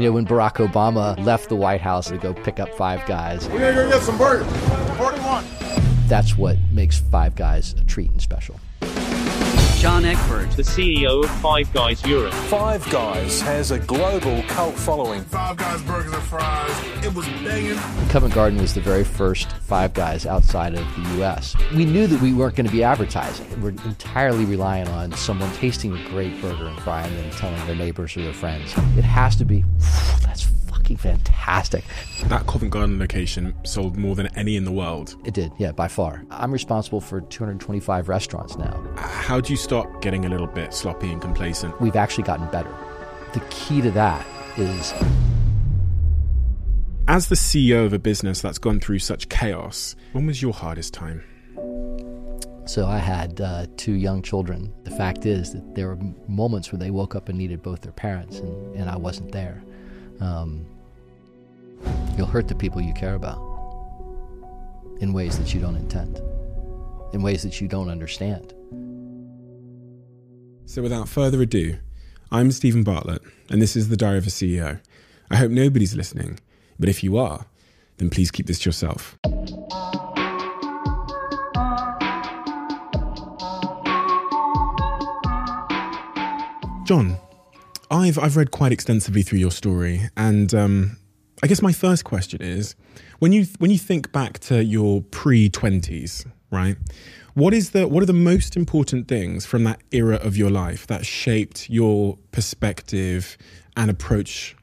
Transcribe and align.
You 0.00 0.06
know, 0.06 0.12
when 0.12 0.24
Barack 0.24 0.66
Obama 0.66 1.22
left 1.26 1.50
the 1.50 1.56
White 1.56 1.82
House 1.82 2.08
to 2.08 2.16
go 2.16 2.32
pick 2.32 2.58
up 2.58 2.72
Five 2.72 3.04
Guys, 3.04 3.46
We're 3.50 3.58
gonna 3.58 3.74
go 3.74 3.90
get 3.90 4.00
some 4.00 4.16
burgers. 4.16 4.46
41. 4.96 5.44
that's 6.08 6.38
what 6.38 6.56
makes 6.72 7.00
Five 7.00 7.36
Guys 7.36 7.74
a 7.74 7.84
treat 7.84 8.10
and 8.10 8.22
special. 8.22 8.58
John 9.80 10.02
Eckbert. 10.02 10.54
the 10.56 10.62
CEO 10.62 11.24
of 11.24 11.30
Five 11.40 11.72
Guys 11.72 12.04
Europe. 12.04 12.34
Five 12.34 12.86
Guys 12.90 13.40
has 13.40 13.70
a 13.70 13.78
global 13.78 14.42
cult 14.42 14.74
following. 14.74 15.22
Five 15.22 15.56
guys, 15.56 15.80
burgers 15.80 16.12
and 16.12 16.22
fries. 16.24 16.70
It 17.02 17.14
was 17.14 17.24
banging. 17.42 17.78
Covent 18.10 18.34
Garden 18.34 18.60
was 18.60 18.74
the 18.74 18.82
very 18.82 19.04
first 19.04 19.50
Five 19.52 19.94
Guys 19.94 20.26
outside 20.26 20.74
of 20.74 20.84
the 20.96 21.16
U.S. 21.16 21.56
We 21.74 21.86
knew 21.86 22.06
that 22.08 22.20
we 22.20 22.34
weren't 22.34 22.56
going 22.56 22.66
to 22.66 22.72
be 22.72 22.84
advertising. 22.84 23.46
We're 23.62 23.70
entirely 23.70 24.44
relying 24.44 24.86
on 24.88 25.12
someone 25.12 25.50
tasting 25.54 25.96
a 25.96 26.08
great 26.10 26.38
burger 26.42 26.66
and 26.66 26.78
fry 26.80 27.06
and 27.06 27.16
then 27.16 27.30
telling 27.30 27.66
their 27.66 27.74
neighbors 27.74 28.14
or 28.18 28.20
their 28.20 28.34
friends. 28.34 28.74
It 28.98 29.04
has 29.04 29.34
to 29.36 29.46
be, 29.46 29.64
that's 30.22 30.44
fucking 30.96 31.18
fantastic. 31.18 31.84
That 32.24 32.46
Covent 32.46 32.72
Garden 32.72 32.98
location 32.98 33.54
sold 33.64 33.96
more 33.96 34.14
than 34.14 34.26
any 34.36 34.56
in 34.56 34.64
the 34.64 34.72
world. 34.72 35.16
It 35.24 35.34
did, 35.34 35.52
yeah, 35.58 35.72
by 35.72 35.88
far. 35.88 36.24
I'm 36.30 36.52
responsible 36.52 37.00
for 37.00 37.20
225 37.20 38.08
restaurants 38.08 38.56
now. 38.56 38.82
How 38.96 39.40
do 39.40 39.52
you 39.52 39.56
stop 39.56 40.02
getting 40.02 40.24
a 40.24 40.28
little 40.28 40.46
bit 40.46 40.74
sloppy 40.74 41.10
and 41.10 41.20
complacent? 41.20 41.80
We've 41.80 41.96
actually 41.96 42.24
gotten 42.24 42.48
better. 42.50 42.74
The 43.32 43.40
key 43.50 43.80
to 43.82 43.90
that 43.92 44.26
is 44.56 44.92
As 47.06 47.28
the 47.28 47.36
CEO 47.36 47.86
of 47.86 47.92
a 47.92 47.98
business 47.98 48.40
that's 48.40 48.58
gone 48.58 48.80
through 48.80 48.98
such 49.00 49.28
chaos, 49.28 49.96
when 50.12 50.26
was 50.26 50.42
your 50.42 50.52
hardest 50.52 50.94
time? 50.94 51.22
So 52.66 52.86
I 52.86 52.98
had 52.98 53.40
uh, 53.40 53.66
two 53.76 53.94
young 53.94 54.22
children. 54.22 54.72
The 54.84 54.92
fact 54.92 55.26
is 55.26 55.52
that 55.54 55.74
there 55.74 55.88
were 55.88 55.98
moments 56.28 56.70
where 56.70 56.78
they 56.78 56.92
woke 56.92 57.16
up 57.16 57.28
and 57.28 57.36
needed 57.36 57.62
both 57.62 57.80
their 57.80 57.92
parents, 57.92 58.38
and, 58.38 58.76
and 58.76 58.88
I 58.88 58.96
wasn't 58.96 59.32
there. 59.32 59.64
Um, 60.20 60.66
you'll 62.16 62.26
hurt 62.26 62.48
the 62.48 62.54
people 62.54 62.80
you 62.80 62.92
care 62.94 63.14
about 63.14 63.38
in 65.00 65.12
ways 65.12 65.38
that 65.38 65.54
you 65.54 65.60
don't 65.60 65.76
intend, 65.76 66.18
in 67.12 67.22
ways 67.22 67.42
that 67.42 67.60
you 67.60 67.68
don't 67.68 67.88
understand. 67.88 68.54
So, 70.66 70.82
without 70.82 71.08
further 71.08 71.42
ado, 71.42 71.78
I'm 72.30 72.52
Stephen 72.52 72.84
Bartlett, 72.84 73.22
and 73.48 73.60
this 73.60 73.74
is 73.74 73.88
the 73.88 73.96
Diary 73.96 74.18
of 74.18 74.26
a 74.26 74.30
CEO. 74.30 74.80
I 75.30 75.36
hope 75.36 75.50
nobody's 75.50 75.96
listening, 75.96 76.38
but 76.78 76.88
if 76.88 77.02
you 77.02 77.16
are, 77.16 77.46
then 77.96 78.10
please 78.10 78.30
keep 78.30 78.46
this 78.46 78.60
to 78.60 78.68
yourself. 78.68 79.18
John, 86.84 87.18
I've 87.90 88.18
I've 88.18 88.36
read 88.36 88.50
quite 88.50 88.72
extensively 88.72 89.22
through 89.22 89.38
your 89.38 89.50
story, 89.50 90.08
and 90.16 90.52
um, 90.54 90.96
I 91.42 91.46
guess 91.46 91.62
my 91.62 91.72
first 91.72 92.04
question 92.04 92.42
is, 92.42 92.74
when 93.18 93.32
you 93.32 93.46
when 93.58 93.70
you 93.70 93.78
think 93.78 94.12
back 94.12 94.38
to 94.40 94.62
your 94.62 95.00
pre 95.10 95.48
twenties, 95.48 96.26
right? 96.50 96.76
What 97.34 97.54
is 97.54 97.70
the 97.70 97.88
what 97.88 98.02
are 98.02 98.06
the 98.06 98.12
most 98.12 98.56
important 98.56 99.08
things 99.08 99.46
from 99.46 99.64
that 99.64 99.80
era 99.90 100.16
of 100.16 100.36
your 100.36 100.50
life 100.50 100.86
that 100.88 101.06
shaped 101.06 101.70
your 101.70 102.18
perspective 102.32 103.38
and 103.76 103.90
approach 103.90 104.54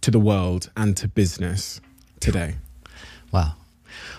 to 0.00 0.10
the 0.10 0.18
world 0.18 0.70
and 0.76 0.96
to 0.96 1.06
business 1.06 1.80
today? 2.18 2.56
Wow. 3.30 3.54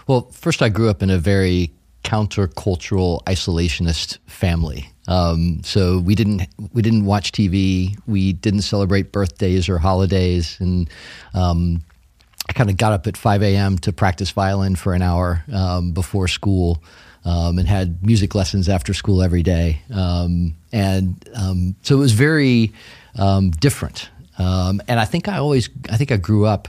Well, 0.08 0.30
first, 0.32 0.62
I 0.62 0.70
grew 0.70 0.90
up 0.90 1.04
in 1.04 1.10
a 1.10 1.18
very 1.18 1.74
countercultural, 2.06 3.24
isolationist 3.24 4.20
family. 4.28 4.90
Um, 5.08 5.62
so 5.64 6.00
we 6.00 6.16
didn't 6.16 6.48
we 6.74 6.82
didn't 6.82 7.06
watch 7.06 7.32
TV. 7.32 7.98
We 8.08 8.34
didn't 8.34 8.62
celebrate 8.62 9.12
birthdays 9.12 9.68
or 9.68 9.80
holidays, 9.80 10.58
and 10.60 10.90
um, 11.34 11.82
I 12.48 12.54
kind 12.54 12.70
of 12.70 12.78
got 12.78 12.94
up 12.94 13.08
at 13.08 13.18
5 13.18 13.44
a.m. 13.44 13.78
to 13.80 13.92
practice 13.92 14.32
violin 14.32 14.76
for 14.76 14.94
an 14.94 15.02
hour 15.02 15.44
um, 15.52 15.92
before 15.92 16.28
school, 16.28 16.84
um, 17.26 17.58
and 17.58 17.68
had 17.68 18.06
music 18.06 18.36
lessons 18.36 18.70
after 18.70 18.94
school 18.94 19.24
every 19.24 19.42
day. 19.42 19.82
Um, 19.92 20.56
and 20.72 21.28
um, 21.34 21.76
so 21.82 21.96
it 21.96 22.00
was 22.00 22.12
very 22.12 22.72
um, 23.18 23.50
different. 23.50 24.10
Um, 24.38 24.82
and 24.88 25.00
I 25.00 25.06
think 25.06 25.28
I 25.28 25.38
always 25.38 25.70
I 25.90 25.98
think 25.98 26.12
I 26.12 26.18
grew 26.18 26.46
up 26.46 26.68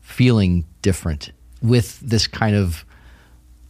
feeling 0.00 0.64
different 0.80 1.32
with 1.60 2.00
this 2.00 2.26
kind 2.26 2.56
of 2.56 2.84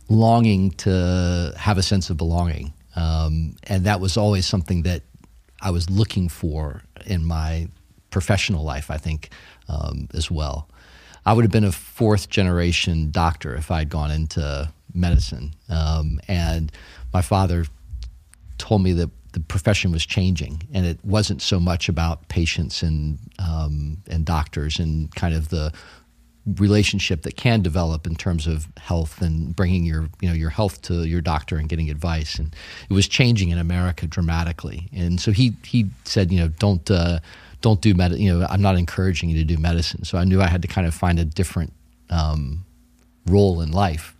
longing 0.08 0.70
to 0.72 1.52
have 1.56 1.78
a 1.78 1.82
sense 1.82 2.10
of 2.10 2.16
belonging. 2.16 2.72
And 2.94 3.84
that 3.84 4.00
was 4.00 4.16
always 4.16 4.46
something 4.46 4.82
that 4.82 5.02
I 5.62 5.70
was 5.70 5.88
looking 5.88 6.28
for 6.28 6.82
in 7.06 7.24
my 7.24 7.68
professional 8.10 8.64
life, 8.64 8.90
I 8.90 8.98
think, 8.98 9.30
as 10.14 10.30
well. 10.30 10.68
I 11.30 11.32
would 11.32 11.44
have 11.44 11.52
been 11.52 11.62
a 11.62 11.70
fourth 11.70 12.28
generation 12.28 13.12
doctor 13.12 13.54
if 13.54 13.70
I'd 13.70 13.88
gone 13.88 14.10
into 14.10 14.68
medicine. 14.92 15.54
Um, 15.68 16.20
and 16.26 16.72
my 17.12 17.22
father 17.22 17.66
told 18.58 18.82
me 18.82 18.92
that 18.94 19.10
the 19.30 19.38
profession 19.38 19.92
was 19.92 20.04
changing, 20.04 20.60
and 20.74 20.84
it 20.84 20.98
wasn't 21.04 21.40
so 21.40 21.60
much 21.60 21.88
about 21.88 22.26
patients 22.26 22.82
and 22.82 23.16
um, 23.38 23.98
and 24.08 24.24
doctors 24.24 24.80
and 24.80 25.14
kind 25.14 25.32
of 25.32 25.50
the 25.50 25.72
relationship 26.56 27.22
that 27.22 27.36
can 27.36 27.62
develop 27.62 28.08
in 28.08 28.16
terms 28.16 28.48
of 28.48 28.66
health 28.78 29.22
and 29.22 29.54
bringing 29.54 29.84
your 29.84 30.08
you 30.20 30.28
know 30.28 30.34
your 30.34 30.50
health 30.50 30.82
to 30.82 31.04
your 31.04 31.20
doctor 31.20 31.58
and 31.58 31.68
getting 31.68 31.90
advice 31.90 32.40
and 32.40 32.56
it 32.88 32.94
was 32.94 33.06
changing 33.06 33.50
in 33.50 33.58
America 33.58 34.06
dramatically 34.06 34.88
and 34.92 35.20
so 35.20 35.30
he 35.30 35.52
he 35.64 35.86
said 36.04 36.32
you 36.32 36.40
know 36.40 36.48
don't 36.48 36.90
uh, 36.90 37.20
don't 37.60 37.80
do 37.80 37.94
med 37.94 38.12
you 38.12 38.32
know 38.32 38.46
I'm 38.48 38.62
not 38.62 38.76
encouraging 38.76 39.30
you 39.30 39.38
to 39.38 39.44
do 39.44 39.58
medicine. 39.58 40.04
So 40.04 40.18
I 40.18 40.24
knew 40.24 40.40
I 40.40 40.48
had 40.48 40.62
to 40.62 40.68
kind 40.68 40.86
of 40.86 40.94
find 40.94 41.18
a 41.18 41.24
different 41.24 41.72
um, 42.10 42.64
role 43.26 43.60
in 43.60 43.72
life. 43.72 44.14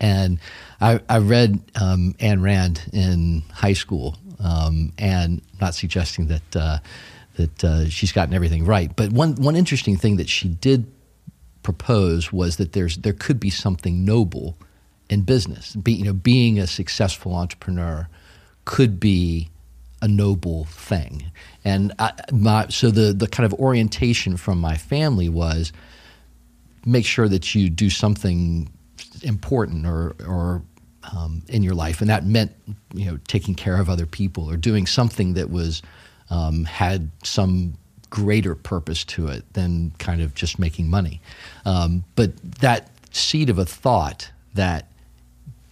And 0.00 0.40
I, 0.80 1.00
I 1.08 1.18
read 1.18 1.60
um, 1.80 2.14
Rand 2.20 2.90
in 2.92 3.44
high 3.52 3.72
school 3.72 4.16
um, 4.42 4.92
and 4.98 5.40
not 5.60 5.74
suggesting 5.74 6.26
that 6.26 6.56
uh, 6.56 6.78
that 7.36 7.64
uh, 7.64 7.88
she's 7.88 8.12
gotten 8.12 8.34
everything 8.34 8.64
right. 8.64 8.94
But 8.94 9.12
one 9.12 9.36
one 9.36 9.56
interesting 9.56 9.96
thing 9.96 10.16
that 10.16 10.28
she 10.28 10.48
did 10.48 10.90
propose 11.62 12.32
was 12.32 12.56
that 12.56 12.72
there's 12.72 12.96
there 12.98 13.12
could 13.12 13.38
be 13.38 13.50
something 13.50 14.04
noble 14.04 14.56
in 15.08 15.22
business. 15.22 15.76
Be, 15.76 15.92
you 15.92 16.04
know, 16.04 16.12
being 16.12 16.58
a 16.58 16.66
successful 16.66 17.34
entrepreneur 17.34 18.08
could 18.64 18.98
be 18.98 19.50
a 20.02 20.08
noble 20.08 20.64
thing. 20.64 21.30
And 21.64 21.92
I, 21.98 22.12
my, 22.32 22.68
so 22.68 22.90
the 22.90 23.12
the 23.14 23.28
kind 23.28 23.46
of 23.50 23.58
orientation 23.58 24.36
from 24.36 24.60
my 24.60 24.76
family 24.76 25.28
was 25.28 25.72
make 26.84 27.06
sure 27.06 27.28
that 27.28 27.54
you 27.54 27.70
do 27.70 27.88
something 27.88 28.68
important 29.22 29.86
or 29.86 30.14
or 30.26 30.62
um, 31.16 31.42
in 31.48 31.62
your 31.62 31.74
life, 31.74 32.00
and 32.00 32.10
that 32.10 32.26
meant 32.26 32.52
you 32.92 33.06
know 33.06 33.18
taking 33.28 33.54
care 33.54 33.80
of 33.80 33.88
other 33.88 34.06
people 34.06 34.50
or 34.50 34.56
doing 34.56 34.86
something 34.86 35.34
that 35.34 35.50
was 35.50 35.82
um, 36.30 36.64
had 36.64 37.10
some 37.22 37.74
greater 38.10 38.54
purpose 38.54 39.04
to 39.04 39.28
it 39.28 39.50
than 39.54 39.92
kind 39.98 40.20
of 40.20 40.34
just 40.34 40.58
making 40.58 40.90
money. 40.90 41.20
Um, 41.64 42.04
but 42.14 42.36
that 42.60 42.90
seed 43.10 43.48
of 43.48 43.58
a 43.58 43.64
thought 43.64 44.30
that 44.54 44.88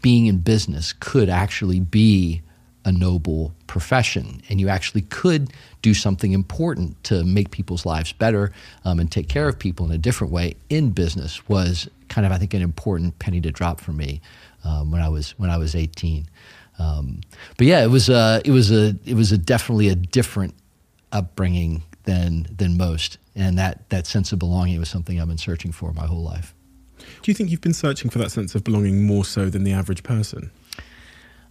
being 0.03 0.27
in 0.27 0.39
business 0.39 0.95
could 0.95 1.29
actually 1.29 1.81
be 1.81 2.41
a 2.91 2.99
noble 2.99 3.55
profession, 3.67 4.43
and 4.49 4.61
you 4.61 4.69
actually 4.69 5.03
could 5.03 5.53
do 5.81 5.95
something 5.95 6.33
important 6.33 7.03
to 7.05 7.25
make 7.25 7.51
people's 7.51 7.87
lives 7.87 8.13
better 8.13 8.53
um, 8.85 8.99
and 8.99 9.11
take 9.11 9.29
care 9.29 9.49
of 9.49 9.59
people 9.59 9.87
in 9.87 9.93
a 9.93 9.99
different 9.99 10.33
way 10.33 10.57
in 10.69 10.91
business 10.91 11.49
was 11.49 11.89
kind 12.09 12.27
of, 12.27 12.33
I 12.33 12.39
think, 12.39 12.53
an 12.53 12.63
important 12.63 13.19
penny 13.19 13.41
to 13.41 13.51
drop 13.51 13.81
for 13.81 13.93
me 13.93 14.21
um, 14.65 14.91
when 14.91 15.01
I 15.01 15.09
was 15.09 15.31
when 15.39 15.51
I 15.51 15.57
was 15.57 15.75
18. 15.75 16.27
Um, 16.79 17.21
but 17.57 17.67
yeah, 17.67 17.83
it 17.83 17.91
was 17.91 18.09
a, 18.09 18.43
it 18.45 18.51
was 18.51 18.71
a 18.73 18.97
it 19.07 19.15
was 19.15 19.33
a 19.33 19.39
definitely 19.39 19.89
a 19.89 19.95
different 19.95 20.55
upbringing 21.13 21.83
than 22.05 22.49
than 22.55 22.77
most, 22.77 23.19
and 23.37 23.57
that 23.57 23.89
that 23.91 24.07
sense 24.07 24.33
of 24.33 24.39
belonging 24.39 24.79
was 24.81 24.89
something 24.89 25.21
I've 25.21 25.29
been 25.29 25.39
searching 25.39 25.73
for 25.73 25.93
my 25.93 26.07
whole 26.07 26.23
life. 26.23 26.55
Do 26.99 27.31
you 27.31 27.35
think 27.35 27.51
you've 27.51 27.61
been 27.61 27.75
searching 27.75 28.11
for 28.11 28.19
that 28.19 28.31
sense 28.31 28.55
of 28.55 28.65
belonging 28.65 29.07
more 29.07 29.25
so 29.25 29.49
than 29.49 29.65
the 29.65 29.73
average 29.73 30.03
person? 30.03 30.51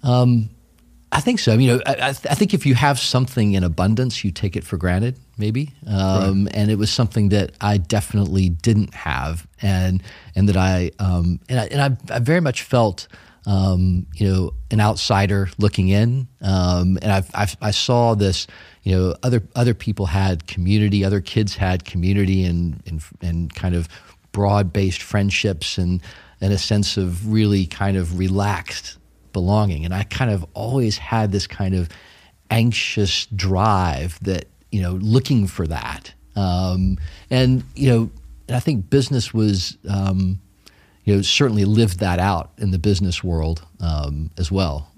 Um, 0.03 0.49
I 1.11 1.21
think 1.21 1.39
so. 1.39 1.53
You 1.53 1.77
know, 1.77 1.81
I, 1.87 1.93
I, 1.93 2.09
I 2.09 2.13
think 2.13 2.53
if 2.53 2.65
you 2.65 2.75
have 2.75 2.99
something 2.99 3.53
in 3.53 3.63
abundance, 3.63 4.23
you 4.23 4.31
take 4.31 4.55
it 4.55 4.63
for 4.63 4.77
granted, 4.77 5.19
maybe. 5.37 5.73
Um, 5.87 6.45
Right. 6.45 6.55
And 6.55 6.71
it 6.71 6.77
was 6.77 6.91
something 6.91 7.29
that 7.29 7.51
I 7.61 7.77
definitely 7.77 8.49
didn't 8.49 8.93
have, 8.93 9.47
and 9.61 10.03
and 10.35 10.47
that 10.49 10.57
I 10.57 10.91
um, 10.99 11.39
and 11.49 11.59
I, 11.59 11.65
and 11.65 11.81
I, 11.81 12.15
I 12.15 12.19
very 12.19 12.41
much 12.41 12.63
felt. 12.63 13.07
Um, 13.45 14.05
you 14.13 14.27
know, 14.27 14.53
an 14.69 14.79
outsider 14.81 15.49
looking 15.57 15.87
in, 15.87 16.27
um, 16.41 16.99
and 17.01 17.11
I've, 17.11 17.31
I've, 17.33 17.55
I 17.61 17.71
saw 17.71 18.13
this. 18.13 18.45
You 18.83 18.95
know, 18.95 19.15
other 19.23 19.41
other 19.55 19.73
people 19.73 20.07
had 20.07 20.45
community, 20.45 21.03
other 21.03 21.21
kids 21.21 21.55
had 21.55 21.85
community, 21.85 22.43
and 22.43 22.83
and, 22.85 23.01
and 23.21 23.55
kind 23.55 23.73
of 23.75 23.87
broad 24.33 24.71
based 24.71 25.01
friendships, 25.01 25.77
and 25.79 26.01
and 26.41 26.53
a 26.53 26.57
sense 26.59 26.97
of 26.97 27.31
really 27.31 27.65
kind 27.65 27.97
of 27.97 28.19
relaxed 28.19 28.98
belonging. 29.33 29.85
And 29.85 29.93
I 29.93 30.03
kind 30.03 30.31
of 30.31 30.45
always 30.53 30.97
had 30.97 31.31
this 31.31 31.47
kind 31.47 31.75
of 31.75 31.89
anxious 32.51 33.25
drive 33.27 34.19
that, 34.23 34.45
you 34.71 34.81
know, 34.81 34.93
looking 34.93 35.47
for 35.47 35.67
that 35.67 36.13
Um, 36.39 36.97
and 37.29 37.63
you 37.75 37.89
know, 37.89 38.11
and 38.47 38.55
I 38.55 38.59
think 38.59 38.89
business 38.89 39.33
was, 39.33 39.77
um, 39.89 40.39
you 41.03 41.15
know, 41.15 41.21
certainly 41.21 41.65
lived 41.65 41.99
that 41.99 42.19
out 42.19 42.51
in 42.57 42.71
the 42.71 42.79
business 42.79 43.23
world 43.23 43.65
um, 43.81 44.31
as 44.37 44.51
well. 44.51 44.91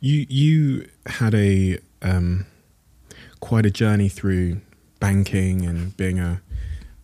You 0.00 0.26
you 0.28 0.88
had 1.06 1.34
a 1.34 1.78
um, 2.02 2.46
quite 3.40 3.66
a 3.66 3.70
journey 3.70 4.08
through 4.08 4.60
banking 4.98 5.64
and 5.66 5.96
being 5.96 6.18
a 6.18 6.40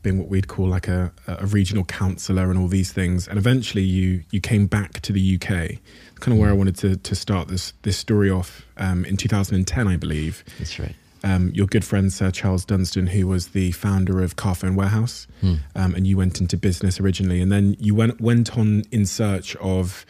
being 0.02 0.18
what 0.18 0.28
we'd 0.28 0.48
call 0.48 0.68
like 0.68 0.88
a, 0.88 1.12
a 1.26 1.46
regional 1.46 1.84
councillor 1.84 2.50
and 2.50 2.58
all 2.58 2.68
these 2.68 2.92
things, 2.92 3.28
and 3.28 3.38
eventually 3.38 3.82
you 3.82 4.24
you 4.30 4.40
came 4.40 4.66
back 4.66 5.00
to 5.00 5.12
the 5.12 5.38
UK. 5.40 5.78
Kind 6.20 6.34
of 6.36 6.40
where 6.40 6.50
I 6.50 6.52
wanted 6.54 6.76
to 6.78 6.96
to 6.96 7.14
start 7.14 7.48
this 7.48 7.72
this 7.82 7.96
story 7.96 8.30
off 8.30 8.66
um, 8.76 9.04
in 9.04 9.16
2010, 9.16 9.88
I 9.88 9.96
believe. 9.96 10.44
That's 10.58 10.78
right. 10.78 10.94
Um, 11.24 11.50
your 11.52 11.66
good 11.66 11.84
friend 11.84 12.12
Sir 12.12 12.30
Charles 12.30 12.64
Dunstone, 12.64 13.08
who 13.08 13.26
was 13.26 13.48
the 13.48 13.72
founder 13.72 14.22
of 14.22 14.36
Carphone 14.36 14.76
Warehouse, 14.76 15.26
um, 15.74 15.94
and 15.94 16.06
you 16.06 16.16
went 16.16 16.40
into 16.40 16.56
business 16.56 17.00
originally, 17.00 17.40
and 17.40 17.50
then 17.50 17.76
you 17.80 17.94
went 17.94 18.20
went 18.20 18.56
on 18.56 18.84
in 18.92 19.04
search 19.06 19.56
of 19.56 20.06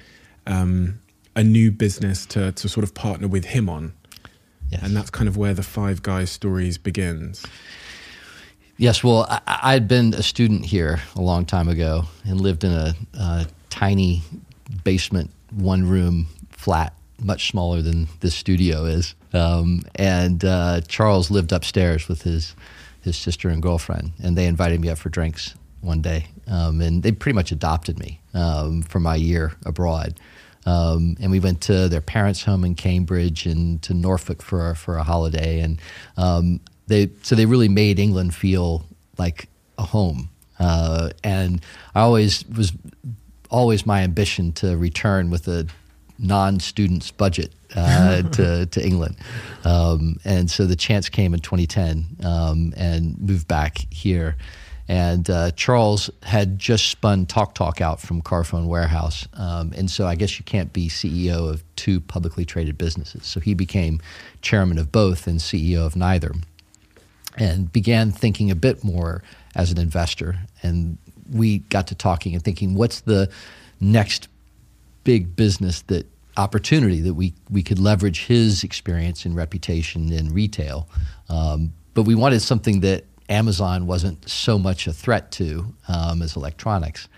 um, 0.46 0.98
a 1.34 1.42
new 1.42 1.70
business 1.70 2.26
to 2.26 2.52
to 2.52 2.68
sort 2.68 2.84
of 2.84 2.92
partner 2.94 3.26
with 3.28 3.46
him 3.46 3.68
on, 3.70 3.92
Yes. 4.70 4.82
and 4.82 4.94
that's 4.94 5.08
kind 5.10 5.28
of 5.28 5.36
where 5.38 5.54
the 5.54 5.62
Five 5.62 6.02
Guys 6.02 6.30
stories 6.30 6.76
begins. 6.78 7.44
Yes, 8.76 9.02
well, 9.02 9.26
I, 9.46 9.72
had 9.72 9.88
been 9.88 10.14
a 10.14 10.22
student 10.22 10.64
here 10.66 11.00
a 11.16 11.20
long 11.20 11.44
time 11.46 11.68
ago 11.68 12.04
and 12.24 12.40
lived 12.40 12.64
in 12.64 12.72
a, 12.72 12.94
uh 13.18 13.44
tiny 13.70 14.22
basement, 14.84 15.30
one 15.50 15.88
room 15.88 16.26
flat, 16.50 16.94
much 17.20 17.48
smaller 17.50 17.82
than 17.82 18.08
this 18.20 18.34
studio 18.34 18.84
is. 18.84 19.14
Um, 19.32 19.82
and 19.94 20.44
uh, 20.44 20.80
Charles 20.82 21.30
lived 21.30 21.52
upstairs 21.52 22.08
with 22.08 22.22
his 22.22 22.54
his 23.02 23.16
sister 23.16 23.48
and 23.48 23.62
girlfriend, 23.62 24.12
and 24.22 24.36
they 24.36 24.46
invited 24.46 24.80
me 24.80 24.88
up 24.88 24.98
for 24.98 25.08
drinks 25.08 25.54
one 25.80 26.02
day, 26.02 26.26
um, 26.48 26.80
and 26.80 27.02
they 27.02 27.12
pretty 27.12 27.34
much 27.34 27.52
adopted 27.52 27.98
me 27.98 28.20
um, 28.34 28.82
for 28.82 29.00
my 29.00 29.14
year 29.14 29.52
abroad. 29.64 30.18
Um, 30.66 31.16
and 31.20 31.30
we 31.30 31.40
went 31.40 31.60
to 31.62 31.88
their 31.88 32.00
parents' 32.00 32.42
home 32.42 32.64
in 32.64 32.74
Cambridge 32.74 33.46
and 33.46 33.80
to 33.82 33.94
Norfolk 33.94 34.42
for 34.42 34.74
for 34.74 34.96
a 34.96 35.02
holiday, 35.02 35.60
and 35.60 35.80
um, 36.16 36.60
they 36.88 37.10
so 37.22 37.34
they 37.34 37.46
really 37.46 37.68
made 37.68 37.98
England 37.98 38.34
feel 38.34 38.84
like 39.16 39.48
a 39.78 39.82
home. 39.82 40.28
Uh, 40.58 41.10
and 41.22 41.64
I 41.94 42.00
always 42.00 42.44
was 42.48 42.72
always 43.50 43.86
my 43.86 44.02
ambition 44.02 44.52
to 44.54 44.76
return 44.76 45.30
with 45.30 45.48
a 45.48 45.66
non-student's 46.18 47.10
budget 47.10 47.52
uh, 47.76 48.22
to 48.32 48.66
to 48.66 48.84
England, 48.84 49.16
um, 49.64 50.16
and 50.24 50.50
so 50.50 50.66
the 50.66 50.76
chance 50.76 51.08
came 51.08 51.34
in 51.34 51.40
2010, 51.40 52.24
um, 52.24 52.72
and 52.76 53.18
moved 53.20 53.48
back 53.48 53.78
here. 53.90 54.36
And 54.90 55.28
uh, 55.28 55.50
Charles 55.50 56.08
had 56.22 56.58
just 56.58 56.86
spun 56.86 57.26
Talk 57.26 57.54
Talk 57.54 57.82
out 57.82 58.00
from 58.00 58.22
Carphone 58.22 58.68
Warehouse, 58.68 59.28
um, 59.34 59.74
and 59.76 59.90
so 59.90 60.06
I 60.06 60.14
guess 60.14 60.38
you 60.38 60.44
can't 60.46 60.72
be 60.72 60.88
CEO 60.88 61.50
of 61.50 61.62
two 61.76 62.00
publicly 62.00 62.46
traded 62.46 62.78
businesses. 62.78 63.26
So 63.26 63.38
he 63.38 63.52
became 63.52 64.00
chairman 64.40 64.78
of 64.78 64.90
both 64.90 65.26
and 65.26 65.40
CEO 65.40 65.84
of 65.84 65.94
neither 65.94 66.32
and 67.38 67.72
began 67.72 68.10
thinking 68.10 68.50
a 68.50 68.54
bit 68.54 68.82
more 68.84 69.22
as 69.54 69.70
an 69.70 69.78
investor. 69.78 70.36
And 70.62 70.98
we 71.32 71.58
got 71.58 71.86
to 71.88 71.94
talking 71.94 72.34
and 72.34 72.42
thinking, 72.42 72.74
what's 72.74 73.00
the 73.00 73.30
next 73.80 74.28
big 75.04 75.34
business 75.36 75.82
that 75.82 76.06
opportunity 76.36 77.00
that 77.00 77.14
we, 77.14 77.34
we 77.50 77.62
could 77.62 77.78
leverage 77.78 78.26
his 78.26 78.62
experience 78.62 79.24
and 79.24 79.34
reputation 79.34 80.12
in 80.12 80.32
retail. 80.32 80.88
Um, 81.28 81.72
but 81.94 82.04
we 82.04 82.14
wanted 82.14 82.40
something 82.40 82.80
that 82.80 83.04
Amazon 83.28 83.86
wasn't 83.86 84.28
so 84.28 84.58
much 84.58 84.86
a 84.86 84.92
threat 84.92 85.32
to 85.32 85.74
um, 85.88 86.22
as 86.22 86.36
electronics. 86.36 87.08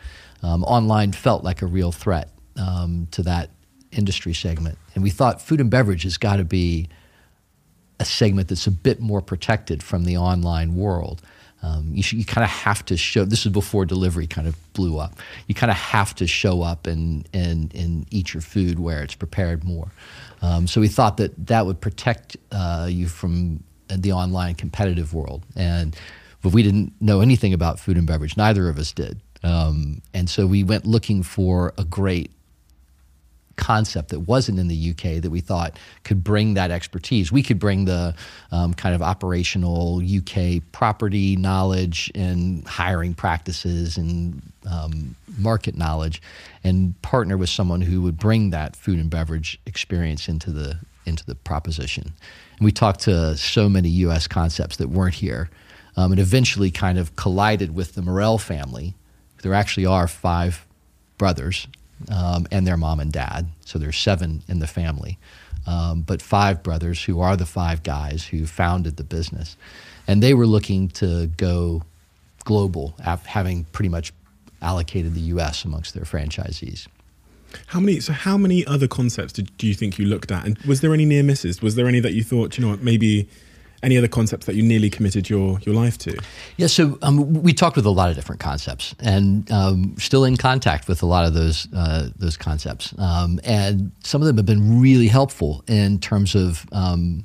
Um, 0.42 0.64
online 0.64 1.12
felt 1.12 1.44
like 1.44 1.62
a 1.62 1.66
real 1.66 1.92
threat 1.92 2.30
um, 2.56 3.06
to 3.10 3.22
that 3.22 3.50
industry 3.92 4.32
segment. 4.32 4.78
And 4.94 5.04
we 5.04 5.10
thought 5.10 5.40
food 5.42 5.60
and 5.60 5.70
beverage 5.70 6.04
has 6.04 6.16
got 6.16 6.36
to 6.36 6.44
be 6.44 6.88
a 7.98 8.04
segment 8.04 8.48
that's 8.48 8.66
a 8.66 8.70
bit 8.70 9.00
more 9.00 9.20
protected 9.20 9.82
from 9.82 10.04
the 10.04 10.16
online 10.16 10.74
world. 10.74 11.20
Um, 11.62 11.92
you, 11.94 12.02
you 12.18 12.24
kind 12.24 12.44
of 12.44 12.50
have 12.50 12.84
to 12.86 12.96
show. 12.96 13.24
This 13.24 13.44
is 13.44 13.52
before 13.52 13.84
delivery 13.84 14.26
kind 14.26 14.48
of 14.48 14.56
blew 14.72 14.98
up. 14.98 15.18
You 15.46 15.54
kind 15.54 15.70
of 15.70 15.76
have 15.76 16.14
to 16.16 16.26
show 16.26 16.62
up 16.62 16.86
and 16.86 17.28
and 17.32 17.74
and 17.74 18.06
eat 18.10 18.32
your 18.32 18.40
food 18.40 18.78
where 18.78 19.02
it's 19.02 19.14
prepared 19.14 19.64
more. 19.64 19.88
Um, 20.42 20.66
so 20.66 20.80
we 20.80 20.88
thought 20.88 21.18
that 21.18 21.46
that 21.46 21.66
would 21.66 21.80
protect 21.80 22.36
uh, 22.50 22.88
you 22.90 23.08
from 23.08 23.62
the 23.88 24.12
online 24.12 24.54
competitive 24.54 25.12
world. 25.12 25.44
And 25.54 25.96
but 26.42 26.52
we 26.52 26.62
didn't 26.62 26.94
know 27.00 27.20
anything 27.20 27.52
about 27.52 27.78
food 27.78 27.96
and 27.96 28.06
beverage. 28.06 28.36
Neither 28.36 28.68
of 28.68 28.78
us 28.78 28.92
did. 28.92 29.20
Um, 29.42 30.02
and 30.14 30.28
so 30.28 30.46
we 30.46 30.64
went 30.64 30.86
looking 30.86 31.22
for 31.22 31.74
a 31.78 31.84
great 31.84 32.30
concept 33.60 34.08
that 34.08 34.20
wasn't 34.20 34.58
in 34.58 34.66
the 34.66 34.90
UK 34.90 35.22
that 35.22 35.30
we 35.30 35.40
thought 35.40 35.78
could 36.02 36.24
bring 36.24 36.54
that 36.54 36.70
expertise. 36.70 37.30
We 37.30 37.42
could 37.42 37.60
bring 37.60 37.84
the 37.84 38.14
um, 38.50 38.74
kind 38.74 38.94
of 38.94 39.02
operational 39.02 40.02
UK 40.02 40.62
property 40.72 41.36
knowledge 41.36 42.10
and 42.14 42.66
hiring 42.66 43.14
practices 43.14 43.96
and 43.96 44.42
um, 44.68 45.14
market 45.38 45.76
knowledge, 45.76 46.20
and 46.64 47.00
partner 47.02 47.36
with 47.36 47.50
someone 47.50 47.82
who 47.82 48.02
would 48.02 48.18
bring 48.18 48.50
that 48.50 48.74
food 48.74 48.98
and 48.98 49.10
beverage 49.10 49.60
experience 49.66 50.28
into 50.28 50.50
the 50.50 50.78
into 51.06 51.24
the 51.24 51.34
proposition. 51.34 52.12
And 52.58 52.64
we 52.64 52.72
talked 52.72 53.00
to 53.00 53.36
so 53.36 53.68
many 53.68 53.88
U.S. 54.04 54.26
concepts 54.26 54.76
that 54.78 54.88
weren't 54.88 55.14
here, 55.14 55.50
um, 55.96 56.12
and 56.12 56.20
eventually 56.20 56.70
kind 56.70 56.98
of 56.98 57.14
collided 57.16 57.74
with 57.74 57.94
the 57.94 58.02
Murrell 58.02 58.38
family. 58.38 58.94
There 59.42 59.54
actually 59.54 59.86
are 59.86 60.08
five 60.08 60.66
brothers 61.18 61.66
um, 62.08 62.47
and 62.50 62.67
their 62.67 62.76
mom 62.76 63.00
and 63.00 63.12
dad. 63.12 63.49
So 63.64 63.79
there's 63.79 63.97
seven 63.97 64.43
in 64.49 64.58
the 64.58 64.67
family, 64.67 65.19
um, 65.67 66.02
but 66.02 66.23
five 66.23 66.62
brothers 66.62 67.05
who 67.05 67.20
are 67.20 67.37
the 67.37 67.47
five 67.47 67.82
guys 67.82 68.26
who 68.26 68.47
founded 68.47 68.97
the 68.97 69.05
business. 69.05 69.56
And 70.06 70.23
they 70.23 70.35
were 70.35 70.47
looking 70.47 70.88
to 70.88 71.26
go 71.29 71.82
global, 72.44 72.94
having 72.99 73.64
pretty 73.64 73.88
much 73.88 74.12
allocated 74.62 75.14
the 75.14 75.20
US 75.20 75.64
amongst 75.64 75.94
their 75.94 76.05
franchisees. 76.05 76.87
How 77.67 77.81
many? 77.81 78.00
So 78.00 78.12
how 78.12 78.37
many 78.37 78.64
other 78.67 78.87
concepts 78.87 79.32
did, 79.32 79.56
do 79.56 79.67
you 79.67 79.75
think 79.75 79.99
you 79.99 80.06
looked 80.06 80.31
at? 80.31 80.47
And 80.47 80.58
was 80.58 80.81
there 80.81 80.94
any 80.94 81.05
near 81.05 81.23
misses? 81.23 81.61
Was 81.61 81.75
there 81.75 81.88
any 81.88 82.00
that 82.00 82.12
you 82.12 82.23
thought, 82.23 82.56
you 82.56 82.64
know 82.64 82.79
maybe 82.81 83.29
any 83.82 83.96
other 83.96 84.08
concepts 84.08 84.46
that 84.46 84.54
you 84.54 84.62
nearly 84.62 84.90
committed 84.90 85.28
your 85.30 85.58
your 85.60 85.74
life 85.74 85.96
to? 85.98 86.18
Yeah, 86.56 86.66
so 86.66 86.98
um, 87.02 87.42
we 87.42 87.52
talked 87.52 87.76
with 87.76 87.86
a 87.86 87.90
lot 87.90 88.10
of 88.10 88.16
different 88.16 88.40
concepts, 88.40 88.94
and 89.00 89.50
um, 89.50 89.94
still 89.99 90.25
in 90.25 90.37
contact 90.37 90.88
with 90.88 91.02
a 91.02 91.06
lot 91.06 91.25
of 91.25 91.34
those 91.34 91.68
uh, 91.75 92.10
those 92.16 92.37
concepts. 92.37 92.94
Um, 92.99 93.40
and 93.44 93.92
some 94.04 94.20
of 94.20 94.26
them 94.26 94.37
have 94.37 94.46
been 94.46 94.80
really 94.80 95.08
helpful 95.08 95.64
in 95.66 95.99
terms 95.99 96.34
of 96.34 96.66
um, 96.72 97.25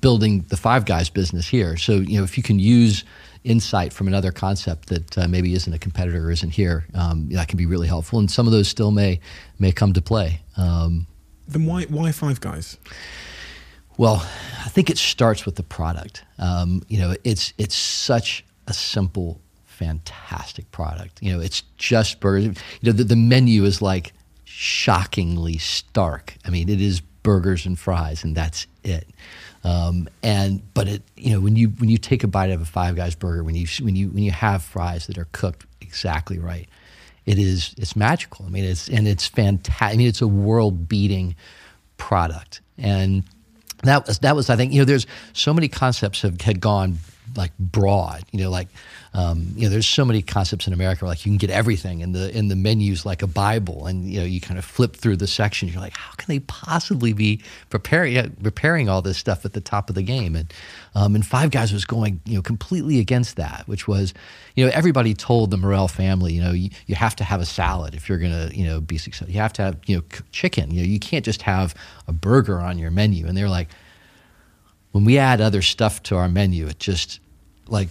building 0.00 0.42
the 0.48 0.56
Five 0.56 0.84
Guys 0.84 1.10
business 1.10 1.46
here. 1.46 1.76
So 1.76 1.92
you 1.92 2.18
know, 2.18 2.24
if 2.24 2.36
you 2.36 2.42
can 2.42 2.58
use 2.58 3.04
insight 3.44 3.92
from 3.92 4.06
another 4.06 4.30
concept 4.30 4.88
that 4.88 5.18
uh, 5.18 5.28
maybe 5.28 5.52
isn't 5.54 5.72
a 5.72 5.78
competitor 5.78 6.26
or 6.26 6.30
isn't 6.30 6.50
here, 6.50 6.86
um, 6.94 7.28
that 7.30 7.48
can 7.48 7.56
be 7.56 7.66
really 7.66 7.88
helpful. 7.88 8.18
And 8.18 8.30
some 8.30 8.46
of 8.46 8.52
those 8.52 8.68
still 8.68 8.92
may 8.92 9.20
may 9.58 9.72
come 9.72 9.92
to 9.92 10.00
play. 10.00 10.40
Um, 10.56 11.06
Then 11.48 11.66
why 11.66 11.84
why 11.84 12.12
Five 12.12 12.40
Guys? 12.40 12.78
Well, 13.96 14.26
I 14.64 14.68
think 14.68 14.90
it 14.90 14.98
starts 14.98 15.44
with 15.44 15.56
the 15.56 15.62
product. 15.62 16.24
Um, 16.38 16.82
you 16.88 16.98
know, 16.98 17.14
it's 17.24 17.52
it's 17.58 17.76
such 17.76 18.44
a 18.66 18.72
simple, 18.72 19.40
fantastic 19.66 20.70
product. 20.70 21.22
You 21.22 21.32
know, 21.32 21.40
it's 21.40 21.62
just 21.76 22.20
burgers. 22.20 22.44
You 22.44 22.54
know, 22.84 22.92
the, 22.92 23.04
the 23.04 23.16
menu 23.16 23.64
is 23.64 23.82
like 23.82 24.12
shockingly 24.44 25.58
stark. 25.58 26.36
I 26.44 26.50
mean, 26.50 26.68
it 26.68 26.80
is 26.80 27.00
burgers 27.00 27.66
and 27.66 27.78
fries, 27.78 28.24
and 28.24 28.36
that's 28.36 28.66
it. 28.84 29.08
Um, 29.64 30.08
and 30.22 30.62
but 30.74 30.88
it, 30.88 31.02
you 31.16 31.32
know, 31.32 31.40
when 31.40 31.56
you 31.56 31.68
when 31.68 31.88
you 31.88 31.98
take 31.98 32.24
a 32.24 32.28
bite 32.28 32.50
of 32.50 32.60
a 32.60 32.64
Five 32.64 32.96
Guys 32.96 33.14
burger, 33.14 33.44
when 33.44 33.54
you 33.54 33.66
when 33.82 33.96
you 33.96 34.08
when 34.08 34.22
you 34.22 34.32
have 34.32 34.62
fries 34.62 35.06
that 35.06 35.18
are 35.18 35.28
cooked 35.32 35.66
exactly 35.80 36.38
right, 36.38 36.68
it 37.26 37.38
is 37.38 37.74
it's 37.78 37.94
magical. 37.94 38.46
I 38.46 38.48
mean, 38.48 38.64
it's 38.64 38.88
and 38.88 39.06
it's 39.06 39.26
fantastic. 39.26 39.94
I 39.94 39.96
mean, 39.96 40.08
it's 40.08 40.22
a 40.22 40.28
world 40.28 40.88
beating 40.88 41.36
product, 41.96 42.60
and 42.76 43.24
that 43.82 44.06
was 44.06 44.18
that 44.20 44.36
was 44.36 44.50
I 44.50 44.56
think 44.56 44.72
you 44.72 44.80
know 44.80 44.84
there's 44.84 45.06
so 45.32 45.52
many 45.52 45.68
concepts 45.68 46.22
have 46.22 46.40
had 46.40 46.60
gone 46.60 46.98
like 47.36 47.56
broad 47.58 48.24
you 48.32 48.40
know 48.42 48.50
like 48.50 48.68
um, 49.14 49.52
you 49.56 49.64
know 49.64 49.68
there's 49.68 49.86
so 49.86 50.04
many 50.04 50.22
concepts 50.22 50.66
in 50.66 50.72
America 50.72 51.04
where, 51.04 51.10
like 51.10 51.26
you 51.26 51.30
can 51.30 51.36
get 51.36 51.50
everything 51.50 52.00
in 52.00 52.12
the 52.12 52.34
in 52.36 52.48
the 52.48 52.56
menus 52.56 53.04
like 53.04 53.22
a 53.22 53.26
Bible 53.26 53.86
and 53.86 54.10
you 54.10 54.20
know 54.20 54.24
you 54.24 54.40
kind 54.40 54.58
of 54.58 54.64
flip 54.64 54.96
through 54.96 55.16
the 55.16 55.26
sections. 55.26 55.72
You're 55.72 55.82
like 55.82 55.96
how 55.96 56.12
can 56.14 56.28
they 56.28 56.40
possibly 56.40 57.12
be 57.12 57.42
preparing 57.68 58.30
preparing 58.42 58.88
all 58.88 59.02
this 59.02 59.18
stuff 59.18 59.44
at 59.44 59.52
the 59.52 59.60
top 59.60 59.90
of 59.90 59.94
the 59.94 60.02
game? 60.02 60.34
And 60.34 60.52
um, 60.94 61.14
and 61.14 61.26
Five 61.26 61.50
Guys 61.50 61.72
was 61.72 61.84
going 61.84 62.20
you 62.24 62.36
know 62.36 62.42
completely 62.42 63.00
against 63.00 63.36
that 63.36 63.64
which 63.66 63.86
was 63.86 64.14
you 64.54 64.64
know 64.64 64.70
everybody 64.74 65.12
told 65.12 65.50
the 65.50 65.58
Murrell 65.58 65.88
family 65.88 66.32
you 66.32 66.42
know 66.42 66.52
you, 66.52 66.70
you 66.86 66.94
have 66.94 67.14
to 67.16 67.24
have 67.24 67.40
a 67.40 67.46
salad 67.46 67.94
if 67.94 68.08
you're 68.08 68.18
gonna 68.18 68.50
you 68.52 68.64
know 68.64 68.80
be 68.80 68.96
successful 68.96 69.32
you 69.32 69.40
have 69.40 69.52
to 69.54 69.62
have 69.62 69.78
you 69.86 69.96
know 69.96 70.02
c- 70.10 70.24
chicken. 70.32 70.70
You 70.70 70.82
know 70.82 70.88
you 70.88 70.98
can't 70.98 71.24
just 71.24 71.42
have 71.42 71.74
a 72.08 72.12
burger 72.12 72.60
on 72.60 72.78
your 72.78 72.90
menu. 72.90 73.26
And 73.26 73.36
they're 73.36 73.48
like 73.48 73.68
when 74.92 75.04
we 75.04 75.18
add 75.18 75.40
other 75.40 75.62
stuff 75.62 76.02
to 76.04 76.16
our 76.16 76.28
menu, 76.28 76.66
it 76.66 76.78
just 76.78 77.20
like 77.66 77.88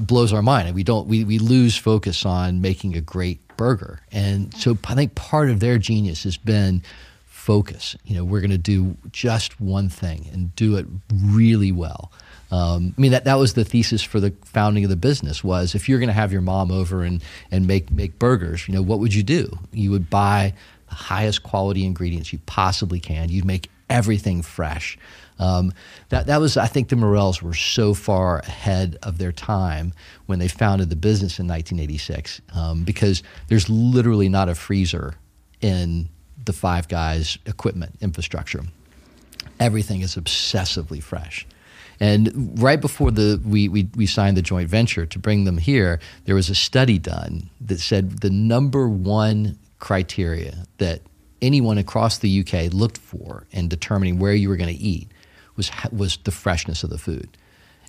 blows 0.00 0.32
our 0.32 0.42
mind, 0.42 0.68
and 0.68 0.74
we 0.74 0.84
don't 0.84 1.06
we 1.06 1.24
we 1.24 1.38
lose 1.38 1.76
focus 1.76 2.24
on 2.26 2.60
making 2.60 2.96
a 2.96 3.00
great 3.00 3.40
burger. 3.56 4.00
And 4.12 4.54
so 4.54 4.76
I 4.84 4.94
think 4.94 5.14
part 5.14 5.50
of 5.50 5.60
their 5.60 5.78
genius 5.78 6.24
has 6.24 6.36
been 6.36 6.82
focus. 7.26 7.96
You 8.04 8.16
know, 8.16 8.24
we're 8.24 8.40
going 8.40 8.50
to 8.50 8.58
do 8.58 8.96
just 9.12 9.60
one 9.60 9.88
thing 9.88 10.28
and 10.32 10.54
do 10.56 10.76
it 10.76 10.86
really 11.12 11.72
well. 11.72 12.10
Um, 12.50 12.94
I 12.96 13.00
mean 13.00 13.12
that 13.12 13.24
that 13.24 13.34
was 13.34 13.54
the 13.54 13.64
thesis 13.64 14.02
for 14.02 14.20
the 14.20 14.32
founding 14.44 14.84
of 14.84 14.90
the 14.90 14.96
business 14.96 15.42
was 15.42 15.74
if 15.74 15.88
you're 15.88 15.98
going 15.98 16.08
to 16.08 16.14
have 16.14 16.32
your 16.32 16.42
mom 16.42 16.70
over 16.70 17.02
and 17.02 17.22
and 17.50 17.66
make 17.66 17.90
make 17.90 18.18
burgers, 18.18 18.66
you 18.68 18.74
know, 18.74 18.82
what 18.82 18.98
would 18.98 19.14
you 19.14 19.22
do? 19.22 19.58
You 19.72 19.90
would 19.90 20.10
buy 20.10 20.54
the 20.88 20.94
highest 20.94 21.42
quality 21.42 21.84
ingredients 21.84 22.32
you 22.32 22.38
possibly 22.46 23.00
can. 23.00 23.28
You'd 23.28 23.44
make 23.44 23.70
everything 23.90 24.42
fresh. 24.42 24.98
Um, 25.38 25.72
that 26.10 26.26
that 26.26 26.40
was 26.40 26.56
I 26.56 26.66
think 26.66 26.88
the 26.88 26.96
Murrells 26.96 27.42
were 27.42 27.54
so 27.54 27.92
far 27.92 28.38
ahead 28.40 28.96
of 29.02 29.18
their 29.18 29.32
time 29.32 29.92
when 30.26 30.38
they 30.38 30.48
founded 30.48 30.90
the 30.90 30.96
business 30.96 31.38
in 31.38 31.48
1986 31.48 32.40
um, 32.54 32.84
because 32.84 33.22
there's 33.48 33.68
literally 33.68 34.28
not 34.28 34.48
a 34.48 34.54
freezer 34.54 35.14
in 35.60 36.08
the 36.44 36.52
Five 36.52 36.88
Guys 36.88 37.38
equipment 37.46 37.96
infrastructure. 38.00 38.62
Everything 39.58 40.02
is 40.02 40.14
obsessively 40.16 41.02
fresh. 41.02 41.46
And 42.00 42.60
right 42.60 42.80
before 42.80 43.10
the, 43.10 43.40
we, 43.44 43.68
we, 43.68 43.88
we 43.94 44.06
signed 44.06 44.36
the 44.36 44.42
joint 44.42 44.68
venture 44.68 45.06
to 45.06 45.18
bring 45.18 45.44
them 45.44 45.58
here, 45.58 46.00
there 46.24 46.34
was 46.34 46.50
a 46.50 46.54
study 46.54 46.98
done 46.98 47.50
that 47.60 47.78
said 47.80 48.20
the 48.20 48.30
number 48.30 48.88
one 48.88 49.58
criteria 49.78 50.66
that 50.78 51.02
anyone 51.40 51.78
across 51.78 52.18
the 52.18 52.40
UK 52.40 52.72
looked 52.72 52.98
for 52.98 53.46
in 53.52 53.68
determining 53.68 54.18
where 54.18 54.34
you 54.34 54.48
were 54.48 54.56
going 54.56 54.74
to 54.74 54.82
eat 54.82 55.08
was, 55.56 55.70
was 55.92 56.16
the 56.24 56.30
freshness 56.30 56.84
of 56.84 56.90
the 56.90 56.98
food. 56.98 57.28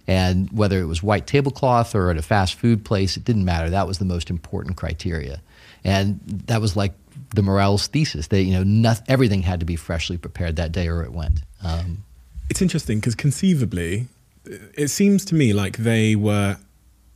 And 0.07 0.51
whether 0.51 0.79
it 0.79 0.85
was 0.85 1.01
white 1.01 1.25
tablecloth 1.25 1.95
or 1.95 2.11
at 2.11 2.17
a 2.17 2.21
fast 2.21 2.55
food 2.55 2.85
place, 2.85 3.17
it 3.17 3.25
didn't 3.25 3.45
matter. 3.45 3.69
That 3.69 3.87
was 3.87 3.97
the 3.97 4.05
most 4.05 4.29
important 4.29 4.77
criteria. 4.77 5.41
And 5.83 6.19
that 6.47 6.61
was 6.61 6.75
like 6.75 6.93
the 7.33 7.41
Murrells 7.41 7.87
thesis. 7.87 8.27
That 8.27 8.43
you 8.43 8.53
know, 8.53 8.63
nothing, 8.63 9.05
everything 9.07 9.41
had 9.41 9.59
to 9.61 9.65
be 9.65 9.75
freshly 9.75 10.17
prepared 10.17 10.57
that 10.57 10.71
day, 10.71 10.87
or 10.87 11.03
it 11.03 11.11
went. 11.11 11.39
Um, 11.63 12.03
It's 12.49 12.61
interesting 12.61 12.99
because 12.99 13.15
conceivably, 13.15 14.07
it 14.45 14.89
seems 14.89 15.25
to 15.25 15.35
me 15.35 15.53
like 15.53 15.77
they 15.77 16.15
were 16.15 16.57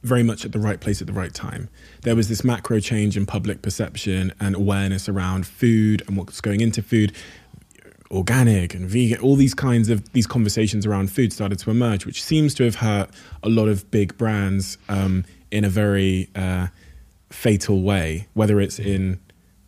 very 0.02 0.24
much 0.24 0.46
at 0.46 0.52
the 0.52 0.60
right 0.60 0.80
place 0.80 1.02
at 1.02 1.08
the 1.08 1.14
right 1.14 1.34
time. 1.34 1.70
There 2.02 2.16
was 2.16 2.30
this 2.30 2.44
macro 2.44 2.80
change 2.80 3.18
in 3.18 3.26
public 3.26 3.62
perception 3.62 4.34
and 4.40 4.56
awareness 4.56 5.10
around 5.10 5.46
food 5.46 6.04
and 6.08 6.16
what's 6.18 6.42
going 6.42 6.62
into 6.62 6.82
food. 6.82 7.12
Organic 8.12 8.74
and 8.74 8.90
vegan, 8.90 9.20
all 9.20 9.36
these 9.36 9.54
kinds 9.54 9.90
of 9.90 10.12
these 10.14 10.26
conversations 10.26 10.86
around 10.86 11.12
food 11.12 11.32
started 11.32 11.60
to 11.60 11.70
emerge, 11.70 12.06
which 12.06 12.24
seems 12.24 12.54
to 12.56 12.64
have 12.64 12.76
hurt 12.76 13.10
a 13.44 13.50
lot 13.50 13.68
of 13.68 13.90
big 13.92 14.18
brands 14.18 14.78
um, 14.90 15.26
in 15.52 15.64
a 15.64 15.70
very 15.70 16.30
uh, 16.36 16.68
fatal 17.30 17.82
way, 17.84 18.28
whether 18.34 18.60
it's 18.60 18.80
in 18.80 19.20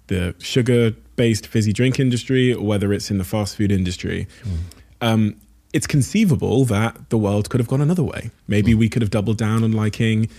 the 0.07 0.35
sugar-based 0.39 1.47
fizzy 1.47 1.71
drink 1.71 1.99
industry 1.99 2.53
or 2.53 2.65
whether 2.65 2.91
it's 2.91 3.11
in 3.11 3.17
the 3.17 3.23
fast 3.23 3.55
food 3.55 3.71
industry. 3.71 4.27
Um, 5.01 5.35
it's 5.73 5.87
conceivable 5.87 6.65
that 6.65 7.09
the 7.09 7.17
world 7.17 7.49
could 7.49 7.59
have 7.59 7.67
gone 7.67 7.81
another 7.81 8.03
way. 8.03 8.31
Maybe 8.47 8.75
we 8.75 8.89
could 8.89 9.01
have 9.01 9.11
doubled 9.11 9.37
down 9.37 9.63
on 9.63 9.71
liking 9.71 10.29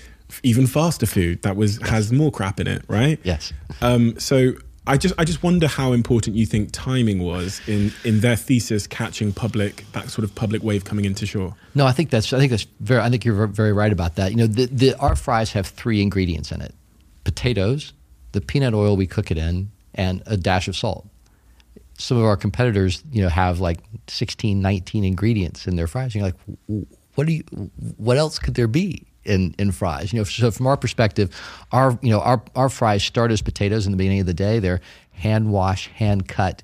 even 0.43 0.67
faster 0.67 1.07
food 1.07 1.43
that 1.43 1.57
was 1.57 1.81
has 1.83 2.13
more 2.13 2.31
crap 2.31 2.61
in 2.61 2.67
it, 2.67 2.83
right? 2.89 3.19
yes. 3.23 3.53
Um, 3.81 4.19
so 4.19 4.53
I 4.87 4.97
just 4.97 5.15
I 5.17 5.25
just 5.25 5.43
wonder 5.45 5.69
how 5.69 5.93
important 5.93 6.35
you 6.35 6.45
think 6.45 6.71
timing 6.73 7.23
was 7.23 7.61
in 7.69 7.93
in 8.05 8.21
their 8.21 8.35
thesis 8.35 8.89
catching 8.89 9.33
public 9.33 9.85
that 9.93 10.11
sort 10.11 10.25
of 10.25 10.35
public 10.35 10.63
wave 10.65 10.85
coming 10.85 11.05
into 11.05 11.25
shore. 11.25 11.55
No, 11.75 11.87
I 11.87 11.93
think 11.93 12.11
that's 12.11 12.33
I 12.33 12.39
think 12.39 12.51
that's 12.51 12.67
very 12.81 13.01
I 13.01 13.09
think 13.09 13.25
you're 13.25 13.47
very 13.47 13.73
right 13.73 13.93
about 13.93 14.17
that. 14.17 14.33
You 14.33 14.39
know, 14.39 14.47
the, 14.49 14.67
the 14.67 14.95
our 14.99 15.15
fries 15.15 15.53
have 15.53 15.69
three 15.69 16.03
ingredients 16.03 16.51
in 16.51 16.61
it: 16.61 16.75
potatoes, 17.23 17.93
the 18.33 18.41
peanut 18.41 18.75
oil 18.75 18.97
we 18.97 19.07
cook 19.07 19.31
it 19.31 19.39
in, 19.39 19.71
and 19.95 20.21
a 20.27 20.37
dash 20.37 20.67
of 20.67 20.77
salt. 20.77 21.07
Some 21.97 22.17
of 22.17 22.25
our 22.25 22.37
competitors, 22.37 23.05
you 23.13 23.23
know, 23.23 23.29
have 23.29 23.61
like 23.61 23.79
16, 24.09 24.61
19 24.61 25.05
ingredients 25.05 25.69
in 25.69 25.77
their 25.77 25.87
fries. 25.87 26.15
And 26.15 26.15
you're 26.17 26.25
like, 26.25 26.87
what 27.15 27.29
do 27.29 27.35
you? 27.35 27.45
What 27.99 28.17
else 28.17 28.41
could 28.41 28.55
there 28.55 28.67
be 28.67 29.07
in, 29.25 29.55
in 29.59 29.73
fries? 29.73 30.13
You 30.13 30.21
know, 30.21 30.25
so 30.25 30.51
from 30.51 30.67
our 30.67 30.77
perspective, 30.77 31.31
our 31.73 31.99
you 32.03 32.11
know 32.11 32.21
our 32.21 32.43
our 32.55 32.69
fries 32.69 33.03
start 33.03 33.31
as 33.31 33.43
potatoes 33.43 33.87
in 33.87 33.93
the 33.93 33.99
beginning 33.99 34.21
of 34.21 34.27
the 34.27 34.35
day. 34.35 34.59
They're 34.59 34.81
hand 35.13 35.51
washed, 35.51 35.89
hand 35.89 36.29
cut, 36.29 36.63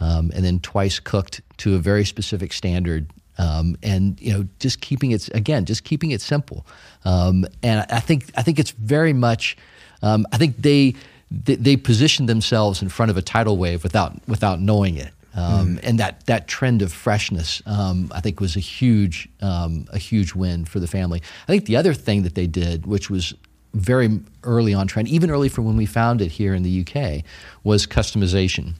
um, 0.00 0.30
and 0.34 0.44
then 0.44 0.60
twice 0.60 0.98
cooked 0.98 1.40
to 1.58 1.74
a 1.74 1.78
very 1.78 2.04
specific 2.04 2.52
standard 2.52 3.10
um, 3.38 3.76
and 3.82 4.20
you 4.20 4.32
know 4.32 4.46
just 4.58 4.80
keeping 4.80 5.10
it 5.12 5.28
again 5.34 5.64
just 5.64 5.84
keeping 5.84 6.10
it 6.10 6.20
simple 6.20 6.66
um, 7.04 7.44
and 7.62 7.86
I 7.90 8.00
think 8.00 8.30
I 8.36 8.42
think 8.42 8.58
it's 8.58 8.70
very 8.70 9.12
much 9.12 9.56
um, 10.02 10.26
I 10.32 10.38
think 10.38 10.58
they, 10.58 10.94
they 11.30 11.56
they 11.56 11.76
positioned 11.76 12.28
themselves 12.28 12.82
in 12.82 12.88
front 12.88 13.10
of 13.10 13.16
a 13.16 13.22
tidal 13.22 13.56
wave 13.56 13.82
without 13.82 14.16
without 14.28 14.60
knowing 14.60 14.96
it 14.96 15.12
um, 15.36 15.78
and 15.82 15.98
that 16.00 16.24
that 16.26 16.48
trend 16.48 16.82
of 16.82 16.92
freshness 16.92 17.62
um, 17.66 18.10
I 18.14 18.20
think 18.20 18.40
was 18.40 18.56
a 18.56 18.60
huge 18.60 19.28
um, 19.40 19.86
a 19.92 19.98
huge 19.98 20.34
win 20.34 20.64
for 20.64 20.80
the 20.80 20.86
family. 20.86 21.22
I 21.44 21.46
think 21.46 21.66
the 21.66 21.76
other 21.76 21.94
thing 21.94 22.22
that 22.22 22.34
they 22.34 22.46
did 22.46 22.86
which 22.86 23.10
was 23.10 23.34
very 23.74 24.20
early 24.42 24.72
on 24.72 24.86
trend 24.86 25.08
even 25.08 25.30
early 25.30 25.48
from 25.48 25.66
when 25.66 25.76
we 25.76 25.86
found 25.86 26.22
it 26.22 26.32
here 26.32 26.54
in 26.54 26.62
the 26.62 26.80
UK 26.80 27.22
was 27.62 27.86
customization. 27.86 28.74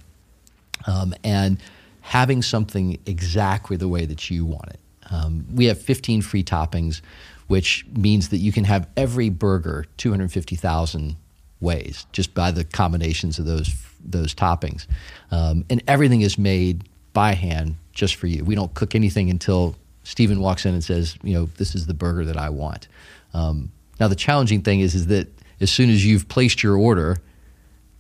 Um, 0.87 1.15
and 1.25 1.59
having 2.07 2.41
something 2.41 2.99
exactly 3.05 3.77
the 3.77 3.89
way 3.89 4.07
that 4.07 4.31
you 4.31 4.45
want 4.45 4.69
it. 4.69 4.81
Um, 5.11 5.45
we 5.53 5.65
have 5.67 5.81
15 5.81 6.23
free 6.23 6.45
toppings, 6.45 7.01
which 7.49 7.85
means 7.97 8.29
that 8.29 8.39
you 8.39 8.53
can 8.53 8.63
have 8.63 8.89
every 8.97 9.29
burger 9.29 9.87
250,000 9.97 11.17
ways 11.61 12.07
just 12.13 12.35
by 12.35 12.51
the 12.51 12.65
combinations 12.65 13.39
of 13.39 13.47
those 13.47 13.75
those 14.05 14.35
toppings, 14.35 14.87
um, 15.31 15.65
and 15.69 15.83
everything 15.89 16.21
is 16.21 16.39
made 16.39 16.89
by 17.13 17.33
hand 17.33 17.77
just 17.93 18.15
for 18.15 18.27
you. 18.27 18.45
We 18.45 18.55
don't 18.55 18.73
cook 18.75 18.95
anything 18.95 19.31
until 19.31 19.75
Stephen 20.05 20.41
walks 20.41 20.65
in 20.65 20.75
and 20.75 20.85
says, 20.85 21.17
you 21.23 21.35
know, 21.35 21.47
this 21.57 21.75
is 21.75 21.87
the 21.87 21.95
burger 21.95 22.25
that 22.27 22.37
I 22.37 22.51
want. 22.51 22.87
Um, 23.35 23.73
now 23.99 24.07
the 24.07 24.15
challenging 24.15 24.63
thing 24.63 24.81
is 24.81 24.95
is 24.95 25.07
that 25.07 25.29
as 25.61 25.71
soon 25.71 25.91
as 25.91 26.05
you've 26.05 26.29
placed 26.29 26.63
your 26.63 26.77
order, 26.77 27.17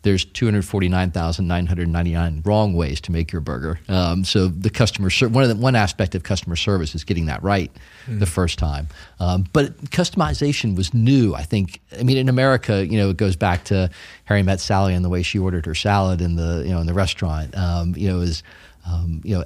there's 0.06 0.24
249,999 0.24 2.42
wrong 2.44 2.74
ways 2.74 3.00
to 3.00 3.10
make 3.10 3.32
your 3.32 3.40
burger. 3.40 3.80
Um, 3.88 4.24
so 4.24 4.46
the 4.46 4.70
customer 4.70 5.10
ser- 5.10 5.26
one 5.26 5.42
of 5.42 5.50
the, 5.50 5.56
one 5.56 5.74
aspect 5.74 6.14
of 6.14 6.22
customer 6.22 6.54
service 6.54 6.94
is 6.94 7.02
getting 7.02 7.26
that 7.26 7.42
right 7.42 7.72
the 8.06 8.24
first 8.24 8.56
time. 8.56 8.86
Um, 9.18 9.46
but 9.52 9.76
customization 9.86 10.76
was 10.76 10.94
new. 10.94 11.34
I 11.34 11.42
think. 11.42 11.80
I 11.98 12.04
mean, 12.04 12.18
in 12.18 12.28
America, 12.28 12.86
you 12.86 12.98
know, 12.98 13.10
it 13.10 13.16
goes 13.16 13.34
back 13.34 13.64
to 13.64 13.90
Harry 14.26 14.44
met 14.44 14.60
Sally 14.60 14.94
and 14.94 15.04
the 15.04 15.08
way 15.08 15.24
she 15.24 15.40
ordered 15.40 15.66
her 15.66 15.74
salad 15.74 16.20
in 16.20 16.36
the 16.36 16.62
you 16.64 16.70
know 16.70 16.78
in 16.78 16.86
the 16.86 16.94
restaurant. 16.94 17.56
Um, 17.56 17.96
you 17.96 18.08
know, 18.08 18.20
is 18.20 18.44
um, 18.88 19.22
you 19.24 19.36
know 19.36 19.44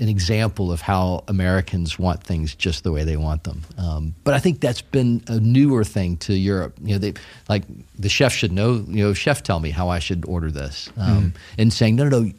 an 0.00 0.08
example 0.08 0.72
of 0.72 0.80
how 0.80 1.22
Americans 1.28 1.98
want 1.98 2.24
things 2.24 2.54
just 2.54 2.84
the 2.84 2.90
way 2.90 3.04
they 3.04 3.16
want 3.16 3.44
them. 3.44 3.62
Um, 3.76 4.14
but 4.24 4.34
I 4.34 4.38
think 4.38 4.60
that's 4.60 4.80
been 4.80 5.22
a 5.28 5.38
newer 5.38 5.84
thing 5.84 6.16
to 6.18 6.34
Europe. 6.34 6.76
You 6.82 6.94
know, 6.94 6.98
they 6.98 7.14
like 7.48 7.64
the 7.98 8.08
chef 8.08 8.32
should 8.32 8.50
know. 8.50 8.84
You 8.88 9.04
know, 9.04 9.14
chef, 9.14 9.42
tell 9.42 9.60
me 9.60 9.70
how 9.70 9.88
I 9.88 9.98
should 9.98 10.24
order 10.26 10.50
this, 10.50 10.90
um, 10.96 11.34
and 11.58 11.72
saying 11.72 11.96
no, 11.96 12.08
no, 12.08 12.20
no, 12.20 12.32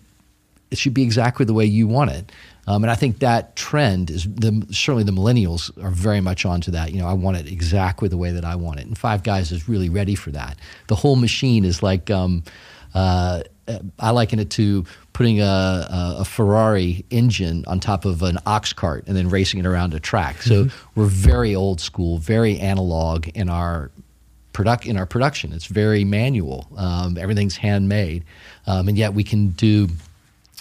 it 0.71 0.77
should 0.77 0.93
be 0.93 1.03
exactly 1.03 1.45
the 1.45 1.53
way 1.53 1.65
you 1.65 1.87
want 1.87 2.11
it. 2.11 2.31
Um, 2.67 2.83
and 2.83 2.91
I 2.91 2.95
think 2.95 3.19
that 3.19 3.55
trend 3.55 4.11
is 4.11 4.23
the, 4.25 4.65
certainly 4.71 5.03
the 5.03 5.11
millennials 5.11 5.75
are 5.83 5.89
very 5.89 6.21
much 6.21 6.45
onto 6.45 6.71
that. 6.71 6.91
You 6.91 6.99
know, 6.99 7.07
I 7.07 7.13
want 7.13 7.37
it 7.37 7.47
exactly 7.47 8.07
the 8.07 8.17
way 8.17 8.31
that 8.31 8.45
I 8.45 8.55
want 8.55 8.79
it. 8.79 8.85
And 8.85 8.97
Five 8.97 9.23
Guys 9.23 9.51
is 9.51 9.67
really 9.67 9.89
ready 9.89 10.15
for 10.15 10.31
that. 10.31 10.57
The 10.87 10.95
whole 10.95 11.15
machine 11.15 11.65
is 11.65 11.83
like. 11.83 12.09
Um, 12.09 12.43
uh, 12.93 13.41
I 13.99 14.09
liken 14.09 14.39
it 14.39 14.49
to 14.51 14.85
putting 15.13 15.41
a, 15.41 15.43
a, 15.43 16.15
a 16.19 16.25
Ferrari 16.25 17.05
engine 17.09 17.63
on 17.67 17.79
top 17.79 18.05
of 18.05 18.21
an 18.23 18.37
ox 18.45 18.73
cart 18.73 19.03
and 19.07 19.15
then 19.15 19.29
racing 19.29 19.59
it 19.59 19.65
around 19.65 19.93
a 19.93 19.99
track. 19.99 20.41
So 20.41 20.67
we're 20.95 21.05
very 21.05 21.53
old 21.55 21.81
school, 21.81 22.17
very 22.17 22.57
analog 22.59 23.27
in 23.29 23.49
our 23.49 23.91
product 24.53 24.85
in 24.85 24.97
our 24.97 25.05
production. 25.05 25.53
It's 25.53 25.65
very 25.65 26.03
manual. 26.03 26.67
Um, 26.77 27.17
everything's 27.17 27.57
handmade, 27.57 28.23
um, 28.67 28.87
and 28.87 28.97
yet 28.97 29.13
we 29.13 29.23
can 29.23 29.49
do 29.49 29.87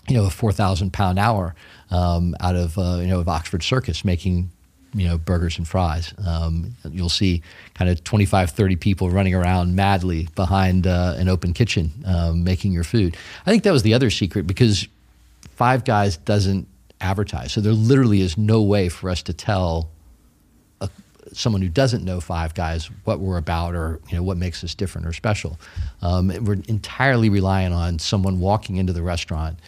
you 0.08 0.16
know 0.16 0.24
a 0.26 0.30
four 0.30 0.52
thousand 0.52 0.92
pound 0.92 1.18
hour 1.18 1.54
um, 1.90 2.34
out 2.40 2.56
of 2.56 2.78
uh, 2.78 2.98
you 3.00 3.06
know 3.06 3.20
of 3.20 3.28
Oxford 3.28 3.62
Circus 3.62 4.04
making 4.04 4.50
you 4.94 5.06
know 5.06 5.18
burgers 5.18 5.58
and 5.58 5.66
fries. 5.66 6.12
Um, 6.26 6.74
you'll 6.90 7.08
see 7.08 7.42
kind 7.74 7.90
of 7.90 8.02
25, 8.04 8.50
30 8.50 8.76
people 8.76 9.10
running 9.10 9.34
around 9.34 9.74
madly 9.74 10.28
behind 10.34 10.86
uh, 10.86 11.14
an 11.16 11.28
open 11.28 11.52
kitchen 11.52 11.92
um, 12.06 12.44
making 12.44 12.72
your 12.72 12.84
food. 12.84 13.16
I 13.46 13.50
think 13.50 13.62
that 13.64 13.72
was 13.72 13.82
the 13.82 13.94
other 13.94 14.10
secret 14.10 14.46
because 14.46 14.88
Five 15.56 15.84
Guys 15.84 16.16
doesn't 16.16 16.66
advertise, 17.00 17.52
so 17.52 17.60
there 17.60 17.72
literally 17.72 18.20
is 18.20 18.36
no 18.36 18.62
way 18.62 18.88
for 18.88 19.10
us 19.10 19.22
to 19.24 19.32
tell 19.32 19.90
a, 20.80 20.88
someone 21.32 21.62
who 21.62 21.68
doesn't 21.68 22.04
know 22.04 22.20
Five 22.20 22.54
Guys 22.54 22.90
what 23.04 23.20
we're 23.20 23.36
about 23.36 23.74
or 23.74 24.00
you 24.08 24.16
know 24.16 24.22
what 24.22 24.36
makes 24.36 24.64
us 24.64 24.74
different 24.74 25.06
or 25.06 25.12
special. 25.12 25.58
Um, 26.02 26.28
we're 26.44 26.58
entirely 26.68 27.28
relying 27.28 27.72
on 27.72 27.98
someone 27.98 28.40
walking 28.40 28.76
into 28.76 28.92
the 28.92 29.02
restaurant 29.02 29.58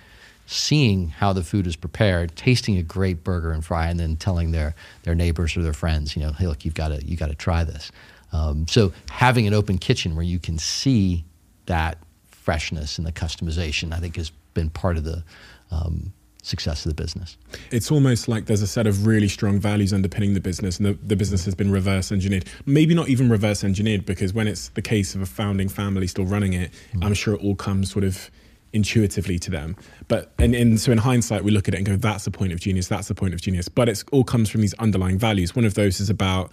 seeing 0.47 1.09
how 1.09 1.33
the 1.33 1.43
food 1.43 1.67
is 1.67 1.77
prepared, 1.77 2.35
tasting 2.37 2.77
a 2.77 2.83
great 2.83 3.25
burger 3.25 3.53
and 3.53 3.65
fry, 3.65 3.89
and 3.89 3.99
then 3.99 4.17
telling 4.17 4.53
their 4.53 4.75
their 5.03 5.15
neighbors 5.15 5.57
or 5.57 5.63
their 5.63 5.73
friends, 5.73 6.17
you 6.17 6.23
know, 6.23 6.33
hey, 6.33 6.47
look, 6.47 6.65
you've 6.65 6.75
got 6.75 6.89
to 6.89 7.05
you 7.05 7.17
got 7.17 7.29
to 7.29 7.35
try 7.35 7.65
this. 7.65 7.93
Um, 8.33 8.67
so 8.69 8.93
having 9.11 9.47
an 9.47 9.55
open 9.55 9.79
kitchen 9.79 10.15
where 10.15 10.25
you 10.25 10.39
can 10.39 10.59
see 10.59 11.25
that 11.67 11.99
freshness 12.31 12.99
and 12.99 13.07
the 13.07 13.13
customization, 13.13 13.93
I 13.93 13.99
think, 13.99 14.17
has 14.17 14.31
been 14.55 14.71
part 14.71 14.97
of 14.97 15.05
the 15.05 15.23
um, 15.71 16.13
success 16.43 16.85
of 16.85 16.95
the 16.95 17.03
business. 17.03 17.37
It's 17.71 17.91
almost 17.91 18.27
like 18.27 18.47
there's 18.47 18.63
a 18.63 18.67
set 18.67 18.87
of 18.87 19.07
really 19.07 19.29
strong 19.29 19.61
values 19.61 19.93
underpinning 19.93 20.35
the 20.35 20.41
business, 20.41 20.79
and 20.79 20.87
the, 20.87 20.99
the 21.07 21.15
business 21.15 21.45
has 21.45 21.55
been 21.55 21.71
reverse 21.71 22.11
engineered. 22.11 22.47
Maybe 22.67 22.95
not 22.95 23.09
even 23.09 23.31
reverse 23.31 23.63
engineered, 23.63 24.05
because 24.05 24.33
when 24.33 24.49
it's 24.49 24.69
the 24.71 24.83
case 24.83 25.15
of 25.15 25.21
a 25.21 25.27
founding 25.27 25.69
family 25.69 26.07
still 26.09 26.27
running 26.27 26.53
it, 26.53 26.73
I'm 27.01 27.15
sure 27.15 27.35
it 27.35 27.43
all 27.43 27.55
comes 27.55 27.93
sort 27.93 28.05
of 28.05 28.31
intuitively 28.73 29.39
to 29.39 29.51
them. 29.51 29.77
But 30.09 30.33
and, 30.39 30.55
and 30.55 30.81
so 30.81 30.93
in 30.93 30.99
hindsight, 30.99 31.45
we 31.45 31.51
look 31.51 31.69
at 31.69 31.75
it 31.75 31.79
and 31.79 31.87
go, 31.87 31.97
"That's 31.97 32.25
the 32.25 32.31
point 32.31 32.53
of 32.53 32.61
genius. 32.61 32.89
That's 32.89 33.09
the 33.09 33.15
point 33.15 33.35
of 33.35 33.41
genius." 33.41 33.69
But 33.69 33.89
it 33.89 34.05
all 34.13 34.25
comes 34.25 34.49
from 34.49 34.61
these 34.61 34.75
underlying 34.75 35.19
values. 35.19 35.55
One 35.55 35.65
of 35.65 35.75
those 35.75 36.01
is 36.01 36.11
about 36.11 36.51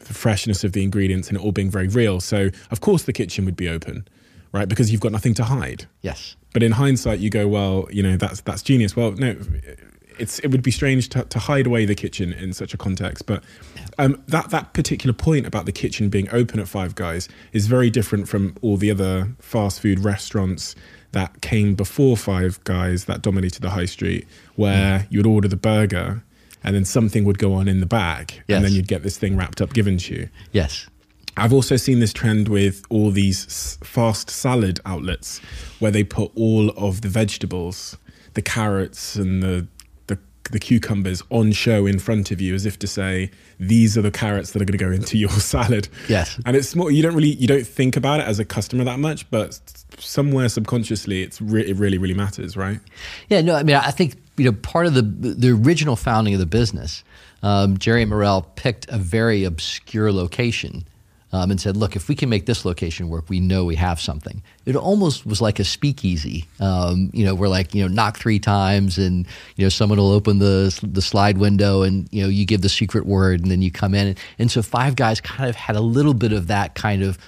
the 0.00 0.14
freshness 0.14 0.64
of 0.64 0.72
the 0.72 0.82
ingredients 0.82 1.28
and 1.28 1.36
it 1.36 1.42
all 1.42 1.52
being 1.52 1.70
very 1.70 1.88
real. 1.88 2.20
So 2.20 2.50
of 2.70 2.80
course 2.80 3.04
the 3.04 3.12
kitchen 3.12 3.44
would 3.44 3.56
be 3.56 3.68
open, 3.68 4.06
right? 4.52 4.68
Because 4.68 4.90
you've 4.90 5.00
got 5.00 5.12
nothing 5.12 5.34
to 5.34 5.44
hide. 5.44 5.86
Yes. 6.02 6.36
But 6.52 6.62
in 6.62 6.72
hindsight, 6.72 7.18
you 7.18 7.30
go, 7.30 7.46
well, 7.46 7.88
you 7.90 8.02
know, 8.02 8.16
that's 8.16 8.40
that's 8.42 8.62
genius. 8.62 8.96
Well, 8.96 9.12
no, 9.12 9.36
it's 10.18 10.38
it 10.40 10.48
would 10.48 10.62
be 10.62 10.70
strange 10.70 11.08
to, 11.10 11.24
to 11.24 11.38
hide 11.38 11.66
away 11.66 11.84
the 11.84 11.94
kitchen 11.94 12.32
in 12.32 12.52
such 12.52 12.74
a 12.74 12.76
context. 12.76 13.26
But 13.26 13.44
um, 13.98 14.22
that 14.28 14.50
that 14.50 14.72
particular 14.72 15.12
point 15.12 15.46
about 15.46 15.66
the 15.66 15.72
kitchen 15.72 16.08
being 16.08 16.28
open 16.30 16.58
at 16.60 16.68
Five 16.68 16.94
Guys 16.94 17.28
is 17.52 17.66
very 17.66 17.90
different 17.90 18.28
from 18.28 18.56
all 18.62 18.76
the 18.76 18.90
other 18.90 19.28
fast 19.40 19.80
food 19.80 20.00
restaurants 20.00 20.74
that 21.12 21.40
came 21.40 21.74
before 21.74 22.16
Five 22.16 22.62
Guys 22.64 23.06
that 23.06 23.22
dominated 23.22 23.62
the 23.62 23.70
high 23.70 23.86
street, 23.86 24.26
where 24.56 25.00
hmm. 25.00 25.06
you 25.10 25.18
would 25.20 25.26
order 25.26 25.48
the 25.48 25.56
burger 25.56 26.22
and 26.64 26.74
then 26.74 26.84
something 26.84 27.24
would 27.24 27.38
go 27.38 27.54
on 27.54 27.68
in 27.68 27.80
the 27.80 27.86
back, 27.86 28.42
Yes. 28.48 28.56
and 28.56 28.64
then 28.64 28.72
you'd 28.72 28.88
get 28.88 29.02
this 29.02 29.16
thing 29.16 29.36
wrapped 29.36 29.60
up 29.60 29.72
given 29.72 29.96
to 29.98 30.14
you. 30.14 30.28
Yes. 30.52 30.86
I've 31.36 31.52
also 31.52 31.76
seen 31.76 32.00
this 32.00 32.12
trend 32.12 32.48
with 32.48 32.82
all 32.90 33.12
these 33.12 33.78
fast 33.84 34.28
salad 34.28 34.80
outlets 34.84 35.38
where 35.78 35.92
they 35.92 36.02
put 36.02 36.32
all 36.34 36.70
of 36.70 37.02
the 37.02 37.08
vegetables, 37.08 37.96
the 38.34 38.42
carrots 38.42 39.14
and 39.14 39.42
the, 39.42 39.68
the 40.50 40.58
cucumbers 40.58 41.22
on 41.30 41.52
show 41.52 41.86
in 41.86 41.98
front 41.98 42.30
of 42.30 42.40
you 42.40 42.54
as 42.54 42.66
if 42.66 42.78
to 42.80 42.86
say 42.86 43.30
these 43.58 43.96
are 43.96 44.02
the 44.02 44.10
carrots 44.10 44.52
that 44.52 44.62
are 44.62 44.64
going 44.64 44.78
to 44.78 44.84
go 44.84 44.90
into 44.90 45.18
your 45.18 45.30
salad. 45.40 45.88
Yes. 46.08 46.40
And 46.46 46.56
it's 46.56 46.74
more 46.74 46.90
you 46.90 47.02
don't 47.02 47.14
really 47.14 47.34
you 47.34 47.46
don't 47.46 47.66
think 47.66 47.96
about 47.96 48.20
it 48.20 48.26
as 48.26 48.38
a 48.38 48.44
customer 48.44 48.84
that 48.84 48.98
much, 48.98 49.30
but 49.30 49.60
somewhere 49.98 50.48
subconsciously 50.48 51.22
it's 51.22 51.40
re- 51.40 51.68
it 51.68 51.76
really 51.76 51.98
really 51.98 52.14
matters, 52.14 52.56
right? 52.56 52.80
Yeah, 53.28 53.40
no, 53.40 53.54
I 53.54 53.62
mean, 53.62 53.76
I 53.76 53.90
think 53.90 54.16
you 54.36 54.44
know 54.44 54.52
part 54.52 54.86
of 54.86 54.94
the 54.94 55.02
the 55.02 55.50
original 55.50 55.96
founding 55.96 56.34
of 56.34 56.40
the 56.40 56.46
business, 56.46 57.04
um, 57.42 57.78
Jerry 57.78 58.04
Murrell 58.04 58.42
picked 58.56 58.88
a 58.88 58.98
very 58.98 59.44
obscure 59.44 60.12
location. 60.12 60.87
Um, 61.30 61.50
and 61.50 61.60
said, 61.60 61.76
"Look, 61.76 61.94
if 61.94 62.08
we 62.08 62.14
can 62.14 62.30
make 62.30 62.46
this 62.46 62.64
location 62.64 63.10
work, 63.10 63.28
we 63.28 63.38
know 63.38 63.66
we 63.66 63.74
have 63.74 64.00
something." 64.00 64.42
It 64.64 64.76
almost 64.76 65.26
was 65.26 65.42
like 65.42 65.58
a 65.58 65.64
speakeasy, 65.64 66.46
um, 66.58 67.10
you 67.12 67.24
know, 67.24 67.34
we're 67.34 67.48
like 67.48 67.74
you 67.74 67.82
know, 67.82 67.88
knock 67.88 68.18
three 68.18 68.38
times, 68.38 68.96
and 68.96 69.26
you 69.56 69.64
know, 69.64 69.68
someone 69.68 69.98
will 69.98 70.10
open 70.10 70.38
the 70.38 70.78
the 70.82 71.02
slide 71.02 71.36
window, 71.36 71.82
and 71.82 72.08
you 72.10 72.22
know, 72.22 72.28
you 72.28 72.46
give 72.46 72.62
the 72.62 72.68
secret 72.68 73.04
word, 73.04 73.40
and 73.40 73.50
then 73.50 73.60
you 73.60 73.70
come 73.70 73.94
in. 73.94 74.16
And 74.38 74.50
so, 74.50 74.62
Five 74.62 74.96
Guys 74.96 75.20
kind 75.20 75.50
of 75.50 75.56
had 75.56 75.76
a 75.76 75.80
little 75.80 76.14
bit 76.14 76.32
of 76.32 76.46
that 76.46 76.74
kind 76.74 77.02
of 77.02 77.18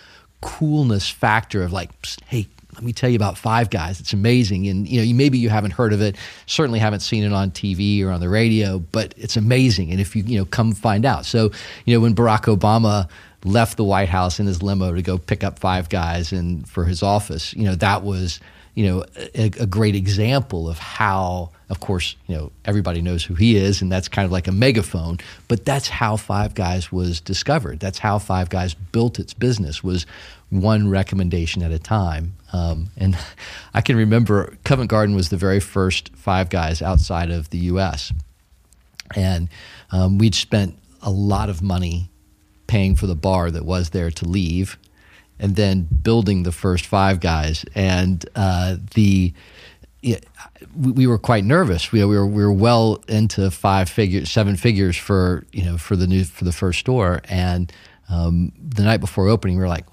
coolness 0.40 1.10
factor 1.10 1.62
of 1.62 1.72
like, 1.72 1.90
hey, 2.26 2.46
let 2.74 2.82
me 2.82 2.92
tell 2.92 3.10
you 3.10 3.16
about 3.16 3.36
Five 3.36 3.68
Guys. 3.68 4.00
It's 4.00 4.12
amazing, 4.12 4.66
and 4.68 4.88
you 4.88 4.98
know, 4.98 5.04
you, 5.04 5.14
maybe 5.14 5.38
you 5.38 5.50
haven't 5.50 5.72
heard 5.72 5.92
of 5.92 6.00
it, 6.00 6.16
certainly 6.46 6.78
haven't 6.78 7.00
seen 7.00 7.24
it 7.24 7.32
on 7.32 7.50
TV 7.50 8.02
or 8.02 8.10
on 8.10 8.20
the 8.20 8.28
radio, 8.28 8.78
but 8.78 9.12
it's 9.16 9.36
amazing. 9.36 9.90
And 9.90 10.00
if 10.00 10.16
you 10.16 10.22
you 10.22 10.38
know 10.38 10.44
come 10.46 10.72
find 10.72 11.04
out, 11.04 11.26
so 11.26 11.50
you 11.84 11.94
know 11.94 12.00
when 12.00 12.14
Barack 12.14 12.54
Obama 12.54 13.08
left 13.44 13.76
the 13.76 13.84
White 13.84 14.08
House 14.08 14.38
in 14.38 14.46
his 14.46 14.62
limo 14.62 14.94
to 14.94 15.02
go 15.02 15.18
pick 15.18 15.42
up 15.42 15.58
Five 15.58 15.88
Guys 15.88 16.32
and 16.32 16.68
for 16.68 16.84
his 16.84 17.02
office, 17.02 17.54
you 17.54 17.64
know 17.64 17.74
that 17.76 18.02
was 18.02 18.40
you 18.74 18.86
know 18.86 19.04
a, 19.34 19.50
a 19.60 19.66
great 19.66 19.94
example 19.94 20.68
of 20.68 20.78
how 20.78 21.50
of 21.68 21.80
course 21.80 22.16
you 22.26 22.36
know 22.36 22.52
everybody 22.64 23.02
knows 23.02 23.24
who 23.24 23.34
he 23.34 23.56
is 23.56 23.82
and 23.82 23.90
that's 23.90 24.08
kind 24.08 24.24
of 24.24 24.32
like 24.32 24.46
a 24.46 24.52
megaphone 24.52 25.18
but 25.48 25.64
that's 25.64 25.88
how 25.88 26.16
five 26.16 26.54
guys 26.54 26.92
was 26.92 27.20
discovered. 27.20 27.80
That's 27.80 27.98
how 27.98 28.18
five 28.18 28.48
guys 28.48 28.74
built 28.74 29.18
its 29.18 29.34
business 29.34 29.82
was 29.82 30.06
one 30.50 30.88
recommendation 30.88 31.62
at 31.62 31.70
a 31.70 31.78
time. 31.78 32.34
Um, 32.52 32.88
and 32.96 33.16
i 33.74 33.80
can 33.80 33.96
remember 33.96 34.56
covent 34.64 34.90
garden 34.90 35.14
was 35.14 35.28
the 35.28 35.36
very 35.36 35.60
first 35.60 36.10
five 36.16 36.50
guys 36.50 36.82
outside 36.82 37.30
of 37.30 37.50
the 37.50 37.58
us 37.58 38.12
and 39.14 39.48
um, 39.92 40.18
we'd 40.18 40.34
spent 40.34 40.76
a 41.02 41.10
lot 41.10 41.48
of 41.48 41.62
money 41.62 42.09
paying 42.70 42.94
for 42.94 43.08
the 43.08 43.16
bar 43.16 43.50
that 43.50 43.64
was 43.64 43.90
there 43.90 44.12
to 44.12 44.24
leave 44.24 44.78
and 45.40 45.56
then 45.56 45.88
building 46.02 46.44
the 46.44 46.52
first 46.52 46.86
five 46.86 47.18
guys 47.18 47.64
and 47.74 48.24
uh, 48.36 48.76
the 48.94 49.34
yeah, 50.02 50.18
we, 50.74 50.92
we 50.92 51.06
were 51.06 51.18
quite 51.18 51.44
nervous. 51.44 51.92
We, 51.92 52.02
we 52.04 52.16
were 52.16 52.26
we 52.26 52.42
were 52.42 52.52
well 52.52 53.02
into 53.08 53.50
five 53.50 53.90
figures, 53.90 54.30
seven 54.30 54.56
figures 54.56 54.96
for 54.96 55.44
you 55.52 55.64
know 55.64 55.76
for 55.76 55.96
the 55.96 56.06
new 56.06 56.24
for 56.24 56.44
the 56.44 56.52
first 56.52 56.78
store. 56.78 57.20
And 57.28 57.70
um, 58.08 58.52
the 58.58 58.82
night 58.82 59.00
before 59.00 59.28
opening, 59.28 59.56
we 59.56 59.62
were 59.62 59.68
like, 59.68 59.84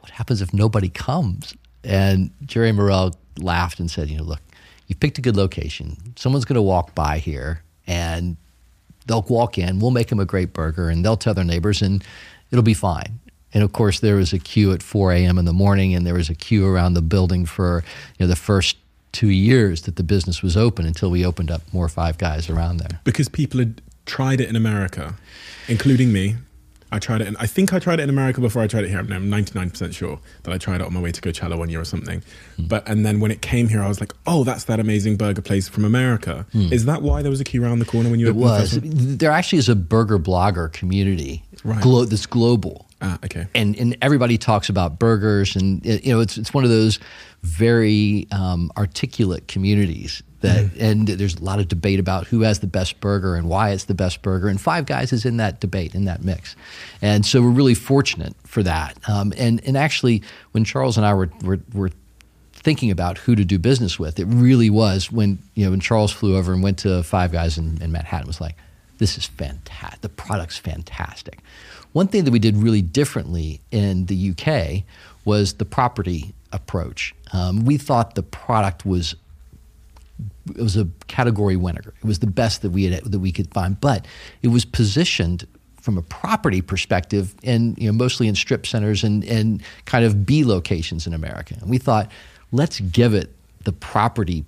"What 0.00 0.10
happens 0.10 0.42
if 0.42 0.52
nobody 0.52 0.90
comes?" 0.90 1.54
And 1.84 2.30
Jerry 2.44 2.72
Murrell 2.72 3.14
laughed 3.38 3.80
and 3.80 3.90
said, 3.90 4.10
"You 4.10 4.18
know, 4.18 4.24
look, 4.24 4.42
you 4.88 4.94
picked 4.94 5.16
a 5.16 5.22
good 5.22 5.36
location. 5.36 5.96
Someone's 6.16 6.44
going 6.44 6.56
to 6.56 6.62
walk 6.62 6.94
by 6.94 7.18
here, 7.18 7.62
and 7.86 8.36
they'll 9.06 9.22
walk 9.28 9.58
in. 9.58 9.78
We'll 9.78 9.90
make 9.90 10.08
them 10.08 10.20
a 10.20 10.24
great 10.24 10.52
burger, 10.52 10.88
and 10.88 11.04
they'll 11.04 11.16
tell 11.16 11.34
their 11.34 11.44
neighbors, 11.44 11.82
and 11.82 12.04
it'll 12.50 12.62
be 12.62 12.74
fine." 12.74 13.18
And 13.54 13.62
of 13.64 13.72
course, 13.72 14.00
there 14.00 14.16
was 14.16 14.32
a 14.32 14.38
queue 14.38 14.72
at 14.72 14.82
4 14.82 15.12
a.m. 15.12 15.38
in 15.38 15.44
the 15.46 15.52
morning, 15.52 15.94
and 15.94 16.06
there 16.06 16.14
was 16.14 16.28
a 16.28 16.34
queue 16.34 16.66
around 16.66 16.94
the 16.94 17.02
building 17.02 17.46
for 17.46 17.84
you 18.18 18.26
know 18.26 18.28
the 18.28 18.36
first 18.36 18.76
two 19.12 19.28
years 19.30 19.82
that 19.82 19.96
the 19.96 20.02
business 20.02 20.42
was 20.42 20.56
open 20.56 20.84
until 20.84 21.10
we 21.10 21.24
opened 21.24 21.50
up 21.50 21.62
more 21.72 21.88
Five 21.88 22.18
Guys 22.18 22.50
around 22.50 22.78
there. 22.78 23.00
because 23.04 23.28
people 23.28 23.58
had 23.60 23.80
tried 24.04 24.40
it 24.40 24.48
in 24.48 24.56
America, 24.56 25.14
including 25.68 26.12
me. 26.12 26.36
I 26.96 26.98
tried 26.98 27.20
it, 27.20 27.28
and 27.28 27.36
I 27.38 27.46
think 27.46 27.72
I 27.72 27.78
tried 27.78 28.00
it 28.00 28.04
in 28.04 28.10
America 28.10 28.40
before 28.40 28.62
I 28.62 28.66
tried 28.66 28.84
it 28.84 28.88
here. 28.90 28.98
I'm 28.98 29.06
99% 29.08 29.94
sure 29.94 30.18
that 30.42 30.52
I 30.52 30.58
tried 30.58 30.80
it 30.80 30.86
on 30.86 30.92
my 30.94 31.00
way 31.00 31.12
to 31.12 31.20
Coachella 31.20 31.56
one 31.56 31.68
year 31.68 31.80
or 31.80 31.84
something. 31.84 32.22
Hmm. 32.56 32.64
But 32.66 32.88
and 32.88 33.04
then 33.06 33.20
when 33.20 33.30
it 33.30 33.40
came 33.42 33.68
here, 33.68 33.82
I 33.82 33.88
was 33.88 34.00
like, 34.00 34.12
"Oh, 34.26 34.42
that's 34.44 34.64
that 34.64 34.80
amazing 34.80 35.16
burger 35.16 35.42
place 35.42 35.68
from 35.68 35.84
America." 35.84 36.46
Is 36.54 36.86
that 36.86 37.02
why 37.02 37.22
there 37.22 37.30
was 37.30 37.40
a 37.40 37.44
queue 37.44 37.62
around 37.62 37.78
the 37.78 37.84
corner 37.84 38.10
when 38.10 38.18
you. 38.20 38.26
It 38.26 38.30
opened 38.30 38.42
the 38.42 38.46
was. 38.48 39.16
There 39.18 39.30
actually 39.30 39.58
is 39.58 39.68
a 39.68 39.76
burger 39.76 40.18
blogger 40.18 40.72
community 40.72 41.42
Right. 41.64 41.80
glo- 41.82 42.04
that's 42.04 42.26
global. 42.26 42.86
Ah, 43.02 43.18
okay. 43.24 43.46
and 43.54 43.76
and 43.76 43.96
everybody 44.00 44.38
talks 44.38 44.68
about 44.70 44.98
burgers, 44.98 45.54
and 45.54 45.84
you 45.84 46.12
know 46.14 46.20
it's 46.20 46.38
it's 46.38 46.54
one 46.54 46.64
of 46.64 46.70
those 46.70 46.98
very 47.42 48.26
um, 48.32 48.70
articulate 48.76 49.48
communities 49.48 50.22
that, 50.40 50.76
and 50.78 51.08
there's 51.08 51.36
a 51.36 51.44
lot 51.44 51.58
of 51.58 51.68
debate 51.68 51.98
about 51.98 52.26
who 52.26 52.42
has 52.42 52.60
the 52.60 52.66
best 52.66 53.00
burger 53.00 53.34
and 53.34 53.48
why 53.48 53.70
it's 53.70 53.84
the 53.84 53.94
best 53.94 54.22
burger, 54.22 54.48
and 54.48 54.60
Five 54.60 54.86
Guys 54.86 55.12
is 55.12 55.24
in 55.24 55.38
that 55.38 55.60
debate 55.60 55.94
in 55.94 56.04
that 56.04 56.22
mix, 56.22 56.56
and 57.00 57.24
so 57.24 57.40
we're 57.42 57.50
really 57.50 57.74
fortunate 57.74 58.34
for 58.44 58.62
that. 58.62 58.98
Um, 59.08 59.32
and 59.36 59.62
and 59.66 59.76
actually, 59.76 60.22
when 60.52 60.64
Charles 60.64 60.96
and 60.96 61.06
I 61.06 61.14
were 61.14 61.30
were, 61.42 61.60
were 61.72 61.90
thinking 62.52 62.90
about 62.90 63.18
who 63.18 63.34
to 63.34 63.44
do 63.44 63.58
business 63.58 63.98
with, 63.98 64.18
it 64.18 64.26
really 64.26 64.70
was 64.70 65.10
when 65.10 65.38
you 65.54 65.64
know 65.64 65.70
when 65.70 65.80
Charles 65.80 66.12
flew 66.12 66.36
over 66.36 66.52
and 66.52 66.62
went 66.62 66.78
to 66.80 67.02
Five 67.02 67.32
Guys 67.32 67.56
in, 67.56 67.80
in 67.80 67.90
Manhattan. 67.90 68.26
Was 68.26 68.40
like, 68.40 68.56
this 68.98 69.16
is 69.16 69.26
fantastic. 69.26 70.02
The 70.02 70.08
product's 70.10 70.58
fantastic. 70.58 71.40
One 71.92 72.08
thing 72.08 72.24
that 72.24 72.30
we 72.30 72.38
did 72.38 72.56
really 72.58 72.82
differently 72.82 73.60
in 73.70 74.06
the 74.06 74.30
UK 74.32 74.84
was 75.24 75.54
the 75.54 75.64
property 75.64 76.34
approach. 76.52 77.14
Um, 77.32 77.64
we 77.64 77.78
thought 77.78 78.14
the 78.14 78.22
product 78.22 78.84
was 78.84 79.14
it 80.50 80.62
was 80.62 80.76
a 80.76 80.88
category 81.08 81.56
winner. 81.56 81.94
It 81.98 82.04
was 82.04 82.20
the 82.20 82.26
best 82.26 82.62
that 82.62 82.70
we 82.70 82.84
had 82.84 83.04
that 83.04 83.18
we 83.18 83.32
could 83.32 83.52
find, 83.52 83.80
but 83.80 84.06
it 84.42 84.48
was 84.48 84.64
positioned 84.64 85.46
from 85.80 85.96
a 85.96 86.02
property 86.02 86.60
perspective, 86.60 87.34
and 87.44 87.78
you 87.78 87.86
know, 87.86 87.92
mostly 87.92 88.26
in 88.26 88.34
strip 88.34 88.66
centers 88.66 89.04
and, 89.04 89.24
and 89.24 89.62
kind 89.84 90.04
of 90.04 90.26
B 90.26 90.44
locations 90.44 91.06
in 91.06 91.14
America. 91.14 91.56
And 91.60 91.70
we 91.70 91.78
thought, 91.78 92.10
let's 92.50 92.80
give 92.80 93.14
it 93.14 93.32
the 93.62 93.72
property 93.72 94.44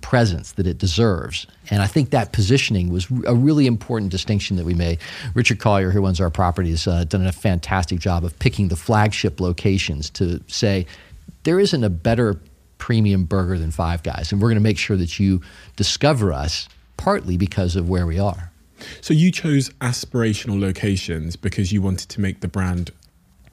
presence 0.00 0.52
that 0.52 0.66
it 0.66 0.78
deserves. 0.78 1.46
And 1.70 1.80
I 1.80 1.86
think 1.86 2.10
that 2.10 2.32
positioning 2.32 2.90
was 2.90 3.08
a 3.24 3.34
really 3.34 3.66
important 3.66 4.10
distinction 4.10 4.56
that 4.56 4.66
we 4.66 4.74
made. 4.74 4.98
Richard 5.32 5.60
Collier, 5.60 5.90
who 5.90 6.02
runs 6.02 6.20
our 6.20 6.28
properties, 6.28 6.86
uh, 6.86 7.04
done 7.04 7.24
a 7.24 7.32
fantastic 7.32 8.00
job 8.00 8.24
of 8.24 8.38
picking 8.38 8.68
the 8.68 8.76
flagship 8.76 9.40
locations 9.40 10.10
to 10.10 10.42
say 10.46 10.86
there 11.44 11.58
isn't 11.58 11.84
a 11.84 11.88
better 11.88 12.38
premium 12.78 13.24
burger 13.24 13.58
than 13.58 13.70
Five 13.70 14.02
Guys, 14.02 14.32
and 14.32 14.40
we're 14.40 14.48
going 14.48 14.56
to 14.56 14.62
make 14.62 14.78
sure 14.78 14.96
that 14.96 15.18
you 15.18 15.40
discover 15.76 16.32
us 16.32 16.68
partly 16.96 17.36
because 17.36 17.76
of 17.76 17.88
where 17.88 18.06
we 18.06 18.18
are. 18.18 18.50
So 19.00 19.14
you 19.14 19.30
chose 19.30 19.70
aspirational 19.80 20.60
locations 20.60 21.36
because 21.36 21.72
you 21.72 21.80
wanted 21.80 22.08
to 22.10 22.20
make 22.20 22.40
the 22.40 22.48
brand 22.48 22.90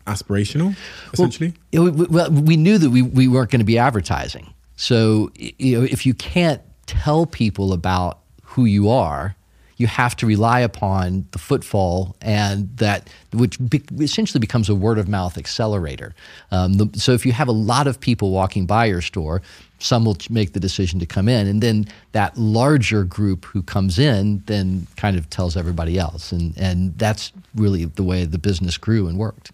aspirational, 0.07 0.75
essentially. 1.13 1.53
Well, 1.73 1.87
it- 1.87 2.09
well, 2.09 2.31
we 2.31 2.57
knew 2.57 2.77
that 2.77 2.89
we, 2.89 3.01
we 3.01 3.27
weren't 3.27 3.51
going 3.51 3.59
to 3.59 3.65
be 3.65 3.77
advertising. 3.77 4.53
So, 4.75 5.31
you 5.35 5.77
know, 5.79 5.83
if 5.89 6.05
you 6.05 6.13
can't 6.13 6.61
tell 6.87 7.25
people 7.25 7.71
about 7.71 8.19
who 8.43 8.65
you 8.65 8.89
are, 8.89 9.35
you 9.81 9.87
have 9.87 10.15
to 10.17 10.27
rely 10.27 10.59
upon 10.59 11.25
the 11.31 11.39
footfall 11.39 12.15
and 12.21 12.69
that, 12.77 13.09
which 13.33 13.57
be, 13.67 13.81
essentially 13.99 14.39
becomes 14.39 14.69
a 14.69 14.75
word 14.75 14.99
of 14.99 15.09
mouth 15.09 15.37
accelerator. 15.37 16.13
Um, 16.51 16.73
the, 16.73 16.89
so 16.97 17.13
if 17.13 17.25
you 17.25 17.31
have 17.31 17.47
a 17.47 17.53
lot 17.53 17.87
of 17.87 17.99
people 17.99 18.29
walking 18.29 18.67
by 18.67 18.85
your 18.85 19.01
store, 19.01 19.41
some 19.79 20.05
will 20.05 20.17
make 20.29 20.53
the 20.53 20.59
decision 20.59 20.99
to 20.99 21.07
come 21.07 21.27
in, 21.27 21.47
and 21.47 21.61
then 21.61 21.87
that 22.11 22.37
larger 22.37 23.03
group 23.03 23.45
who 23.45 23.63
comes 23.63 23.97
in 23.97 24.43
then 24.45 24.85
kind 24.95 25.17
of 25.17 25.27
tells 25.31 25.57
everybody 25.57 25.97
else, 25.97 26.31
and 26.31 26.55
and 26.55 26.95
that's 26.99 27.33
really 27.55 27.85
the 27.85 28.03
way 28.03 28.25
the 28.25 28.37
business 28.37 28.77
grew 28.77 29.07
and 29.07 29.17
worked. 29.17 29.51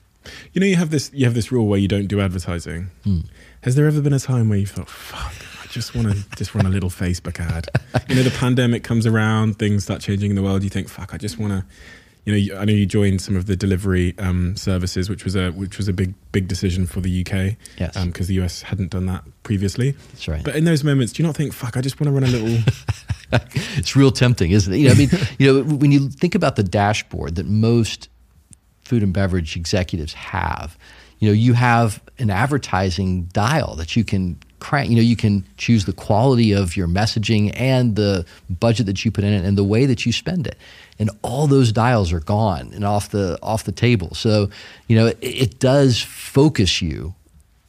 You 0.52 0.60
know, 0.60 0.68
you 0.68 0.76
have 0.76 0.90
this 0.90 1.10
you 1.14 1.24
have 1.24 1.34
this 1.34 1.50
rule 1.50 1.68
where 1.68 1.80
you 1.80 1.88
don't 1.88 2.08
do 2.08 2.20
advertising. 2.20 2.90
Hmm. 3.06 3.22
Has 3.62 3.76
there 3.76 3.88
ever 3.88 4.02
been 4.02 4.14
a 4.14 4.20
time 4.20 4.50
where 4.50 4.58
you 4.58 4.68
thought, 4.68 4.90
"Fuck, 4.90 5.34
just 5.78 5.96
want 5.96 6.12
to 6.12 6.36
just 6.36 6.56
run 6.56 6.66
a 6.66 6.70
little 6.70 6.90
Facebook 6.90 7.40
ad"? 7.40 7.68
You 8.10 8.16
know, 8.16 8.24
the 8.24 8.36
pandemic 8.38 8.84
comes 8.84 9.06
around, 9.06 9.60
things 9.60 9.84
start 9.84 10.02
changing 10.02 10.32
in 10.32 10.36
the 10.36 10.44
world. 10.44 10.64
You 10.64 10.70
think, 10.70 10.90
"Fuck, 10.90 11.14
I 11.14 11.18
just 11.18 11.38
want 11.38 11.54
to." 11.54 11.66
You 12.26 12.54
know, 12.54 12.60
I 12.60 12.66
know 12.66 12.74
you 12.74 12.86
joined 12.86 13.22
some 13.22 13.38
of 13.38 13.46
the 13.46 13.56
delivery 13.56 14.14
um, 14.20 14.58
services, 14.58 15.10
which 15.10 15.24
was 15.24 15.36
a 15.36 15.52
which 15.52 15.78
was 15.78 15.88
a 15.88 15.94
big 15.94 16.14
big 16.32 16.48
decision 16.48 16.86
for 16.86 17.00
the 17.00 17.22
UK. 17.22 17.56
Yes. 17.80 18.04
because 18.06 18.28
the 18.28 18.42
US 18.42 18.64
hadn't 18.64 18.90
done 18.92 19.06
that 19.06 19.24
previously. 19.44 19.92
That's 19.92 20.28
right. 20.28 20.44
But 20.44 20.56
in 20.56 20.66
those 20.66 20.84
moments, 20.84 21.14
do 21.14 21.24
you 21.24 21.28
not 21.28 21.36
think, 21.36 21.54
"Fuck, 21.54 21.78
I 21.78 21.82
just 21.82 22.02
want 22.02 22.08
to 22.08 22.12
run 22.12 22.24
a 22.24 22.28
little"? 22.28 22.64
it's 23.78 23.96
real 23.96 24.12
tempting, 24.12 24.52
isn't 24.52 24.74
it? 24.74 24.78
You 24.78 24.88
know, 24.88 24.94
I 24.94 24.98
mean, 24.98 25.10
you 25.38 25.54
know, 25.54 25.76
when 25.76 25.92
you 25.92 26.10
think 26.10 26.36
about 26.36 26.56
the 26.56 26.64
dashboard 26.64 27.36
that 27.36 27.46
most 27.46 28.10
food 28.84 29.04
and 29.04 29.14
beverage 29.14 29.56
executives 29.56 30.14
have, 30.14 30.78
you 31.20 31.30
know, 31.30 31.34
you 31.34 31.54
have 31.54 32.02
an 32.20 32.30
advertising 32.30 33.24
dial 33.34 33.76
that 33.76 33.96
you 33.96 34.04
can 34.04 34.38
crank. 34.60 34.90
You 34.90 34.96
know, 34.96 35.02
you 35.02 35.16
can 35.16 35.46
choose 35.58 35.86
the 35.86 35.94
quality 35.94 36.52
of 36.52 36.76
your 36.76 36.88
messaging 36.88 37.52
and 37.56 37.96
the 37.96 38.26
budget 38.50 38.86
that 38.86 39.04
you 39.04 39.12
put 39.12 39.24
in 39.24 39.34
it 39.34 39.46
and 39.46 39.58
the 39.58 39.64
way 39.64 39.86
that 39.86 40.06
you 40.06 40.12
spend 40.12 40.48
it. 40.48 40.58
And 41.00 41.10
all 41.22 41.48
those 41.48 41.72
dials 41.72 42.12
are 42.12 42.20
gone 42.20 42.72
and 42.74 42.84
off 42.84 43.10
the 43.10 43.38
off 43.44 43.64
the 43.64 43.72
table. 43.72 44.14
So, 44.16 44.50
you 44.88 44.96
know, 44.96 45.08
it, 45.08 45.18
it 45.22 45.60
does 45.60 46.02
focus 46.02 46.82
you 46.82 47.14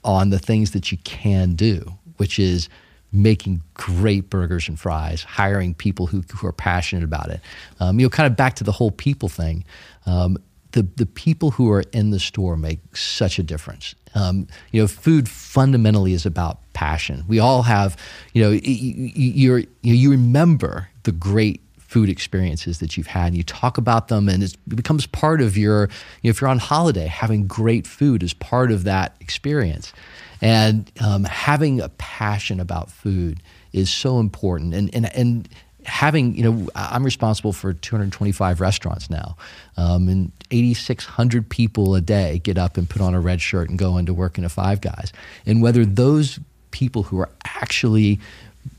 on 0.04 0.30
the 0.30 0.38
things 0.38 0.70
that 0.70 0.90
you 0.90 0.98
can 0.98 1.54
do, 1.54 1.94
which 2.16 2.38
is 2.38 2.68
making 3.12 3.62
great 3.74 4.28
burgers 4.28 4.68
and 4.68 4.78
fries, 4.78 5.22
hiring 5.22 5.74
people 5.74 6.06
who, 6.06 6.22
who 6.36 6.46
are 6.46 6.52
passionate 6.52 7.04
about 7.04 7.30
it. 7.30 7.40
Um, 7.80 7.98
you 7.98 8.06
know, 8.06 8.10
kind 8.10 8.26
of 8.26 8.36
back 8.36 8.54
to 8.56 8.64
the 8.64 8.72
whole 8.72 8.90
people 8.90 9.28
thing. 9.28 9.64
Um, 10.06 10.36
the, 10.72 10.82
the 10.96 11.06
people 11.06 11.52
who 11.52 11.70
are 11.70 11.82
in 11.92 12.10
the 12.10 12.20
store 12.20 12.56
make 12.56 12.96
such 12.96 13.38
a 13.38 13.42
difference. 13.42 13.94
Um, 14.14 14.46
you 14.72 14.80
know, 14.80 14.88
food 14.88 15.28
fundamentally 15.28 16.12
is 16.12 16.26
about 16.26 16.60
passion. 16.72 17.24
We 17.28 17.38
all 17.38 17.62
have, 17.62 17.96
you 18.32 18.42
know, 18.42 18.50
you, 18.50 19.66
you 19.82 20.10
remember 20.10 20.88
the 21.04 21.12
great 21.12 21.62
food 21.88 22.10
experiences 22.10 22.80
that 22.80 22.96
you've 22.96 23.06
had 23.06 23.28
and 23.28 23.36
you 23.36 23.42
talk 23.42 23.78
about 23.78 24.08
them 24.08 24.28
and 24.28 24.42
it 24.42 24.54
becomes 24.68 25.06
part 25.06 25.40
of 25.40 25.56
your 25.56 25.88
you 26.20 26.28
know, 26.28 26.30
if 26.30 26.38
you're 26.38 26.50
on 26.50 26.58
holiday 26.58 27.06
having 27.06 27.46
great 27.46 27.86
food 27.86 28.22
is 28.22 28.34
part 28.34 28.70
of 28.70 28.84
that 28.84 29.16
experience 29.20 29.94
and 30.42 30.92
um, 31.00 31.24
having 31.24 31.80
a 31.80 31.88
passion 31.88 32.60
about 32.60 32.90
food 32.90 33.40
is 33.72 33.88
so 33.88 34.20
important 34.20 34.74
and, 34.74 34.94
and, 34.94 35.06
and 35.16 35.48
having 35.88 36.34
you 36.36 36.42
know 36.42 36.68
i'm 36.74 37.02
responsible 37.02 37.52
for 37.52 37.72
225 37.72 38.60
restaurants 38.60 39.08
now 39.10 39.36
um, 39.76 40.08
and 40.08 40.32
8600 40.50 41.48
people 41.48 41.94
a 41.94 42.00
day 42.00 42.40
get 42.40 42.58
up 42.58 42.76
and 42.76 42.88
put 42.88 43.02
on 43.02 43.14
a 43.14 43.20
red 43.20 43.40
shirt 43.40 43.68
and 43.68 43.78
go 43.78 43.96
into 43.96 44.12
work 44.12 44.38
in 44.38 44.44
a 44.44 44.48
five 44.48 44.80
guys 44.80 45.12
and 45.46 45.62
whether 45.62 45.84
those 45.84 46.38
people 46.70 47.04
who 47.04 47.18
are 47.18 47.30
actually 47.44 48.20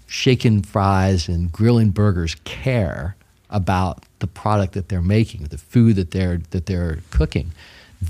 shaking 0.07 0.61
fries 0.61 1.27
and 1.27 1.51
grilling 1.51 1.89
burgers 1.89 2.35
care 2.43 3.15
about 3.49 4.03
the 4.19 4.27
product 4.27 4.73
that 4.73 4.89
they're 4.89 5.01
making, 5.01 5.45
the 5.45 5.57
food 5.57 5.95
that 5.95 6.11
they're 6.11 6.39
that 6.51 6.65
they're 6.65 6.99
cooking. 7.11 7.51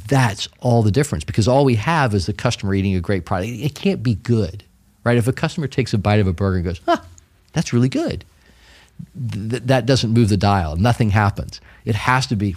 That's 0.07 0.47
all 0.59 0.83
the 0.83 0.91
difference 0.91 1.23
because 1.23 1.47
all 1.47 1.65
we 1.65 1.75
have 1.75 2.13
is 2.13 2.25
the 2.25 2.33
customer 2.33 2.73
eating 2.73 2.95
a 2.95 2.99
great 2.99 3.25
product. 3.25 3.51
It 3.51 3.75
can't 3.75 4.03
be 4.03 4.15
good, 4.15 4.63
right? 5.03 5.17
If 5.17 5.27
a 5.27 5.33
customer 5.33 5.67
takes 5.67 5.93
a 5.93 5.97
bite 5.97 6.19
of 6.19 6.27
a 6.27 6.33
burger 6.33 6.57
and 6.57 6.65
goes, 6.65 6.81
"Huh, 6.85 7.01
that's 7.53 7.73
really 7.73 7.89
good," 7.89 8.23
th- 9.31 9.63
that 9.63 9.85
doesn't 9.85 10.11
move 10.11 10.29
the 10.29 10.37
dial. 10.37 10.75
Nothing 10.75 11.09
happens. 11.09 11.61
It 11.85 11.95
has 11.95 12.27
to 12.27 12.35
be, 12.35 12.55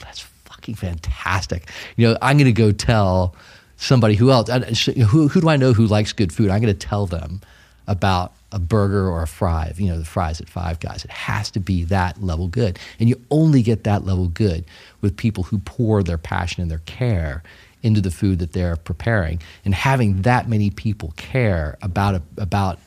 that's 0.00 0.20
fucking 0.20 0.74
fantastic. 0.74 1.68
You 1.96 2.08
know, 2.08 2.18
I'm 2.22 2.36
going 2.36 2.46
to 2.46 2.52
go 2.52 2.72
tell 2.72 3.34
somebody 3.76 4.14
who 4.14 4.30
else, 4.30 4.48
who, 4.86 5.28
who 5.28 5.40
do 5.40 5.48
I 5.48 5.56
know 5.56 5.72
who 5.72 5.86
likes 5.86 6.12
good 6.12 6.32
food? 6.32 6.50
I'm 6.50 6.60
going 6.60 6.76
to 6.76 6.86
tell 6.86 7.06
them 7.06 7.40
about 7.86 8.32
a 8.52 8.58
burger 8.58 9.08
or 9.08 9.22
a 9.22 9.26
fry, 9.26 9.72
you 9.76 9.88
know, 9.88 9.98
the 9.98 10.04
fries 10.04 10.40
at 10.40 10.48
Five 10.48 10.80
Guys. 10.80 11.04
It 11.04 11.10
has 11.10 11.50
to 11.52 11.60
be 11.60 11.84
that 11.84 12.22
level 12.22 12.48
good. 12.48 12.78
And 12.98 13.08
you 13.08 13.20
only 13.30 13.62
get 13.62 13.84
that 13.84 14.04
level 14.04 14.28
good 14.28 14.64
with 15.00 15.16
people 15.16 15.44
who 15.44 15.58
pour 15.58 16.02
their 16.02 16.18
passion 16.18 16.62
and 16.62 16.70
their 16.70 16.80
care 16.86 17.42
into 17.82 18.00
the 18.00 18.10
food 18.10 18.38
that 18.38 18.52
they're 18.52 18.76
preparing. 18.76 19.40
And 19.64 19.74
having 19.74 20.22
that 20.22 20.48
many 20.48 20.70
people 20.70 21.12
care 21.16 21.76
about, 21.82 22.14
a, 22.14 22.22
about 22.38 22.78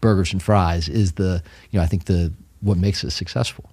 burgers 0.00 0.32
and 0.32 0.42
fries 0.42 0.88
is 0.88 1.12
the, 1.12 1.42
you 1.70 1.78
know, 1.78 1.84
I 1.84 1.86
think 1.86 2.04
the, 2.04 2.32
what 2.60 2.76
makes 2.76 3.04
it 3.04 3.10
successful. 3.10 3.70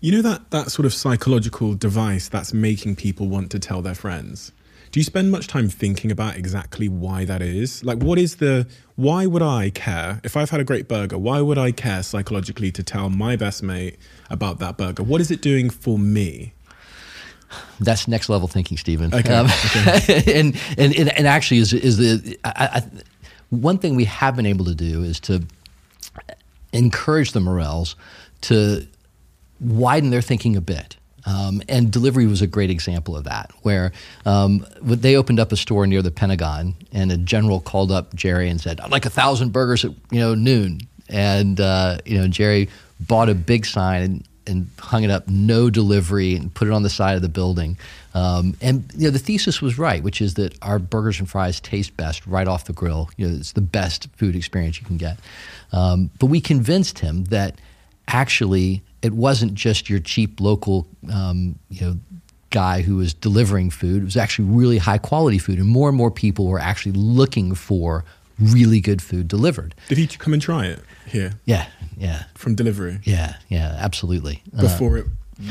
You 0.00 0.12
know 0.12 0.22
that 0.22 0.50
that 0.50 0.70
sort 0.70 0.84
of 0.86 0.92
psychological 0.92 1.74
device 1.74 2.28
that's 2.28 2.52
making 2.52 2.96
people 2.96 3.28
want 3.28 3.50
to 3.52 3.58
tell 3.58 3.80
their 3.82 3.94
friends. 3.94 4.52
Do 4.90 5.00
you 5.00 5.04
spend 5.04 5.30
much 5.30 5.46
time 5.46 5.70
thinking 5.70 6.10
about 6.12 6.36
exactly 6.36 6.86
why 6.86 7.24
that 7.24 7.40
is? 7.40 7.82
Like, 7.82 8.02
what 8.02 8.18
is 8.18 8.36
the 8.36 8.66
why 8.96 9.24
would 9.24 9.40
I 9.40 9.70
care 9.70 10.20
if 10.22 10.36
I've 10.36 10.50
had 10.50 10.60
a 10.60 10.64
great 10.64 10.86
burger? 10.86 11.16
Why 11.16 11.40
would 11.40 11.56
I 11.56 11.72
care 11.72 12.02
psychologically 12.02 12.70
to 12.72 12.82
tell 12.82 13.08
my 13.08 13.34
best 13.36 13.62
mate 13.62 13.98
about 14.28 14.58
that 14.58 14.76
burger? 14.76 15.02
What 15.02 15.22
is 15.22 15.30
it 15.30 15.40
doing 15.40 15.70
for 15.70 15.98
me? 15.98 16.52
That's 17.80 18.06
next 18.06 18.28
level 18.28 18.48
thinking, 18.48 18.76
Stephen. 18.76 19.14
Okay, 19.14 19.34
Um, 19.34 19.46
and, 20.26 20.56
and 20.76 20.94
and 20.94 21.08
and 21.18 21.26
actually, 21.26 21.58
is 21.58 21.72
is 21.72 21.96
the 21.96 22.38
I, 22.44 22.68
I, 22.74 22.82
one 23.48 23.78
thing 23.78 23.94
we 23.96 24.04
have 24.04 24.36
been 24.36 24.46
able 24.46 24.66
to 24.66 24.74
do 24.74 25.02
is 25.02 25.18
to 25.20 25.42
encourage 26.72 27.32
the 27.32 27.40
Murrells 27.40 27.94
to 28.42 28.86
widen 29.60 30.10
their 30.10 30.22
thinking 30.22 30.56
a 30.56 30.60
bit. 30.60 30.96
Um, 31.24 31.62
and 31.68 31.92
delivery 31.92 32.26
was 32.26 32.42
a 32.42 32.48
great 32.48 32.70
example 32.70 33.16
of 33.16 33.24
that, 33.24 33.52
where 33.62 33.92
um, 34.26 34.66
they 34.80 35.14
opened 35.14 35.38
up 35.38 35.52
a 35.52 35.56
store 35.56 35.86
near 35.86 36.02
the 36.02 36.10
Pentagon, 36.10 36.74
and 36.92 37.12
a 37.12 37.16
general 37.16 37.60
called 37.60 37.92
up 37.92 38.12
Jerry 38.14 38.48
and 38.48 38.60
said, 38.60 38.80
"I'd 38.80 38.90
like 38.90 39.06
a 39.06 39.10
thousand 39.10 39.52
burgers 39.52 39.84
at 39.84 39.92
you 40.10 40.18
know 40.18 40.34
noon." 40.34 40.80
And 41.08 41.60
uh, 41.60 41.98
you 42.04 42.18
know 42.18 42.26
Jerry 42.26 42.68
bought 42.98 43.28
a 43.28 43.34
big 43.34 43.66
sign 43.66 44.02
and, 44.02 44.28
and 44.48 44.70
hung 44.80 45.04
it 45.04 45.12
up, 45.12 45.28
"No 45.28 45.70
delivery," 45.70 46.34
and 46.34 46.52
put 46.52 46.66
it 46.66 46.74
on 46.74 46.82
the 46.82 46.90
side 46.90 47.14
of 47.14 47.22
the 47.22 47.28
building. 47.28 47.78
Um, 48.14 48.56
and 48.60 48.90
you 48.96 49.04
know 49.04 49.10
the 49.10 49.20
thesis 49.20 49.62
was 49.62 49.78
right, 49.78 50.02
which 50.02 50.20
is 50.20 50.34
that 50.34 50.56
our 50.60 50.80
burgers 50.80 51.20
and 51.20 51.30
fries 51.30 51.60
taste 51.60 51.96
best 51.96 52.26
right 52.26 52.48
off 52.48 52.64
the 52.64 52.72
grill. 52.72 53.10
You 53.16 53.28
know, 53.28 53.36
it's 53.36 53.52
the 53.52 53.60
best 53.60 54.08
food 54.16 54.34
experience 54.34 54.80
you 54.80 54.86
can 54.86 54.96
get. 54.96 55.18
Um, 55.72 56.10
but 56.18 56.26
we 56.26 56.40
convinced 56.40 56.98
him 57.00 57.24
that 57.24 57.60
actually 58.08 58.82
it 59.00 59.12
wasn't 59.12 59.54
just 59.54 59.88
your 59.90 60.00
cheap 60.00 60.40
local 60.40 60.86
um, 61.12 61.58
you 61.70 61.80
know 61.86 61.96
guy 62.50 62.82
who 62.82 62.96
was 62.96 63.14
delivering 63.14 63.70
food. 63.70 64.02
It 64.02 64.04
was 64.04 64.16
actually 64.16 64.48
really 64.48 64.78
high 64.78 64.98
quality 64.98 65.38
food 65.38 65.58
and 65.58 65.68
more 65.68 65.88
and 65.88 65.96
more 65.96 66.10
people 66.10 66.46
were 66.46 66.58
actually 66.58 66.92
looking 66.92 67.54
for 67.54 68.04
really 68.38 68.80
good 68.80 69.00
food 69.00 69.28
delivered. 69.28 69.74
Did 69.88 69.98
he 69.98 70.06
come 70.06 70.32
and 70.34 70.42
try 70.42 70.66
it 70.66 70.80
here? 71.06 71.32
Yeah 71.44 71.66
yeah. 71.96 72.24
From 72.34 72.54
delivery? 72.54 72.98
Yeah 73.04 73.36
yeah 73.48 73.76
absolutely. 73.78 74.42
Before 74.58 74.98
it 74.98 75.06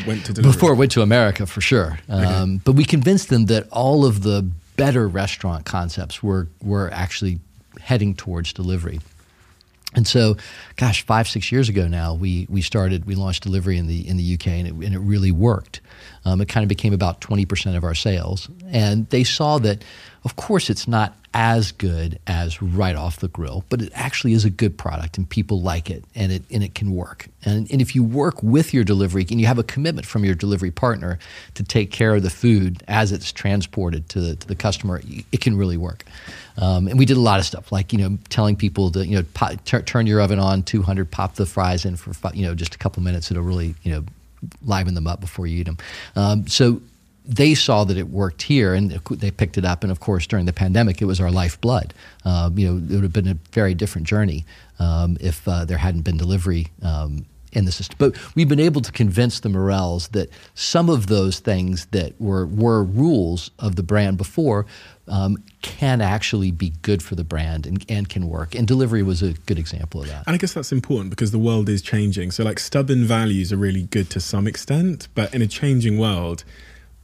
went 0.05 0.25
to 0.25 0.33
delivery? 0.33 0.51
before 0.51 0.73
it 0.73 0.75
went 0.75 0.91
to 0.91 1.01
America 1.01 1.45
for 1.45 1.61
sure. 1.61 1.99
Um, 2.09 2.61
But 2.63 2.73
we 2.73 2.85
convinced 2.85 3.29
them 3.29 3.45
that 3.47 3.67
all 3.71 4.05
of 4.05 4.21
the 4.21 4.49
better 4.77 5.07
restaurant 5.07 5.65
concepts 5.65 6.21
were 6.23 6.47
were 6.61 6.89
actually 6.93 7.39
heading 7.79 8.15
towards 8.15 8.53
delivery. 8.53 8.99
And 9.93 10.07
so, 10.07 10.37
gosh, 10.77 11.05
five 11.05 11.27
six 11.27 11.51
years 11.51 11.69
ago 11.69 11.87
now, 11.87 12.13
we 12.13 12.47
we 12.49 12.61
started 12.61 13.05
we 13.05 13.15
launched 13.15 13.43
delivery 13.43 13.77
in 13.77 13.87
the 13.87 14.07
in 14.07 14.17
the 14.17 14.33
UK, 14.33 14.47
and 14.47 14.67
it, 14.67 14.73
and 14.73 14.95
it 14.95 14.99
really 14.99 15.31
worked. 15.31 15.81
Um, 16.25 16.41
it 16.41 16.47
kind 16.47 16.63
of 16.63 16.69
became 16.69 16.93
about 16.93 17.21
twenty 17.21 17.45
percent 17.45 17.75
of 17.75 17.83
our 17.83 17.95
sales, 17.95 18.49
and 18.67 19.09
they 19.09 19.23
saw 19.23 19.57
that, 19.59 19.83
of 20.23 20.35
course, 20.35 20.69
it's 20.69 20.87
not 20.87 21.15
as 21.33 21.71
good 21.71 22.19
as 22.27 22.61
right 22.61 22.95
off 22.95 23.19
the 23.21 23.29
grill, 23.29 23.63
but 23.69 23.81
it 23.81 23.91
actually 23.95 24.33
is 24.33 24.43
a 24.43 24.49
good 24.49 24.77
product, 24.77 25.17
and 25.17 25.29
people 25.29 25.61
like 25.61 25.89
it, 25.89 26.03
and 26.13 26.31
it 26.31 26.43
and 26.51 26.63
it 26.63 26.75
can 26.75 26.93
work. 26.93 27.27
And 27.45 27.69
and 27.71 27.81
if 27.81 27.95
you 27.95 28.03
work 28.03 28.41
with 28.43 28.73
your 28.73 28.83
delivery, 28.83 29.25
and 29.29 29.39
you 29.39 29.47
have 29.47 29.59
a 29.59 29.63
commitment 29.63 30.05
from 30.05 30.25
your 30.25 30.35
delivery 30.35 30.71
partner 30.71 31.19
to 31.53 31.63
take 31.63 31.91
care 31.91 32.15
of 32.15 32.23
the 32.23 32.29
food 32.29 32.83
as 32.87 33.11
it's 33.11 33.31
transported 33.31 34.09
to 34.09 34.19
the, 34.19 34.35
to 34.35 34.47
the 34.47 34.55
customer, 34.55 35.01
it 35.31 35.41
can 35.41 35.57
really 35.57 35.77
work. 35.77 36.05
Um, 36.57 36.87
and 36.87 36.99
we 36.99 37.05
did 37.05 37.17
a 37.17 37.21
lot 37.21 37.39
of 37.39 37.45
stuff 37.45 37.71
like 37.71 37.93
you 37.93 37.99
know 37.99 38.17
telling 38.29 38.55
people 38.55 38.91
to 38.91 39.05
you 39.05 39.17
know 39.17 39.25
pop, 39.33 39.63
tur- 39.63 39.81
turn 39.81 40.07
your 40.07 40.21
oven 40.21 40.39
on 40.39 40.63
200, 40.63 41.09
pop 41.09 41.35
the 41.35 41.45
fries 41.45 41.85
in 41.85 41.95
for 41.95 42.11
you 42.33 42.45
know 42.45 42.55
just 42.55 42.75
a 42.75 42.77
couple 42.77 43.01
minutes. 43.03 43.31
It'll 43.31 43.43
really 43.43 43.75
you 43.83 43.91
know 43.93 44.05
liven 44.63 44.95
them 44.95 45.07
up 45.07 45.19
before 45.19 45.47
you 45.47 45.59
eat 45.59 45.65
them. 45.65 45.77
Um, 46.15 46.47
so 46.47 46.81
they 47.25 47.53
saw 47.53 47.83
that 47.83 47.97
it 47.97 48.09
worked 48.09 48.41
here 48.41 48.73
and 48.73 48.91
they 48.91 49.31
picked 49.31 49.57
it 49.57 49.65
up. 49.65 49.83
And 49.83 49.91
of 49.91 49.99
course, 49.99 50.25
during 50.25 50.45
the 50.45 50.53
pandemic, 50.53 51.01
it 51.01 51.05
was 51.05 51.21
our 51.21 51.31
lifeblood. 51.31 51.93
Um, 52.25 52.57
you 52.57 52.67
know, 52.67 52.77
it 52.77 52.95
would 52.95 53.03
have 53.03 53.13
been 53.13 53.27
a 53.27 53.37
very 53.51 53.73
different 53.73 54.07
journey 54.07 54.45
um, 54.79 55.17
if 55.21 55.47
uh, 55.47 55.65
there 55.65 55.77
hadn't 55.77 56.01
been 56.01 56.17
delivery 56.17 56.67
um, 56.81 57.25
in 57.51 57.65
the 57.65 57.71
system. 57.71 57.95
But 57.99 58.17
we've 58.35 58.49
been 58.49 58.59
able 58.59 58.81
to 58.81 58.91
convince 58.91 59.39
the 59.39 59.49
Murrells 59.49 60.11
that 60.11 60.29
some 60.55 60.89
of 60.89 61.07
those 61.07 61.39
things 61.39 61.85
that 61.87 62.19
were, 62.19 62.45
were 62.47 62.83
rules 62.83 63.51
of 63.59 63.75
the 63.75 63.83
brand 63.83 64.17
before 64.17 64.65
um, 65.11 65.37
can 65.61 66.01
actually 66.01 66.51
be 66.51 66.69
good 66.81 67.03
for 67.03 67.15
the 67.15 67.23
brand 67.23 67.67
and, 67.67 67.85
and 67.89 68.07
can 68.07 68.29
work. 68.29 68.55
And 68.55 68.65
delivery 68.65 69.03
was 69.03 69.21
a 69.21 69.33
good 69.33 69.59
example 69.59 70.01
of 70.01 70.07
that. 70.07 70.23
And 70.25 70.33
I 70.33 70.37
guess 70.37 70.53
that's 70.53 70.71
important 70.71 71.09
because 71.09 71.31
the 71.31 71.37
world 71.37 71.67
is 71.67 71.81
changing. 71.81 72.31
So, 72.31 72.43
like, 72.43 72.57
stubborn 72.57 73.03
values 73.03 73.51
are 73.51 73.57
really 73.57 73.83
good 73.83 74.09
to 74.11 74.21
some 74.21 74.47
extent, 74.47 75.09
but 75.13 75.33
in 75.35 75.41
a 75.41 75.47
changing 75.47 75.99
world, 75.99 76.45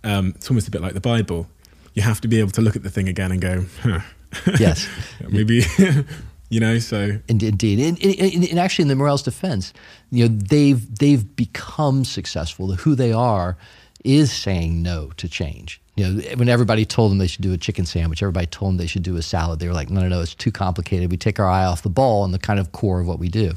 um, 0.05 0.33
it's 0.35 0.49
almost 0.49 0.69
a 0.69 0.71
bit 0.71 0.81
like 0.81 0.93
the 0.93 1.01
Bible. 1.01 1.47
You 1.93 2.01
have 2.01 2.21
to 2.21 2.29
be 2.29 2.39
able 2.39 2.51
to 2.51 2.61
look 2.61 2.77
at 2.77 2.83
the 2.83 2.89
thing 2.89 3.09
again 3.09 3.31
and 3.31 3.41
go, 3.41 3.65
huh. 3.81 3.99
Yes. 4.59 4.87
Maybe, 5.27 5.63
you 6.49 6.61
know, 6.61 6.79
so. 6.79 7.19
Indeed, 7.27 7.79
and, 7.79 8.01
and, 8.01 8.43
and, 8.45 8.59
actually, 8.59 8.83
in 8.83 8.87
the 8.87 8.95
Murrells' 8.95 9.23
defense, 9.23 9.73
you 10.11 10.27
know, 10.27 10.35
they've 10.35 10.97
they've 10.97 11.35
become 11.35 12.05
successful. 12.05 12.73
Who 12.73 12.95
they 12.95 13.11
are 13.11 13.57
is 14.03 14.31
saying 14.31 14.81
no 14.81 15.11
to 15.17 15.27
change. 15.27 15.81
You 15.97 16.07
know, 16.07 16.21
when 16.35 16.47
everybody 16.47 16.85
told 16.85 17.09
them 17.09 17.17
they 17.17 17.25
should 17.25 17.41
do 17.41 17.53
a 17.53 17.57
chicken 17.57 17.83
sandwich, 17.85 18.21
everybody 18.21 18.45
told 18.45 18.69
them 18.69 18.77
they 18.77 18.85
should 18.85 19.01
do 19.01 19.17
a 19.17 19.23
salad. 19.23 19.59
They 19.59 19.67
were 19.67 19.73
like, 19.73 19.89
no, 19.89 20.01
no, 20.01 20.07
no, 20.07 20.21
it's 20.21 20.35
too 20.35 20.51
complicated. 20.51 21.09
We 21.09 21.17
take 21.17 21.39
our 21.39 21.47
eye 21.47 21.65
off 21.65 21.81
the 21.81 21.89
ball 21.89 22.23
and 22.23 22.31
the 22.31 22.39
kind 22.39 22.59
of 22.59 22.71
core 22.71 23.01
of 23.01 23.07
what 23.07 23.17
we 23.17 23.29
do, 23.29 23.53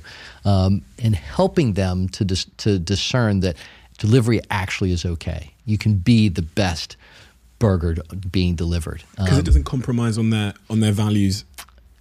um, 0.47 0.81
and 0.99 1.15
helping 1.15 1.75
them 1.75 2.09
to 2.09 2.25
dis- 2.25 2.47
to 2.57 2.79
discern 2.79 3.41
that 3.41 3.57
delivery 3.99 4.41
actually 4.51 4.91
is 4.91 5.05
okay. 5.05 5.53
You 5.67 5.77
can 5.77 5.97
be 5.97 6.31
the 6.31 6.41
best 6.43 6.97
burger 7.59 7.97
being 8.33 8.55
delivered 8.55 9.05
because 9.11 9.35
um, 9.35 9.39
it 9.39 9.45
doesn't 9.45 9.65
compromise 9.65 10.17
on 10.17 10.31
their 10.31 10.55
on 10.71 10.81
their 10.81 10.93
values, 10.93 11.45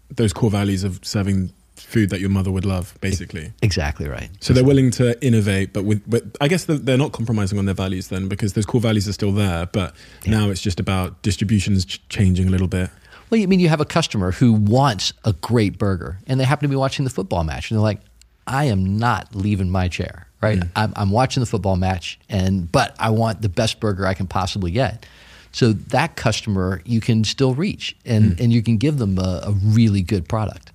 those 0.10 0.32
core 0.32 0.50
values 0.50 0.86
of 0.86 1.04
serving 1.04 1.52
food 1.80 2.10
that 2.10 2.20
your 2.20 2.30
mother 2.30 2.52
would 2.52 2.66
love, 2.66 2.96
basically. 3.02 3.54
Exactly 3.62 4.08
right. 4.08 4.30
So 4.40 4.54
they're 4.54 4.64
willing 4.64 4.92
to 4.92 5.22
innovate, 5.26 5.74
but 5.74 5.84
with, 5.84 6.02
but 6.10 6.24
I 6.42 6.48
guess 6.48 6.66
they're 6.66 6.98
not 6.98 7.12
compromising 7.12 7.58
on 7.58 7.66
their 7.66 7.76
values 7.76 8.10
then, 8.10 8.28
because 8.28 8.54
those 8.54 8.66
core 8.66 8.82
values 8.82 9.08
are 9.08 9.14
still 9.14 9.32
there. 9.32 9.66
But 9.66 9.96
yeah. 10.24 10.32
now 10.32 10.50
it's 10.50 10.62
just 10.62 10.80
about 10.80 11.22
distributions 11.22 11.86
changing 11.86 12.48
a 12.48 12.52
little 12.52 12.68
bit. 12.68 12.90
Well, 13.30 13.42
I 13.42 13.46
mean, 13.46 13.60
you 13.60 13.70
have 13.70 13.82
a 13.82 13.86
customer 13.86 14.32
who 14.32 14.54
wants 14.54 15.14
a 15.24 15.34
great 15.34 15.78
burger, 15.78 16.20
and 16.28 16.40
they 16.40 16.46
happen 16.46 16.64
to 16.64 16.70
be 16.70 16.76
watching 16.76 17.06
the 17.06 17.12
football 17.12 17.44
match, 17.44 17.70
and 17.70 17.78
they're 17.78 17.84
like, 17.84 18.02
"I 18.48 18.66
am 18.66 18.98
not 18.98 19.36
leaving 19.36 19.70
my 19.70 19.88
chair." 19.88 20.28
Right? 20.42 20.60
Mm. 20.60 20.70
I'm, 20.76 20.94
I'm 20.96 21.12
watching 21.12 21.42
the 21.42 21.48
football 21.48 21.76
match, 21.76 22.18
and 22.30 22.72
but 22.72 22.96
I 22.98 23.10
want 23.10 23.42
the 23.42 23.50
best 23.50 23.80
burger 23.80 24.08
I 24.08 24.14
can 24.14 24.26
possibly 24.26 24.72
get. 24.72 25.06
So 25.52 25.74
that 25.74 26.16
customer 26.16 26.82
you 26.86 27.02
can 27.02 27.24
still 27.24 27.54
reach, 27.54 27.96
and, 28.06 28.38
mm. 28.38 28.40
and 28.40 28.54
you 28.54 28.62
can 28.62 28.78
give 28.78 29.00
them 29.00 29.18
a, 29.18 29.42
a 29.48 29.52
really 29.52 30.02
good 30.02 30.30
product. 30.30 30.72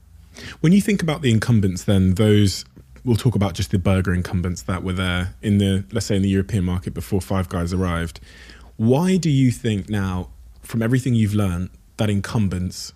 When 0.60 0.72
you 0.72 0.80
think 0.80 1.02
about 1.02 1.22
the 1.22 1.30
incumbents, 1.30 1.84
then 1.84 2.14
those 2.14 2.64
we'll 3.04 3.16
talk 3.16 3.34
about 3.34 3.52
just 3.52 3.70
the 3.70 3.78
burger 3.78 4.14
incumbents 4.14 4.62
that 4.62 4.82
were 4.82 4.92
there 4.92 5.34
in 5.42 5.58
the 5.58 5.84
let's 5.92 6.06
say 6.06 6.16
in 6.16 6.22
the 6.22 6.28
European 6.28 6.64
market 6.64 6.94
before 6.94 7.20
Five 7.20 7.48
Guys 7.48 7.72
arrived. 7.72 8.20
Why 8.76 9.16
do 9.16 9.30
you 9.30 9.50
think 9.50 9.88
now, 9.88 10.30
from 10.62 10.82
everything 10.82 11.14
you've 11.14 11.34
learned, 11.34 11.70
that 11.96 12.10
incumbents 12.10 12.92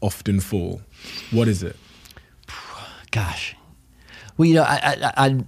often 0.00 0.40
fall? 0.40 0.82
What 1.30 1.48
is 1.48 1.62
it? 1.62 1.76
Gosh, 3.10 3.54
well, 4.36 4.48
you 4.48 4.54
know, 4.54 4.62
I, 4.62 5.12
I, 5.16 5.26
I 5.26 5.44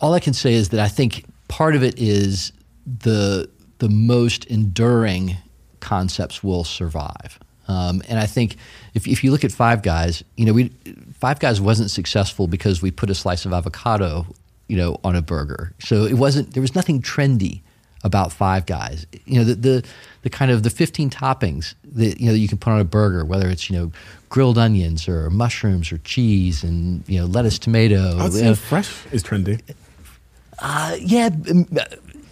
all 0.00 0.14
I 0.14 0.20
can 0.20 0.34
say 0.34 0.54
is 0.54 0.70
that 0.70 0.80
I 0.80 0.88
think 0.88 1.24
part 1.48 1.74
of 1.74 1.82
it 1.82 1.98
is 1.98 2.52
the 2.86 3.48
the 3.78 3.88
most 3.88 4.44
enduring 4.46 5.36
concepts 5.80 6.42
will 6.42 6.64
survive. 6.64 7.38
Um, 7.68 8.02
and 8.08 8.18
I 8.18 8.26
think 8.26 8.56
if, 8.94 9.06
if 9.06 9.22
you 9.22 9.30
look 9.30 9.44
at 9.44 9.52
Five 9.52 9.82
Guys, 9.82 10.24
you 10.36 10.46
know, 10.46 10.52
we 10.52 10.70
Five 11.12 11.38
Guys 11.38 11.60
wasn't 11.60 11.90
successful 11.90 12.48
because 12.48 12.82
we 12.82 12.90
put 12.90 13.10
a 13.10 13.14
slice 13.14 13.44
of 13.44 13.52
avocado, 13.52 14.26
you 14.68 14.76
know, 14.76 14.98
on 15.04 15.14
a 15.14 15.22
burger. 15.22 15.72
So 15.78 16.04
it 16.04 16.14
wasn't. 16.14 16.54
There 16.54 16.60
was 16.60 16.74
nothing 16.74 17.02
trendy 17.02 17.60
about 18.04 18.32
Five 18.32 18.66
Guys. 18.66 19.06
You 19.26 19.38
know, 19.38 19.44
the 19.44 19.54
the, 19.54 19.84
the 20.22 20.30
kind 20.30 20.50
of 20.50 20.62
the 20.62 20.70
15 20.70 21.10
toppings 21.10 21.74
that 21.92 22.20
you 22.20 22.26
know 22.26 22.32
that 22.32 22.38
you 22.38 22.48
can 22.48 22.58
put 22.58 22.70
on 22.70 22.80
a 22.80 22.84
burger, 22.84 23.24
whether 23.24 23.48
it's 23.48 23.68
you 23.68 23.76
know 23.76 23.92
grilled 24.28 24.58
onions 24.58 25.08
or 25.08 25.30
mushrooms 25.30 25.92
or 25.92 25.98
cheese 25.98 26.62
and 26.62 27.06
you 27.08 27.20
know 27.20 27.26
lettuce, 27.26 27.58
tomato. 27.58 28.18
I'd 28.18 28.32
say 28.32 28.38
you 28.40 28.44
know, 28.46 28.54
fresh 28.54 29.06
is 29.12 29.22
trendy. 29.22 29.60
Uh, 30.60 30.96
yeah, 31.00 31.30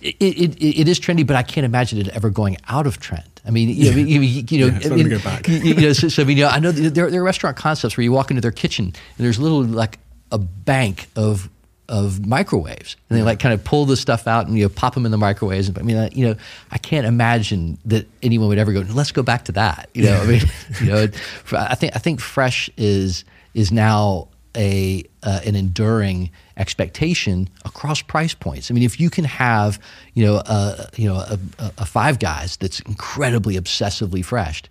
it, 0.03 0.17
it, 0.21 0.81
it 0.81 0.89
is 0.89 0.99
trendy, 0.99 1.27
but 1.27 1.37
I 1.37 1.43
can't 1.43 1.65
imagine 1.65 1.99
it 2.01 2.09
ever 2.09 2.31
going 2.31 2.57
out 2.69 2.87
of 2.87 2.99
trend. 2.99 3.36
I 3.47 3.51
mean, 3.51 3.69
you 3.69 3.91
know, 3.91 3.97
you, 3.97 4.21
you 4.21 4.67
know, 4.67 4.79
yeah, 4.79 4.93
I 4.93 4.97
mean, 4.97 5.09
go 5.09 5.19
back. 5.21 5.47
you 5.49 5.75
know, 5.75 5.93
so, 5.93 6.09
so, 6.09 6.23
I 6.23 6.25
mean, 6.25 6.37
you 6.37 6.45
know, 6.45 6.51
I 6.51 6.59
know 6.59 6.73
there, 6.73 7.11
there 7.11 7.21
are 7.21 7.25
restaurant 7.25 7.57
concepts 7.57 7.97
where 7.97 8.03
you 8.03 8.11
walk 8.11 8.31
into 8.31 8.41
their 8.41 8.51
kitchen 8.51 8.87
and 8.87 8.95
there's 9.25 9.39
little 9.39 9.63
like 9.63 9.99
a 10.33 10.39
bank 10.39 11.07
of 11.15 11.49
of 11.89 12.27
microwaves, 12.27 12.97
and 13.09 13.19
they 13.19 13.23
like 13.23 13.39
kind 13.39 13.55
of 13.55 13.63
pull 13.63 13.85
the 13.85 13.97
stuff 13.97 14.27
out 14.27 14.49
and 14.49 14.59
you 14.59 14.65
know 14.65 14.69
pop 14.69 14.95
them 14.95 15.05
in 15.07 15.13
the 15.13 15.19
microwaves. 15.19 15.71
I 15.77 15.83
mean, 15.83 15.97
uh, 15.97 16.09
you 16.13 16.27
know, 16.27 16.35
I 16.71 16.79
can't 16.79 17.07
imagine 17.07 17.79
that 17.85 18.09
anyone 18.23 18.49
would 18.49 18.59
ever 18.59 18.73
go. 18.73 18.81
Let's 18.81 19.13
go 19.13 19.23
back 19.23 19.45
to 19.45 19.53
that. 19.53 19.89
You 19.95 20.05
know, 20.05 20.21
I 20.21 20.27
mean, 20.27 20.43
you 20.81 20.87
know, 20.87 21.09
I 21.53 21.75
think 21.75 21.95
I 21.95 21.99
think 21.99 22.21
fresh 22.21 22.69
is 22.77 23.25
is 23.55 23.71
now 23.71 24.29
a 24.57 25.05
uh, 25.23 25.41
an 25.45 25.55
enduring 25.55 26.31
expectation 26.57 27.49
across 27.65 28.03
price 28.03 28.35
points. 28.35 28.71
I 28.71 28.75
mean, 28.75 28.83
if 28.83 28.99
you 28.99 29.11
can 29.11 29.25
have 29.25 29.79
you 30.15 30.25
know 30.25 30.43
a, 30.47 30.89
you 30.97 31.09
know 31.09 31.17
a, 31.17 31.39
a 31.79 31.87
Five 31.87 32.19
Guys 32.19 32.57
that's 32.57 32.81
incredibly 32.81 33.57
obsessively 33.57 34.25
fresh, 34.25 34.63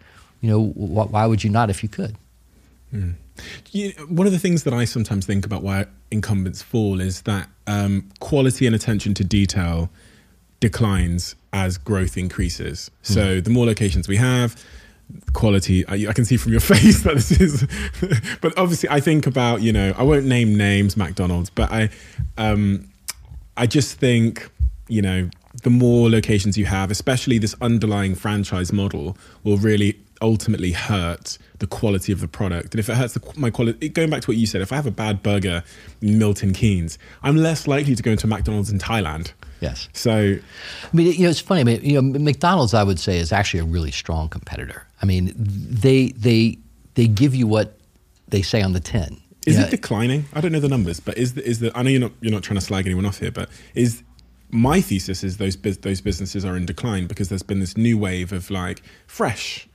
you 0.41 0.49
know 0.49 0.65
wh- 0.67 1.11
why 1.11 1.25
would 1.25 1.43
you 1.43 1.49
not 1.49 1.69
if 1.69 1.83
you 1.83 1.89
could? 1.89 2.15
Hmm. 2.91 3.11
You 3.71 3.91
one 4.07 4.27
of 4.27 4.33
the 4.33 4.39
things 4.39 4.63
that 4.63 4.73
I 4.73 4.85
sometimes 4.85 5.25
think 5.25 5.45
about 5.45 5.61
why 5.61 5.85
incumbents 6.11 6.61
fall 6.61 6.99
is 7.01 7.21
that 7.23 7.49
um, 7.67 8.09
quality 8.19 8.65
and 8.65 8.75
attention 8.75 9.13
to 9.15 9.23
detail 9.23 9.89
declines 10.59 11.35
as 11.53 11.77
growth 11.77 12.17
increases. 12.17 12.89
So 13.01 13.35
hmm. 13.35 13.41
the 13.41 13.49
more 13.49 13.65
locations 13.65 14.07
we 14.07 14.17
have, 14.17 14.61
quality. 15.33 15.85
I, 15.87 16.09
I, 16.09 16.13
can 16.13 16.25
see 16.25 16.37
from 16.37 16.51
your 16.51 16.61
face 16.73 17.03
that 17.03 17.15
this 17.15 17.31
is, 17.31 17.67
but 18.41 18.57
obviously, 18.57 18.89
I 18.89 18.99
think 18.99 19.27
about 19.27 19.61
you 19.61 19.71
know 19.71 19.93
I 19.97 20.03
won't 20.03 20.25
name 20.25 20.55
names, 20.55 20.97
McDonald's, 20.97 21.49
but 21.49 21.71
I, 21.71 21.89
um, 22.37 22.87
I 23.57 23.67
just 23.67 23.99
think 23.99 24.49
you 24.87 25.01
know 25.01 25.29
the 25.63 25.69
more 25.69 26.09
locations 26.09 26.57
you 26.57 26.65
have, 26.65 26.91
especially 26.91 27.37
this 27.37 27.55
underlying 27.61 28.15
franchise 28.15 28.73
model, 28.73 29.17
will 29.43 29.57
really 29.57 29.97
ultimately 30.25 30.71
hurt 30.71 31.37
the 31.59 31.67
quality 31.67 32.11
of 32.11 32.19
the 32.19 32.27
product. 32.27 32.73
And 32.73 32.79
if 32.79 32.89
it 32.89 32.95
hurts 32.95 33.13
the, 33.13 33.21
my 33.37 33.51
quality, 33.51 33.89
going 33.89 34.09
back 34.09 34.21
to 34.21 34.27
what 34.27 34.37
you 34.37 34.47
said, 34.47 34.61
if 34.61 34.73
I 34.73 34.75
have 34.75 34.87
a 34.87 34.91
bad 34.91 35.21
burger 35.21 35.63
in 36.01 36.17
Milton 36.17 36.51
Keynes, 36.51 36.97
I'm 37.21 37.37
less 37.37 37.67
likely 37.67 37.95
to 37.95 38.01
go 38.01 38.11
into 38.11 38.25
McDonald's 38.25 38.71
in 38.71 38.79
Thailand. 38.79 39.33
Yes. 39.61 39.87
So, 39.93 40.11
I 40.13 40.95
mean, 40.95 41.13
you 41.13 41.23
know, 41.23 41.29
it's 41.29 41.39
funny. 41.39 41.61
I 41.61 41.63
mean, 41.63 41.81
you 41.83 42.01
know, 42.01 42.19
McDonald's, 42.19 42.73
I 42.73 42.83
would 42.83 42.99
say, 42.99 43.19
is 43.19 43.31
actually 43.31 43.59
a 43.59 43.65
really 43.65 43.91
strong 43.91 44.27
competitor. 44.29 44.85
I 45.01 45.05
mean, 45.05 45.31
they 45.37 46.07
they 46.09 46.57
they 46.95 47.07
give 47.07 47.35
you 47.35 47.45
what 47.45 47.77
they 48.27 48.41
say 48.41 48.61
on 48.63 48.73
the 48.73 48.79
tin. 48.79 49.21
Is 49.45 49.59
it 49.59 49.69
declining? 49.69 50.25
I 50.33 50.41
don't 50.41 50.51
know 50.51 50.59
the 50.59 50.67
numbers, 50.67 50.99
but 50.99 51.19
is 51.19 51.35
the, 51.35 51.47
is 51.47 51.59
the 51.59 51.71
I 51.77 51.83
know 51.83 51.91
you're 51.91 52.01
not 52.01 52.11
you're 52.19 52.33
not 52.33 52.41
trying 52.41 52.59
to 52.59 52.65
slag 52.65 52.87
anyone 52.87 53.05
off 53.05 53.19
here, 53.19 53.31
but 53.31 53.47
is 53.75 54.01
my 54.49 54.81
thesis 54.81 55.23
is 55.23 55.37
those 55.37 55.55
those 55.57 56.01
businesses 56.01 56.43
are 56.43 56.57
in 56.57 56.65
decline 56.65 57.05
because 57.07 57.29
there's 57.29 57.43
been 57.43 57.59
this 57.59 57.77
new 57.77 57.97
wave 57.97 58.33
of 58.33 58.49
like 58.49 58.81
fresh 59.07 59.67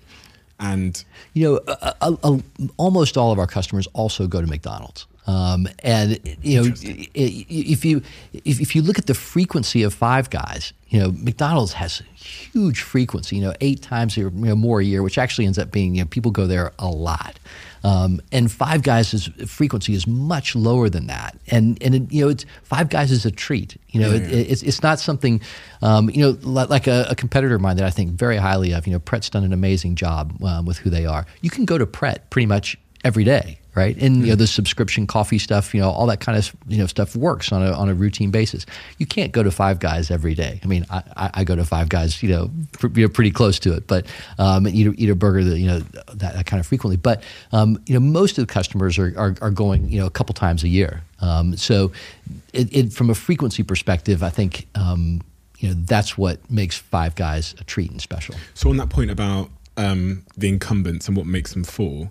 and 0.61 1.03
you 1.33 1.45
know 1.45 1.61
a, 1.67 1.95
a, 2.03 2.19
a, 2.23 2.41
almost 2.77 3.17
all 3.17 3.33
of 3.33 3.39
our 3.39 3.47
customers 3.47 3.89
also 3.95 4.27
go 4.27 4.41
to 4.41 4.47
McDonald's. 4.47 5.07
Um, 5.27 5.69
and 5.81 6.19
you 6.43 6.63
know, 6.63 6.73
if 6.75 7.85
you 7.85 8.03
if, 8.33 8.61
if 8.61 8.75
you 8.75 8.83
look 8.83 8.99
at 8.99 9.07
the 9.07 9.15
frequency 9.15 9.83
of 9.83 9.95
Five 9.95 10.31
Guys, 10.31 10.73
you 10.89 10.99
know, 10.99 11.13
McDonald's 11.13 11.73
has 11.75 12.03
huge 12.15 12.81
frequency. 12.81 13.37
You 13.37 13.43
know, 13.43 13.55
eight 13.61 13.83
times 13.83 14.17
or 14.19 14.23
you 14.23 14.31
know, 14.31 14.57
more 14.57 14.81
a 14.81 14.85
year, 14.85 15.03
which 15.03 15.19
actually 15.19 15.47
ends 15.47 15.59
up 15.59 15.71
being 15.71 15.95
you 15.95 16.03
know 16.03 16.09
people 16.09 16.31
go 16.31 16.47
there 16.47 16.73
a 16.79 16.89
lot. 16.89 17.39
Um, 17.83 18.21
and 18.33 18.51
Five 18.51 18.83
Guys' 18.83 19.29
frequency 19.47 19.95
is 19.95 20.07
much 20.07 20.55
lower 20.55 20.89
than 20.89 21.07
that. 21.07 21.39
And 21.49 21.83
and 21.83 21.95
it, 21.95 22.13
you 22.13 22.25
know, 22.25 22.31
it's 22.31 22.45
Five 22.63 22.89
Guys 22.89 23.11
is 23.11 23.25
a 23.25 23.31
treat. 23.31 23.77
You 23.89 24.01
know, 24.01 24.11
yeah, 24.11 24.21
yeah. 24.21 24.29
It, 24.29 24.51
it's 24.51 24.63
it's 24.63 24.83
not 24.83 25.01
something. 25.01 25.41
Um, 25.83 26.11
you 26.11 26.21
know, 26.21 26.39
like 26.43 26.87
a, 26.87 27.07
a, 27.09 27.15
competitor 27.15 27.55
of 27.55 27.63
mine 27.63 27.77
that 27.77 27.87
I 27.87 27.91
think 27.91 28.11
very 28.11 28.37
highly 28.37 28.73
of. 28.73 28.87
You 28.87 28.93
know, 28.93 28.99
Pret's 28.99 29.31
done 29.31 29.45
an 29.45 29.53
amazing 29.55 29.95
job 29.95 30.43
um, 30.45 30.67
with 30.67 30.79
who 30.79 30.91
they 30.91 31.07
are. 31.07 31.25
You 31.41 31.49
can 31.49 31.65
go 31.65 31.79
to 31.79 31.87
Pret 31.87 32.29
pretty 32.29 32.47
much 32.47 32.77
every 33.03 33.25
day 33.25 33.60
right? 33.81 33.97
And 33.97 34.19
you 34.19 34.29
know 34.29 34.35
the 34.37 34.47
subscription 34.47 35.07
coffee 35.07 35.39
stuff, 35.39 35.75
you 35.75 35.81
know, 35.81 35.91
all 35.91 36.07
that 36.07 36.21
kind 36.21 36.37
of 36.37 36.55
you 36.69 36.79
know 36.79 36.87
stuff 36.87 37.17
works 37.17 37.51
on 37.51 37.63
a 37.63 37.73
on 37.73 37.89
a 37.89 37.95
routine 37.95 38.31
basis. 38.31 38.67
You 38.99 39.07
can't 39.07 39.33
go 39.33 39.43
to 39.43 39.51
Five 39.51 39.79
Guys 39.79 40.11
every 40.11 40.35
day. 40.35 40.61
I 40.63 40.67
mean, 40.67 40.85
I, 40.91 41.31
I 41.35 41.45
go 41.45 41.57
to 41.57 41.65
Five 41.65 41.89
Guys, 41.89 42.23
you 42.23 42.29
know, 42.29 42.51
pr- 42.73 42.89
you 42.95 43.09
pretty 43.09 43.31
close 43.31 43.59
to 43.61 43.73
it, 43.73 43.87
but 43.87 44.07
um, 44.39 44.69
eat 44.69 44.87
a, 44.87 44.93
eat 44.93 45.09
a 45.09 45.15
burger 45.15 45.43
that 45.45 45.59
you 45.59 45.67
know 45.67 45.79
that, 45.81 46.35
that 46.35 46.47
kind 46.47 46.61
of 46.61 46.67
frequently. 46.67 46.97
But 46.97 47.23
um, 47.53 47.83
you 47.87 47.95
know, 47.95 48.01
most 48.01 48.39
of 48.39 48.47
the 48.47 48.53
customers 48.53 48.99
are, 48.99 49.15
are, 49.17 49.35
are 49.41 49.51
going 49.51 49.89
you 49.89 49.99
know 49.99 50.07
a 50.07 50.11
couple 50.11 50.35
times 50.35 50.63
a 50.63 50.69
year. 50.69 51.03
Um, 51.23 51.57
so, 51.57 51.93
it, 52.53 52.75
it, 52.75 52.93
from 52.93 53.11
a 53.11 53.15
frequency 53.15 53.63
perspective, 53.63 54.23
I 54.23 54.31
think. 54.31 54.67
Um, 54.75 55.23
you 55.59 55.69
know 55.69 55.75
that's 55.75 56.17
what 56.17 56.39
makes 56.51 56.79
Five 56.79 57.15
Guys 57.17 57.55
a 57.61 57.65
treat 57.65 57.91
and 57.91 58.01
special. 58.01 58.35
So 58.55 58.71
on 58.71 58.79
that 58.79 58.89
point 58.89 59.11
about 59.11 59.51
um, 59.77 60.25
the 60.35 60.49
incumbents 60.49 61.07
and 61.07 61.15
what 61.15 61.27
makes 61.27 61.53
them 61.53 61.65
fall, 61.65 62.11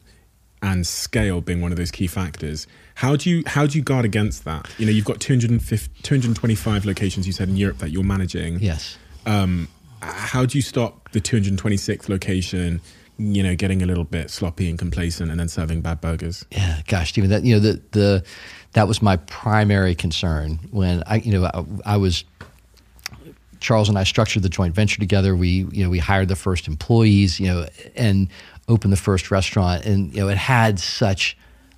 and 0.61 0.85
scale 0.85 1.41
being 1.41 1.61
one 1.61 1.71
of 1.71 1.77
those 1.77 1.91
key 1.91 2.07
factors, 2.07 2.67
how 2.95 3.15
do 3.15 3.29
you 3.29 3.43
how 3.45 3.65
do 3.65 3.77
you 3.77 3.83
guard 3.83 4.05
against 4.05 4.45
that? 4.45 4.69
You 4.77 4.85
know, 4.85 4.91
you've 4.91 5.05
got 5.05 5.19
250, 5.19 6.03
225 6.03 6.85
locations 6.85 7.25
you 7.25 7.33
said 7.33 7.49
in 7.49 7.55
Europe 7.55 7.77
that 7.79 7.91
you're 7.91 8.03
managing. 8.03 8.59
Yes. 8.59 8.97
Um, 9.25 9.67
how 10.01 10.45
do 10.45 10.57
you 10.57 10.61
stop 10.61 11.11
the 11.11 11.21
226th 11.21 12.09
location? 12.09 12.81
You 13.17 13.43
know, 13.43 13.55
getting 13.55 13.81
a 13.81 13.85
little 13.85 14.05
bit 14.05 14.29
sloppy 14.29 14.69
and 14.69 14.79
complacent, 14.79 15.29
and 15.29 15.39
then 15.39 15.49
serving 15.49 15.81
bad 15.81 15.99
burgers. 15.99 16.45
Yeah, 16.51 16.81
gosh, 16.87 17.09
Stephen, 17.09 17.29
that 17.29 17.43
you 17.43 17.55
know 17.55 17.59
the 17.59 17.81
the 17.91 18.23
that 18.73 18.87
was 18.87 19.01
my 19.01 19.17
primary 19.17 19.95
concern 19.95 20.59
when 20.71 21.03
I 21.05 21.17
you 21.17 21.33
know 21.33 21.45
I, 21.45 21.93
I 21.93 21.97
was 21.97 22.23
Charles 23.59 23.89
and 23.89 23.97
I 23.97 24.03
structured 24.03 24.43
the 24.43 24.49
joint 24.49 24.73
venture 24.73 24.99
together. 24.99 25.35
We 25.35 25.67
you 25.71 25.83
know 25.83 25.89
we 25.89 25.99
hired 25.99 26.29
the 26.29 26.35
first 26.35 26.67
employees, 26.67 27.39
you 27.39 27.47
know, 27.47 27.67
and 27.95 28.29
opened 28.69 28.93
the 28.93 28.97
first 28.97 29.31
restaurant, 29.31 29.85
and 29.85 30.13
you 30.13 30.21
know 30.21 30.29
it 30.29 30.37
had 30.37 30.79
such 30.79 31.35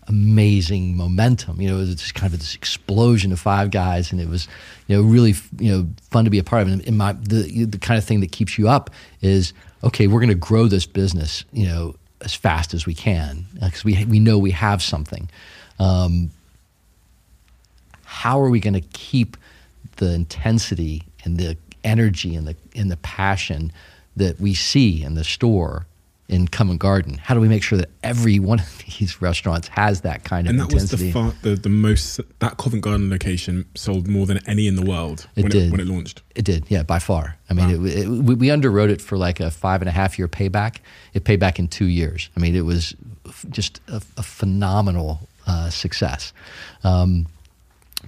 amazing 0.07 0.97
momentum. 0.97 1.61
You 1.61 1.69
know, 1.69 1.77
it 1.77 1.79
was 1.79 1.95
just 1.95 2.13
kind 2.13 2.33
of 2.33 2.39
this 2.39 2.53
explosion 2.53 3.31
of 3.31 3.39
five 3.39 3.71
guys, 3.71 4.11
and 4.11 4.21
it 4.21 4.29
was 4.29 4.47
you 4.87 4.95
know 4.95 5.01
really 5.01 5.33
you 5.57 5.71
know 5.71 5.87
fun 6.11 6.25
to 6.25 6.29
be 6.29 6.37
a 6.37 6.43
part 6.43 6.61
of. 6.63 6.67
And 6.67 6.81
in 6.81 6.97
my 6.97 7.13
the 7.13 7.65
the 7.65 7.79
kind 7.79 7.97
of 7.97 8.03
thing 8.03 8.19
that 8.19 8.31
keeps 8.31 8.57
you 8.57 8.69
up 8.69 8.91
is 9.21 9.53
okay, 9.83 10.07
we're 10.07 10.19
going 10.19 10.29
to 10.29 10.35
grow 10.35 10.67
this 10.67 10.85
business, 10.85 11.43
you 11.51 11.65
know, 11.65 11.95
as 12.23 12.35
fast 12.35 12.73
as 12.73 12.85
we 12.85 12.93
can 12.93 13.45
because 13.55 13.83
we 13.83 14.05
we 14.05 14.19
know 14.19 14.37
we 14.37 14.51
have 14.51 14.81
something. 14.83 15.29
Um, 15.79 16.29
how 18.03 18.39
are 18.39 18.49
we 18.49 18.59
going 18.59 18.75
to 18.75 18.81
keep 18.81 19.37
the 19.97 20.13
intensity 20.13 21.03
and 21.23 21.37
the 21.37 21.57
energy 21.83 22.35
and 22.35 22.47
the 22.47 22.55
and 22.75 22.91
the 22.91 22.97
passion 22.97 23.71
that 24.15 24.39
we 24.39 24.53
see 24.53 25.03
in 25.03 25.15
the 25.15 25.23
store 25.23 25.85
in 26.27 26.47
Covent 26.47 26.79
Garden? 26.79 27.17
How 27.17 27.33
do 27.33 27.41
we 27.41 27.47
make 27.47 27.63
sure 27.63 27.77
that 27.77 27.89
every 28.03 28.39
one 28.39 28.59
of 28.59 28.77
these 28.99 29.21
restaurants 29.21 29.67
has 29.69 30.01
that 30.01 30.23
kind 30.23 30.47
of 30.47 30.51
And 30.51 30.59
that 30.59 30.73
was 30.73 30.89
the, 30.91 31.11
far, 31.11 31.33
the 31.41 31.55
the 31.55 31.69
most 31.69 32.19
that 32.39 32.57
Covent 32.57 32.83
Garden 32.83 33.09
location 33.09 33.65
sold 33.75 34.07
more 34.07 34.25
than 34.25 34.39
any 34.47 34.67
in 34.67 34.75
the 34.75 34.85
world 34.85 35.27
It 35.35 35.43
when 35.43 35.51
did. 35.51 35.67
it 35.67 35.71
when 35.71 35.79
it 35.79 35.87
launched. 35.87 36.21
It 36.35 36.45
did, 36.45 36.65
yeah, 36.69 36.83
by 36.83 36.99
far. 36.99 37.37
I 37.49 37.53
mean, 37.53 37.69
it, 37.69 37.97
it, 37.97 38.07
we, 38.07 38.35
we 38.35 38.47
underwrote 38.47 38.89
it 38.89 39.01
for 39.01 39.17
like 39.17 39.39
a 39.39 39.51
five 39.51 39.81
and 39.81 39.89
a 39.89 39.91
half 39.91 40.17
year 40.17 40.27
payback. 40.27 40.77
It 41.13 41.25
paid 41.25 41.39
back 41.39 41.59
in 41.59 41.67
two 41.67 41.85
years. 41.85 42.29
I 42.37 42.39
mean, 42.39 42.55
it 42.55 42.65
was 42.65 42.95
just 43.49 43.81
a, 43.87 44.01
a 44.17 44.23
phenomenal 44.23 45.27
uh, 45.47 45.69
success. 45.69 46.33
Um, 46.83 47.27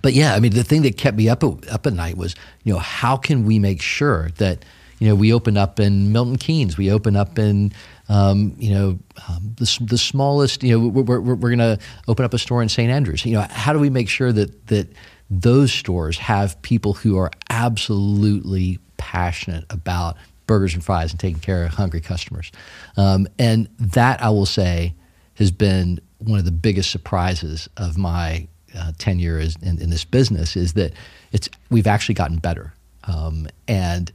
but 0.01 0.13
yeah, 0.13 0.33
I 0.33 0.39
mean, 0.39 0.53
the 0.53 0.63
thing 0.63 0.81
that 0.83 0.97
kept 0.97 1.17
me 1.17 1.29
up 1.29 1.43
at, 1.43 1.69
up 1.69 1.85
at 1.85 1.93
night 1.93 2.17
was, 2.17 2.35
you 2.63 2.73
know, 2.73 2.79
how 2.79 3.17
can 3.17 3.45
we 3.45 3.59
make 3.59 3.81
sure 3.81 4.29
that, 4.37 4.65
you 4.99 5.07
know, 5.07 5.15
we 5.15 5.31
open 5.31 5.57
up 5.57 5.79
in 5.79 6.11
Milton 6.11 6.37
Keynes, 6.37 6.77
we 6.77 6.91
open 6.91 7.15
up 7.15 7.37
in, 7.37 7.71
um, 8.09 8.55
you 8.57 8.73
know, 8.73 8.99
um, 9.29 9.55
the, 9.57 9.77
the 9.81 9.97
smallest, 9.97 10.63
you 10.63 10.77
know, 10.77 10.87
we're, 10.87 11.19
we're, 11.19 11.35
we're 11.35 11.55
going 11.55 11.59
to 11.59 11.79
open 12.07 12.25
up 12.25 12.33
a 12.33 12.37
store 12.37 12.61
in 12.61 12.69
St. 12.69 12.91
Andrews. 12.91 13.25
You 13.25 13.33
know, 13.33 13.47
how 13.49 13.73
do 13.73 13.79
we 13.79 13.89
make 13.89 14.09
sure 14.09 14.31
that 14.31 14.67
that 14.67 14.91
those 15.29 15.71
stores 15.71 16.17
have 16.17 16.61
people 16.61 16.93
who 16.93 17.17
are 17.17 17.31
absolutely 17.49 18.79
passionate 18.97 19.65
about 19.69 20.17
burgers 20.45 20.73
and 20.73 20.83
fries 20.83 21.11
and 21.11 21.19
taking 21.19 21.39
care 21.39 21.63
of 21.65 21.73
hungry 21.73 22.01
customers? 22.01 22.51
Um, 22.97 23.27
and 23.39 23.69
that 23.79 24.21
I 24.21 24.29
will 24.29 24.45
say 24.45 24.93
has 25.35 25.51
been 25.51 25.99
one 26.19 26.39
of 26.39 26.45
the 26.45 26.51
biggest 26.51 26.91
surprises 26.91 27.69
of 27.77 27.97
my 27.97 28.47
uh, 28.75 28.91
tenure 28.97 29.39
is 29.39 29.55
in, 29.61 29.81
in 29.81 29.89
this 29.89 30.03
business 30.05 30.55
is 30.55 30.73
that 30.73 30.93
it's 31.31 31.49
we've 31.69 31.87
actually 31.87 32.15
gotten 32.15 32.37
better, 32.37 32.73
um, 33.05 33.47
and 33.67 34.11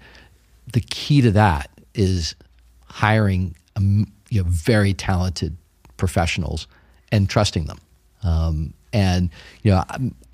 the 0.72 0.81
key 0.81 1.20
to 1.22 1.31
that 1.31 1.70
is 1.94 2.35
hiring 2.85 3.55
um, 3.78 4.12
you 4.28 4.42
know 4.42 4.48
very 4.48 4.92
talented 4.92 5.56
professionals 5.96 6.66
and 7.10 7.28
trusting 7.28 7.64
them. 7.64 7.78
Um, 8.22 8.74
and 8.92 9.30
you 9.62 9.70
know, 9.70 9.84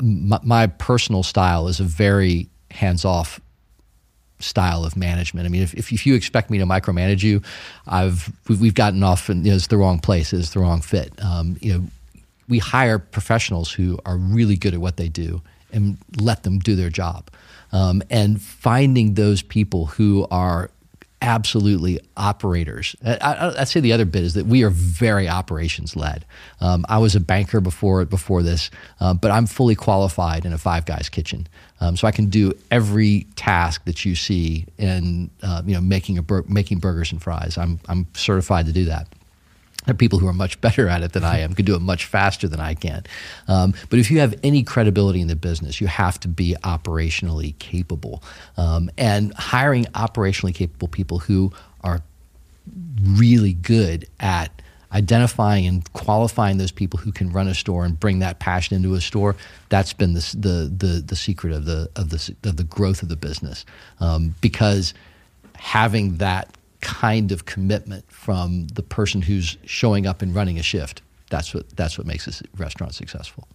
my, 0.02 0.40
my 0.42 0.66
personal 0.66 1.22
style 1.22 1.68
is 1.68 1.80
a 1.80 1.85
very 1.85 2.48
hands-off 2.70 3.40
style 4.40 4.85
of 4.85 4.96
management. 4.96 5.46
I 5.46 5.48
mean, 5.48 5.62
if, 5.62 5.74
if, 5.74 6.07
you 6.07 6.14
expect 6.14 6.50
me 6.50 6.59
to 6.59 6.66
micromanage 6.66 7.22
you, 7.22 7.40
I've 7.87 8.30
we've, 8.48 8.61
we've 8.61 8.74
gotten 8.74 9.02
off 9.02 9.28
and 9.28 9.44
you 9.44 9.52
know, 9.52 9.57
it's 9.57 9.68
the 9.68 9.76
wrong 9.76 9.98
place, 10.00 10.33
it's 10.33 10.50
the 10.50 10.61
wrong 10.61 10.80
fit. 10.80 11.12
Um, 11.24 11.57
you 11.61 11.72
know, 11.72 11.85
we 12.48 12.59
hire 12.59 12.98
professionals 12.98 13.72
who 13.72 13.98
are 14.04 14.16
really 14.16 14.57
good 14.57 14.74
at 14.74 14.80
what 14.80 14.96
they 14.96 15.09
do 15.09 15.40
and 15.72 15.96
let 16.18 16.42
them 16.42 16.59
do 16.59 16.76
their 16.76 16.90
job. 16.90 17.30
Um, 17.72 18.02
and 18.11 18.40
finding 18.40 19.14
those 19.14 19.42
people 19.42 19.87
who 19.87 20.28
are 20.30 20.70
absolutely 21.24 21.98
operators. 22.18 22.94
I, 23.04 23.54
I'd 23.58 23.66
say 23.66 23.80
the 23.80 23.92
other 23.92 24.04
bit 24.04 24.22
is 24.22 24.34
that 24.34 24.44
we 24.44 24.62
are 24.62 24.70
very 24.70 25.26
operations 25.26 25.96
led. 25.96 26.26
Um, 26.60 26.84
I 26.88 26.98
was 26.98 27.16
a 27.16 27.20
banker 27.20 27.60
before 27.62 28.04
before 28.04 28.42
this, 28.42 28.70
uh, 29.00 29.14
but 29.14 29.30
I'm 29.30 29.46
fully 29.46 29.74
qualified 29.74 30.44
in 30.44 30.52
a 30.52 30.58
Five 30.58 30.84
Guys 30.84 31.08
kitchen, 31.08 31.48
um, 31.80 31.96
so 31.96 32.06
I 32.06 32.12
can 32.12 32.26
do 32.26 32.52
every 32.70 33.26
task 33.37 33.84
that 33.87 34.04
you 34.04 34.14
see 34.14 34.66
in 34.76 35.30
uh, 35.42 35.62
you 35.64 35.74
know 35.74 35.80
making 35.80 36.18
a 36.18 36.22
bur- 36.22 36.44
making 36.46 36.78
burgers 36.78 37.10
and 37.10 37.22
fries. 37.22 37.56
I'm 37.56 37.80
I'm 37.88 38.06
certified 38.14 38.66
to 38.66 38.72
do 38.72 38.84
that. 38.84 39.08
Are 39.87 39.94
people 39.94 40.18
who 40.18 40.27
are 40.27 40.33
much 40.33 40.61
better 40.61 40.88
at 40.88 41.03
it 41.03 41.12
than 41.12 41.25
I 41.25 41.40
am, 41.40 41.55
can 41.55 41.64
do 41.64 41.75
it 41.75 41.83
much 41.83 42.07
faster 42.07 42.49
than 42.49 42.61
I 42.61 42.75
can. 42.75 43.05
Um, 43.49 43.75
but 43.90 43.99
if 43.99 44.11
you 44.11 44.20
have 44.20 44.35
any 44.42 44.62
credibility 44.62 45.20
in 45.20 45.29
the 45.29 45.37
business, 45.37 45.81
you 45.81 45.87
have 45.87 46.18
to 46.20 46.29
be 46.29 46.57
operationally 46.64 47.59
capable. 47.59 48.23
Um, 48.57 48.90
and 48.97 49.35
hiring 49.35 49.85
operationally 49.87 50.55
capable 50.55 50.88
people 50.88 51.18
who 51.18 51.53
are 51.83 52.01
really 53.03 53.53
good 53.53 54.07
at 54.20 54.51
identifying 54.94 55.66
and 55.66 55.92
qualifying 55.92 56.57
those 56.57 56.70
people 56.70 56.99
who 56.99 57.12
can 57.12 57.31
run 57.31 57.49
a 57.49 57.55
store 57.55 57.85
and 57.85 57.99
bring 57.99 58.20
that 58.20 58.38
passion 58.38 58.77
into 58.77 58.94
a 58.94 59.01
store 59.01 59.35
that's 59.68 59.92
been 59.92 60.14
the 60.14 60.37
the 60.38 60.87
the, 60.87 61.03
the 61.05 61.16
secret 61.16 61.53
of 61.53 61.64
the 61.64 61.90
of 61.97 62.11
the 62.11 62.35
of 62.44 62.57
the 62.57 62.64
growth 62.64 63.03
of 63.03 63.09
the 63.09 63.16
business 63.16 63.66
um, 64.01 64.35
because 64.40 64.94
having 65.57 66.16
that 66.18 66.49
kind 66.85 67.33
of 67.33 67.47
commitment 67.47 68.05
from 68.11 68.68
the 68.68 68.83
person 68.83 69.23
who's 69.23 69.57
showing 69.64 70.07
up 70.07 70.23
and 70.23 70.35
running 70.35 70.59
a 70.59 70.62
shift 70.62 71.03
that's 71.31 71.53
what 71.53 71.68
that's 71.77 71.99
what 71.99 72.07
makes 72.07 72.29
a 72.29 72.44
restaurant 72.57 72.94
successful 72.94 73.49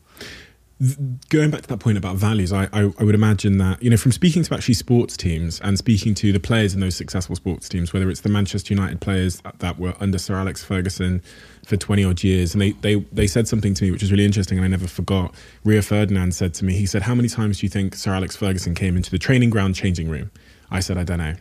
going 1.28 1.52
back 1.52 1.62
to 1.62 1.68
that 1.68 1.80
point 1.80 1.98
about 1.98 2.16
values, 2.16 2.54
I, 2.54 2.70
I, 2.72 2.90
I 2.98 3.04
would 3.04 3.16
imagine 3.16 3.58
that, 3.58 3.84
you 3.84 3.90
know, 3.90 3.98
from 3.98 4.14
speaking 4.14 4.44
to 4.44 4.54
actually 4.54 4.76
sports 4.76 5.18
teams 5.18 5.60
and 5.60 5.78
speaking 5.78 6.14
to 6.16 6.32
the 6.32 6.40
players 6.40 6.74
in 6.74 6.80
those 6.80 6.96
successful 6.96 7.36
sports 7.36 7.68
teams, 7.68 7.92
whether 7.92 8.10
it's 8.10 8.22
the 8.22 8.30
Manchester 8.30 8.74
United 8.74 9.02
players 9.02 9.42
that, 9.42 9.60
that 9.60 9.78
were 9.78 9.94
under 10.00 10.18
Sir 10.18 10.36
Alex 10.36 10.64
Ferguson 10.64 11.22
for 11.66 11.76
20 11.76 12.06
odd 12.06 12.24
years, 12.24 12.54
and 12.54 12.62
they, 12.62 12.72
they, 12.72 12.96
they 13.12 13.28
said 13.28 13.46
something 13.46 13.74
to 13.74 13.84
me 13.84 13.92
which 13.92 14.02
was 14.02 14.12
really 14.12 14.24
interesting 14.24 14.58
and 14.58 14.64
I 14.64 14.70
never 14.70 14.88
forgot. 14.88 15.36
Rio 15.66 15.82
Ferdinand 15.82 16.34
said 16.34 16.54
to 16.56 16.66
me, 16.66 16.74
he 16.74 16.86
said, 16.86 17.02
How 17.02 17.14
many 17.14 17.28
times 17.28 17.60
do 17.60 17.66
you 17.66 17.70
think 17.70 17.94
Sir 17.96 18.14
Alex 18.14 18.38
Ferguson 18.38 18.74
came 18.74 18.96
into 18.96 19.12
the 19.12 19.20
training 19.20 19.50
ground 19.50 19.76
changing 19.76 20.08
room? 20.08 20.32
I 20.72 20.80
said, 20.80 20.98
I 20.98 21.04
don't 21.04 21.18
know. 21.18 21.36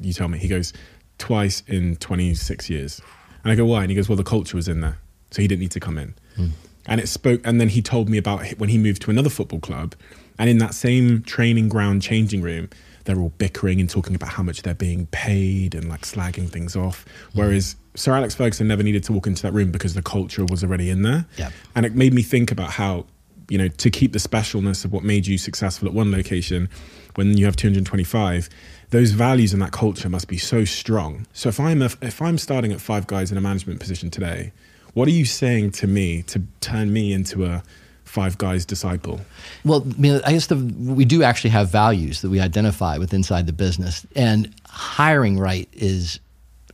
You 0.00 0.12
tell 0.12 0.28
me. 0.28 0.38
He 0.38 0.48
goes, 0.48 0.72
Twice 1.18 1.62
in 1.66 1.96
26 1.96 2.70
years. 2.70 3.00
And 3.42 3.52
I 3.52 3.54
go, 3.54 3.66
Why? 3.66 3.82
And 3.82 3.90
he 3.90 3.96
goes, 3.96 4.08
Well, 4.08 4.16
the 4.16 4.24
culture 4.24 4.56
was 4.56 4.68
in 4.68 4.80
there. 4.80 4.98
So 5.30 5.42
he 5.42 5.48
didn't 5.48 5.60
need 5.60 5.72
to 5.72 5.80
come 5.80 5.98
in 5.98 6.14
hmm. 6.36 6.46
and 6.86 7.00
it 7.00 7.06
spoke 7.06 7.40
and 7.44 7.60
then 7.60 7.68
he 7.68 7.82
told 7.82 8.08
me 8.08 8.16
about 8.16 8.46
when 8.58 8.70
he 8.70 8.78
moved 8.78 9.02
to 9.02 9.10
another 9.10 9.28
football 9.28 9.60
club 9.60 9.94
and 10.38 10.48
in 10.48 10.58
that 10.58 10.72
same 10.74 11.22
training 11.22 11.68
ground 11.68 12.00
changing 12.00 12.40
room 12.40 12.70
they're 13.04 13.18
all 13.18 13.32
bickering 13.36 13.78
and 13.80 13.90
talking 13.90 14.14
about 14.14 14.30
how 14.30 14.42
much 14.42 14.62
they're 14.62 14.74
being 14.74 15.06
paid 15.08 15.74
and 15.74 15.88
like 15.88 16.02
slagging 16.02 16.48
things 16.48 16.74
off 16.76 17.04
hmm. 17.32 17.40
whereas 17.40 17.76
sir 17.94 18.14
alex 18.14 18.34
ferguson 18.34 18.66
never 18.66 18.82
needed 18.82 19.04
to 19.04 19.12
walk 19.12 19.26
into 19.26 19.42
that 19.42 19.52
room 19.52 19.70
because 19.70 19.92
the 19.92 20.02
culture 20.02 20.46
was 20.46 20.64
already 20.64 20.88
in 20.88 21.02
there 21.02 21.26
Yep. 21.36 21.52
and 21.74 21.84
it 21.84 21.94
made 21.94 22.14
me 22.14 22.22
think 22.22 22.50
about 22.50 22.70
how 22.70 23.04
you 23.50 23.58
know 23.58 23.68
to 23.68 23.90
keep 23.90 24.14
the 24.14 24.18
specialness 24.18 24.84
of 24.84 24.92
what 24.92 25.04
made 25.04 25.26
you 25.26 25.36
successful 25.36 25.88
at 25.88 25.94
one 25.94 26.10
location 26.10 26.70
when 27.16 27.36
you 27.36 27.44
have 27.44 27.56
225 27.56 28.48
those 28.90 29.10
values 29.12 29.52
and 29.52 29.60
that 29.60 29.72
culture 29.72 30.08
must 30.08 30.28
be 30.28 30.38
so 30.38 30.64
strong 30.64 31.26
so 31.32 31.48
if 31.48 31.60
i'm 31.60 31.82
a, 31.82 31.90
if 32.02 32.20
i'm 32.22 32.38
starting 32.38 32.72
at 32.72 32.80
five 32.80 33.06
guys 33.06 33.30
in 33.30 33.38
a 33.38 33.40
management 33.40 33.80
position 33.80 34.10
today 34.10 34.52
what 34.94 35.06
are 35.08 35.12
you 35.12 35.24
saying 35.24 35.70
to 35.70 35.86
me 35.86 36.22
to 36.22 36.42
turn 36.60 36.92
me 36.92 37.12
into 37.12 37.44
a 37.44 37.62
five 38.08 38.38
guys 38.38 38.64
disciple 38.64 39.20
Well, 39.64 39.82
I 39.86 40.00
mean, 40.00 40.20
I 40.24 40.32
guess 40.32 40.46
the, 40.46 40.56
we 40.56 41.04
do 41.04 41.22
actually 41.22 41.50
have 41.50 41.70
values 41.70 42.22
that 42.22 42.30
we 42.30 42.40
identify 42.40 42.98
with 42.98 43.12
inside 43.12 43.46
the 43.46 43.52
business, 43.52 44.06
and 44.16 44.52
hiring 44.66 45.38
right 45.38 45.68
is 45.72 46.18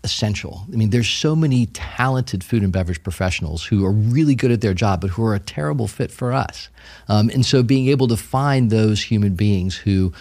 essential. 0.05 0.65
I 0.73 0.77
mean, 0.77 0.91
there's 0.91 1.09
so 1.09 1.35
many 1.35 1.67
talented 1.67 2.45
food 2.45 2.63
and 2.63 2.73
beverage 2.73 3.03
professionals 3.03 3.65
who 3.65 3.85
are 3.85 3.91
really 3.91 4.35
good 4.35 4.53
at 4.53 4.61
their 4.61 4.75
job, 4.75 5.01
but 5.01 5.11
who 5.11 5.25
are 5.25 5.35
a 5.35 5.41
terrible 5.41 5.89
fit 5.89 6.11
for 6.11 6.33
us. 6.33 6.69
Um, 7.09 7.31
and 7.31 7.45
so, 7.45 7.63
being 7.63 7.89
able 7.89 8.07
to 8.09 8.17
find 8.17 8.71
those 8.71 9.03
human 9.03 9.35
beings 9.35 9.77
who 9.77 10.13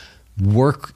work 0.41 0.93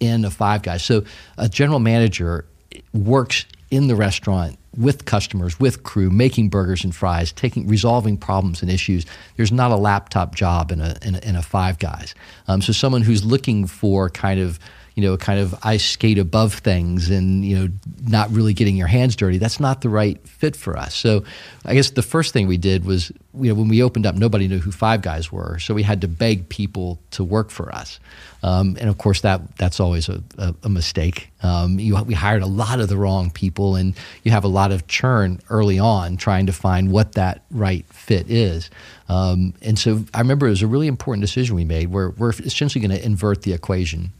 in 0.00 0.24
a 0.24 0.30
Five 0.30 0.62
Guys. 0.62 0.82
So, 0.82 1.04
a 1.38 1.48
general 1.48 1.78
manager 1.78 2.46
works 2.92 3.46
in 3.70 3.86
the 3.86 3.94
restaurant 3.94 4.58
with 4.76 5.04
customers, 5.04 5.58
with 5.58 5.82
crew, 5.82 6.10
making 6.10 6.48
burgers 6.48 6.84
and 6.84 6.94
fries, 6.94 7.32
taking 7.32 7.66
resolving 7.66 8.16
problems 8.16 8.62
and 8.62 8.70
issues. 8.70 9.04
There's 9.36 9.52
not 9.52 9.70
a 9.70 9.76
laptop 9.76 10.34
job 10.34 10.70
in 10.72 10.80
a 10.80 10.96
in 11.02 11.14
a, 11.16 11.18
in 11.18 11.36
a 11.36 11.42
Five 11.42 11.78
Guys. 11.78 12.14
Um, 12.48 12.62
so 12.62 12.72
someone 12.72 13.02
who's 13.02 13.24
looking 13.24 13.66
for 13.66 14.10
kind 14.10 14.40
of 14.40 14.58
you 14.94 15.02
know, 15.02 15.16
kind 15.16 15.40
of 15.40 15.54
ice 15.62 15.84
skate 15.84 16.18
above 16.18 16.54
things 16.54 17.10
and, 17.10 17.44
you 17.44 17.56
know, 17.56 17.68
not 18.06 18.30
really 18.30 18.52
getting 18.52 18.76
your 18.76 18.86
hands 18.86 19.16
dirty. 19.16 19.38
That's 19.38 19.60
not 19.60 19.80
the 19.80 19.88
right 19.88 20.20
fit 20.26 20.56
for 20.56 20.76
us. 20.76 20.94
So 20.94 21.24
I 21.64 21.74
guess 21.74 21.90
the 21.90 22.02
first 22.02 22.32
thing 22.32 22.46
we 22.46 22.56
did 22.56 22.84
was, 22.84 23.12
you 23.38 23.48
know, 23.48 23.54
when 23.54 23.68
we 23.68 23.82
opened 23.82 24.06
up, 24.06 24.14
nobody 24.14 24.48
knew 24.48 24.58
who 24.58 24.72
Five 24.72 25.02
Guys 25.02 25.30
were. 25.30 25.58
So 25.58 25.74
we 25.74 25.82
had 25.82 26.00
to 26.00 26.08
beg 26.08 26.48
people 26.48 26.98
to 27.12 27.24
work 27.24 27.50
for 27.50 27.74
us. 27.74 28.00
Um, 28.42 28.76
and 28.80 28.88
of 28.88 28.98
course, 28.98 29.20
that 29.20 29.56
that's 29.56 29.80
always 29.80 30.08
a, 30.08 30.22
a, 30.38 30.54
a 30.64 30.68
mistake. 30.68 31.30
Um, 31.42 31.78
you, 31.78 32.02
we 32.04 32.14
hired 32.14 32.42
a 32.42 32.46
lot 32.46 32.80
of 32.80 32.88
the 32.88 32.96
wrong 32.96 33.30
people, 33.30 33.76
and 33.76 33.94
you 34.24 34.32
have 34.32 34.44
a 34.44 34.48
lot 34.48 34.72
of 34.72 34.86
churn 34.86 35.40
early 35.50 35.78
on 35.78 36.16
trying 36.16 36.46
to 36.46 36.52
find 36.52 36.90
what 36.90 37.12
that 37.12 37.42
right 37.50 37.84
fit 37.92 38.30
is. 38.30 38.70
Um, 39.08 39.54
and 39.60 39.78
so 39.78 40.04
I 40.14 40.20
remember 40.20 40.46
it 40.46 40.50
was 40.50 40.62
a 40.62 40.66
really 40.66 40.86
important 40.86 41.22
decision 41.22 41.54
we 41.54 41.64
made 41.64 41.90
where 41.90 42.10
we're 42.10 42.30
essentially 42.30 42.86
going 42.86 42.98
to 42.98 43.04
invert 43.04 43.42
the 43.42 43.52
equation. 43.52 44.12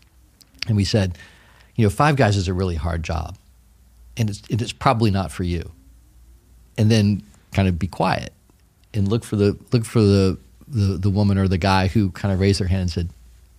And 0.67 0.77
we 0.77 0.85
said, 0.85 1.19
you 1.77 1.85
know, 1.85 1.91
Five 1.91 2.17
Guys 2.17 2.37
is 2.37 2.49
a 2.49 2.55
really 2.55 2.75
hard 2.75 3.03
job, 3.03 3.37
and 4.17 4.31
it's, 4.31 4.43
it's 4.49 4.73
probably 4.73 5.11
not 5.11 5.33
for 5.33 5.45
you. 5.45 5.73
And 6.77 6.91
then 6.91 7.23
kind 7.53 7.69
of 7.69 7.79
be 7.79 7.87
quiet 7.87 8.33
and 8.95 9.09
look 9.09 9.25
for 9.25 9.37
the 9.37 9.59
look 9.73 9.85
for 9.85 10.01
the, 10.01 10.39
the, 10.69 10.99
the 10.99 11.11
woman 11.11 11.39
or 11.39 11.49
the 11.49 11.59
guy 11.59 11.89
who 11.89 12.11
kind 12.11 12.33
of 12.33 12.41
raised 12.41 12.61
their 12.61 12.69
hand 12.69 12.83
and 12.83 12.91
said, 12.91 13.11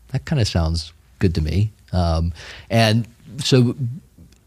that 0.09 0.25
kind 0.25 0.41
of 0.41 0.47
sounds 0.47 0.93
good 1.19 1.35
to 1.35 1.41
me. 1.41 1.71
Um, 1.93 2.33
and 2.69 3.07
so 3.37 3.75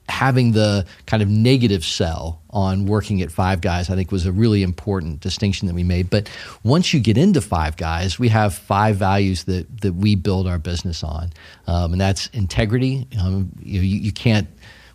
having 0.09 0.53
the 0.53 0.87
kind 1.07 1.23
of 1.23 1.29
negative 1.29 1.85
sell 1.85 2.43
on 2.51 2.87
working 2.87 3.23
at 3.23 3.33
Five 3.33 3.61
Guys, 3.61 3.91
I 3.91 3.95
think, 3.97 4.13
was 4.13 4.27
a 4.27 4.33
really 4.33 4.63
important 4.63 5.21
distinction 5.21 5.67
that 5.69 5.75
we 5.75 5.83
made. 5.83 6.11
But 6.11 6.31
once 6.63 6.95
you 6.95 7.01
get 7.01 7.19
into 7.19 7.41
Five 7.41 7.77
Guys, 7.77 8.19
we 8.19 8.29
have 8.29 8.55
five 8.55 8.97
values 8.97 9.45
that 9.45 9.81
that 9.81 9.95
we 9.95 10.15
build 10.15 10.47
our 10.47 10.59
business 10.59 11.03
on, 11.03 11.33
um, 11.67 11.93
and 11.93 12.01
that's 12.01 12.29
integrity. 12.29 13.07
Um, 13.21 13.51
you, 13.61 13.81
you 13.81 14.13
can't 14.13 14.49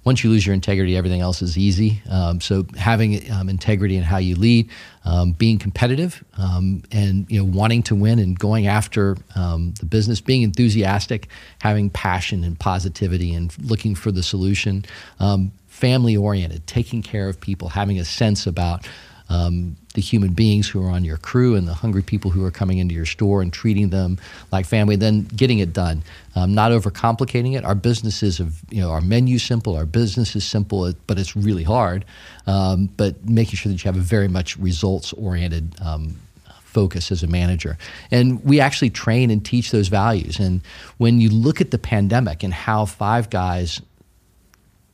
once 0.10 0.24
you 0.24 0.30
lose 0.32 0.44
your 0.44 0.56
integrity, 0.56 0.98
everything 0.98 1.22
else 1.22 1.40
is 1.44 1.56
easy. 1.56 2.02
Um, 2.10 2.42
so 2.42 2.66
having 2.76 3.32
um, 3.32 3.48
integrity 3.48 3.96
in 3.96 4.02
how 4.02 4.18
you 4.18 4.36
lead, 4.36 4.68
um, 5.06 5.34
being 5.34 5.60
competitive, 5.60 6.24
um, 6.36 6.82
and 6.92 7.30
you 7.30 7.38
know 7.38 7.46
wanting 7.46 7.84
to 7.84 7.96
win 7.96 8.18
and 8.18 8.38
going 8.40 8.66
after 8.66 9.18
um, 9.36 9.76
the 9.80 9.86
business, 9.86 10.20
being 10.20 10.42
enthusiastic, 10.42 11.28
having 11.62 11.92
passion 11.92 12.44
and 12.44 12.60
positivity, 12.60 13.36
and 13.36 13.56
looking 13.60 13.94
for 13.94 14.12
the 14.12 14.24
solution. 14.24 14.84
Um, 15.20 15.52
family 15.68 16.18
oriented, 16.18 16.66
taking 16.66 17.04
care 17.04 17.30
of 17.30 17.40
people, 17.40 17.70
having 17.70 18.00
a 18.00 18.04
sense 18.04 18.48
about 18.48 18.88
um, 19.30 19.78
the 20.00 20.06
human 20.06 20.32
beings 20.32 20.70
who 20.70 20.82
are 20.82 20.90
on 20.90 21.04
your 21.04 21.18
crew 21.18 21.58
and 21.58 21.68
the 21.68 21.74
hungry 21.74 22.02
people 22.02 22.32
who 22.32 22.46
are 22.46 22.52
coming 22.52 22.78
into 22.78 22.96
your 22.96 23.06
store 23.06 23.42
and 23.42 23.52
treating 23.52 23.90
them 23.90 24.18
like 24.50 24.66
family, 24.66 24.96
then 24.96 25.24
getting 25.24 25.60
it 25.60 25.74
done, 25.74 26.02
um, 26.38 26.54
not 26.54 26.72
overcomplicating 26.72 27.58
it. 27.58 27.66
Our 27.66 27.76
business 27.76 28.24
is, 28.24 28.40
of, 28.40 28.62
you 28.70 28.80
know, 28.80 28.92
our 28.92 29.02
menu 29.02 29.40
simple, 29.40 29.76
our 29.76 29.86
business 29.86 30.38
is 30.38 30.46
simple, 30.46 30.94
but 31.06 31.20
it's 31.20 31.36
really 31.36 31.64
hard. 31.64 32.06
Um, 32.48 32.86
but 32.96 33.26
making 33.26 33.56
sure 33.58 33.70
that 33.70 33.84
you 33.84 33.90
have 33.90 33.98
a 33.98 34.08
very 34.16 34.30
much 34.30 34.56
results 34.56 35.12
oriented 35.12 35.76
um, 35.82 36.16
focus 36.64 37.12
as 37.12 37.22
a 37.22 37.28
manager. 37.28 37.78
And 38.10 38.42
we 38.46 38.62
actually 38.62 38.92
train 38.92 39.32
and 39.32 39.44
teach 39.44 39.72
those 39.72 39.90
values. 39.90 40.40
And 40.40 40.62
when 40.98 41.20
you 41.20 41.30
look 41.30 41.60
at 41.60 41.72
the 41.72 41.78
pandemic 41.78 42.42
and 42.42 42.54
how 42.54 42.86
Five 42.86 43.30
Guys 43.30 43.82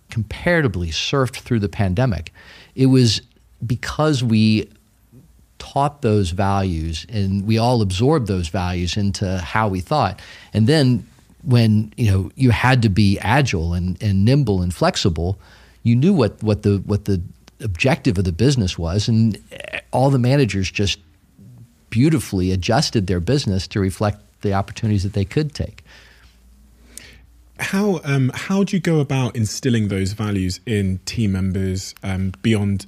comparatively 0.09 0.89
surfed 0.89 1.41
through 1.41 1.59
the 1.59 1.69
pandemic, 1.69 2.33
it 2.73 2.87
was 2.87 3.21
because 3.63 4.23
we 4.23 4.67
taught 5.73 6.01
those 6.01 6.29
values 6.29 7.05
and 7.09 7.45
we 7.45 7.57
all 7.57 7.81
absorbed 7.81 8.27
those 8.27 8.47
values 8.49 8.97
into 8.97 9.39
how 9.39 9.67
we 9.67 9.81
thought. 9.81 10.19
And 10.53 10.67
then 10.67 11.05
when 11.43 11.91
you 11.97 12.11
know 12.11 12.31
you 12.35 12.51
had 12.51 12.81
to 12.83 12.89
be 12.89 13.19
agile 13.19 13.73
and, 13.73 14.01
and 14.01 14.25
nimble 14.25 14.61
and 14.61 14.73
flexible, 14.73 15.37
you 15.83 15.95
knew 15.95 16.13
what, 16.13 16.41
what 16.43 16.61
the 16.63 16.77
what 16.85 17.05
the 17.05 17.21
objective 17.61 18.17
of 18.17 18.25
the 18.25 18.31
business 18.31 18.77
was, 18.77 19.07
and 19.07 19.37
all 19.91 20.09
the 20.09 20.19
managers 20.19 20.69
just 20.69 20.99
beautifully 21.89 22.51
adjusted 22.51 23.07
their 23.07 23.19
business 23.19 23.67
to 23.67 23.79
reflect 23.79 24.19
the 24.41 24.53
opportunities 24.53 25.03
that 25.03 25.13
they 25.13 25.25
could 25.25 25.53
take. 25.53 25.83
How 27.57 28.01
um, 28.03 28.31
how 28.33 28.63
do 28.63 28.75
you 28.75 28.81
go 28.81 28.99
about 28.99 29.35
instilling 29.35 29.87
those 29.87 30.13
values 30.13 30.59
in 30.65 30.99
team 31.05 31.31
members 31.31 31.95
um, 32.03 32.33
beyond 32.41 32.85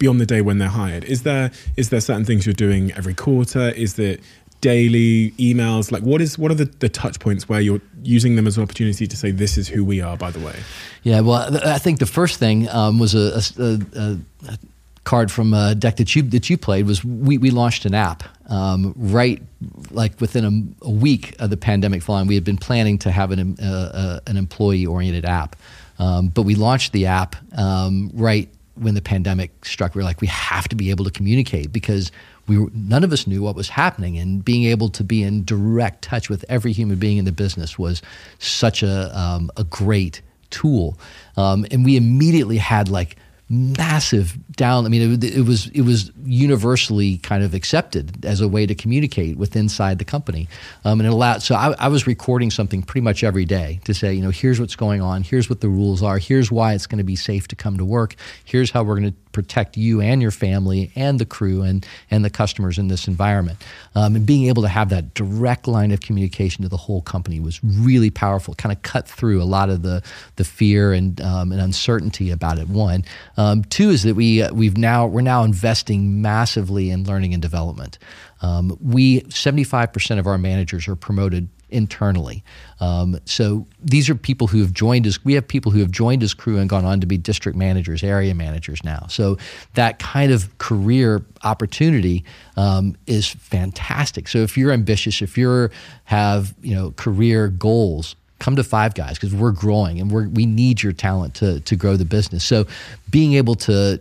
beyond 0.00 0.20
the 0.20 0.26
day 0.26 0.40
when 0.40 0.58
they're 0.58 0.68
hired? 0.68 1.04
Is 1.04 1.22
there 1.22 1.52
is 1.76 1.90
there 1.90 2.00
certain 2.00 2.24
things 2.24 2.44
you're 2.44 2.52
doing 2.52 2.90
every 2.94 3.14
quarter? 3.14 3.68
Is 3.68 3.96
it 4.00 4.20
daily 4.60 5.30
emails? 5.32 5.92
Like 5.92 6.02
what 6.02 6.20
is 6.20 6.36
what 6.36 6.50
are 6.50 6.56
the, 6.56 6.64
the 6.64 6.88
touch 6.88 7.20
points 7.20 7.48
where 7.48 7.60
you're 7.60 7.80
using 8.02 8.34
them 8.34 8.48
as 8.48 8.56
an 8.56 8.64
opportunity 8.64 9.06
to 9.06 9.16
say 9.16 9.30
this 9.30 9.56
is 9.56 9.68
who 9.68 9.84
we 9.84 10.00
are? 10.00 10.16
By 10.16 10.32
the 10.32 10.40
way, 10.40 10.56
yeah. 11.04 11.20
Well, 11.20 11.56
I 11.64 11.78
think 11.78 12.00
the 12.00 12.06
first 12.06 12.40
thing 12.40 12.68
um, 12.70 12.98
was 12.98 13.14
a, 13.14 13.40
a, 13.58 13.78
a, 13.96 14.18
a, 14.48 14.58
card 15.04 15.32
from 15.32 15.54
a 15.54 15.74
deck 15.74 15.96
that 15.96 16.14
you 16.14 16.22
that 16.22 16.50
you 16.50 16.58
played 16.58 16.86
was 16.86 17.04
we, 17.04 17.38
we 17.38 17.50
launched 17.50 17.84
an 17.84 17.94
app 17.94 18.22
um, 18.50 18.94
right 18.96 19.42
like 19.90 20.20
within 20.20 20.44
a, 20.44 20.86
a, 20.86 20.90
week 20.90 21.34
of 21.38 21.50
the 21.50 21.56
pandemic 21.56 22.02
falling. 22.02 22.26
We 22.26 22.34
had 22.34 22.44
been 22.44 22.58
planning 22.58 22.98
to 22.98 23.10
have 23.10 23.30
an 23.30 23.58
uh, 23.60 24.20
an 24.26 24.36
employee 24.36 24.86
oriented 24.86 25.26
app, 25.26 25.56
um, 25.98 26.28
but 26.28 26.42
we 26.42 26.54
launched 26.54 26.92
the 26.92 27.06
app 27.06 27.36
um, 27.58 28.10
right 28.14 28.48
when 28.80 28.94
the 28.94 29.02
pandemic 29.02 29.64
struck, 29.64 29.94
we 29.94 30.00
were 30.00 30.04
like, 30.04 30.20
we 30.20 30.26
have 30.26 30.68
to 30.68 30.76
be 30.76 30.90
able 30.90 31.04
to 31.04 31.10
communicate 31.10 31.72
because 31.72 32.10
we 32.48 32.58
were, 32.58 32.70
none 32.72 33.04
of 33.04 33.12
us 33.12 33.26
knew 33.26 33.42
what 33.42 33.54
was 33.54 33.68
happening, 33.68 34.18
and 34.18 34.44
being 34.44 34.64
able 34.64 34.88
to 34.88 35.04
be 35.04 35.22
in 35.22 35.44
direct 35.44 36.02
touch 36.02 36.28
with 36.28 36.44
every 36.48 36.72
human 36.72 36.98
being 36.98 37.18
in 37.18 37.24
the 37.24 37.32
business 37.32 37.78
was 37.78 38.02
such 38.38 38.82
a 38.82 39.16
um, 39.18 39.50
a 39.56 39.64
great 39.64 40.22
tool. 40.50 40.98
Um, 41.36 41.66
and 41.70 41.84
we 41.84 41.96
immediately 41.96 42.56
had 42.56 42.88
like 42.88 43.16
massive 43.48 44.38
down. 44.60 44.84
I 44.84 44.90
mean, 44.90 45.14
it, 45.14 45.24
it, 45.24 45.46
was 45.46 45.68
it 45.68 45.80
was 45.80 46.12
universally 46.22 47.16
kind 47.16 47.42
of 47.42 47.54
accepted 47.54 48.26
as 48.26 48.42
a 48.42 48.46
way 48.46 48.66
to 48.66 48.74
communicate 48.74 49.38
with 49.38 49.56
inside 49.56 49.98
the 49.98 50.04
company, 50.04 50.48
um, 50.84 51.00
and 51.00 51.06
it 51.06 51.12
allowed. 51.12 51.42
So 51.42 51.54
I, 51.54 51.74
I, 51.78 51.88
was 51.88 52.06
recording 52.06 52.50
something 52.50 52.82
pretty 52.82 53.02
much 53.02 53.24
every 53.24 53.46
day 53.46 53.80
to 53.84 53.94
say, 53.94 54.12
you 54.12 54.20
know, 54.20 54.28
here's 54.28 54.60
what's 54.60 54.76
going 54.76 55.00
on, 55.00 55.22
here's 55.22 55.48
what 55.48 55.62
the 55.62 55.70
rules 55.70 56.02
are, 56.02 56.18
here's 56.18 56.52
why 56.52 56.74
it's 56.74 56.86
going 56.86 56.98
to 56.98 57.04
be 57.04 57.16
safe 57.16 57.48
to 57.48 57.56
come 57.56 57.78
to 57.78 57.86
work, 57.86 58.16
here's 58.44 58.70
how 58.70 58.82
we're 58.82 59.00
going 59.00 59.10
to 59.10 59.16
protect 59.32 59.78
you 59.78 60.02
and 60.02 60.20
your 60.20 60.30
family 60.30 60.90
and 60.94 61.18
the 61.18 61.24
crew 61.24 61.62
and 61.62 61.86
and 62.10 62.22
the 62.22 62.30
customers 62.30 62.76
in 62.76 62.88
this 62.88 63.08
environment, 63.08 63.64
um, 63.94 64.14
and 64.14 64.26
being 64.26 64.48
able 64.48 64.60
to 64.60 64.68
have 64.68 64.90
that 64.90 65.14
direct 65.14 65.66
line 65.68 65.90
of 65.90 66.02
communication 66.02 66.62
to 66.64 66.68
the 66.68 66.76
whole 66.76 67.00
company 67.00 67.40
was 67.40 67.64
really 67.64 68.10
powerful. 68.10 68.52
Kind 68.54 68.72
of 68.76 68.82
cut 68.82 69.08
through 69.08 69.42
a 69.42 69.48
lot 69.48 69.70
of 69.70 69.80
the 69.80 70.02
the 70.36 70.44
fear 70.44 70.92
and 70.92 71.18
um, 71.22 71.50
and 71.50 71.62
uncertainty 71.62 72.30
about 72.30 72.58
it. 72.58 72.68
One. 72.68 73.06
Um, 73.38 73.64
two 73.64 73.88
is 73.88 74.02
that 74.02 74.16
we 74.16 74.49
uh, 74.50 74.54
we've 74.54 74.76
now 74.76 75.06
we're 75.06 75.20
now 75.20 75.42
investing 75.44 76.20
massively 76.22 76.90
in 76.90 77.04
learning 77.04 77.32
and 77.32 77.42
development. 77.42 77.98
Um, 78.42 78.76
we 78.80 79.20
75% 79.22 80.18
of 80.18 80.26
our 80.26 80.38
managers 80.38 80.88
are 80.88 80.96
promoted 80.96 81.48
internally. 81.68 82.42
Um, 82.80 83.20
so 83.24 83.66
these 83.80 84.10
are 84.10 84.14
people 84.14 84.48
who 84.48 84.60
have 84.60 84.72
joined 84.72 85.06
us. 85.06 85.24
We 85.24 85.34
have 85.34 85.46
people 85.46 85.70
who 85.70 85.78
have 85.80 85.90
joined 85.90 86.22
as 86.22 86.34
crew 86.34 86.58
and 86.58 86.68
gone 86.68 86.84
on 86.84 87.00
to 87.00 87.06
be 87.06 87.16
district 87.16 87.56
managers, 87.56 88.02
area 88.02 88.34
managers 88.34 88.82
now. 88.82 89.06
So 89.08 89.38
that 89.74 89.98
kind 89.98 90.32
of 90.32 90.56
career 90.58 91.22
opportunity 91.44 92.24
um, 92.56 92.96
is 93.06 93.28
fantastic. 93.28 94.26
So 94.26 94.38
if 94.38 94.56
you're 94.56 94.72
ambitious, 94.72 95.22
if 95.22 95.38
you 95.38 95.70
have 96.04 96.54
you 96.60 96.74
know 96.74 96.92
career 96.92 97.48
goals, 97.48 98.16
come 98.40 98.56
to 98.56 98.64
Five 98.64 98.94
Guys 98.94 99.14
because 99.14 99.32
we're 99.32 99.52
growing 99.52 100.00
and 100.00 100.10
we're, 100.10 100.26
we 100.28 100.46
need 100.46 100.82
your 100.82 100.92
talent 100.92 101.34
to, 101.34 101.60
to 101.60 101.76
grow 101.76 101.96
the 101.96 102.04
business. 102.04 102.42
So 102.42 102.66
being 103.10 103.34
able 103.34 103.54
to, 103.56 104.00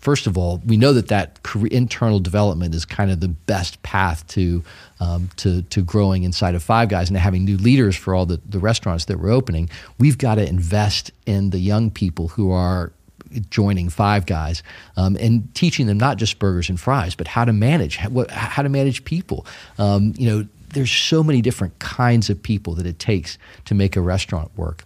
first 0.00 0.26
of 0.26 0.36
all, 0.36 0.60
we 0.66 0.76
know 0.76 0.92
that 0.92 1.08
that 1.08 1.38
internal 1.70 2.18
development 2.18 2.74
is 2.74 2.84
kind 2.84 3.10
of 3.10 3.20
the 3.20 3.28
best 3.28 3.82
path 3.82 4.26
to, 4.28 4.64
um, 4.98 5.30
to, 5.36 5.62
to 5.62 5.82
growing 5.82 6.24
inside 6.24 6.54
of 6.54 6.62
Five 6.62 6.88
Guys 6.88 7.08
and 7.08 7.16
having 7.18 7.44
new 7.44 7.56
leaders 7.56 7.96
for 7.96 8.14
all 8.14 8.26
the, 8.26 8.40
the 8.48 8.58
restaurants 8.58 9.04
that 9.06 9.18
we're 9.18 9.30
opening. 9.30 9.68
We've 9.98 10.18
got 10.18 10.36
to 10.36 10.46
invest 10.46 11.12
in 11.26 11.50
the 11.50 11.58
young 11.58 11.90
people 11.90 12.28
who 12.28 12.50
are 12.50 12.92
joining 13.50 13.88
Five 13.90 14.26
Guys 14.26 14.62
um, 14.96 15.16
and 15.20 15.54
teaching 15.54 15.86
them 15.86 15.98
not 15.98 16.16
just 16.16 16.38
burgers 16.38 16.68
and 16.68 16.80
fries, 16.80 17.14
but 17.14 17.28
how 17.28 17.44
to 17.44 17.52
manage 17.52 17.96
how, 17.96 18.62
to 18.62 18.68
manage 18.68 19.04
people. 19.04 19.46
Um, 19.78 20.14
you 20.16 20.28
know, 20.28 20.46
there's 20.72 20.90
so 20.90 21.22
many 21.22 21.42
different 21.42 21.78
kinds 21.78 22.30
of 22.30 22.42
people 22.42 22.74
that 22.74 22.86
it 22.86 22.98
takes 22.98 23.38
to 23.66 23.74
make 23.74 23.96
a 23.96 24.00
restaurant 24.00 24.50
work. 24.56 24.84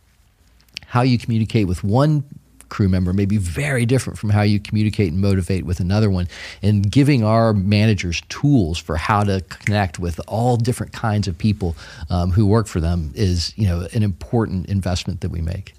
How 0.87 1.03
you 1.03 1.19
communicate 1.19 1.67
with 1.67 1.83
one 1.85 2.25
crew 2.69 2.89
member 2.89 3.13
may 3.13 3.25
be 3.25 3.37
very 3.37 3.87
different 3.87 4.19
from 4.19 4.31
how 4.31 4.43
you 4.43 4.61
communicate 4.61 5.13
and 5.13 5.21
motivate 5.21 5.65
with 5.65 5.81
another 5.81 6.11
one. 6.11 6.29
And 6.63 6.91
giving 6.91 7.25
our 7.25 7.53
managers 7.53 8.23
tools 8.29 8.79
for 8.79 8.97
how 8.97 9.25
to 9.25 9.41
connect 9.49 9.99
with 9.99 10.21
all 10.29 10.57
different 10.57 10.93
kinds 10.93 11.29
of 11.29 11.39
people 11.39 11.77
um, 12.11 12.33
who 12.33 12.47
work 12.47 12.67
for 12.67 12.81
them 12.81 13.13
is, 13.15 13.53
you 13.57 13.67
know, 13.67 13.87
an 13.93 14.03
important 14.03 14.67
investment 14.67 15.21
that 15.21 15.31
we 15.31 15.41
make. 15.41 15.75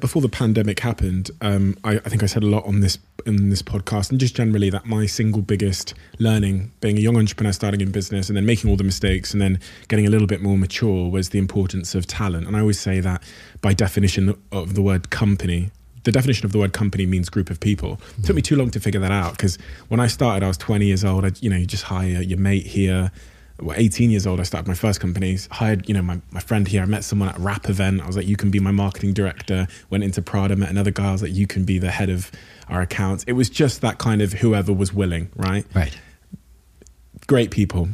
Before 0.00 0.22
the 0.22 0.28
pandemic 0.28 0.80
happened, 0.80 1.30
um, 1.40 1.76
I, 1.84 1.96
I 1.96 2.08
think 2.08 2.22
I 2.22 2.26
said 2.26 2.42
a 2.42 2.46
lot 2.46 2.64
on 2.64 2.80
this 2.80 2.98
in 3.26 3.50
this 3.50 3.62
podcast, 3.62 4.10
and 4.10 4.18
just 4.18 4.36
generally 4.36 4.70
that 4.70 4.86
my 4.86 5.04
single 5.04 5.42
biggest 5.42 5.92
learning, 6.18 6.70
being 6.80 6.96
a 6.96 7.00
young 7.00 7.16
entrepreneur 7.16 7.52
starting 7.52 7.80
in 7.80 7.90
business, 7.90 8.28
and 8.28 8.36
then 8.36 8.46
making 8.46 8.70
all 8.70 8.76
the 8.76 8.84
mistakes, 8.84 9.32
and 9.32 9.42
then 9.42 9.60
getting 9.88 10.06
a 10.06 10.10
little 10.10 10.26
bit 10.26 10.40
more 10.40 10.56
mature, 10.56 11.10
was 11.10 11.30
the 11.30 11.38
importance 11.38 11.94
of 11.94 12.06
talent. 12.06 12.46
And 12.46 12.56
I 12.56 12.60
always 12.60 12.80
say 12.80 13.00
that 13.00 13.22
by 13.60 13.74
definition 13.74 14.34
of 14.52 14.74
the 14.74 14.82
word 14.82 15.10
company, 15.10 15.70
the 16.04 16.12
definition 16.12 16.46
of 16.46 16.52
the 16.52 16.58
word 16.58 16.72
company 16.72 17.06
means 17.06 17.28
group 17.28 17.50
of 17.50 17.60
people. 17.60 18.00
It 18.18 18.24
took 18.24 18.36
me 18.36 18.42
too 18.42 18.56
long 18.56 18.70
to 18.70 18.80
figure 18.80 19.00
that 19.00 19.12
out 19.12 19.32
because 19.32 19.58
when 19.88 20.00
I 20.00 20.06
started, 20.06 20.44
I 20.44 20.48
was 20.48 20.56
20 20.56 20.86
years 20.86 21.04
old. 21.04 21.24
I, 21.24 21.32
you 21.40 21.50
know, 21.50 21.56
you 21.56 21.66
just 21.66 21.84
hire 21.84 22.22
your 22.22 22.38
mate 22.38 22.66
here. 22.66 23.10
Well, 23.60 23.76
18 23.76 24.10
years 24.10 24.26
old, 24.26 24.38
I 24.38 24.44
started 24.44 24.68
my 24.68 24.74
first 24.74 25.00
companies. 25.00 25.48
Hired, 25.50 25.88
you 25.88 25.94
know, 25.94 26.02
my, 26.02 26.20
my 26.30 26.40
friend 26.40 26.68
here. 26.68 26.82
I 26.82 26.84
met 26.84 27.02
someone 27.02 27.28
at 27.28 27.38
a 27.38 27.40
rap 27.40 27.68
event. 27.68 28.00
I 28.00 28.06
was 28.06 28.16
like, 28.16 28.26
you 28.26 28.36
can 28.36 28.50
be 28.50 28.60
my 28.60 28.70
marketing 28.70 29.12
director. 29.14 29.66
Went 29.90 30.04
into 30.04 30.22
Prada, 30.22 30.54
met 30.54 30.70
another 30.70 30.92
guy. 30.92 31.08
I 31.08 31.12
was 31.12 31.22
like, 31.22 31.34
you 31.34 31.46
can 31.46 31.64
be 31.64 31.78
the 31.78 31.90
head 31.90 32.08
of 32.08 32.30
our 32.68 32.80
accounts. 32.80 33.24
It 33.24 33.32
was 33.32 33.50
just 33.50 33.80
that 33.80 33.98
kind 33.98 34.22
of 34.22 34.34
whoever 34.34 34.72
was 34.72 34.92
willing, 34.92 35.30
right? 35.34 35.66
Right. 35.74 35.98
Great 37.26 37.50
people. 37.50 37.88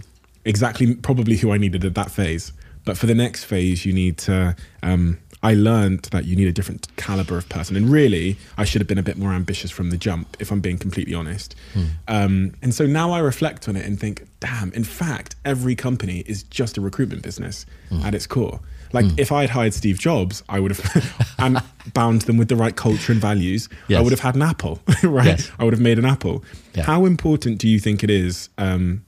Exactly, 0.45 0.95
probably 0.97 1.37
who 1.37 1.51
I 1.53 1.57
needed 1.57 1.85
at 1.85 1.95
that 1.95 2.11
phase. 2.11 2.53
But 2.85 2.99
for 2.99 3.07
the 3.07 3.15
next 3.15 3.45
phase, 3.45 3.87
you 3.87 3.93
need 3.93 4.19
to 4.19 4.55
um, 4.83 5.19
I 5.45 5.53
learned 5.53 6.05
that 6.05 6.25
you 6.25 6.37
need 6.37 6.49
a 6.49 6.53
different 6.53 6.89
caliber 6.97 7.37
of 7.37 7.47
person. 7.51 7.77
And 7.77 7.91
really, 7.91 8.39
I 8.57 8.65
should 8.65 8.81
have 8.81 8.89
been 8.89 8.97
a 8.97 9.03
bit 9.03 9.19
more 9.19 9.31
ambitious 9.31 9.71
from 9.71 9.91
the 9.91 9.99
jump, 9.99 10.39
if 10.41 10.51
I'm 10.51 10.61
being 10.61 10.79
completely 10.79 11.13
honest. 11.13 11.55
Hmm. 11.75 11.85
Um, 12.09 12.55
and 12.63 12.75
so 12.75 12.87
now 12.87 13.13
I 13.13 13.19
reflect 13.19 13.69
on 13.69 13.77
it 13.77 13.85
and 13.85 14.01
think, 14.01 14.27
damn, 14.41 14.73
in 14.73 14.85
fact, 14.85 15.37
every 15.45 15.75
company 15.75 16.25
is 16.27 16.45
just 16.45 16.79
a 16.79 16.81
recruitment 16.81 17.23
business 17.23 17.67
hmm. 17.91 18.01
at 18.01 18.15
its 18.15 18.27
core. 18.27 18.61
Like 18.95 19.05
hmm. 19.05 19.19
if 19.19 19.33
I 19.33 19.43
had 19.43 19.51
hired 19.51 19.75
Steve 19.75 19.99
Jobs, 19.99 20.43
I 20.49 20.61
would 20.61 20.75
have 20.75 21.35
and 21.39 21.61
bound 21.93 22.23
them 22.23 22.39
with 22.39 22.49
the 22.49 22.57
right 22.57 22.75
culture 22.75 23.13
and 23.13 23.21
values. 23.21 23.69
Yes. 23.87 23.99
I 23.99 24.03
would 24.03 24.13
have 24.13 24.21
had 24.21 24.37
an 24.37 24.43
Apple, 24.43 24.81
right? 25.03 25.27
Yes. 25.27 25.53
I 25.59 25.65
would 25.65 25.75
have 25.75 25.83
made 25.83 25.99
an 25.99 26.07
Apple. 26.07 26.43
Yeah. 26.75 26.85
How 26.85 27.05
important 27.05 27.59
do 27.59 27.69
you 27.69 27.79
think 27.79 28.03
it 28.03 28.11
is 28.11 28.49
um, 28.57 29.05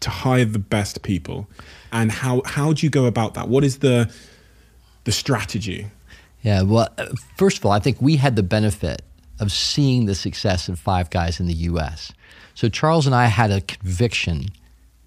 to 0.00 0.08
hire 0.08 0.46
the 0.46 0.58
best 0.58 1.02
people, 1.02 1.48
and 1.92 2.10
how 2.10 2.40
how 2.46 2.72
do 2.72 2.86
you 2.86 2.90
go 2.90 3.04
about 3.04 3.34
that? 3.34 3.48
What 3.48 3.62
is 3.62 3.80
the 3.80 4.10
the 5.04 5.12
strategy? 5.12 5.86
Yeah, 6.42 6.62
well, 6.62 6.88
first 7.36 7.58
of 7.58 7.66
all, 7.66 7.72
I 7.72 7.80
think 7.80 8.00
we 8.00 8.16
had 8.16 8.36
the 8.36 8.42
benefit 8.42 9.02
of 9.38 9.52
seeing 9.52 10.06
the 10.06 10.14
success 10.14 10.68
of 10.68 10.78
Five 10.78 11.10
Guys 11.10 11.40
in 11.40 11.46
the 11.46 11.54
US. 11.54 12.12
So 12.54 12.68
Charles 12.68 13.06
and 13.06 13.14
I 13.14 13.26
had 13.26 13.50
a 13.50 13.60
conviction 13.60 14.46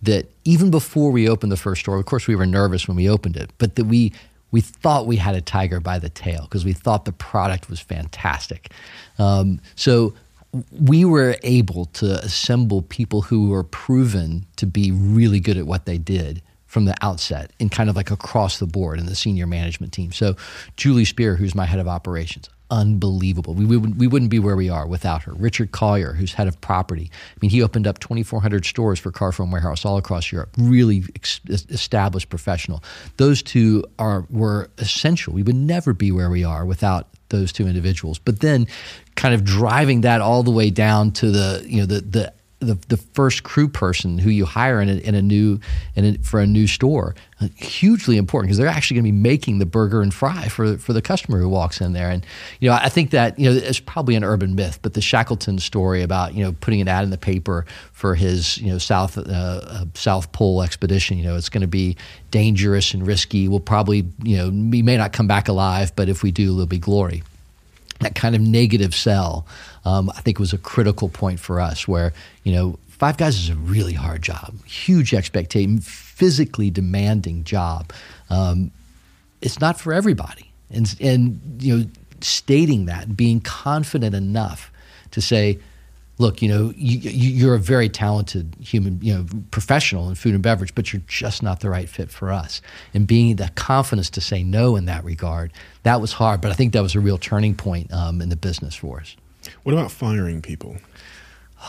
that 0.01 0.29
even 0.43 0.69
before 0.69 1.11
we 1.11 1.29
opened 1.29 1.51
the 1.51 1.57
first 1.57 1.81
store, 1.81 1.97
of 1.97 2.05
course, 2.05 2.27
we 2.27 2.35
were 2.35 2.45
nervous 2.45 2.87
when 2.87 2.97
we 2.97 3.09
opened 3.09 3.37
it, 3.37 3.51
but 3.57 3.75
that 3.75 3.85
we 3.85 4.13
we 4.51 4.61
thought 4.61 5.07
we 5.07 5.15
had 5.15 5.33
a 5.33 5.41
tiger 5.41 5.79
by 5.79 5.97
the 5.97 6.09
tail 6.09 6.43
because 6.43 6.63
we 6.63 6.73
thought 6.73 7.05
the 7.05 7.11
product 7.11 7.71
was 7.71 7.79
fantastic. 7.79 8.71
Um, 9.17 9.59
so 9.75 10.13
we 10.79 11.03
were 11.03 11.37
able 11.41 11.85
to 11.85 12.23
assemble 12.23 12.83
people 12.83 13.23
who 13.23 13.49
were 13.49 13.63
proven 13.63 14.45
to 14.57 14.67
be 14.67 14.91
really 14.91 15.39
good 15.39 15.57
at 15.57 15.65
what 15.65 15.85
they 15.85 15.97
did 15.97 16.43
from 16.73 16.85
the 16.85 16.95
outset 17.03 17.51
and 17.59 17.69
kind 17.69 17.87
of 17.87 17.95
like 17.95 18.09
across 18.09 18.57
the 18.57 18.65
board 18.65 18.97
in 18.97 19.05
the 19.05 19.13
senior 19.13 19.45
management 19.45 19.93
team. 19.93 20.11
So 20.11 20.35
Julie 20.75 21.05
Spear, 21.05 21.35
who's 21.35 21.53
my 21.53 21.67
head 21.67 21.79
of 21.79 21.87
operations, 21.87 22.49
unbelievable. 22.71 23.53
We, 23.53 23.65
we, 23.65 23.77
we 23.77 24.07
wouldn't 24.07 24.31
be 24.31 24.39
where 24.39 24.55
we 24.55 24.71
are 24.71 24.87
without 24.87 25.21
her. 25.21 25.33
Richard 25.33 25.71
Collier, 25.71 26.13
who's 26.13 26.33
head 26.33 26.47
of 26.47 26.59
property. 26.61 27.11
I 27.13 27.37
mean, 27.41 27.51
he 27.51 27.61
opened 27.61 27.85
up 27.85 27.99
2,400 27.99 28.65
stores 28.65 28.97
for 28.97 29.11
Carphone 29.11 29.51
Warehouse 29.51 29.85
all 29.85 29.97
across 29.97 30.31
Europe. 30.31 30.49
Really 30.57 31.03
ex- 31.15 31.41
established 31.47 32.29
professional. 32.29 32.83
Those 33.17 33.43
two 33.43 33.83
are 33.99 34.25
were 34.31 34.71
essential. 34.79 35.31
We 35.33 35.43
would 35.43 35.55
never 35.55 35.93
be 35.93 36.11
where 36.11 36.31
we 36.31 36.43
are 36.43 36.65
without 36.65 37.09
those 37.29 37.51
two 37.51 37.67
individuals. 37.67 38.17
But 38.17 38.39
then, 38.39 38.65
kind 39.15 39.35
of 39.35 39.43
driving 39.43 40.01
that 40.01 40.21
all 40.21 40.41
the 40.41 40.51
way 40.51 40.71
down 40.71 41.11
to 41.11 41.29
the 41.29 41.63
you 41.67 41.81
know 41.81 41.85
the 41.85 42.01
the 42.01 42.33
the, 42.63 42.75
the 42.87 42.97
first 42.97 43.43
crew 43.43 43.67
person 43.67 44.17
who 44.17 44.29
you 44.29 44.45
hire 44.45 44.81
in 44.81 44.89
a, 44.89 44.95
in 44.95 45.15
a 45.15 45.21
new 45.21 45.59
in 45.95 46.05
a, 46.05 46.17
for 46.19 46.39
a 46.39 46.47
new 46.47 46.67
store 46.67 47.15
hugely 47.55 48.17
important 48.17 48.47
because 48.47 48.57
they're 48.57 48.67
actually 48.67 48.95
going 48.95 49.05
to 49.05 49.11
be 49.11 49.17
making 49.17 49.59
the 49.59 49.65
burger 49.65 50.01
and 50.01 50.13
fry 50.13 50.47
for 50.47 50.77
for 50.77 50.93
the 50.93 51.01
customer 51.01 51.39
who 51.39 51.49
walks 51.49 51.81
in 51.81 51.93
there. 51.93 52.09
And 52.09 52.25
you 52.59 52.69
know 52.69 52.75
I 52.75 52.89
think 52.89 53.11
that 53.11 53.37
you 53.37 53.49
know 53.49 53.55
it's 53.55 53.79
probably 53.79 54.15
an 54.15 54.23
urban 54.23 54.55
myth 54.55 54.79
but 54.81 54.93
the 54.93 55.01
Shackleton 55.01 55.59
story 55.59 56.01
about 56.01 56.33
you 56.33 56.43
know 56.43 56.53
putting 56.61 56.81
an 56.81 56.87
ad 56.87 57.03
in 57.03 57.09
the 57.09 57.17
paper 57.17 57.65
for 57.91 58.15
his 58.15 58.57
you 58.59 58.71
know 58.71 58.77
South 58.77 59.17
uh, 59.17 59.21
uh, 59.21 59.85
South 59.93 60.31
Pole 60.31 60.61
expedition 60.61 61.17
you 61.17 61.23
know 61.23 61.35
it's 61.35 61.49
going 61.49 61.61
to 61.61 61.67
be 61.67 61.97
dangerous 62.31 62.93
and 62.93 63.05
risky. 63.05 63.47
We'll 63.47 63.59
probably 63.59 64.05
you 64.23 64.37
know 64.37 64.49
we 64.49 64.81
may 64.81 64.97
not 64.97 65.13
come 65.13 65.27
back 65.27 65.47
alive 65.47 65.95
but 65.95 66.09
if 66.09 66.23
we 66.23 66.31
do 66.31 66.47
there'll 66.47 66.65
be 66.65 66.79
glory 66.79 67.23
that 68.03 68.15
kind 68.15 68.35
of 68.35 68.41
negative 68.41 68.93
sell, 68.93 69.45
um, 69.85 70.09
I 70.09 70.21
think 70.21 70.39
was 70.39 70.53
a 70.53 70.57
critical 70.57 71.09
point 71.09 71.39
for 71.39 71.59
us 71.59 71.87
where, 71.87 72.13
you 72.43 72.53
know, 72.53 72.79
Five 72.87 73.17
Guys 73.17 73.37
is 73.37 73.49
a 73.49 73.55
really 73.55 73.93
hard 73.93 74.21
job, 74.21 74.53
huge 74.65 75.13
expectation, 75.13 75.79
physically 75.79 76.69
demanding 76.69 77.43
job. 77.43 77.91
Um, 78.29 78.71
it's 79.41 79.59
not 79.59 79.79
for 79.79 79.93
everybody. 79.93 80.51
And, 80.69 80.95
and, 81.01 81.41
you 81.59 81.77
know, 81.77 81.85
stating 82.21 82.85
that, 82.85 83.17
being 83.17 83.41
confident 83.41 84.15
enough 84.15 84.71
to 85.11 85.21
say, 85.21 85.59
look, 86.17 86.41
you 86.41 86.47
know, 86.47 86.73
you, 86.75 87.49
are 87.49 87.55
a 87.55 87.59
very 87.59 87.89
talented 87.89 88.55
human, 88.59 88.99
you 89.01 89.13
know, 89.13 89.25
professional 89.51 90.09
in 90.09 90.15
food 90.15 90.33
and 90.33 90.43
beverage, 90.43 90.75
but 90.75 90.93
you're 90.93 91.01
just 91.07 91.41
not 91.41 91.59
the 91.59 91.69
right 91.69 91.89
fit 91.89 92.11
for 92.11 92.31
us. 92.31 92.61
And 92.93 93.07
being 93.07 93.35
the 93.37 93.49
confidence 93.55 94.09
to 94.11 94.21
say 94.21 94.43
no 94.43 94.75
in 94.75 94.85
that 94.85 95.03
regard, 95.03 95.51
that 95.83 96.01
was 96.01 96.13
hard. 96.13 96.41
But 96.41 96.51
I 96.51 96.53
think 96.53 96.73
that 96.73 96.83
was 96.83 96.95
a 96.95 96.99
real 96.99 97.17
turning 97.17 97.55
point 97.55 97.91
um, 97.91 98.21
in 98.21 98.29
the 98.29 98.35
business 98.35 98.75
for 98.75 98.99
us. 98.99 99.15
What 99.63 99.73
about 99.73 99.91
firing 99.91 100.41
people? 100.41 100.77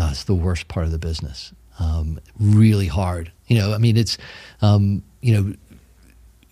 It's 0.00 0.22
the 0.22 0.34
worst 0.34 0.68
part 0.68 0.86
of 0.86 0.92
the 0.92 0.98
business. 0.98 1.52
Um, 1.80 2.20
really 2.38 2.86
hard. 2.86 3.32
You 3.48 3.58
know, 3.58 3.72
I 3.72 3.78
mean, 3.78 3.96
it's, 3.96 4.16
um, 4.62 5.02
you 5.22 5.32
know, 5.34 5.54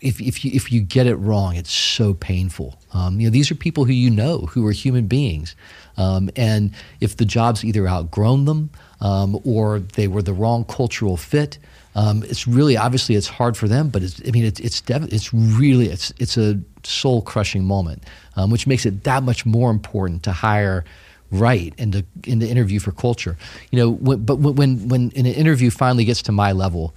if, 0.06 0.20
if 0.20 0.44
you 0.44 0.52
if 0.54 0.70
you 0.70 0.80
get 0.80 1.06
it 1.06 1.16
wrong, 1.16 1.56
it's 1.56 1.72
so 1.72 2.14
painful. 2.14 2.78
Um, 2.92 3.18
you 3.18 3.26
know, 3.26 3.32
these 3.32 3.50
are 3.50 3.56
people 3.56 3.84
who 3.84 3.92
you 3.92 4.10
know 4.10 4.46
who 4.46 4.66
are 4.66 4.72
human 4.72 5.06
beings, 5.06 5.56
um, 5.96 6.30
and 6.36 6.70
if 7.00 7.16
the 7.16 7.24
job's 7.24 7.64
either 7.64 7.88
outgrown 7.88 8.44
them 8.44 8.70
um, 9.00 9.38
or 9.44 9.80
they 9.80 10.06
were 10.06 10.22
the 10.22 10.32
wrong 10.32 10.64
cultural 10.64 11.16
fit, 11.16 11.58
um, 11.96 12.22
it's 12.22 12.46
really 12.46 12.76
obviously 12.76 13.16
it's 13.16 13.26
hard 13.26 13.56
for 13.56 13.66
them. 13.66 13.88
But 13.88 14.04
it's, 14.04 14.22
I 14.26 14.30
mean, 14.30 14.44
it's 14.44 14.60
it's 14.60 14.80
dev- 14.80 15.12
it's 15.12 15.34
really 15.34 15.88
it's 15.88 16.12
it's 16.18 16.36
a 16.36 16.60
soul 16.84 17.20
crushing 17.22 17.64
moment, 17.64 18.04
um, 18.36 18.50
which 18.50 18.66
makes 18.66 18.86
it 18.86 19.02
that 19.04 19.24
much 19.24 19.44
more 19.44 19.70
important 19.70 20.22
to 20.22 20.32
hire 20.32 20.84
right 21.32 21.74
and 21.78 21.92
to 21.92 22.04
in 22.24 22.38
the 22.38 22.48
interview 22.48 22.78
for 22.78 22.92
culture. 22.92 23.36
You 23.72 23.80
know, 23.80 23.90
when, 23.90 24.24
but 24.24 24.36
when 24.36 24.88
when 24.88 25.12
an 25.16 25.26
interview 25.26 25.70
finally 25.70 26.04
gets 26.04 26.22
to 26.22 26.32
my 26.32 26.52
level. 26.52 26.94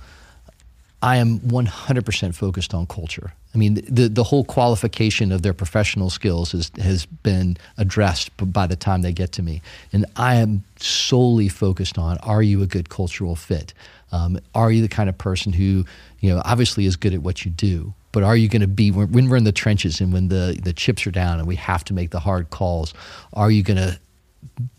I 1.02 1.18
am 1.18 1.40
100% 1.40 2.36
focused 2.36 2.74
on 2.74 2.86
culture. 2.86 3.34
I 3.56 3.58
mean, 3.58 3.76
the, 3.88 4.10
the 4.10 4.24
whole 4.24 4.44
qualification 4.44 5.32
of 5.32 5.42
their 5.42 5.54
professional 5.54 6.10
skills 6.10 6.52
has, 6.52 6.72
has 6.80 7.06
been 7.06 7.58
addressed 7.78 8.32
by 8.52 8.68
the 8.68 8.76
time 8.76 9.02
they 9.02 9.14
get 9.14 9.32
to 9.34 9.42
me. 9.42 9.62
And 9.94 10.06
I 10.18 10.36
am 10.36 10.64
solely 10.78 11.48
focused 11.48 11.98
on 11.98 12.18
are 12.20 12.44
you 12.44 12.62
a 12.62 12.68
good 12.68 12.90
cultural 12.90 13.36
fit? 13.36 13.74
Um, 14.12 14.40
are 14.54 14.72
you 14.72 14.82
the 14.82 14.90
kind 14.90 15.08
of 15.08 15.18
person 15.18 15.54
who, 15.54 15.86
you 16.20 16.34
know, 16.34 16.42
obviously 16.44 16.86
is 16.86 16.96
good 16.96 17.14
at 17.14 17.22
what 17.22 17.46
you 17.46 17.52
do, 17.52 17.94
but 18.12 18.24
are 18.24 18.36
you 18.36 18.50
going 18.50 18.62
to 18.62 18.68
be, 18.68 18.92
when 18.92 19.30
we're 19.30 19.38
in 19.38 19.44
the 19.44 19.52
trenches 19.52 20.02
and 20.02 20.12
when 20.12 20.28
the, 20.28 20.60
the 20.64 20.74
chips 20.74 21.08
are 21.08 21.12
down 21.12 21.40
and 21.40 21.48
we 21.48 21.56
have 21.56 21.84
to 21.86 21.94
make 21.94 22.10
the 22.10 22.20
hard 22.20 22.50
calls, 22.50 22.94
are 23.34 23.52
you 23.52 23.64
going 23.64 23.78
to 23.78 24.00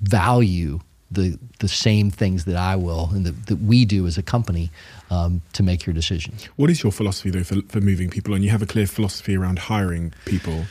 value 0.03 0.81
the 1.11 1.39
the 1.59 1.69
same 1.69 2.11
things 2.11 2.45
that 2.45 2.57
I 2.57 2.77
will 2.77 3.11
and 3.13 3.27
that, 3.27 3.47
that 3.47 3.57
we 3.57 3.85
do 3.85 4.07
as 4.07 4.17
a 4.17 4.23
company 4.23 4.71
um, 5.11 5.43
to 5.53 5.63
make 5.63 5.87
your 5.87 5.95
decision. 5.95 6.35
What 6.57 6.71
is 6.71 6.83
your 6.83 6.93
philosophy 6.93 7.31
though 7.31 7.43
for, 7.43 7.61
for 7.69 7.81
moving 7.81 8.11
people 8.11 8.35
on? 8.35 8.43
You 8.43 8.51
have 8.51 8.63
a 8.63 8.67
clear 8.67 8.87
philosophy 8.87 9.37
around 9.37 9.59
hiring 9.59 10.13
people. 10.25 10.65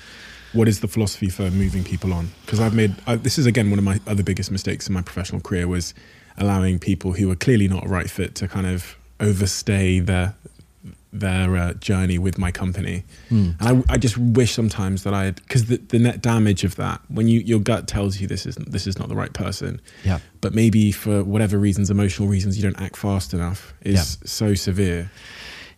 What 0.54 0.68
is 0.68 0.80
the 0.80 0.88
philosophy 0.88 1.30
for 1.30 1.52
moving 1.52 1.84
people 1.84 2.14
on? 2.14 2.32
Because 2.46 2.60
I've 2.60 2.74
made 2.74 2.96
I, 3.06 3.16
this 3.16 3.38
is 3.38 3.46
again 3.46 3.70
one 3.70 3.80
of 3.80 3.86
my 3.86 4.00
other 4.08 4.24
biggest 4.24 4.52
mistakes 4.52 4.88
in 4.88 4.94
my 4.94 5.02
professional 5.02 5.42
career 5.42 5.68
was 5.68 5.94
allowing 6.38 6.80
people 6.80 7.14
who 7.14 7.30
are 7.30 7.36
clearly 7.36 7.68
not 7.68 7.86
a 7.86 7.90
right 7.90 8.10
fit 8.10 8.34
to 8.36 8.48
kind 8.48 8.66
of 8.66 8.96
overstay 9.20 10.00
their 10.00 10.36
their 11.12 11.58
uh, 11.58 11.74
journey 11.74 12.20
with 12.20 12.38
my 12.38 12.52
company. 12.52 13.04
Mm. 13.30 13.56
And 13.60 13.84
I, 13.90 13.94
I, 13.94 13.98
just 13.98 14.18
wish 14.18 14.52
sometimes 14.52 15.04
that 15.04 15.14
I 15.14 15.26
had, 15.26 15.36
because 15.38 15.66
the, 15.66 15.78
the 15.78 15.98
net 15.98 16.22
damage 16.22 16.64
of 16.64 16.76
that, 16.76 17.02
when 17.08 17.28
you 17.28 17.40
your 17.40 17.60
gut 17.60 17.88
tells 17.88 18.20
you 18.20 18.28
this 18.28 18.46
isn't, 18.46 18.72
this 18.72 18.86
is 18.86 19.00
not 19.00 19.10
the 19.10 19.16
right 19.16 19.34
person, 19.34 19.82
yeah. 20.04 20.20
but 20.42 20.54
maybe 20.54 20.92
for 20.92 21.24
whatever 21.24 21.58
reasons, 21.58 21.90
emotional 21.90 22.28
reasons, 22.28 22.58
you 22.58 22.64
don't 22.64 22.80
act 22.80 22.96
fast 22.96 23.34
enough, 23.34 23.74
is 23.82 23.96
yeah. 23.96 24.28
so 24.28 24.54
severe. 24.54 25.10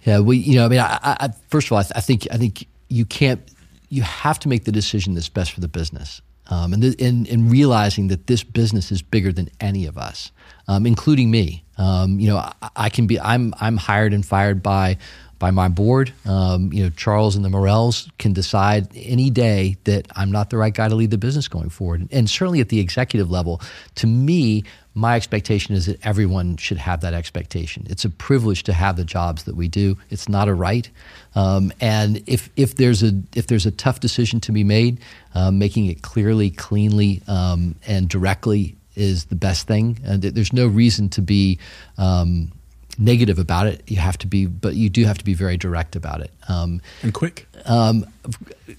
Yeah, 0.04 0.20
we, 0.20 0.38
you 0.38 0.56
know, 0.56 0.66
I 0.66 0.68
mean, 0.68 0.80
I, 0.80 1.00
I, 1.02 1.30
first 1.48 1.68
of 1.68 1.74
all, 1.74 1.78
I, 1.78 1.84
th- 1.84 1.94
I 1.96 2.02
think 2.02 2.28
I 2.32 2.38
think 2.38 2.68
you 2.90 3.06
can't 3.06 3.42
you 3.92 4.02
have 4.02 4.40
to 4.40 4.48
make 4.48 4.64
the 4.64 4.72
decision 4.72 5.14
that's 5.14 5.30
best 5.30 5.52
for 5.52 5.60
the 5.60 5.68
business. 5.68 6.22
Um, 6.48 6.74
and, 6.74 6.82
th- 6.82 7.02
and, 7.02 7.28
and 7.28 7.52
realizing 7.52 8.08
that 8.08 8.28
this 8.28 8.44
business 8.44 8.92
is 8.92 9.02
bigger 9.02 9.32
than 9.32 9.50
any 9.60 9.86
of 9.86 9.98
us, 9.98 10.32
um, 10.68 10.86
including 10.86 11.30
me. 11.30 11.64
Um, 11.82 12.20
you 12.20 12.28
know, 12.28 12.38
I, 12.38 12.70
I 12.76 12.90
can 12.90 13.08
be. 13.08 13.20
I'm 13.20 13.54
I'm 13.60 13.78
hired 13.78 14.14
and 14.14 14.26
fired 14.26 14.62
by 14.62 14.98
by 15.42 15.50
my 15.50 15.68
board. 15.68 16.14
Um, 16.26 16.72
you 16.72 16.84
know, 16.84 16.92
Charles 16.92 17.36
and 17.36 17.44
the 17.44 17.50
Murrells 17.50 18.10
can 18.20 18.32
decide 18.32 18.88
any 18.96 19.32
day 19.32 19.78
that 19.86 20.08
I'm 20.16 20.32
not 20.32 20.52
the 20.52 20.58
right 20.58 20.74
guy 20.74 20.88
to 20.88 20.94
lead 20.94 21.10
the 21.10 21.18
business 21.18 21.48
going 21.48 21.70
forward. 21.70 22.08
And 22.12 22.30
certainly 22.30 22.60
at 22.60 22.70
the 22.70 22.80
executive 22.80 23.32
level, 23.32 23.60
to 23.96 24.06
me, 24.06 24.64
my 24.94 25.16
expectation 25.16 25.74
is 25.74 25.88
that 25.88 26.06
everyone 26.06 26.58
should 26.58 26.78
have 26.78 27.02
that 27.02 27.16
expectation. 27.16 27.88
It's 27.90 28.06
a 28.06 28.10
privilege 28.12 28.62
to 28.64 28.74
have 28.74 28.98
the 28.98 29.04
jobs 29.04 29.46
that 29.46 29.56
we 29.56 29.68
do. 29.68 29.98
It's 30.12 30.30
not 30.30 30.48
a 30.48 30.54
right. 30.54 30.88
Um, 31.34 31.74
and 31.82 32.22
if 32.28 32.52
if 32.56 32.76
there's 32.76 33.02
a 33.02 33.12
if 33.36 33.48
there's 33.48 33.66
a 33.66 33.72
tough 33.72 34.00
decision 34.00 34.40
to 34.42 34.52
be 34.52 34.64
made, 34.64 35.00
um, 35.34 35.58
making 35.58 35.88
it 35.88 36.04
clearly, 36.04 36.52
cleanly, 36.52 37.24
um, 37.28 37.76
and 37.88 38.08
directly 38.08 38.76
is 39.02 39.26
the 39.26 39.36
best 39.36 39.68
thing. 39.68 39.98
And 40.06 40.22
there's 40.22 40.54
no 40.54 40.68
reason 40.68 41.10
to 41.10 41.22
be 41.22 41.58
um, 41.98 42.52
negative 42.98 43.40
about 43.40 43.68
it. 43.68 43.82
You 43.88 43.98
have 43.98 44.18
to 44.20 44.28
be, 44.28 44.46
but 44.46 44.76
you 44.76 44.90
do 44.90 45.06
have 45.06 45.18
to 45.18 45.26
be 45.26 45.34
very 45.34 45.58
direct 45.58 45.96
about 45.96 46.22
it. 46.22 46.32
Um, 46.48 46.82
And 47.04 47.14
quick. 47.14 47.48
um, 47.66 48.06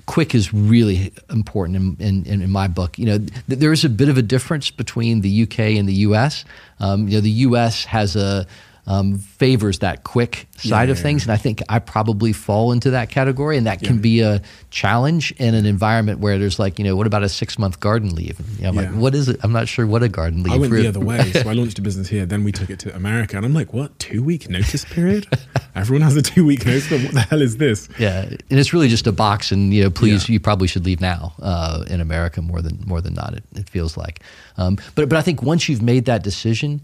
quick 0.06 0.34
is 0.34 0.52
really 0.54 1.12
important 1.30 1.98
in, 2.00 2.24
in, 2.26 2.42
in 2.42 2.50
my 2.50 2.68
book. 2.68 2.98
You 2.98 3.06
know, 3.06 3.18
th- 3.18 3.58
there 3.62 3.72
is 3.72 3.84
a 3.84 3.88
bit 3.88 4.08
of 4.08 4.16
a 4.18 4.22
difference 4.22 4.70
between 4.70 5.20
the 5.22 5.42
UK 5.42 5.58
and 5.78 5.88
the 5.88 5.98
US. 6.08 6.44
Um, 6.80 7.08
you 7.08 7.14
know, 7.16 7.20
the 7.20 7.46
US 7.48 7.84
has 7.86 8.16
a 8.16 8.46
um, 8.86 9.18
favors 9.18 9.78
that 9.78 10.02
quick 10.02 10.48
side 10.56 10.90
of 10.90 10.96
Yeah. 10.96 11.02
things, 11.04 11.22
and 11.22 11.30
I 11.32 11.36
think 11.36 11.62
I 11.68 11.78
probably 11.78 12.32
fall 12.32 12.72
into 12.72 12.90
that 12.90 13.10
category, 13.10 13.56
and 13.56 13.66
that 13.66 13.80
can 13.80 13.98
be 13.98 14.20
a 14.20 14.42
challenge 14.70 15.32
in 15.38 15.54
an 15.54 15.66
environment 15.66 16.18
where 16.18 16.36
there's 16.38 16.58
like, 16.58 16.78
you 16.80 16.84
know, 16.84 16.96
what 16.96 17.06
about 17.06 17.22
a 17.22 17.28
six 17.28 17.58
month 17.60 17.78
garden 17.78 18.14
leave? 18.14 18.40
And, 18.40 18.48
you 18.56 18.62
know, 18.64 18.68
I'm 18.70 18.74
Yeah. 18.74 18.80
like, 18.90 18.94
what 19.00 19.14
is 19.14 19.28
it? 19.28 19.38
I'm 19.44 19.52
not 19.52 19.68
sure 19.68 19.86
what 19.86 20.02
a 20.02 20.08
garden 20.08 20.42
leave. 20.42 20.52
Is. 20.52 20.56
I 20.56 20.60
went 20.60 20.72
the 20.72 20.88
other 20.88 21.00
way. 21.12 21.32
So 21.32 21.48
I 21.48 21.52
launched 21.52 21.78
a 21.78 21.82
business 21.82 22.08
here. 22.08 22.26
Then 22.26 22.42
we 22.42 22.50
took 22.50 22.70
it 22.70 22.80
to 22.80 22.94
America. 22.96 23.36
And 23.36 23.46
I'm 23.46 23.54
like, 23.54 23.72
what? 23.72 23.96
Two 24.00 24.22
week 24.22 24.50
notice 24.50 24.84
period? 24.84 25.28
Everyone 25.76 26.02
has 26.02 26.16
a 26.16 26.22
two 26.22 26.44
week 26.44 26.66
notice. 26.66 26.88
But 26.90 27.02
What 27.02 27.14
the 27.14 27.20
hell 27.20 27.40
is 27.40 27.58
this? 27.58 27.88
Yeah, 27.98 28.22
and 28.22 28.42
it's 28.50 28.72
really 28.72 28.88
just 28.88 29.06
a 29.06 29.12
box, 29.12 29.52
and 29.52 29.72
you 29.72 29.84
know, 29.84 29.90
please, 29.90 30.28
you 30.28 30.40
probably 30.40 30.66
should 30.66 30.84
leave 30.84 31.00
now 31.00 31.32
uh, 31.40 31.84
in 31.88 32.00
America 32.00 32.42
more 32.42 32.60
than 32.60 32.82
more 32.84 33.00
than 33.00 33.14
not. 33.14 33.34
It, 33.34 33.44
it 33.54 33.70
feels 33.70 33.96
like, 33.96 34.20
um, 34.56 34.76
but 34.96 35.08
but 35.08 35.16
I 35.16 35.22
think 35.22 35.40
once 35.42 35.68
you've 35.68 35.80
made 35.82 36.04
that 36.06 36.22
decision, 36.22 36.80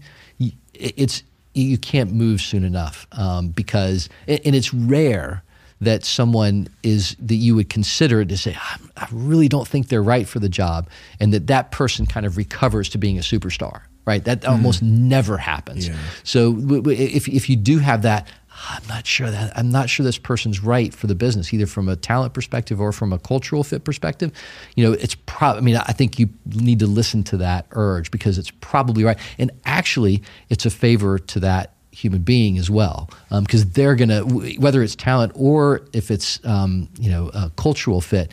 it's 0.73 1.23
you 1.53 1.77
can't 1.77 2.11
move 2.11 2.41
soon 2.41 2.63
enough 2.63 3.07
um, 3.13 3.49
because 3.49 4.09
and 4.27 4.55
it's 4.55 4.73
rare 4.73 5.43
that 5.81 6.03
someone 6.03 6.67
is 6.83 7.15
that 7.19 7.35
you 7.35 7.55
would 7.55 7.69
consider 7.69 8.25
to 8.25 8.37
say 8.37 8.53
"I'm- 8.53 9.07
really 9.11 9.47
don't 9.47 9.67
think 9.67 9.87
they're 9.87 10.03
right 10.03 10.27
for 10.27 10.39
the 10.39 10.49
job, 10.49 10.89
and 11.19 11.33
that 11.33 11.47
that 11.47 11.71
person 11.71 12.05
kind 12.05 12.25
of 12.25 12.35
recovers 12.37 12.89
to 12.89 12.97
being 12.97 13.17
a 13.17 13.21
superstar. 13.21 13.81
Right, 14.05 14.23
that 14.25 14.43
almost 14.43 14.81
never 14.81 15.37
happens. 15.37 15.87
Yeah. 15.87 15.95
So 16.23 16.53
w- 16.53 16.81
w- 16.81 16.97
if 16.97 17.27
if 17.27 17.47
you 17.47 17.55
do 17.55 17.77
have 17.77 18.01
that, 18.01 18.27
I'm 18.67 18.85
not 18.87 19.07
sure 19.07 19.31
that 19.31 19.57
I'm 19.57 19.71
not 19.71 19.89
sure 19.89 20.03
this 20.03 20.17
person's 20.17 20.61
right 20.61 20.93
for 20.93 21.07
the 21.07 21.15
business, 21.15 21.53
either 21.53 21.65
from 21.65 21.87
a 21.87 21.95
talent 21.95 22.33
perspective 22.33 22.81
or 22.81 22.91
from 22.91 23.13
a 23.13 23.19
cultural 23.19 23.63
fit 23.63 23.83
perspective. 23.83 24.31
You 24.75 24.85
know, 24.85 24.93
it's 24.93 25.15
probably. 25.15 25.59
I 25.59 25.63
mean, 25.63 25.75
I 25.77 25.93
think 25.93 26.19
you 26.19 26.29
need 26.45 26.79
to 26.79 26.87
listen 26.87 27.23
to 27.25 27.37
that 27.37 27.67
urge 27.71 28.11
because 28.11 28.37
it's 28.37 28.51
probably 28.51 29.03
right, 29.03 29.17
and 29.37 29.51
actually, 29.65 30.23
it's 30.49 30.65
a 30.65 30.69
favor 30.69 31.19
to 31.19 31.39
that 31.41 31.75
human 31.91 32.21
being 32.21 32.57
as 32.57 32.69
well 32.69 33.09
because 33.41 33.65
they're 33.71 33.95
gonna 33.95 34.21
whether 34.21 34.83
it's 34.83 34.95
talent 34.95 35.31
or 35.35 35.81
if 35.91 36.11
it's 36.11 36.39
um, 36.45 36.87
you 36.99 37.09
know 37.09 37.29
a 37.33 37.51
cultural 37.57 37.99
fit 37.99 38.31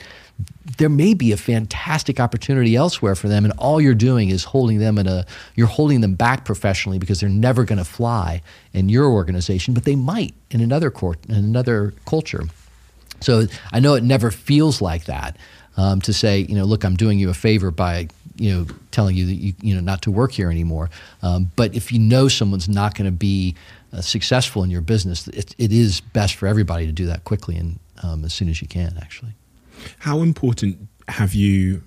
there 0.78 0.88
may 0.88 1.14
be 1.14 1.32
a 1.32 1.36
fantastic 1.36 2.20
opportunity 2.20 2.76
elsewhere 2.76 3.14
for 3.14 3.28
them 3.28 3.44
and 3.44 3.54
all 3.58 3.80
you're 3.80 3.94
doing 3.94 4.28
is 4.28 4.44
holding 4.44 4.78
them 4.78 4.98
in 4.98 5.06
a 5.06 5.24
you're 5.54 5.66
holding 5.66 6.00
them 6.00 6.14
back 6.14 6.44
professionally 6.44 6.98
because 6.98 7.20
they're 7.20 7.28
never 7.28 7.64
going 7.64 7.78
to 7.78 7.84
fly 7.84 8.42
in 8.72 8.88
your 8.88 9.06
organization 9.06 9.72
but 9.72 9.84
they 9.84 9.96
might 9.96 10.34
in 10.50 10.60
another 10.60 10.90
court 10.90 11.18
in 11.28 11.36
another 11.36 11.94
culture. 12.06 12.44
So 13.20 13.46
i 13.72 13.80
know 13.80 13.94
it 13.94 14.02
never 14.02 14.30
feels 14.30 14.82
like 14.82 15.04
that 15.06 15.36
um, 15.76 16.00
to 16.02 16.12
say 16.12 16.40
you 16.40 16.54
know 16.54 16.64
look 16.64 16.84
i'm 16.84 16.96
doing 16.96 17.18
you 17.18 17.30
a 17.30 17.34
favor 17.34 17.70
by 17.70 18.08
you 18.36 18.52
know 18.52 18.66
telling 18.90 19.16
you 19.16 19.26
that 19.26 19.34
you, 19.34 19.54
you 19.62 19.74
know 19.74 19.80
not 19.80 20.02
to 20.02 20.10
work 20.10 20.32
here 20.32 20.50
anymore. 20.50 20.90
Um, 21.22 21.50
but 21.56 21.74
if 21.74 21.90
you 21.90 21.98
know 21.98 22.28
someone's 22.28 22.68
not 22.68 22.94
going 22.94 23.06
to 23.06 23.16
be 23.16 23.54
uh, 23.92 24.02
successful 24.02 24.62
in 24.62 24.70
your 24.70 24.82
business 24.82 25.26
it, 25.28 25.54
it 25.58 25.72
is 25.72 26.00
best 26.00 26.34
for 26.34 26.46
everybody 26.46 26.86
to 26.86 26.92
do 26.92 27.06
that 27.06 27.24
quickly 27.24 27.56
and 27.56 27.78
um, 28.02 28.24
as 28.24 28.34
soon 28.34 28.50
as 28.50 28.60
you 28.60 28.68
can 28.68 28.94
actually 29.00 29.32
How 29.98 30.20
important 30.20 30.88
have 31.08 31.34
you 31.34 31.82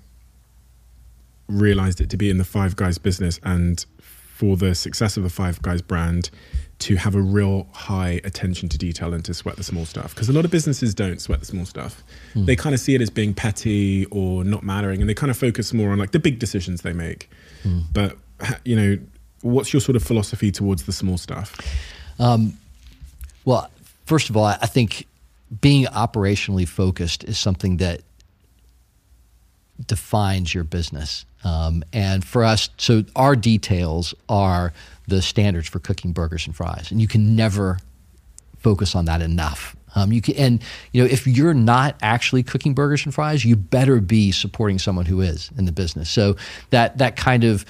realized 1.48 2.00
it 2.00 2.10
to 2.10 2.16
be 2.16 2.30
in 2.30 2.38
the 2.38 2.44
Five 2.44 2.76
Guys 2.76 2.98
business 2.98 3.40
and 3.42 3.84
for 4.00 4.56
the 4.56 4.74
success 4.74 5.16
of 5.16 5.22
the 5.22 5.30
Five 5.30 5.60
Guys 5.62 5.82
brand 5.82 6.30
to 6.80 6.96
have 6.96 7.14
a 7.14 7.20
real 7.20 7.66
high 7.72 8.20
attention 8.24 8.68
to 8.70 8.78
detail 8.78 9.12
and 9.12 9.22
to 9.26 9.34
sweat 9.34 9.56
the 9.56 9.62
small 9.62 9.84
stuff? 9.84 10.14
Because 10.14 10.28
a 10.28 10.32
lot 10.32 10.44
of 10.46 10.50
businesses 10.50 10.94
don't 10.94 11.20
sweat 11.20 11.40
the 11.40 11.46
small 11.46 11.66
stuff. 11.66 12.02
Hmm. 12.32 12.46
They 12.46 12.56
kind 12.56 12.74
of 12.74 12.80
see 12.80 12.94
it 12.94 13.02
as 13.02 13.10
being 13.10 13.34
petty 13.34 14.06
or 14.06 14.44
not 14.44 14.62
mattering 14.62 15.00
and 15.00 15.08
they 15.08 15.14
kind 15.14 15.30
of 15.30 15.36
focus 15.36 15.74
more 15.74 15.90
on 15.90 15.98
like 15.98 16.12
the 16.12 16.18
big 16.18 16.38
decisions 16.38 16.82
they 16.82 16.94
make. 16.94 17.28
Hmm. 17.62 17.80
But, 17.92 18.16
you 18.64 18.76
know, 18.76 18.98
what's 19.42 19.72
your 19.72 19.80
sort 19.80 19.96
of 19.96 20.02
philosophy 20.02 20.50
towards 20.50 20.84
the 20.84 20.92
small 20.92 21.18
stuff? 21.18 21.54
Um, 22.18 22.56
well, 23.44 23.70
first 24.06 24.30
of 24.30 24.36
all, 24.36 24.44
I 24.44 24.58
I 24.62 24.66
think 24.66 25.06
being 25.60 25.86
operationally 25.86 26.66
focused 26.66 27.24
is 27.24 27.38
something 27.38 27.78
that 27.78 28.02
defines 29.86 30.54
your 30.54 30.64
business. 30.64 31.24
Um, 31.42 31.82
and 31.92 32.24
for 32.24 32.44
us, 32.44 32.68
so 32.76 33.04
our 33.16 33.34
details 33.34 34.14
are 34.28 34.72
the 35.08 35.22
standards 35.22 35.68
for 35.68 35.78
cooking 35.78 36.12
burgers 36.12 36.46
and 36.46 36.54
fries, 36.54 36.90
and 36.90 37.00
you 37.00 37.08
can 37.08 37.34
never 37.34 37.78
focus 38.58 38.94
on 38.94 39.06
that 39.06 39.22
enough. 39.22 39.74
Um, 39.94 40.12
you 40.12 40.20
can, 40.20 40.36
and 40.36 40.62
you 40.92 41.02
know, 41.02 41.08
if 41.10 41.26
you're 41.26 41.54
not 41.54 41.96
actually 42.02 42.42
cooking 42.42 42.74
burgers 42.74 43.04
and 43.04 43.14
fries, 43.14 43.44
you 43.44 43.56
better 43.56 44.00
be 44.00 44.32
supporting 44.32 44.78
someone 44.78 45.06
who 45.06 45.20
is 45.20 45.50
in 45.58 45.64
the 45.64 45.72
business. 45.72 46.10
So 46.10 46.36
that 46.70 46.98
that 46.98 47.16
kind 47.16 47.42
of 47.42 47.64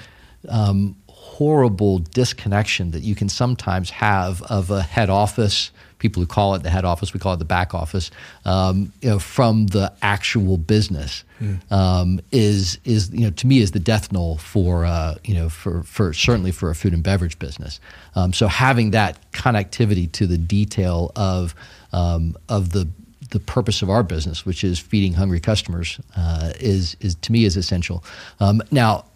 um, 0.49 0.97
horrible 1.09 1.99
disconnection 1.99 2.91
that 2.91 3.03
you 3.03 3.15
can 3.15 3.29
sometimes 3.29 3.91
have 3.91 4.43
of 4.43 4.71
a 4.71 4.83
head 4.83 5.09
office. 5.09 5.71
People 6.01 6.21
who 6.21 6.27
call 6.27 6.55
it 6.57 6.65
the 6.65 6.71
head 6.71 6.85
office, 6.85 7.15
we 7.15 7.21
call 7.21 7.35
it 7.35 7.39
the 7.39 7.45
back 7.45 7.73
office, 7.75 8.11
um, 8.45 8.93
you 9.01 9.11
know, 9.11 9.19
from 9.21 9.69
the 9.69 9.93
actual 10.03 10.59
business 10.59 11.23
um, 11.71 12.21
is 12.33 12.79
is 12.85 13.11
you 13.13 13.21
know 13.21 13.31
to 13.31 13.47
me 13.47 13.61
is 13.61 13.71
the 13.71 13.81
death 13.81 14.13
knell 14.13 14.37
for 14.37 14.85
uh, 14.85 15.15
you 15.25 15.35
know 15.35 15.49
for 15.49 15.83
for 15.85 16.13
certainly 16.13 16.53
for 16.53 16.71
a 16.71 16.75
food 16.75 16.93
and 16.93 17.03
beverage 17.03 17.39
business. 17.39 17.81
Um, 18.15 18.33
so 18.33 18.47
having 18.47 18.91
that 18.91 19.31
connectivity 19.33 20.11
to 20.13 20.27
the 20.27 20.39
detail 20.39 21.13
of 21.17 21.55
um, 21.93 22.37
of 22.49 22.73
the 22.73 22.89
the 23.31 23.41
purpose 23.41 23.81
of 23.81 23.89
our 23.89 24.03
business, 24.03 24.45
which 24.45 24.65
is 24.65 24.79
feeding 24.79 25.15
hungry 25.15 25.41
customers, 25.41 26.01
uh, 26.17 26.53
is 26.61 26.97
is 27.01 27.15
to 27.17 27.33
me 27.33 27.45
is 27.45 27.57
essential. 27.57 28.05
Um, 28.39 28.61
now, 28.71 29.07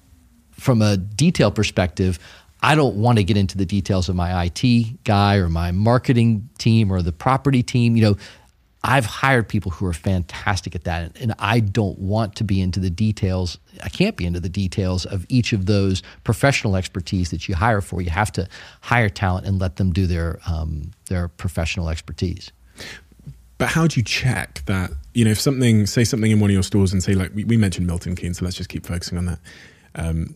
from 0.52 0.80
a 0.80 0.96
detail 0.96 1.50
perspective, 1.50 2.18
I 2.64 2.76
don't 2.76 2.96
want 2.96 3.18
to 3.18 3.24
get 3.24 3.36
into 3.36 3.58
the 3.58 3.66
details 3.66 4.08
of 4.08 4.16
my 4.16 4.44
IT 4.46 5.04
guy 5.04 5.36
or 5.36 5.50
my 5.50 5.70
marketing 5.70 6.48
team 6.56 6.90
or 6.90 7.02
the 7.02 7.12
property 7.12 7.62
team. 7.62 7.94
You 7.94 8.02
know, 8.02 8.16
I've 8.82 9.04
hired 9.04 9.50
people 9.50 9.70
who 9.70 9.84
are 9.84 9.92
fantastic 9.92 10.74
at 10.74 10.84
that, 10.84 11.14
and 11.20 11.34
I 11.38 11.60
don't 11.60 11.98
want 11.98 12.36
to 12.36 12.44
be 12.44 12.62
into 12.62 12.80
the 12.80 12.88
details. 12.88 13.58
I 13.82 13.90
can't 13.90 14.16
be 14.16 14.24
into 14.24 14.40
the 14.40 14.48
details 14.48 15.04
of 15.04 15.26
each 15.28 15.52
of 15.52 15.66
those 15.66 16.02
professional 16.24 16.74
expertise 16.74 17.30
that 17.32 17.50
you 17.50 17.54
hire 17.54 17.82
for. 17.82 18.00
You 18.00 18.08
have 18.08 18.32
to 18.32 18.48
hire 18.80 19.10
talent 19.10 19.46
and 19.46 19.60
let 19.60 19.76
them 19.76 19.92
do 19.92 20.06
their 20.06 20.40
um, 20.46 20.92
their 21.10 21.28
professional 21.28 21.90
expertise. 21.90 22.50
But 23.58 23.68
how 23.68 23.86
do 23.86 24.00
you 24.00 24.04
check 24.04 24.62
that? 24.64 24.90
You 25.12 25.26
know, 25.26 25.32
if 25.32 25.40
something, 25.40 25.84
say 25.84 26.04
something 26.04 26.30
in 26.30 26.40
one 26.40 26.48
of 26.48 26.54
your 26.54 26.62
stores 26.62 26.94
and 26.94 27.02
say, 27.02 27.12
like, 27.12 27.34
we, 27.34 27.44
we 27.44 27.58
mentioned 27.58 27.86
Milton 27.86 28.16
Keynes, 28.16 28.38
so 28.38 28.46
let's 28.46 28.56
just 28.56 28.70
keep 28.70 28.86
focusing 28.86 29.18
on 29.18 29.26
that. 29.26 29.38
Um, 29.96 30.34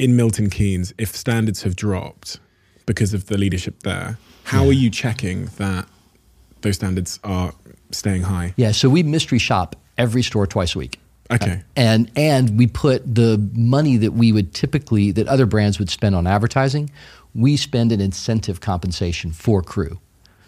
in 0.00 0.16
Milton 0.16 0.48
Keynes, 0.48 0.94
if 0.96 1.14
standards 1.14 1.62
have 1.62 1.76
dropped 1.76 2.40
because 2.86 3.12
of 3.12 3.26
the 3.26 3.36
leadership 3.36 3.82
there, 3.82 4.18
how 4.44 4.64
are 4.64 4.72
you 4.72 4.90
checking 4.90 5.46
that 5.58 5.86
those 6.62 6.76
standards 6.76 7.20
are 7.22 7.52
staying 7.90 8.22
high? 8.22 8.54
Yeah, 8.56 8.72
so 8.72 8.88
we 8.88 9.02
mystery 9.02 9.38
shop 9.38 9.76
every 9.98 10.22
store 10.22 10.46
twice 10.46 10.74
a 10.74 10.78
week. 10.78 10.98
Okay. 11.32 11.62
and 11.76 12.10
and 12.16 12.58
we 12.58 12.66
put 12.66 13.14
the 13.14 13.38
money 13.52 13.96
that 13.98 14.14
we 14.14 14.32
would 14.32 14.52
typically 14.52 15.12
that 15.12 15.28
other 15.28 15.46
brands 15.46 15.78
would 15.78 15.88
spend 15.88 16.16
on 16.16 16.26
advertising 16.26 16.90
we 17.36 17.56
spend 17.56 17.92
an 17.92 18.00
incentive 18.00 18.60
compensation 18.60 19.30
for 19.30 19.62
crew 19.62 20.00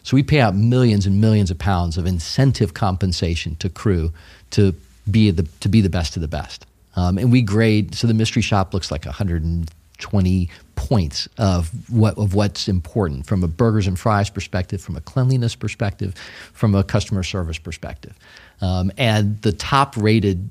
so 0.02 0.16
we 0.16 0.24
pay 0.24 0.40
out 0.40 0.56
millions 0.56 1.06
and 1.06 1.20
millions 1.20 1.52
of 1.52 1.58
pounds 1.58 1.96
of 1.96 2.04
incentive 2.04 2.74
compensation 2.74 3.54
to 3.60 3.68
crew 3.68 4.12
to 4.50 4.74
be 5.08 5.30
the 5.30 5.44
to 5.60 5.68
be 5.68 5.80
the 5.80 5.88
best 5.88 6.16
of 6.16 6.20
the 6.20 6.26
best 6.26 6.66
um, 6.96 7.18
and 7.18 7.32
we 7.32 7.42
grade 7.42 7.94
so 7.94 8.06
the 8.06 8.14
mystery 8.14 8.42
shop 8.42 8.74
looks 8.74 8.90
like 8.90 9.04
120 9.04 10.50
points 10.74 11.28
of 11.38 11.70
what 11.90 12.18
of 12.18 12.34
what's 12.34 12.68
important 12.68 13.26
from 13.26 13.44
a 13.44 13.48
burgers 13.48 13.86
and 13.86 13.98
fries 13.98 14.28
perspective, 14.30 14.80
from 14.82 14.96
a 14.96 15.00
cleanliness 15.00 15.54
perspective, 15.54 16.14
from 16.52 16.74
a 16.74 16.82
customer 16.82 17.22
service 17.22 17.58
perspective, 17.58 18.14
um, 18.60 18.90
and 18.98 19.40
the 19.42 19.52
top 19.52 19.96
rated 19.96 20.48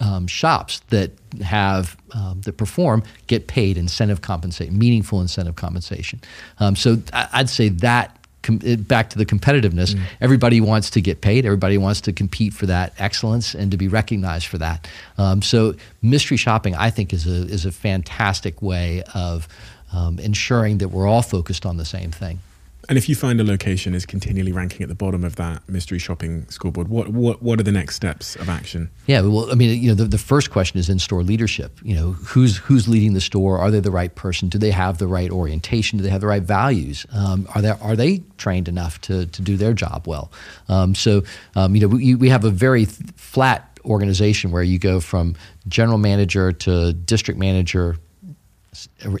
um, 0.00 0.26
shops 0.26 0.80
that 0.90 1.10
have 1.42 1.96
um, 2.12 2.40
that 2.42 2.56
perform 2.56 3.02
get 3.26 3.48
paid 3.48 3.76
incentive 3.76 4.22
compensation, 4.22 4.78
meaningful 4.78 5.20
incentive 5.20 5.56
compensation. 5.56 6.20
Um, 6.60 6.76
so 6.76 6.98
I'd 7.12 7.50
say 7.50 7.68
that 7.68 8.16
com- 8.42 8.58
back 8.58 9.10
to 9.10 9.18
the 9.18 9.26
competitiveness. 9.26 9.98
Everybody 10.20 10.60
wants 10.60 10.90
to 10.90 11.00
get 11.00 11.20
paid. 11.20 11.44
Everybody 11.44 11.78
wants 11.78 12.00
to 12.02 12.12
compete 12.12 12.52
for 12.52 12.66
that 12.66 12.92
excellence 12.98 13.54
and 13.54 13.70
to 13.70 13.76
be 13.76 13.88
recognized 13.88 14.46
for 14.46 14.58
that. 14.58 14.88
Um, 15.16 15.42
so 15.42 15.74
mystery 16.02 16.36
shopping, 16.36 16.74
I 16.74 16.90
think, 16.90 17.12
is 17.12 17.26
a 17.26 17.46
is 17.52 17.66
a 17.66 17.72
fantastic 17.72 18.62
way 18.62 19.02
of 19.14 19.48
um, 19.92 20.18
ensuring 20.18 20.78
that 20.78 20.88
we're 20.88 21.06
all 21.06 21.22
focused 21.22 21.64
on 21.66 21.76
the 21.76 21.84
same 21.84 22.10
thing. 22.10 22.40
And 22.88 22.96
if 22.96 23.06
you 23.06 23.14
find 23.14 23.38
a 23.38 23.44
location 23.44 23.94
is 23.94 24.06
continually 24.06 24.50
ranking 24.50 24.82
at 24.82 24.88
the 24.88 24.94
bottom 24.94 25.22
of 25.22 25.36
that 25.36 25.68
mystery 25.68 25.98
shopping 25.98 26.48
scoreboard, 26.48 26.88
what 26.88 27.08
what 27.08 27.42
what 27.42 27.60
are 27.60 27.62
the 27.62 27.72
next 27.72 27.96
steps 27.96 28.34
of 28.36 28.48
action? 28.48 28.90
Yeah, 29.06 29.20
well, 29.20 29.50
I 29.50 29.54
mean, 29.54 29.82
you 29.82 29.88
know, 29.90 29.94
the, 29.94 30.04
the 30.04 30.18
first 30.18 30.50
question 30.50 30.78
is 30.78 30.88
in-store 30.88 31.22
leadership. 31.22 31.78
You 31.82 31.94
know, 31.94 32.12
who's 32.12 32.56
who's 32.56 32.88
leading 32.88 33.12
the 33.12 33.20
store? 33.20 33.58
Are 33.58 33.70
they 33.70 33.80
the 33.80 33.90
right 33.90 34.14
person? 34.14 34.48
Do 34.48 34.56
they 34.56 34.70
have 34.70 34.96
the 34.96 35.06
right 35.06 35.30
orientation? 35.30 35.98
Do 35.98 36.04
they 36.04 36.10
have 36.10 36.22
the 36.22 36.26
right 36.26 36.42
values? 36.42 37.04
Um, 37.12 37.46
are 37.54 37.60
they 37.60 37.70
are 37.70 37.94
they 37.96 38.22
trained 38.38 38.68
enough 38.68 39.00
to 39.02 39.26
to 39.26 39.42
do 39.42 39.58
their 39.58 39.74
job 39.74 40.06
well? 40.06 40.32
Um, 40.68 40.94
so, 40.94 41.24
um, 41.56 41.74
you 41.74 41.82
know, 41.82 41.88
we, 41.88 42.14
we 42.14 42.30
have 42.30 42.44
a 42.46 42.50
very 42.50 42.86
flat 42.86 43.78
organization 43.84 44.50
where 44.50 44.62
you 44.62 44.78
go 44.78 45.00
from 45.00 45.34
general 45.66 45.98
manager 45.98 46.52
to 46.52 46.92
district 46.94 47.38
manager 47.38 47.96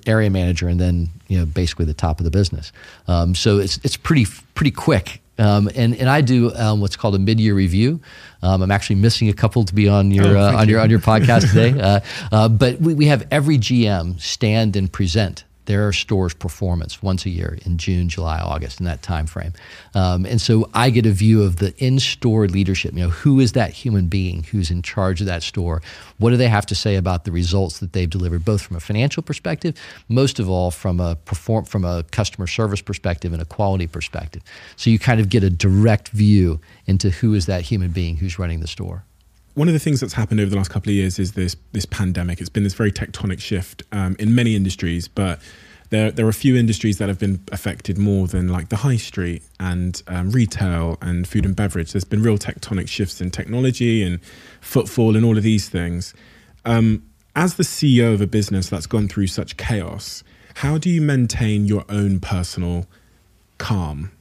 area 0.06 0.30
manager 0.30 0.68
and 0.68 0.78
then 0.80 1.08
you 1.28 1.38
know 1.38 1.46
basically 1.46 1.84
the 1.84 1.94
top 1.94 2.20
of 2.20 2.24
the 2.24 2.30
business. 2.30 2.72
Um, 3.06 3.34
so 3.34 3.58
it's 3.58 3.78
it's 3.84 3.96
pretty 3.96 4.26
pretty 4.54 4.70
quick. 4.70 5.22
Um, 5.38 5.70
and 5.76 5.94
and 5.94 6.08
I 6.08 6.20
do 6.20 6.52
um, 6.56 6.80
what's 6.80 6.96
called 6.96 7.14
a 7.14 7.18
mid 7.18 7.38
year 7.38 7.54
review. 7.54 8.00
Um, 8.42 8.62
I'm 8.62 8.70
actually 8.70 8.96
missing 8.96 9.28
a 9.28 9.32
couple 9.32 9.64
to 9.64 9.74
be 9.74 9.88
on 9.88 10.10
your 10.10 10.36
Oh, 10.36 10.40
uh, 10.40 10.56
on 10.56 10.68
your 10.68 10.80
on 10.80 10.90
your 10.90 10.98
podcast 11.12 11.48
today. 11.52 11.80
Uh, 11.80 12.00
uh, 12.32 12.48
but 12.48 12.80
we, 12.80 12.94
we 12.94 13.06
have 13.06 13.26
every 13.30 13.56
GM 13.56 14.20
stand 14.20 14.74
and 14.74 14.92
present 14.92 15.44
their 15.68 15.92
store's 15.92 16.32
performance 16.32 17.02
once 17.02 17.26
a 17.26 17.30
year 17.30 17.58
in 17.66 17.76
June, 17.76 18.08
July, 18.08 18.38
August, 18.40 18.80
in 18.80 18.86
that 18.86 19.02
time 19.02 19.26
frame. 19.26 19.52
Um, 19.94 20.24
and 20.24 20.40
so 20.40 20.70
I 20.72 20.88
get 20.88 21.04
a 21.04 21.10
view 21.10 21.42
of 21.42 21.56
the 21.56 21.76
in-store 21.76 22.48
leadership. 22.48 22.94
You 22.94 23.00
know, 23.00 23.10
who 23.10 23.38
is 23.38 23.52
that 23.52 23.70
human 23.72 24.08
being 24.08 24.44
who's 24.44 24.70
in 24.70 24.80
charge 24.80 25.20
of 25.20 25.26
that 25.26 25.42
store? 25.42 25.82
What 26.16 26.30
do 26.30 26.38
they 26.38 26.48
have 26.48 26.64
to 26.66 26.74
say 26.74 26.96
about 26.96 27.24
the 27.24 27.32
results 27.32 27.80
that 27.80 27.92
they've 27.92 28.08
delivered, 28.08 28.46
both 28.46 28.62
from 28.62 28.76
a 28.76 28.80
financial 28.80 29.22
perspective, 29.22 29.76
most 30.08 30.38
of 30.38 30.48
all 30.48 30.70
from 30.70 31.00
a 31.00 31.16
perform 31.16 31.66
from 31.66 31.84
a 31.84 32.02
customer 32.04 32.46
service 32.46 32.80
perspective 32.80 33.34
and 33.34 33.42
a 33.42 33.44
quality 33.44 33.86
perspective. 33.86 34.42
So 34.76 34.88
you 34.88 34.98
kind 34.98 35.20
of 35.20 35.28
get 35.28 35.44
a 35.44 35.50
direct 35.50 36.08
view 36.08 36.60
into 36.86 37.10
who 37.10 37.34
is 37.34 37.44
that 37.44 37.60
human 37.62 37.90
being 37.90 38.16
who's 38.16 38.38
running 38.38 38.60
the 38.60 38.66
store. 38.66 39.04
One 39.58 39.66
of 39.66 39.74
the 39.74 39.80
things 39.80 39.98
that's 39.98 40.12
happened 40.12 40.38
over 40.38 40.50
the 40.50 40.56
last 40.56 40.70
couple 40.70 40.90
of 40.90 40.94
years 40.94 41.18
is 41.18 41.32
this 41.32 41.56
this 41.72 41.84
pandemic. 41.84 42.38
It's 42.40 42.48
been 42.48 42.62
this 42.62 42.74
very 42.74 42.92
tectonic 42.92 43.40
shift 43.40 43.82
um, 43.90 44.14
in 44.20 44.32
many 44.32 44.54
industries, 44.54 45.08
but 45.08 45.40
there 45.90 46.12
there 46.12 46.26
are 46.26 46.28
a 46.28 46.32
few 46.32 46.54
industries 46.54 46.98
that 46.98 47.08
have 47.08 47.18
been 47.18 47.42
affected 47.50 47.98
more 47.98 48.28
than 48.28 48.46
like 48.46 48.68
the 48.68 48.76
high 48.76 48.98
street 48.98 49.42
and 49.58 50.00
um, 50.06 50.30
retail 50.30 50.96
and 51.02 51.26
food 51.26 51.44
and 51.44 51.56
beverage. 51.56 51.90
There's 51.90 52.04
been 52.04 52.22
real 52.22 52.38
tectonic 52.38 52.86
shifts 52.86 53.20
in 53.20 53.32
technology 53.32 54.00
and 54.04 54.20
footfall 54.60 55.16
and 55.16 55.24
all 55.24 55.36
of 55.36 55.42
these 55.42 55.68
things. 55.68 56.14
Um, 56.64 57.02
as 57.34 57.56
the 57.56 57.64
CEO 57.64 58.14
of 58.14 58.20
a 58.20 58.28
business 58.28 58.68
that's 58.68 58.86
gone 58.86 59.08
through 59.08 59.26
such 59.26 59.56
chaos, 59.56 60.22
how 60.54 60.78
do 60.78 60.88
you 60.88 61.02
maintain 61.02 61.66
your 61.66 61.84
own 61.88 62.20
personal 62.20 62.86
calm 63.58 64.12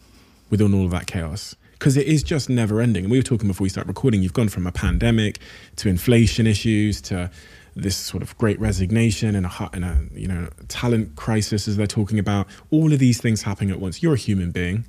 within 0.49 0.73
all 0.73 0.85
of 0.85 0.89
that 0.89 1.05
chaos 1.05 1.55
because 1.77 1.97
it 1.97 2.07
is 2.07 2.23
just 2.23 2.49
never 2.49 2.81
ending. 2.81 3.03
And 3.05 3.11
we 3.11 3.17
were 3.17 3.23
talking 3.23 3.47
before 3.47 3.65
we 3.65 3.69
start 3.69 3.87
recording. 3.87 4.21
You've 4.23 4.33
gone 4.33 4.49
from 4.49 4.65
a 4.67 4.71
pandemic 4.71 5.39
to 5.77 5.89
inflation 5.89 6.47
issues 6.47 7.01
to 7.03 7.29
this 7.75 7.95
sort 7.95 8.23
of 8.23 8.35
great 8.39 8.59
resignation 8.59 9.35
and 9.35 9.45
a 9.45 9.69
and 9.73 9.85
a 9.85 9.99
you 10.13 10.27
know 10.27 10.47
talent 10.67 11.15
crisis 11.15 11.67
as 11.67 11.77
they're 11.77 11.85
talking 11.87 12.17
about. 12.19 12.47
All 12.71 12.91
of 12.93 12.99
these 12.99 13.21
things 13.21 13.43
happening 13.43 13.71
at 13.71 13.79
once. 13.79 14.01
You're 14.01 14.15
a 14.15 14.17
human 14.17 14.51
being 14.51 14.85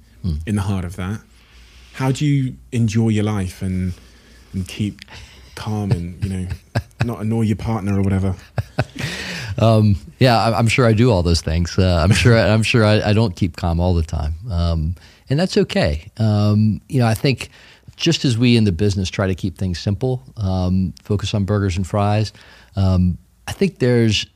in 0.47 0.57
the 0.57 0.63
heart 0.63 0.85
of 0.85 0.97
that. 0.97 1.21
How 1.95 2.13
do 2.13 2.25
you 2.27 2.57
enjoy 2.73 3.09
your 3.11 3.25
life 3.25 3.63
and 3.63 3.93
and 4.53 4.67
keep 4.67 5.01
calm 5.55 5.91
and 5.93 6.23
you 6.25 6.31
know 6.31 6.47
not 7.05 7.21
annoy 7.21 7.43
your 7.43 7.57
partner 7.57 7.99
or 7.99 8.03
whatever? 8.03 8.35
Yeah, 10.19 10.39
I- 10.39 10.59
I'm 10.59 10.69
sure 10.69 10.87
I 10.87 10.93
do 10.93 11.11
all 11.11 11.23
those 11.23 11.41
things. 11.41 11.79
Uh, 11.79 12.01
I'm 12.03 12.13
sure. 12.13 12.37
I'm 12.39 12.63
sure 12.63 12.85
I, 12.85 13.11
I 13.11 13.13
don't 13.13 13.35
keep 13.37 13.57
calm 13.57 13.81
all 13.81 13.95
the 13.95 14.03
time, 14.03 14.35
um, 14.51 14.95
and 15.31 15.39
that's 15.39 15.57
okay. 15.57 16.11
Um, 16.19 16.81
you 16.89 17.01
know, 17.01 17.07
I 17.07 17.15
think 17.15 17.51
just 17.97 18.25
as 18.25 18.39
we 18.39 18.57
in 18.57 18.65
the 18.65 18.73
business 18.73 19.11
try 19.11 19.27
to 19.27 19.35
keep 19.35 19.59
things 19.59 19.79
simple, 19.79 20.23
um, 20.37 20.95
focus 21.03 21.35
on 21.35 21.45
burgers 21.45 21.77
and 21.77 21.87
fries. 21.87 22.33
Um, 22.77 23.19
I 23.47 23.53
think 23.53 23.79
there's 23.81 24.27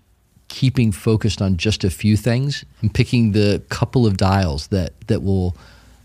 keeping 0.49 0.93
focused 0.93 1.40
on 1.40 1.57
just 1.57 1.84
a 1.84 1.90
few 1.90 2.16
things 2.16 2.64
and 2.82 2.93
picking 2.93 3.32
the 3.32 3.62
couple 3.68 4.07
of 4.07 4.16
dials 4.16 4.66
that 4.68 4.93
that 5.07 5.22
will 5.22 5.57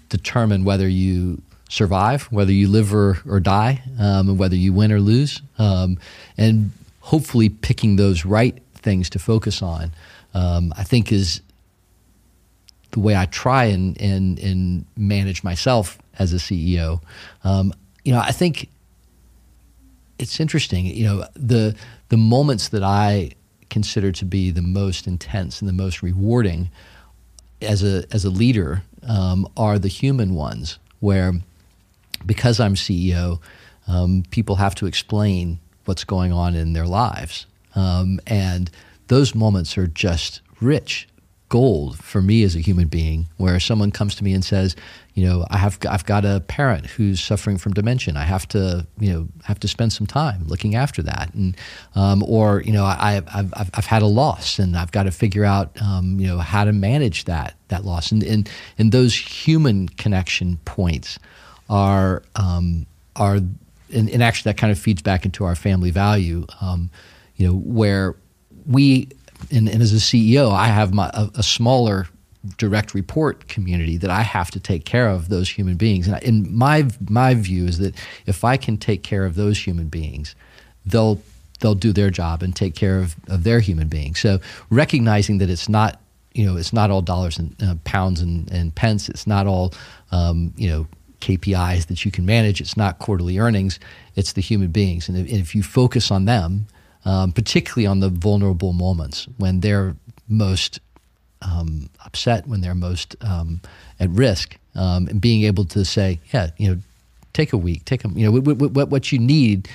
determine 0.10 0.64
whether 0.64 0.88
you 0.88 1.42
survive, 1.70 2.24
whether 2.32 2.52
you 2.52 2.68
live 2.70 2.94
or, 2.94 3.18
or 3.28 3.40
die, 3.40 3.82
um, 4.00 4.30
and 4.30 4.40
whether 4.40 4.56
you 4.56 4.72
win 4.72 4.92
or 4.92 5.02
lose, 5.02 5.42
um, 5.58 5.98
and 6.38 6.72
hopefully 7.02 7.50
picking 7.50 7.98
those 7.98 8.24
right 8.24 8.62
things 8.76 9.10
to 9.10 9.20
focus 9.20 9.62
on. 9.62 9.92
Um, 10.34 10.74
I 10.78 10.84
think 10.84 11.12
is 11.12 11.42
the 12.98 13.04
way 13.04 13.16
I 13.16 13.28
try 13.28 13.66
and 13.66 14.00
and 14.02 14.40
and 14.40 14.86
manage 14.98 15.44
myself 15.44 16.00
as 16.18 16.34
a 16.34 16.38
CEO. 16.38 17.00
Um, 17.44 17.72
you 18.04 18.12
know, 18.12 18.20
I 18.20 18.32
think 18.32 18.70
it's 20.18 20.40
interesting. 20.40 20.88
You 20.88 21.06
know, 21.06 21.26
the 21.36 21.76
the 22.10 22.18
moments 22.18 22.70
that 22.70 22.82
I 22.82 23.32
consider 23.70 24.12
to 24.14 24.26
be 24.26 24.50
the 24.50 24.64
most 24.64 25.06
intense 25.06 25.62
and 25.62 25.70
the 25.70 25.74
most 25.74 26.02
rewarding 26.02 26.72
as 27.62 27.84
a 27.84 28.04
as 28.12 28.26
a 28.26 28.32
leader 28.32 28.82
um, 29.08 29.48
are 29.56 29.78
the 29.78 29.90
human 29.90 30.34
ones, 30.34 30.80
where 31.00 31.34
because 32.26 32.60
I'm 32.60 32.74
CEO, 32.74 33.40
um, 33.88 34.24
people 34.32 34.56
have 34.56 34.74
to 34.76 34.88
explain 34.88 35.60
what's 35.86 36.04
going 36.04 36.34
on 36.34 36.56
in 36.56 36.74
their 36.74 36.88
lives, 36.88 37.46
um, 37.76 38.20
and 38.26 38.72
those 39.08 39.36
moments 39.36 39.78
are 39.78 39.86
just 39.86 40.42
rich 40.60 41.08
gold 41.50 41.98
for 42.00 42.22
me 42.22 42.44
as 42.44 42.56
a 42.56 42.60
human 42.60 42.88
being. 42.88 43.28
Where 43.38 43.60
someone 43.60 43.92
comes 43.92 44.16
to 44.16 44.24
me 44.24 44.34
and 44.34 44.44
says, 44.44 44.76
you 45.14 45.26
know, 45.26 45.46
I 45.50 45.58
have 45.58 45.80
I've 45.90 46.06
got 46.06 46.26
a 46.26 46.42
parent 46.48 46.86
who's 46.86 47.20
suffering 47.20 47.58
from 47.58 47.74
dementia. 47.74 48.14
I 48.16 48.24
have 48.24 48.48
to 48.50 48.86
you 49.00 49.14
know 49.14 49.28
have 49.44 49.60
to 49.62 49.68
spend 49.68 49.94
some 49.94 50.08
time 50.08 50.44
looking 50.48 50.76
after 50.76 51.02
that, 51.04 51.34
and 51.34 51.56
um, 51.96 52.24
or 52.28 52.62
you 52.62 52.72
know 52.72 52.86
I, 52.86 53.22
I've, 53.34 53.54
I've 53.54 53.70
I've 53.74 53.86
had 53.86 54.02
a 54.02 54.08
loss 54.08 54.60
and 54.60 54.78
I've 54.78 54.92
got 54.92 55.04
to 55.04 55.12
figure 55.12 55.46
out 55.46 55.72
um, 55.82 56.20
you 56.20 56.28
know 56.28 56.38
how 56.38 56.66
to 56.66 56.74
manage 56.74 57.26
that 57.26 57.56
that 57.70 57.86
loss, 57.86 58.12
and 58.12 58.24
and 58.24 58.50
and 58.78 58.92
those 58.92 59.16
human 59.16 59.90
connection 59.90 60.58
points 60.66 61.20
are 61.70 62.24
um, 62.36 62.86
are 63.16 63.40
and, 63.94 64.10
and 64.10 64.24
actually 64.24 64.52
that 64.52 64.58
kind 64.58 64.72
of 64.72 64.80
feeds 64.80 65.02
back 65.02 65.26
into 65.26 65.46
our 65.46 65.56
family 65.56 65.92
value, 65.92 66.46
um, 66.62 66.90
you 67.36 67.48
know, 67.48 67.54
where 67.54 68.16
we 68.66 69.10
and, 69.52 69.70
and 69.70 69.82
as 69.82 69.94
a 69.94 69.98
CEO, 69.98 70.52
I 70.52 70.68
have 70.68 70.94
my 70.94 71.10
a, 71.14 71.30
a 71.36 71.44
smaller 71.44 72.08
direct 72.58 72.94
report 72.94 73.48
community 73.48 73.98
that 73.98 74.10
I 74.10 74.22
have 74.22 74.52
to 74.52 74.60
take 74.60 74.86
care 74.86 75.10
of 75.10 75.30
those 75.30 75.50
human 75.50 75.76
beings. 75.76 76.08
And, 76.08 76.16
I, 76.16 76.20
and 76.20 76.52
my 76.52 76.88
my 77.10 77.34
view 77.34 77.66
is 77.66 77.80
that 77.80 77.96
if 78.26 78.44
I 78.44 78.58
can 78.58 78.78
take 78.78 79.04
care 79.04 79.26
of 79.26 79.36
those 79.36 79.60
human 79.60 79.90
beings, 79.90 80.36
they'll 80.86 81.22
they'll 81.60 81.76
do 81.76 81.92
their 81.92 82.10
job 82.10 82.44
and 82.44 82.56
take 82.56 82.76
care 82.76 83.00
of, 83.00 83.16
of 83.28 83.44
their 83.44 83.60
human 83.60 83.88
beings. 83.88 84.20
So 84.20 84.40
recognizing 84.70 85.40
that 85.40 85.50
it's 85.50 85.68
not 85.68 86.00
you 86.34 86.46
know 86.46 86.56
it's 86.58 86.74
not 86.74 86.92
all 86.92 87.02
dollars 87.02 87.38
and 87.38 87.56
uh, 87.62 87.76
pounds 87.84 88.22
and, 88.22 88.50
and 88.52 88.74
pence. 88.74 89.10
It's 89.10 89.28
not 89.28 89.48
all 89.48 89.74
um, 90.12 90.54
you 90.56 90.70
know 90.70 90.88
KPIs 91.22 91.88
that 91.88 92.06
you 92.06 92.12
can 92.12 92.26
manage. 92.26 92.62
It's 92.62 92.78
not 92.78 93.00
quarterly 93.00 93.40
earnings. 93.40 93.80
It's 94.16 94.34
the 94.34 94.42
human 94.42 94.70
beings. 94.70 95.10
And 95.10 95.18
if, 95.18 95.28
if 95.28 95.56
you 95.56 95.64
focus 95.64 96.12
on 96.12 96.26
them, 96.26 96.68
um, 97.06 97.32
particularly 97.32 97.86
on 97.86 98.00
the 98.00 98.10
vulnerable 98.10 98.74
moments 98.74 99.28
when 99.38 99.62
they're 99.62 99.96
most 100.28 100.80
um, 101.42 101.90
upset, 102.06 102.48
when 102.48 102.62
they're 102.62 102.76
most 102.76 103.16
um, 103.22 103.62
at 104.00 104.10
risk, 104.10 104.58
um, 104.76 105.08
and 105.08 105.22
being 105.22 105.44
able 105.44 105.66
to 105.66 105.86
say, 105.86 106.20
yeah, 106.34 106.50
you 106.58 106.70
know, 106.70 106.82
take 107.34 107.54
a 107.54 107.58
week, 107.58 107.86
take 107.86 108.04
a, 108.04 108.10
you 108.10 108.26
know, 108.26 108.40
what, 108.40 108.58
what, 108.58 108.90
what 108.90 109.12
you 109.12 109.20
need 109.20 109.70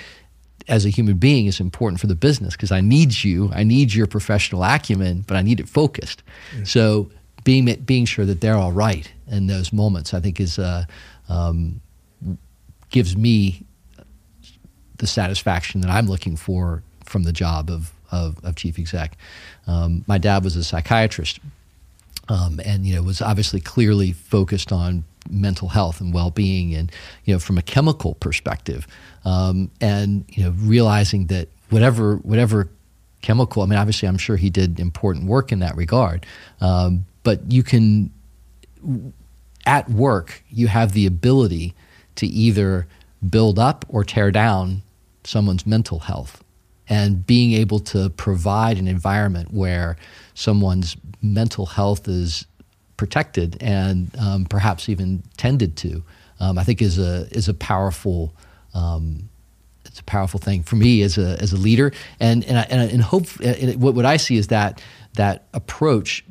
as 0.69 0.85
a 0.85 0.89
human 0.89 1.17
being 1.17 1.47
is 1.47 1.61
important 1.61 2.01
for 2.01 2.07
the 2.07 2.15
business 2.15 2.55
because 2.55 2.73
I 2.73 2.81
need 2.81 3.25
you, 3.25 3.51
I 3.53 3.65
need 3.65 3.95
your 3.95 4.07
professional 4.07 4.63
acumen, 4.63 5.25
but 5.27 5.37
I 5.37 5.43
need 5.43 5.61
it 5.61 5.69
focused. 5.69 6.23
So 6.65 7.11
being 7.45 7.73
being 7.85 8.05
sure 8.05 8.25
that 8.25 8.41
they're 8.41 8.57
all 8.57 8.73
right 8.73 9.11
in 9.29 9.47
those 9.47 9.73
moments, 9.73 10.15
I 10.15 10.21
think 10.21 10.41
is 10.41 10.59
uh, 10.59 10.85
um, 11.29 11.81
gives 12.91 13.17
me 13.17 13.65
the 14.99 15.07
satisfaction 15.07 15.81
that 15.81 15.91
I'm 15.91 16.07
looking 16.07 16.37
for 16.37 16.83
from 17.05 17.25
the 17.25 17.33
job 17.33 17.71
of 17.71 17.93
of, 18.11 18.39
of 18.45 18.57
chief 18.57 18.79
exec. 18.79 19.17
Um, 19.67 20.05
my 20.07 20.19
dad 20.19 20.45
was 20.45 20.55
a 20.55 20.63
psychiatrist, 20.63 21.41
um, 22.29 22.61
and 22.65 22.85
you 22.87 22.95
know 22.95 23.03
was 23.03 23.23
obviously 23.23 23.61
clearly 23.61 24.13
focused 24.13 24.71
on 24.73 25.05
mental 25.31 25.69
health 25.69 26.01
and 26.01 26.13
well-being, 26.13 26.75
and 26.75 26.93
you 27.25 27.35
know 27.35 27.39
from 27.39 27.59
a 27.59 27.63
chemical 27.63 28.15
perspective, 28.15 28.87
um, 29.25 29.71
and 29.81 30.25
you 30.29 30.45
know 30.45 30.55
realizing 30.59 31.27
that 31.27 31.49
whatever 31.71 32.17
whatever 32.17 32.69
chemical, 33.23 33.63
I 33.63 33.67
mean, 33.67 33.79
obviously, 33.79 34.09
I'm 34.09 34.19
sure 34.19 34.37
he 34.37 34.51
did 34.51 34.79
important 34.79 35.27
work 35.27 35.53
in 35.53 35.61
that 35.61 35.77
regard, 35.77 36.27
um, 36.61 37.07
but 37.23 37.51
you 37.51 37.63
can 37.63 38.11
at 39.65 39.89
work 39.89 40.43
you 40.51 40.67
have 40.67 40.93
the 40.93 41.07
ability 41.07 41.73
to 42.17 42.27
either 42.27 42.87
build 43.29 43.59
up 43.59 43.85
or 43.89 44.03
tear 44.03 44.31
down 44.31 44.83
someone's 45.25 45.67
mental 45.67 46.01
health. 46.01 46.42
And 46.93 47.27
being 47.27 47.53
able 47.53 47.81
to 47.81 48.11
provide 48.11 48.77
an 48.79 48.87
environment 48.87 49.53
where 49.53 49.97
someone's 50.35 50.97
mental 51.23 51.67
health 51.67 52.07
is 52.09 52.47
protected 52.97 53.57
and 53.61 54.11
um, 54.19 54.45
perhaps 54.45 54.89
even 54.89 55.23
tended 55.37 55.77
to, 55.77 56.03
um, 56.41 56.59
I 56.59 56.65
think 56.65 56.83
is 56.83 56.99
a 56.99 57.27
is 57.31 57.49
a 57.49 57.55
powerful 57.55 58.35
um, 58.75 59.29
it's 59.87 60.01
a 60.01 60.05
powerful 60.05 60.41
thing 60.41 60.63
for 60.63 60.77
me 60.77 61.03
as 61.03 61.19
a 61.19 61.41
as 61.41 61.53
a 61.53 61.57
leader. 61.57 61.93
And 62.21 62.45
and 62.45 62.59
I, 62.59 62.63
and, 62.71 62.91
and 62.91 63.03
hope 63.03 63.27
and 63.41 63.81
what 63.81 63.95
what 63.95 64.07
I 64.07 64.17
see 64.17 64.37
is 64.37 64.49
that 64.49 64.83
that 65.15 65.47
approach 65.53 66.25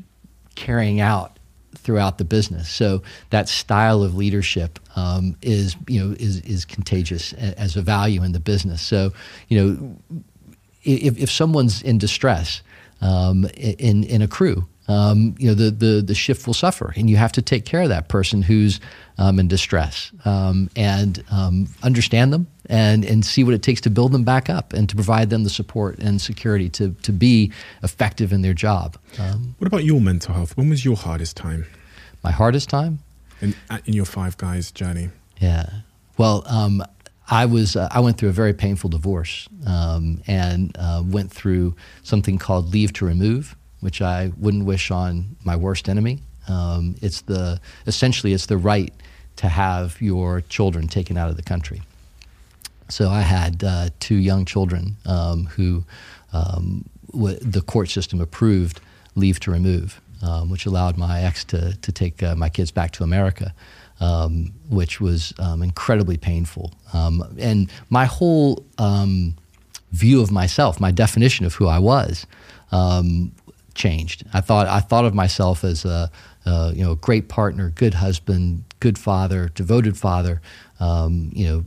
carrying 0.55 0.99
out 0.99 1.38
throughout 1.76 2.18
the 2.18 2.26
business. 2.26 2.70
So 2.70 3.01
that 3.32 3.49
style 3.49 4.03
of 4.03 4.16
leadership 4.16 4.80
um, 4.95 5.36
is 5.41 5.76
you 5.88 5.99
know 5.99 6.16
is 6.20 6.39
is 6.41 6.66
contagious 6.66 7.34
as 7.34 7.76
a 7.76 7.82
value 7.82 8.24
in 8.24 8.32
the 8.32 8.39
business. 8.39 8.82
So 8.82 9.12
you 9.47 9.55
know 9.59 10.24
if 10.84 11.17
if 11.17 11.32
someone's 11.32 11.82
in 11.82 11.97
distress 11.97 12.61
um, 13.01 13.45
in 13.55 14.03
in 14.03 14.21
a 14.21 14.27
crew. 14.27 14.67
Um, 14.88 15.36
you 15.38 15.47
know 15.47 15.53
the, 15.53 15.71
the 15.71 16.01
the 16.01 16.15
shift 16.15 16.45
will 16.47 16.53
suffer, 16.55 16.93
and 16.97 17.09
you 17.09 17.15
have 17.15 17.32
to 17.34 17.41
take 17.41 17.63
care 17.65 17.84
of 17.84 17.89
that 17.89 18.09
person 18.09 18.41
who's 18.41 18.82
um, 19.17 19.39
in 19.39 19.47
distress, 19.47 20.11
um, 20.25 20.69
and 20.75 21.23
um, 21.32 21.67
understand 21.82 22.34
them, 22.34 22.47
and 22.65 23.05
and 23.05 23.23
see 23.23 23.43
what 23.43 23.53
it 23.53 23.61
takes 23.61 23.79
to 23.82 23.89
build 23.89 24.11
them 24.11 24.23
back 24.23 24.49
up, 24.49 24.73
and 24.73 24.89
to 24.89 24.95
provide 24.95 25.29
them 25.29 25.43
the 25.43 25.49
support 25.49 25.97
and 25.99 26.19
security 26.19 26.67
to 26.69 26.93
to 27.03 27.13
be 27.13 27.51
effective 27.84 28.34
in 28.34 28.41
their 28.41 28.55
job. 28.55 28.97
Um, 29.19 29.55
What 29.59 29.67
about 29.67 29.86
your 29.86 30.01
mental 30.01 30.34
health? 30.34 30.57
When 30.57 30.69
was 30.69 30.84
your 30.84 30.97
hardest 30.97 31.38
time 31.38 31.65
my 32.23 32.32
hardest 32.32 32.69
time, 32.69 32.99
in, 33.39 33.55
in 33.86 33.93
your 33.93 34.05
five 34.05 34.36
guys 34.38 34.71
journey? 34.71 35.09
Yeah. 35.39 35.69
Well, 36.17 36.43
um, 36.47 36.84
I 37.32 37.45
was 37.45 37.77
uh, 37.77 37.88
I 37.89 38.01
went 38.01 38.17
through 38.17 38.29
a 38.29 38.34
very 38.34 38.53
painful 38.53 38.89
divorce 38.89 39.47
um, 39.65 40.21
and 40.27 40.75
uh, 40.77 41.01
went 41.05 41.32
through 41.32 41.75
something 42.03 42.38
called 42.38 42.73
leave 42.73 42.91
to 42.93 43.05
remove, 43.05 43.55
which 43.79 44.01
I 44.01 44.32
wouldn't 44.38 44.65
wish 44.65 44.91
on 44.91 45.38
my 45.45 45.55
worst 45.55 45.88
enemy. 45.88 46.19
Um, 46.49 46.95
it's 47.01 47.21
the 47.21 47.61
essentially 47.88 48.34
it's 48.34 48.47
the 48.47 48.57
right 48.57 48.93
to 49.38 49.47
have 49.47 49.99
your 50.01 50.41
children 50.41 50.89
taken 50.89 51.17
out 51.17 51.29
of 51.29 51.38
the 51.38 51.43
country. 51.43 51.82
So 52.89 53.09
I 53.09 53.21
had 53.21 53.63
uh, 53.63 53.89
two 54.01 54.15
young 54.15 54.43
children 54.43 54.97
um, 55.05 55.45
who 55.45 55.86
um, 56.34 56.84
w- 57.13 57.39
the 57.39 57.61
court 57.61 57.89
system 57.89 58.19
approved 58.19 58.82
leave 59.15 59.39
to 59.39 59.51
remove, 59.51 60.01
um, 60.21 60.49
which 60.49 60.65
allowed 60.65 60.97
my 60.97 61.21
ex 61.21 61.45
to, 61.45 61.77
to 61.77 61.91
take 61.93 62.21
uh, 62.21 62.36
my 62.36 62.49
kids 62.49 62.71
back 62.71 62.91
to 62.91 63.03
America, 63.05 63.53
um, 64.01 64.53
which 64.69 64.99
was 64.99 65.33
um, 65.39 65.61
incredibly 65.61 66.17
painful. 66.17 66.73
Um, 66.93 67.23
and 67.39 67.71
my 67.89 68.05
whole 68.05 68.65
um, 68.77 69.35
view 69.91 70.21
of 70.21 70.31
myself, 70.31 70.81
my 70.81 70.91
definition 70.91 71.45
of 71.45 71.53
who 71.55 71.67
I 71.67 71.79
was, 71.79 72.25
um, 72.73 73.31
changed. 73.73 74.25
I 74.33 74.41
thought 74.41 74.67
I 74.67 74.81
thought 74.81 75.05
of 75.05 75.13
myself 75.13 75.63
as 75.63 75.85
a, 75.85 76.11
a 76.45 76.73
you 76.75 76.83
know 76.83 76.95
great 76.95 77.29
partner, 77.29 77.69
good 77.69 77.93
husband, 77.93 78.65
good 78.81 78.97
father, 78.97 79.49
devoted 79.55 79.97
father. 79.97 80.41
You 80.79 81.47
know, 81.47 81.63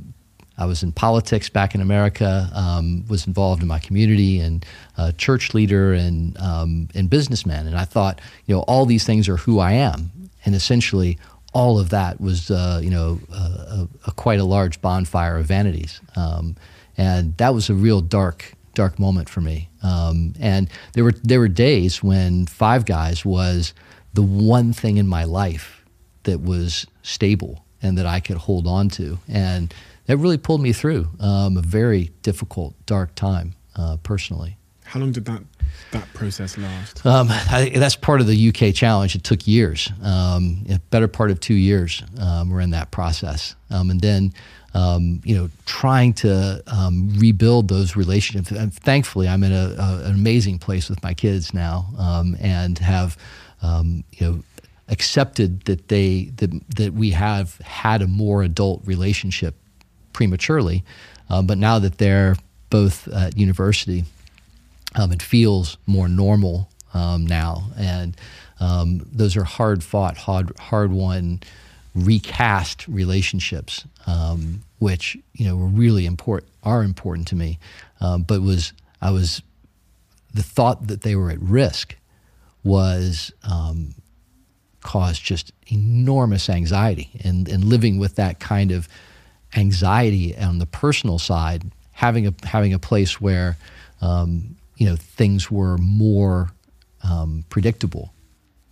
I 0.56 0.66
was 0.66 0.82
in 0.82 0.92
politics 0.92 1.48
back 1.48 1.74
in 1.74 1.80
America, 1.80 2.48
um, 2.54 3.04
was 3.08 3.26
involved 3.26 3.62
in 3.62 3.68
my 3.68 3.78
community 3.78 4.38
and 4.38 4.64
uh, 4.96 5.12
church 5.12 5.54
leader 5.54 5.92
and 5.92 6.38
um, 6.38 6.88
and 6.94 7.10
businessman. 7.10 7.66
And 7.66 7.76
I 7.76 7.84
thought, 7.84 8.20
you 8.46 8.54
know, 8.54 8.62
all 8.62 8.86
these 8.86 9.04
things 9.04 9.28
are 9.28 9.36
who 9.36 9.58
I 9.58 9.72
am, 9.72 10.10
and 10.44 10.54
essentially 10.54 11.18
all 11.54 11.78
of 11.78 11.90
that 11.90 12.20
was, 12.20 12.50
uh, 12.50 12.80
you 12.82 12.90
know, 12.90 13.20
a, 13.32 13.34
a, 13.34 13.88
a 14.08 14.12
quite 14.12 14.40
a 14.40 14.44
large 14.44 14.80
bonfire 14.82 15.38
of 15.38 15.46
vanities. 15.46 16.00
Um, 16.16 16.56
and 16.96 17.36
that 17.38 17.54
was 17.54 17.70
a 17.70 17.74
real 17.74 18.00
dark 18.00 18.52
dark 18.74 18.98
moment 18.98 19.28
for 19.28 19.40
me. 19.40 19.70
Um, 19.82 20.34
and 20.38 20.68
there 20.92 21.04
were 21.04 21.14
there 21.22 21.38
were 21.40 21.48
days 21.48 22.02
when 22.02 22.46
Five 22.46 22.84
Guys 22.84 23.24
was 23.24 23.72
the 24.12 24.22
one 24.22 24.72
thing 24.72 24.96
in 24.96 25.06
my 25.06 25.24
life 25.24 25.84
that 26.24 26.40
was 26.40 26.86
stable 27.02 27.64
and 27.80 27.96
that 27.98 28.06
I 28.06 28.20
could 28.20 28.36
hold 28.36 28.66
on 28.66 28.88
to, 28.90 29.18
and 29.28 29.72
that 30.06 30.16
really 30.16 30.38
pulled 30.38 30.60
me 30.60 30.72
through 30.72 31.08
um, 31.20 31.56
a 31.56 31.62
very 31.62 32.10
difficult, 32.22 32.74
dark 32.86 33.14
time 33.14 33.54
uh, 33.76 33.96
personally. 34.02 34.56
How 34.94 35.00
long 35.00 35.10
did 35.10 35.24
that 35.24 35.42
that 35.90 36.06
process 36.14 36.56
last? 36.56 37.04
Um, 37.04 37.26
I, 37.28 37.72
that's 37.74 37.96
part 37.96 38.20
of 38.20 38.28
the 38.28 38.48
UK 38.50 38.72
challenge. 38.72 39.16
It 39.16 39.24
took 39.24 39.44
years, 39.44 39.90
um, 40.04 40.64
better 40.90 41.08
part 41.08 41.32
of 41.32 41.40
two 41.40 41.54
years. 41.54 42.00
Um, 42.20 42.48
we're 42.48 42.60
in 42.60 42.70
that 42.70 42.92
process, 42.92 43.56
um, 43.70 43.90
and 43.90 44.00
then 44.00 44.32
um, 44.72 45.20
you 45.24 45.36
know 45.36 45.50
trying 45.66 46.12
to 46.12 46.62
um, 46.68 47.12
rebuild 47.18 47.66
those 47.66 47.96
relationships. 47.96 48.52
And 48.52 48.72
thankfully, 48.72 49.26
I'm 49.26 49.42
in 49.42 49.50
a, 49.50 49.74
a, 49.76 50.04
an 50.04 50.12
amazing 50.12 50.60
place 50.60 50.88
with 50.88 51.02
my 51.02 51.12
kids 51.12 51.52
now, 51.52 51.88
and 52.40 52.78
have 52.78 53.16
you 53.64 54.04
know 54.20 54.44
accepted 54.86 55.62
that 55.62 55.88
they 55.88 56.26
that 56.36 56.52
that 56.76 56.94
we 56.94 57.10
have 57.10 57.58
had 57.58 58.00
a 58.00 58.06
more 58.06 58.44
adult 58.44 58.80
relationship 58.86 59.56
prematurely, 60.12 60.84
but 61.28 61.58
now 61.58 61.80
that 61.80 61.98
they're 61.98 62.36
both 62.70 63.08
at 63.08 63.36
university 63.36 64.04
um, 64.94 65.12
it 65.12 65.22
feels 65.22 65.76
more 65.86 66.08
normal 66.08 66.68
um, 66.92 67.26
now, 67.26 67.64
and 67.76 68.16
um, 68.60 69.06
those 69.12 69.36
are 69.36 69.44
hard 69.44 69.82
fought, 69.82 70.16
hard 70.16 70.56
hard 70.58 70.92
won, 70.92 71.40
recast 71.94 72.86
relationships, 72.88 73.84
um, 74.06 74.62
which 74.78 75.16
you 75.34 75.46
know 75.46 75.56
were 75.56 75.66
really 75.66 76.06
important, 76.06 76.50
are 76.62 76.82
important 76.82 77.28
to 77.28 77.36
me. 77.36 77.58
Um, 78.00 78.22
but 78.22 78.40
was 78.42 78.72
I 79.02 79.10
was 79.10 79.42
the 80.32 80.42
thought 80.42 80.86
that 80.86 81.02
they 81.02 81.16
were 81.16 81.30
at 81.30 81.40
risk 81.40 81.96
was 82.62 83.32
um, 83.42 83.94
caused 84.80 85.22
just 85.22 85.52
enormous 85.66 86.48
anxiety, 86.48 87.10
and 87.24 87.48
and 87.48 87.64
living 87.64 87.98
with 87.98 88.16
that 88.16 88.38
kind 88.38 88.70
of 88.70 88.88
anxiety 89.56 90.36
on 90.36 90.58
the 90.58 90.66
personal 90.66 91.18
side, 91.18 91.64
having 91.92 92.26
a 92.26 92.34
having 92.44 92.72
a 92.72 92.78
place 92.78 93.20
where 93.20 93.56
um, 94.00 94.56
you 94.76 94.86
know 94.86 94.96
things 94.96 95.50
were 95.50 95.78
more 95.78 96.50
um, 97.02 97.44
predictable 97.48 98.12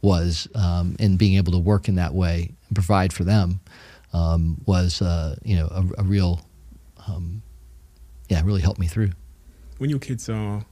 was 0.02 0.48
um, 0.54 0.96
and 0.98 1.16
being 1.16 1.36
able 1.36 1.52
to 1.52 1.58
work 1.58 1.88
in 1.88 1.94
that 1.94 2.12
way 2.12 2.50
and 2.68 2.74
provide 2.74 3.12
for 3.12 3.24
them 3.24 3.60
um, 4.12 4.60
was 4.66 5.00
uh, 5.00 5.36
you 5.44 5.56
know 5.56 5.66
a, 5.66 6.02
a 6.02 6.04
real 6.04 6.40
um, 7.06 7.42
yeah 8.28 8.42
really 8.44 8.60
helped 8.60 8.80
me 8.80 8.86
through. 8.86 9.10
When 9.78 9.90
your 9.90 9.98
kids 9.98 10.28
are 10.28 10.64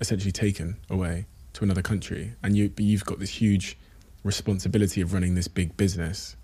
essentially 0.00 0.32
taken 0.32 0.76
away 0.90 1.26
to 1.54 1.64
another 1.64 1.82
country, 1.82 2.32
and 2.42 2.56
you 2.56 2.70
you've 2.76 3.04
got 3.04 3.18
this 3.18 3.30
huge 3.30 3.76
responsibility 4.24 5.00
of 5.00 5.12
running 5.12 5.34
this 5.34 5.48
big 5.48 5.76
business, 5.76 6.36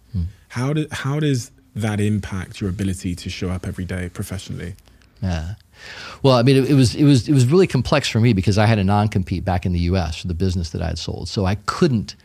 how 0.49 0.73
do, 0.73 0.87
how 0.91 1.21
does 1.21 1.51
that 1.75 2.01
impact 2.01 2.61
your 2.61 2.69
ability 2.71 3.15
to 3.15 3.31
show 3.31 3.49
up 3.51 3.67
every 3.67 3.85
day 3.85 4.09
professionally? 4.09 4.75
Yeah. 5.23 5.55
Well, 6.23 6.35
I 6.35 6.43
mean, 6.43 6.57
it, 6.57 6.71
it, 6.71 6.75
was 6.75 6.95
it 6.95 7.05
was 7.05 7.29
it 7.29 7.33
was 7.33 7.47
really 7.47 7.67
complex 7.67 8.09
for 8.09 8.21
me 8.21 8.33
because 8.33 8.59
I 8.59 8.67
had 8.67 8.79
a 8.79 8.85
non-compete 8.85 9.45
back 9.45 9.65
in 9.65 9.73
the 9.73 9.81
U.S. 9.81 10.21
for 10.21 10.29
the 10.29 10.35
business 10.35 10.71
that 10.71 10.83
I 10.83 10.89
had 10.89 10.99
sold, 10.99 11.29
so 11.29 11.47
I 11.47 11.55
couldn't 11.67 12.17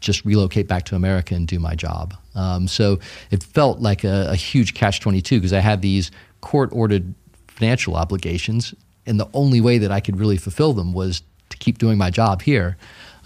just 0.00 0.24
relocate 0.24 0.68
back 0.68 0.84
to 0.84 0.94
America 0.94 1.34
and 1.34 1.48
do 1.48 1.58
my 1.58 1.74
job. 1.74 2.14
Um, 2.36 2.68
so 2.68 3.00
it 3.32 3.42
felt 3.42 3.80
like 3.80 4.04
a, 4.04 4.28
a 4.30 4.36
huge 4.36 4.74
catch-22 4.74 5.30
because 5.30 5.52
I 5.52 5.58
had 5.58 5.82
these 5.82 6.12
court-ordered 6.40 7.14
financial 7.48 7.96
obligations, 7.96 8.74
and 9.06 9.18
the 9.18 9.28
only 9.34 9.60
way 9.60 9.78
that 9.78 9.90
I 9.90 9.98
could 9.98 10.16
really 10.18 10.36
fulfill 10.36 10.72
them 10.72 10.92
was 10.92 11.22
to 11.48 11.56
keep 11.56 11.78
doing 11.78 11.98
my 11.98 12.10
job 12.10 12.42
here. 12.42 12.76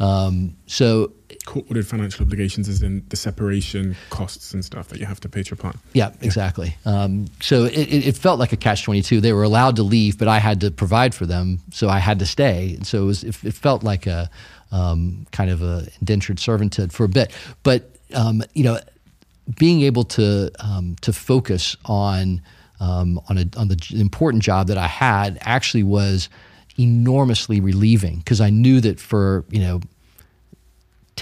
Um, 0.03 0.57
so 0.66 1.12
Court 1.44 1.64
ordered 1.68 1.86
financial 1.86 2.24
obligations 2.24 2.68
is 2.68 2.82
in 2.82 3.05
the 3.09 3.16
separation 3.16 3.96
costs 4.11 4.53
and 4.53 4.64
stuff 4.64 4.88
that 4.88 4.98
you 5.00 5.07
have 5.07 5.20
to 5.20 5.28
pay 5.28 5.42
to 5.42 5.50
your 5.50 5.57
partner. 5.57 5.80
Yeah, 5.92 6.12
exactly. 6.20 6.76
Um, 6.84 7.26
so 7.40 7.64
it, 7.64 7.88
it 7.88 8.16
felt 8.16 8.38
like 8.38 8.53
a 8.53 8.57
catch 8.57 8.84
twenty 8.84 9.03
two. 9.03 9.20
They 9.20 9.32
were 9.32 9.42
allowed 9.42 9.76
to 9.76 9.82
leave, 9.82 10.18
but 10.18 10.28
I 10.28 10.38
had 10.38 10.61
to 10.61 10.70
provide 10.70 11.14
for 11.14 11.26
them, 11.26 11.61
so 11.72 11.88
I 11.88 11.98
had 11.98 12.18
to 12.18 12.26
stay. 12.26 12.74
And 12.74 12.86
so 12.86 13.03
it, 13.03 13.07
was, 13.07 13.24
it, 13.24 13.44
it 13.44 13.55
felt 13.55 13.82
like 13.82 14.07
a 14.07 14.30
um, 14.72 15.26
kind 15.32 15.50
of 15.50 15.62
a 15.62 15.86
indentured 16.00 16.38
servanthood 16.38 16.92
for 16.92 17.05
a 17.05 17.09
bit. 17.09 17.32
But 17.62 17.90
um, 18.14 18.42
you 18.55 18.64
know, 18.64 18.78
being 19.59 19.82
able 19.82 20.05
to 20.05 20.50
um, 20.61 20.96
to 21.00 21.12
focus 21.12 21.76
on 21.84 22.40
um, 22.80 23.20
on 23.28 23.38
a, 23.38 23.46
on 23.57 23.68
the 23.68 23.94
important 23.94 24.42
job 24.42 24.68
that 24.68 24.78
I 24.78 24.88
had 24.88 25.38
actually 25.40 25.82
was 25.82 26.28
enormously 26.78 27.61
relieving 27.61 28.18
because 28.18 28.40
I 28.40 28.50
knew 28.50 28.80
that 28.80 28.98
for 28.98 29.44
you 29.50 29.61
know 29.61 29.80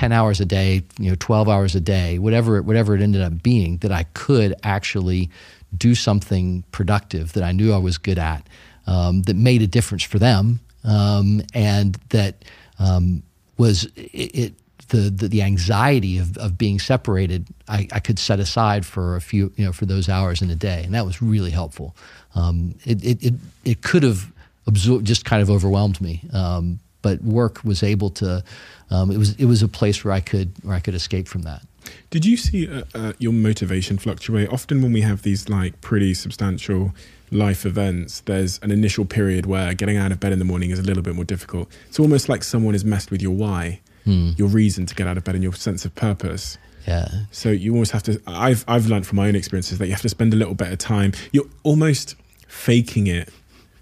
10 0.01 0.13
hours 0.13 0.41
a 0.41 0.47
day, 0.47 0.83
you 0.99 1.11
know, 1.11 1.17
12 1.21 1.47
hours 1.47 1.75
a 1.75 1.81
day, 1.81 2.19
whatever, 2.19 2.63
whatever 2.63 2.95
it 2.95 3.03
ended 3.03 3.21
up 3.21 3.43
being, 3.43 3.77
that 3.79 3.93
I 3.93 4.05
could 4.15 4.55
actually 4.63 5.29
do 5.77 5.95
something 5.95 6.65
productive 6.73 7.35
that 7.35 7.43
I 7.43 7.53
knew 7.53 7.75
I 7.75 7.77
was 7.77 7.99
good 7.99 8.19
at, 8.19 8.49
um, 8.87 9.21
that 9.25 9.37
made 9.37 9.61
a 9.61 9.67
difference 9.67 10.03
for 10.03 10.19
them, 10.19 10.61
um, 10.85 11.43
and 11.53 11.97
that 12.09 12.47
um, 12.79 13.23
was 13.59 13.85
it, 13.95 14.35
it 14.35 14.53
the, 14.89 15.11
the, 15.11 15.29
the 15.29 15.43
anxiety 15.43 16.17
of, 16.17 16.35
of 16.39 16.57
being 16.57 16.79
separated, 16.79 17.49
I, 17.69 17.87
I 17.93 18.01
could 18.01 18.19
set 18.19 18.41
aside 18.41 18.87
for 18.87 19.17
a 19.17 19.21
few, 19.21 19.53
you 19.57 19.67
know, 19.67 19.73
for 19.73 19.85
those 19.85 20.09
hours 20.09 20.41
in 20.41 20.49
a 20.49 20.57
day, 20.57 20.83
and 20.83 20.95
that 20.95 21.05
was 21.05 21.21
really 21.21 21.51
helpful. 21.51 21.95
Um, 22.35 22.75
it, 22.87 23.05
it, 23.05 23.23
it, 23.23 23.35
it 23.67 23.83
could 23.83 24.03
have 24.03 24.33
absorbed, 24.67 25.07
just 25.07 25.27
kind 25.27 25.43
of 25.43 25.51
overwhelmed 25.51 26.01
me, 26.01 26.23
um, 26.33 26.81
but 27.03 27.23
work 27.23 27.63
was 27.65 27.83
able 27.83 28.11
to. 28.11 28.43
Um, 28.91 29.11
it 29.11 29.19
was 29.19 29.35
it 29.37 29.45
was 29.45 29.63
a 29.63 29.69
place 29.69 30.05
where 30.05 30.13
I 30.13 30.21
could 30.21 30.53
where 30.63 30.77
I 30.77 30.81
could 30.81 30.95
escape 30.95 31.29
from 31.29 31.43
that. 31.43 31.63
Did 32.11 32.25
you 32.25 32.37
see 32.37 32.69
uh, 32.69 32.85
uh, 32.95 33.13
your 33.19 33.33
motivation 33.33 33.99
fluctuate? 33.99 34.49
Often, 34.51 34.83
when 34.83 34.93
we 34.93 35.01
have 35.03 35.23
these 35.23 35.49
like 35.49 35.81
pretty 35.81 36.15
substantial 36.15 36.93
life 37.31 37.65
events, 37.65 38.21
there's 38.21 38.59
an 38.63 38.71
initial 38.71 39.05
period 39.05 39.47
where 39.47 39.73
getting 39.75 39.97
out 39.97 40.13
of 40.13 40.21
bed 40.21 40.33
in 40.33 40.39
the 40.39 40.45
morning 40.45 40.71
is 40.71 40.79
a 40.79 40.83
little 40.83 41.03
bit 41.03 41.15
more 41.15 41.25
difficult. 41.25 41.69
It's 41.89 42.01
almost 42.01 42.29
like 42.29 42.43
someone 42.43 42.75
has 42.75 42.85
messed 42.85 43.11
with 43.11 43.23
your 43.23 43.35
why, 43.35 43.81
your 44.05 44.49
reason 44.49 44.87
to 44.87 44.95
get 44.95 45.07
out 45.07 45.17
of 45.17 45.25
bed, 45.25 45.37
and 45.37 45.45
your 45.45 45.53
sense 45.53 45.85
of 45.85 45.95
purpose. 45.95 46.59
Yeah. 46.87 47.09
So 47.31 47.51
you 47.51 47.75
always 47.75 47.93
have 47.93 48.03
to. 48.05 48.21
I've 48.27 48.65
I've 48.67 48.87
learned 48.87 49.07
from 49.07 49.17
my 49.17 49.29
own 49.29 49.37
experiences 49.37 49.79
that 49.79 49.87
you 49.87 49.93
have 49.93 50.03
to 50.03 50.09
spend 50.09 50.33
a 50.35 50.37
little 50.37 50.55
bit 50.55 50.73
of 50.73 50.79
time. 50.79 51.13
You're 51.33 51.49
almost 51.63 52.17
faking 52.49 53.07
it 53.07 53.29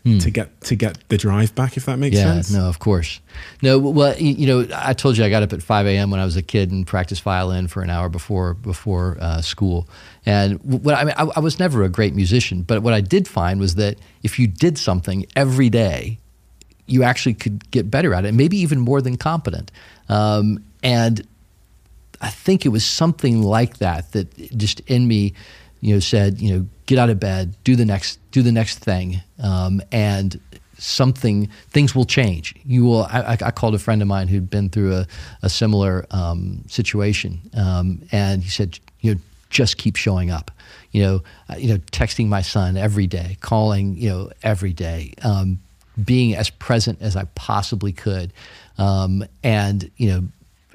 to 0.05 0.31
get 0.31 0.59
to 0.63 0.75
get 0.75 0.97
the 1.11 1.19
drive 1.19 1.55
back. 1.55 1.77
If 1.77 1.85
that 1.85 1.99
makes 1.99 2.17
Hmm. 2.17 2.27
Yeah, 2.27 2.35
sense. 2.35 2.51
no, 2.51 2.67
of 2.67 2.79
course. 2.79 3.21
No, 3.61 3.79
well, 3.79 4.17
you 4.19 4.47
know, 4.47 4.67
I 4.75 4.95
told 4.95 5.19
you 5.19 5.25
I 5.25 5.29
got 5.29 5.43
up 5.43 5.53
at 5.53 5.63
5 5.63 5.87
a.m. 5.87 6.11
when 6.11 6.19
I 6.19 6.25
was 6.25 6.35
a 6.37 6.43
kid 6.43 6.71
and 6.71 6.87
practiced 6.87 7.21
violin 7.23 7.69
for 7.69 7.83
an 7.83 7.91
hour 7.91 8.09
before 8.09 8.55
before 8.55 9.19
uh, 9.21 9.43
school. 9.43 9.87
And 10.25 10.61
what 10.65 10.95
I 10.95 11.05
mean, 11.05 11.15
I, 11.19 11.25
I 11.37 11.41
was 11.41 11.59
never 11.59 11.83
a 11.85 11.91
great 11.91 12.15
musician, 12.15 12.63
but 12.63 12.83
what 12.83 12.95
I 12.95 13.03
did 13.03 13.29
find 13.29 13.61
was 13.61 13.75
that 13.75 13.99
if 14.23 14.39
you 14.39 14.47
did 14.47 14.79
something 14.79 15.27
every 15.37 15.69
day, 15.69 16.19
you 16.87 17.03
actually 17.03 17.35
could 17.35 17.71
get 17.71 17.91
better 17.91 18.15
at 18.15 18.25
it, 18.25 18.33
maybe 18.33 18.57
even 18.57 18.81
more 18.81 19.03
than 19.03 19.17
competent. 19.19 19.71
Um, 20.09 20.65
and 20.83 21.21
I 22.23 22.31
think 22.31 22.65
it 22.65 22.71
was 22.71 22.83
something 22.85 23.43
like 23.43 23.77
that 23.79 24.13
that 24.13 24.57
just 24.57 24.81
in 24.87 25.07
me, 25.07 25.35
you 25.83 25.93
know, 25.95 26.01
said, 26.01 26.41
you 26.41 26.55
know, 26.55 26.67
get 26.89 26.99
out 26.99 27.11
of 27.11 27.21
bed, 27.21 27.55
do 27.65 27.77
the 27.77 27.85
next, 27.85 28.19
do 28.33 28.43
the 28.43 28.51
next 28.51 28.79
thing, 28.79 29.21
um, 29.43 29.81
and 29.93 30.41
something, 30.79 31.47
things 31.69 31.95
will 31.95 32.07
change. 32.07 32.55
You 32.65 32.85
will. 32.87 33.03
I, 33.03 33.37
I 33.41 33.51
called 33.51 33.75
a 33.75 33.79
friend 33.79 34.01
of 34.01 34.09
mine 34.09 34.27
who'd 34.27 34.49
been 34.49 34.71
through 34.71 34.95
a, 34.95 35.07
a 35.43 35.51
similar 35.51 36.07
um, 36.11 36.65
situation, 36.67 37.41
um, 37.55 38.03
and 38.11 38.43
he 38.43 38.49
said, 38.49 38.79
you 39.01 39.15
know, 39.15 39.21
just 39.51 39.77
keep 39.77 39.97
showing 39.97 40.31
up. 40.31 40.51
You 40.91 41.03
know, 41.03 41.23
uh, 41.51 41.57
you 41.57 41.69
know, 41.69 41.79
texting 41.93 42.29
my 42.29 42.41
son 42.41 42.79
every 42.79 43.07
day, 43.07 43.37
calling, 43.41 43.97
you 43.99 44.09
know, 44.09 44.31
every 44.43 44.73
day. 44.73 45.13
Um, 45.23 45.61
being 46.03 46.35
as 46.37 46.49
present 46.49 47.03
as 47.03 47.17
I 47.17 47.25
possibly 47.35 47.93
could, 47.93 48.33
um, 48.79 49.25
and 49.43 49.91
you 49.99 50.11
know, 50.11 50.29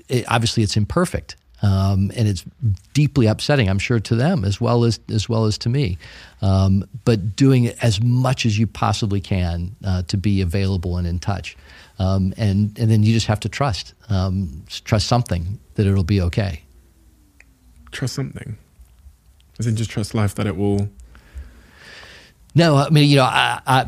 it, 0.10 0.26
obviously 0.28 0.62
it's 0.62 0.78
imperfect 0.78 1.38
um, 1.64 2.12
and 2.16 2.28
it's 2.28 2.46
deeply 2.94 3.26
upsetting 3.26 3.68
i'm 3.68 3.80
sure 3.80 4.00
to 4.00 4.16
them 4.16 4.46
as 4.46 4.62
well 4.62 4.84
as 4.84 5.00
as 5.10 5.28
well 5.28 5.46
as 5.46 5.58
to 5.58 5.70
me 5.70 5.98
um, 6.44 6.86
but 7.06 7.36
doing 7.36 7.70
as 7.82 8.02
much 8.04 8.46
as 8.46 8.60
you 8.60 8.68
possibly 8.68 9.20
can 9.20 9.76
uh, 9.84 10.04
to 10.04 10.18
be 10.18 10.42
available 10.42 10.98
and 10.98 11.08
in 11.08 11.18
touch 11.18 11.58
um, 11.98 12.34
and 12.38 12.78
and 12.78 12.92
then 12.92 13.02
you 13.02 13.14
just 13.14 13.28
have 13.28 13.40
to 13.40 13.50
trust 13.50 13.96
um, 14.10 14.64
trust 14.86 15.08
something 15.08 15.60
that 15.74 15.88
it'll 15.88 16.04
be 16.04 16.22
okay 16.22 16.62
Trust 17.94 18.16
something. 18.16 18.58
As 19.60 19.68
in, 19.68 19.76
just 19.76 19.92
trust 19.92 20.16
life 20.16 20.34
that 20.36 20.48
it 20.48 20.58
will. 20.58 20.90
No, 22.56 22.76
I 22.76 22.90
mean, 22.90 23.10
you 23.10 23.18
know, 23.18 23.24
I, 23.24 23.62
I, 23.66 23.86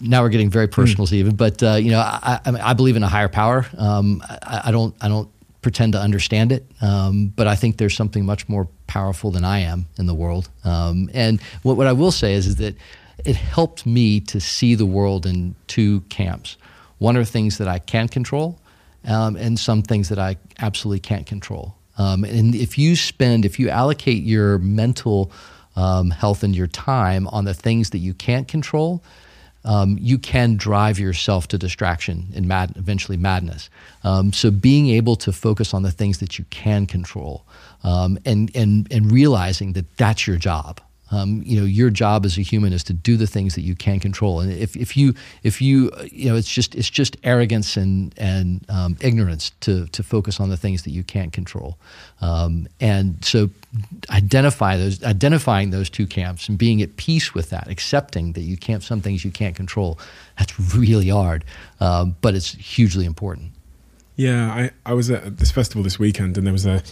now 0.00 0.22
we're 0.22 0.30
getting 0.30 0.50
very 0.50 0.68
personal, 0.68 1.06
Stephen. 1.06 1.34
But 1.34 1.62
uh, 1.62 1.74
you 1.74 1.90
know, 1.90 1.98
I, 1.98 2.40
I, 2.44 2.70
I 2.70 2.72
believe 2.74 2.96
in 2.96 3.02
a 3.02 3.08
higher 3.08 3.28
power. 3.28 3.66
Um, 3.76 4.22
I, 4.28 4.62
I 4.66 4.70
don't, 4.70 4.94
I 5.00 5.08
don't 5.08 5.28
pretend 5.62 5.92
to 5.92 6.00
understand 6.00 6.52
it, 6.52 6.70
um, 6.80 7.28
but 7.36 7.46
I 7.46 7.54
think 7.54 7.76
there's 7.76 7.94
something 7.94 8.24
much 8.24 8.48
more 8.48 8.68
powerful 8.86 9.30
than 9.30 9.44
I 9.44 9.60
am 9.60 9.86
in 9.98 10.06
the 10.06 10.14
world. 10.14 10.48
Um, 10.64 11.10
and 11.12 11.40
what, 11.62 11.76
what 11.76 11.86
I 11.86 11.92
will 11.92 12.12
say 12.12 12.34
is, 12.34 12.46
is 12.46 12.56
that 12.56 12.76
it 13.24 13.36
helped 13.36 13.84
me 13.84 14.20
to 14.20 14.40
see 14.40 14.74
the 14.74 14.86
world 14.86 15.26
in 15.26 15.54
two 15.66 16.00
camps. 16.02 16.56
One 16.98 17.16
are 17.16 17.24
things 17.24 17.58
that 17.58 17.68
I 17.68 17.78
can 17.78 18.08
control, 18.08 18.58
um, 19.04 19.36
and 19.36 19.58
some 19.58 19.82
things 19.82 20.08
that 20.08 20.18
I 20.18 20.36
absolutely 20.58 21.00
can't 21.00 21.26
control. 21.26 21.74
Um, 21.98 22.24
and 22.24 22.54
if 22.54 22.78
you 22.78 22.96
spend, 22.96 23.44
if 23.44 23.58
you 23.58 23.68
allocate 23.68 24.22
your 24.22 24.58
mental 24.58 25.30
um, 25.76 26.10
health 26.10 26.42
and 26.42 26.56
your 26.56 26.66
time 26.66 27.26
on 27.28 27.44
the 27.44 27.54
things 27.54 27.90
that 27.90 27.98
you 27.98 28.14
can't 28.14 28.48
control, 28.48 29.02
um, 29.64 29.98
you 30.00 30.18
can 30.18 30.56
drive 30.56 30.98
yourself 30.98 31.48
to 31.48 31.58
distraction 31.58 32.28
and 32.34 32.46
mad, 32.48 32.72
eventually 32.76 33.16
madness. 33.16 33.68
Um, 34.04 34.32
so 34.32 34.50
being 34.50 34.88
able 34.88 35.16
to 35.16 35.32
focus 35.32 35.74
on 35.74 35.82
the 35.82 35.90
things 35.90 36.18
that 36.18 36.38
you 36.38 36.44
can 36.50 36.86
control 36.86 37.44
um, 37.84 38.18
and, 38.24 38.50
and, 38.54 38.90
and 38.90 39.12
realizing 39.12 39.74
that 39.74 39.96
that's 39.96 40.26
your 40.26 40.36
job. 40.36 40.80
Um, 41.10 41.42
you 41.44 41.58
know, 41.58 41.66
your 41.66 41.90
job 41.90 42.24
as 42.24 42.38
a 42.38 42.42
human 42.42 42.72
is 42.72 42.84
to 42.84 42.92
do 42.92 43.16
the 43.16 43.26
things 43.26 43.54
that 43.54 43.62
you 43.62 43.74
can 43.74 44.00
control. 44.00 44.40
And 44.40 44.52
if, 44.52 44.76
if 44.76 44.96
you 44.96 45.14
if 45.42 45.60
you 45.60 45.90
you 46.10 46.28
know, 46.28 46.36
it's 46.36 46.50
just 46.50 46.74
it's 46.74 46.90
just 46.90 47.16
arrogance 47.24 47.76
and 47.76 48.14
and 48.16 48.64
um, 48.68 48.96
ignorance 49.00 49.50
to 49.60 49.86
to 49.88 50.02
focus 50.02 50.40
on 50.40 50.50
the 50.50 50.56
things 50.56 50.82
that 50.84 50.90
you 50.90 51.02
can't 51.02 51.32
control. 51.32 51.78
Um, 52.20 52.68
and 52.80 53.24
so, 53.24 53.50
identify 54.10 54.76
those 54.76 55.02
identifying 55.02 55.70
those 55.70 55.90
two 55.90 56.06
camps 56.06 56.48
and 56.48 56.56
being 56.56 56.80
at 56.82 56.96
peace 56.96 57.34
with 57.34 57.50
that, 57.50 57.68
accepting 57.68 58.32
that 58.32 58.42
you 58.42 58.56
can't 58.56 58.82
some 58.82 59.00
things 59.00 59.24
you 59.24 59.30
can't 59.30 59.56
control. 59.56 59.98
That's 60.38 60.58
really 60.74 61.08
hard, 61.08 61.44
um, 61.80 62.16
but 62.20 62.34
it's 62.34 62.52
hugely 62.52 63.04
important. 63.04 63.52
Yeah, 64.16 64.52
I, 64.52 64.70
I 64.84 64.92
was 64.92 65.10
at 65.10 65.38
this 65.38 65.50
festival 65.50 65.82
this 65.82 65.98
weekend 65.98 66.36
and 66.36 66.46
there 66.46 66.52
was 66.52 66.66
a. 66.66 66.82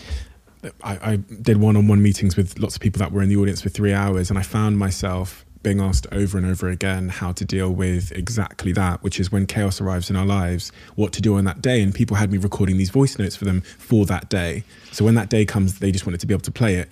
I, 0.82 1.12
I 1.12 1.16
did 1.16 1.58
one 1.58 1.76
on 1.76 1.88
one 1.88 2.02
meetings 2.02 2.36
with 2.36 2.58
lots 2.58 2.74
of 2.74 2.80
people 2.80 2.98
that 3.00 3.12
were 3.12 3.22
in 3.22 3.28
the 3.28 3.36
audience 3.36 3.60
for 3.60 3.68
three 3.68 3.92
hours, 3.92 4.30
and 4.30 4.38
I 4.38 4.42
found 4.42 4.78
myself 4.78 5.44
being 5.62 5.80
asked 5.80 6.06
over 6.12 6.38
and 6.38 6.46
over 6.46 6.68
again 6.68 7.08
how 7.08 7.32
to 7.32 7.44
deal 7.44 7.70
with 7.70 8.12
exactly 8.12 8.72
that, 8.72 9.02
which 9.02 9.18
is 9.18 9.32
when 9.32 9.46
chaos 9.46 9.80
arrives 9.80 10.08
in 10.08 10.16
our 10.16 10.26
lives, 10.26 10.70
what 10.94 11.12
to 11.12 11.20
do 11.20 11.36
on 11.36 11.44
that 11.44 11.60
day. 11.60 11.82
And 11.82 11.94
people 11.94 12.16
had 12.16 12.30
me 12.30 12.38
recording 12.38 12.78
these 12.78 12.90
voice 12.90 13.18
notes 13.18 13.36
for 13.36 13.44
them 13.44 13.60
for 13.60 14.06
that 14.06 14.28
day. 14.28 14.64
So 14.92 15.04
when 15.04 15.14
that 15.16 15.28
day 15.28 15.44
comes, 15.44 15.78
they 15.78 15.90
just 15.90 16.06
wanted 16.06 16.20
to 16.20 16.26
be 16.26 16.34
able 16.34 16.42
to 16.42 16.52
play 16.52 16.76
it. 16.76 16.88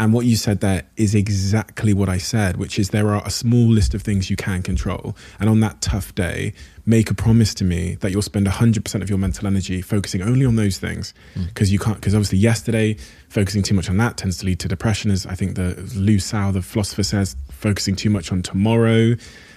And 0.00 0.12
what 0.12 0.26
you 0.26 0.36
said 0.36 0.60
there 0.60 0.84
is 0.96 1.14
exactly 1.14 1.92
what 1.92 2.08
I 2.08 2.18
said, 2.18 2.56
which 2.56 2.78
is 2.78 2.90
there 2.90 3.08
are 3.08 3.24
a 3.26 3.30
small 3.30 3.66
list 3.66 3.94
of 3.94 4.02
things 4.02 4.30
you 4.30 4.36
can 4.36 4.62
control. 4.62 5.16
And 5.40 5.48
on 5.48 5.58
that 5.60 5.80
tough 5.80 6.14
day, 6.14 6.54
make 6.88 7.10
a 7.10 7.14
promise 7.14 7.52
to 7.52 7.64
me 7.64 7.96
that 7.96 8.10
you'll 8.10 8.22
spend 8.22 8.46
100% 8.46 9.02
of 9.02 9.10
your 9.10 9.18
mental 9.18 9.46
energy 9.46 9.82
focusing 9.82 10.22
only 10.22 10.46
on 10.46 10.56
those 10.56 10.78
things. 10.78 11.12
Because 11.48 11.70
you 11.70 11.78
can't, 11.78 11.96
because 11.96 12.14
obviously, 12.14 12.38
yesterday, 12.38 12.96
focusing 13.28 13.62
too 13.62 13.74
much 13.74 13.90
on 13.90 13.98
that 13.98 14.16
tends 14.16 14.38
to 14.38 14.46
lead 14.46 14.58
to 14.60 14.68
depression, 14.68 15.10
as 15.10 15.26
I 15.26 15.34
think 15.34 15.54
the 15.54 15.74
Lao 15.94 16.16
Tzu, 16.16 16.52
the 16.52 16.62
philosopher, 16.62 17.02
says, 17.02 17.36
focusing 17.50 17.94
too 17.94 18.08
much 18.08 18.32
on 18.32 18.42
tomorrow 18.42 19.14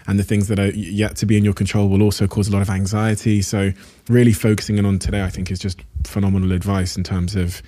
and 0.08 0.20
the 0.20 0.24
things 0.24 0.50
that 0.50 0.60
are 0.60 0.72
yet 0.72 1.16
to 1.18 1.26
be 1.26 1.38
in 1.38 1.46
your 1.46 1.54
control 1.54 1.88
will 1.88 2.02
also 2.02 2.28
cause 2.28 2.50
a 2.50 2.52
lot 2.52 2.62
of 2.62 2.70
anxiety. 2.70 3.42
So, 3.42 3.72
really 4.10 4.34
focusing 4.34 4.78
in 4.78 4.86
on 4.86 5.00
today, 5.00 5.24
I 5.24 5.30
think, 5.30 5.50
is 5.52 5.60
just 5.60 5.80
phenomenal 6.06 6.52
advice 6.52 6.98
in 6.98 7.04
terms 7.04 7.36
of 7.36 7.62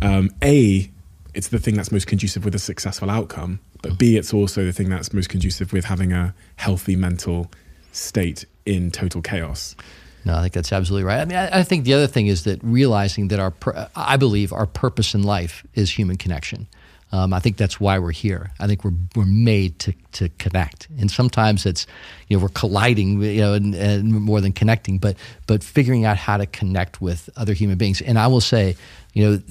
um, 0.00 0.30
A, 0.44 0.88
it's 1.34 1.48
the 1.48 1.58
thing 1.58 1.74
that's 1.74 1.90
most 1.90 2.06
conducive 2.06 2.44
with 2.44 2.54
a 2.54 2.58
successful 2.60 3.10
outcome, 3.10 3.58
but 3.82 3.98
B, 3.98 4.16
it's 4.16 4.32
also 4.32 4.64
the 4.64 4.72
thing 4.72 4.90
that's 4.90 5.12
most 5.12 5.28
conducive 5.28 5.72
with 5.72 5.86
having 5.86 6.12
a 6.12 6.34
healthy 6.56 6.94
mental 6.94 7.50
state 7.92 8.44
in 8.66 8.90
total 8.90 9.22
chaos. 9.22 9.76
No, 10.24 10.36
I 10.36 10.40
think 10.40 10.52
that's 10.52 10.72
absolutely 10.72 11.04
right. 11.04 11.20
I 11.20 11.24
mean, 11.24 11.36
I, 11.36 11.60
I 11.60 11.62
think 11.62 11.84
the 11.84 11.94
other 11.94 12.06
thing 12.06 12.28
is 12.28 12.44
that 12.44 12.60
realizing 12.62 13.28
that 13.28 13.40
our, 13.40 13.52
I 13.96 14.16
believe 14.16 14.52
our 14.52 14.66
purpose 14.66 15.14
in 15.14 15.22
life 15.24 15.66
is 15.74 15.90
human 15.90 16.16
connection. 16.16 16.68
Um, 17.12 17.34
I 17.34 17.40
think 17.40 17.58
that's 17.58 17.78
why 17.78 17.98
we're 17.98 18.12
here. 18.12 18.52
I 18.58 18.66
think 18.66 18.84
we're 18.84 18.94
we're 19.14 19.26
made 19.26 19.78
to 19.80 19.92
to 20.12 20.30
connect, 20.38 20.88
and 20.98 21.10
sometimes 21.10 21.66
it's 21.66 21.86
you 22.28 22.36
know 22.36 22.42
we're 22.42 22.48
colliding, 22.48 23.20
you 23.20 23.42
know, 23.42 23.52
and, 23.52 23.74
and 23.74 24.12
more 24.12 24.40
than 24.40 24.52
connecting, 24.52 24.96
but 24.96 25.16
but 25.46 25.62
figuring 25.62 26.06
out 26.06 26.16
how 26.16 26.38
to 26.38 26.46
connect 26.46 27.02
with 27.02 27.28
other 27.36 27.52
human 27.52 27.76
beings. 27.76 28.00
And 28.00 28.18
I 28.18 28.28
will 28.28 28.40
say, 28.40 28.76
you 29.12 29.24
know, 29.24 29.42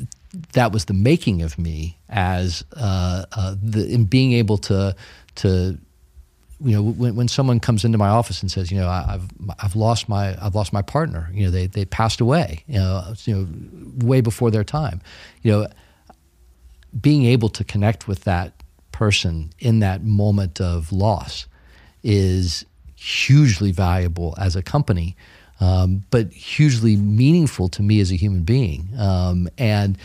that 0.54 0.72
was 0.72 0.86
the 0.86 0.94
making 0.94 1.44
of 1.44 1.60
me 1.60 2.00
as 2.10 2.66
uh, 2.76 3.26
uh, 3.32 3.56
the 3.62 3.88
in 3.94 4.06
being 4.06 4.32
able 4.34 4.58
to 4.58 4.96
to 5.36 5.78
you 6.64 6.76
know 6.76 6.84
when, 6.84 7.16
when 7.16 7.28
someone 7.28 7.59
comes 7.59 7.84
into 7.84 7.97
my 7.97 8.09
office 8.09 8.41
and 8.41 8.51
says 8.51 8.72
you 8.72 8.78
know 8.78 8.88
I, 8.88 9.16
I've 9.16 9.28
I've 9.59 9.76
lost 9.76 10.07
my 10.07 10.38
I've 10.43 10.55
lost 10.55 10.74
my 10.74 10.82
partner 10.82 11.30
you 11.34 11.45
know 11.45 11.51
they 11.51 11.68
they 11.68 11.86
passed 11.86 12.22
away 12.22 12.64
you 12.68 12.80
know 12.80 13.14
you 13.26 13.36
know 13.36 14.05
way 14.05 14.22
before 14.22 14.51
their 14.51 14.64
time 14.64 15.01
you 15.41 15.51
know 15.51 15.68
being 16.99 17.26
able 17.26 17.49
to 17.49 17.64
connect 17.64 18.07
with 18.07 18.24
that 18.26 18.53
person 18.91 19.51
in 19.59 19.80
that 19.80 20.03
moment 20.03 20.59
of 20.59 20.91
loss 20.91 21.47
is 22.03 22.66
hugely 22.95 23.72
valuable 23.72 24.36
as 24.38 24.55
a 24.55 24.62
company, 24.62 25.16
um, 25.59 26.03
but 26.12 26.32
hugely 26.32 26.95
meaningful 26.95 27.70
to 27.70 27.82
me 27.82 27.99
as 27.99 28.12
a 28.12 28.16
human 28.16 28.43
being. 28.43 28.89
Um, 28.97 29.47
and 29.57 29.97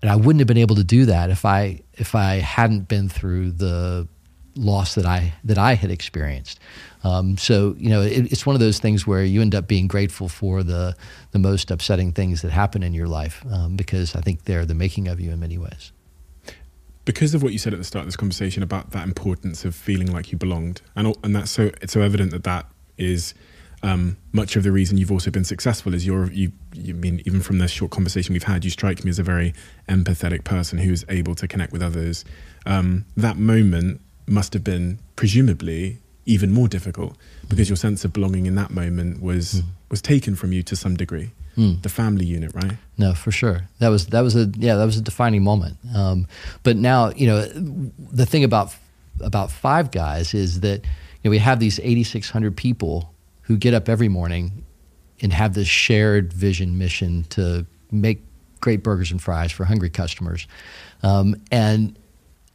and 0.00 0.10
I 0.10 0.16
wouldn't 0.16 0.40
have 0.40 0.48
been 0.48 0.58
able 0.58 0.76
to 0.76 0.84
do 0.84 1.06
that 1.06 1.30
if 1.30 1.44
I 1.44 1.82
if 1.94 2.14
I 2.14 2.36
hadn't 2.36 2.88
been 2.88 3.08
through 3.08 3.52
the 3.52 4.08
loss 4.56 4.94
that 4.94 5.06
I 5.06 5.32
that 5.44 5.58
I 5.58 5.74
had 5.74 5.90
experienced. 5.90 6.60
Um, 7.04 7.36
so 7.36 7.74
you 7.78 7.88
know, 7.90 8.02
it, 8.02 8.30
it's 8.32 8.46
one 8.46 8.54
of 8.54 8.60
those 8.60 8.78
things 8.78 9.06
where 9.06 9.24
you 9.24 9.40
end 9.40 9.54
up 9.54 9.66
being 9.66 9.88
grateful 9.88 10.28
for 10.28 10.62
the 10.62 10.94
the 11.32 11.38
most 11.38 11.70
upsetting 11.70 12.12
things 12.12 12.42
that 12.42 12.50
happen 12.50 12.82
in 12.82 12.94
your 12.94 13.08
life 13.08 13.44
um, 13.50 13.76
because 13.76 14.14
I 14.14 14.20
think 14.20 14.44
they're 14.44 14.66
the 14.66 14.74
making 14.74 15.08
of 15.08 15.20
you 15.20 15.30
in 15.30 15.40
many 15.40 15.58
ways. 15.58 15.92
because 17.04 17.34
of 17.34 17.42
what 17.42 17.52
you 17.52 17.58
said 17.58 17.72
at 17.72 17.78
the 17.78 17.84
start 17.84 18.02
of 18.02 18.06
this 18.06 18.16
conversation 18.16 18.62
about 18.62 18.90
that 18.92 19.04
importance 19.06 19.64
of 19.64 19.74
feeling 19.74 20.12
like 20.12 20.30
you 20.32 20.38
belonged, 20.38 20.80
and 20.94 21.16
and 21.24 21.34
that's 21.34 21.50
so 21.50 21.70
it's 21.80 21.92
so 21.92 22.00
evident 22.00 22.30
that 22.30 22.44
that 22.44 22.66
is 22.98 23.34
um, 23.82 24.16
much 24.32 24.54
of 24.54 24.62
the 24.62 24.70
reason 24.70 24.96
you've 24.98 25.10
also 25.10 25.30
been 25.30 25.44
successful. 25.44 25.94
Is 25.94 26.06
you're 26.06 26.30
you 26.30 26.52
you 26.72 26.94
mean 26.94 27.20
even 27.26 27.40
from 27.40 27.58
the 27.58 27.68
short 27.68 27.90
conversation 27.90 28.32
we've 28.32 28.44
had, 28.44 28.64
you 28.64 28.70
strike 28.70 29.04
me 29.04 29.10
as 29.10 29.18
a 29.18 29.24
very 29.24 29.52
empathetic 29.88 30.44
person 30.44 30.78
who's 30.78 31.04
able 31.08 31.34
to 31.34 31.48
connect 31.48 31.72
with 31.72 31.82
others. 31.82 32.24
Um, 32.66 33.06
that 33.16 33.36
moment 33.36 34.00
must 34.26 34.52
have 34.52 34.64
been 34.64 34.98
presumably 35.16 35.98
even 36.24 36.52
more 36.52 36.68
difficult 36.68 37.16
because 37.48 37.68
your 37.68 37.76
sense 37.76 38.04
of 38.04 38.12
belonging 38.12 38.46
in 38.46 38.54
that 38.54 38.70
moment 38.70 39.20
was 39.22 39.62
was 39.90 40.00
taken 40.00 40.34
from 40.36 40.52
you 40.52 40.62
to 40.62 40.76
some 40.76 40.96
degree. 40.96 41.30
The 41.54 41.90
family 41.90 42.24
unit, 42.24 42.54
right? 42.54 42.78
No, 42.96 43.12
for 43.12 43.30
sure. 43.30 43.68
That 43.78 43.88
was 43.88 44.06
that 44.06 44.22
was 44.22 44.34
a 44.36 44.50
yeah 44.56 44.76
that 44.76 44.86
was 44.86 44.96
a 44.96 45.02
defining 45.02 45.44
moment. 45.44 45.76
Um, 45.94 46.26
but 46.62 46.76
now 46.76 47.10
you 47.10 47.26
know 47.26 47.42
the 47.44 48.24
thing 48.24 48.42
about 48.42 48.74
about 49.20 49.50
Five 49.50 49.90
Guys 49.90 50.32
is 50.32 50.60
that 50.60 50.80
you 50.82 51.24
know 51.24 51.30
we 51.30 51.38
have 51.38 51.60
these 51.60 51.78
8,600 51.80 52.56
people 52.56 53.12
who 53.42 53.58
get 53.58 53.74
up 53.74 53.88
every 53.88 54.08
morning 54.08 54.64
and 55.20 55.32
have 55.32 55.52
this 55.52 55.68
shared 55.68 56.32
vision 56.32 56.78
mission 56.78 57.24
to 57.30 57.66
make 57.90 58.24
great 58.60 58.82
burgers 58.82 59.10
and 59.10 59.20
fries 59.20 59.52
for 59.52 59.64
hungry 59.66 59.90
customers, 59.90 60.46
um, 61.02 61.36
and 61.50 61.98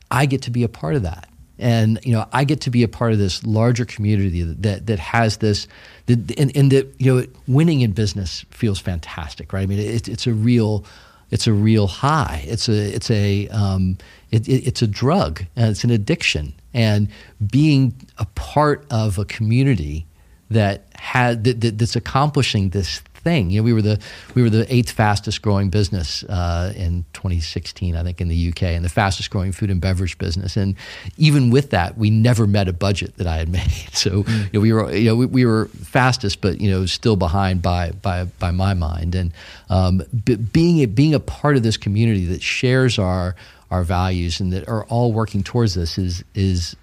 I 0.10 0.26
get 0.26 0.42
to 0.44 0.52
be 0.52 0.64
a 0.64 0.70
part 0.70 0.96
of 0.96 1.04
that. 1.04 1.30
And 1.60 2.00
you 2.04 2.14
know, 2.14 2.28
I 2.32 2.44
get 2.44 2.62
to 2.62 2.70
be 2.70 2.84
a 2.84 2.88
part 2.88 3.14
of 3.14 3.18
this 3.18 3.44
larger 3.44 3.86
community 3.86 4.44
that 4.44 4.86
that, 4.86 5.00
has 5.00 5.38
this, 5.38 5.68
that, 6.06 6.40
and, 6.40 6.56
and 6.56 6.72
that 6.72 6.94
you 7.00 7.16
know, 7.16 7.28
winning 7.48 7.82
in 7.82 7.94
business 7.94 8.46
feels 8.52 8.80
fantastic, 8.80 9.54
right? 9.54 9.64
I 9.64 9.66
mean, 9.66 9.80
it, 9.80 10.08
it's 10.08 10.28
a 10.28 10.34
real, 10.34 10.86
it's 11.32 11.48
a 11.48 11.54
real 11.54 11.88
high. 11.88 12.44
It's 12.48 12.70
a, 12.70 12.96
it's 12.96 13.10
a, 13.10 13.48
um, 13.50 13.98
it, 14.32 14.48
it, 14.48 14.68
it's 14.68 14.82
a 14.82 14.88
drug, 14.88 15.46
and 15.56 15.70
it's 15.70 15.84
an 15.84 15.90
addiction. 15.90 16.54
And 16.74 17.10
being 17.52 17.96
a 18.18 18.26
part 18.36 18.86
of 18.92 19.18
a 19.18 19.26
community 19.26 20.06
that 20.50 20.86
had 20.96 21.44
that, 21.44 21.78
that's 21.80 21.96
accomplishing 21.96 22.70
this 22.70 23.02
thing. 23.28 23.50
You 23.50 23.60
know, 23.60 23.66
we 23.66 23.74
were 23.74 23.82
the 23.82 24.00
we 24.36 24.42
were 24.42 24.50
the 24.50 24.74
eighth 24.74 24.92
fastest 24.92 25.42
growing 25.42 25.70
business 25.70 26.24
uh, 26.24 26.72
in 26.76 27.04
2016, 27.14 27.96
I 27.96 28.04
think, 28.04 28.22
in 28.22 28.30
the 28.30 28.50
UK, 28.50 28.64
and 28.64 28.86
the 28.86 28.90
fastest 28.90 29.30
growing 29.30 29.52
food 29.52 29.70
and 29.70 29.82
beverage 29.82 30.18
business. 30.18 30.56
And 30.56 30.76
even 31.18 31.50
with 31.50 31.72
that, 31.72 31.98
we 31.98 32.10
never 32.10 32.48
met 32.48 32.70
a 32.70 32.74
budget 32.74 33.18
that 33.18 33.28
I 33.28 33.38
had 33.38 33.50
made. 33.60 33.90
So 33.94 34.24
you 34.28 34.50
know, 34.54 34.60
we 34.62 34.72
were 34.72 34.94
you 34.94 35.10
know 35.10 35.16
we, 35.16 35.26
we 35.26 35.46
were 35.46 35.66
fastest, 35.68 36.40
but 36.40 36.62
you 36.62 36.72
know 36.72 36.86
still 36.86 37.18
behind 37.18 37.62
by 37.62 37.92
by 37.92 38.26
by 38.26 38.52
my 38.52 38.74
mind. 38.74 39.14
And 39.14 39.34
um, 39.70 40.04
b- 40.24 40.36
being 40.36 40.80
a, 40.80 40.86
being 40.86 41.14
a 41.14 41.20
part 41.20 41.58
of 41.58 41.64
this 41.64 41.76
community 41.76 42.26
that 42.26 42.42
shares 42.42 42.98
our 42.98 43.36
our 43.70 43.84
values 43.84 44.40
and 44.40 44.54
that 44.54 44.70
are 44.70 44.86
all 44.86 45.12
working 45.12 45.44
towards 45.44 45.74
this 45.74 45.98
is 45.98 46.24
is 46.34 46.78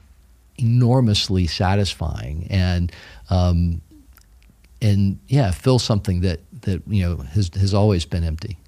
enormously 0.56 1.46
satisfying 1.46 2.46
and 2.48 2.92
um, 3.30 3.80
and 4.84 5.18
yeah, 5.28 5.50
fill 5.50 5.78
something 5.78 6.20
that 6.20 6.40
that 6.62 6.82
you 6.86 7.02
know 7.02 7.16
has 7.16 7.50
has 7.54 7.72
always 7.72 8.04
been 8.04 8.22
empty. 8.22 8.58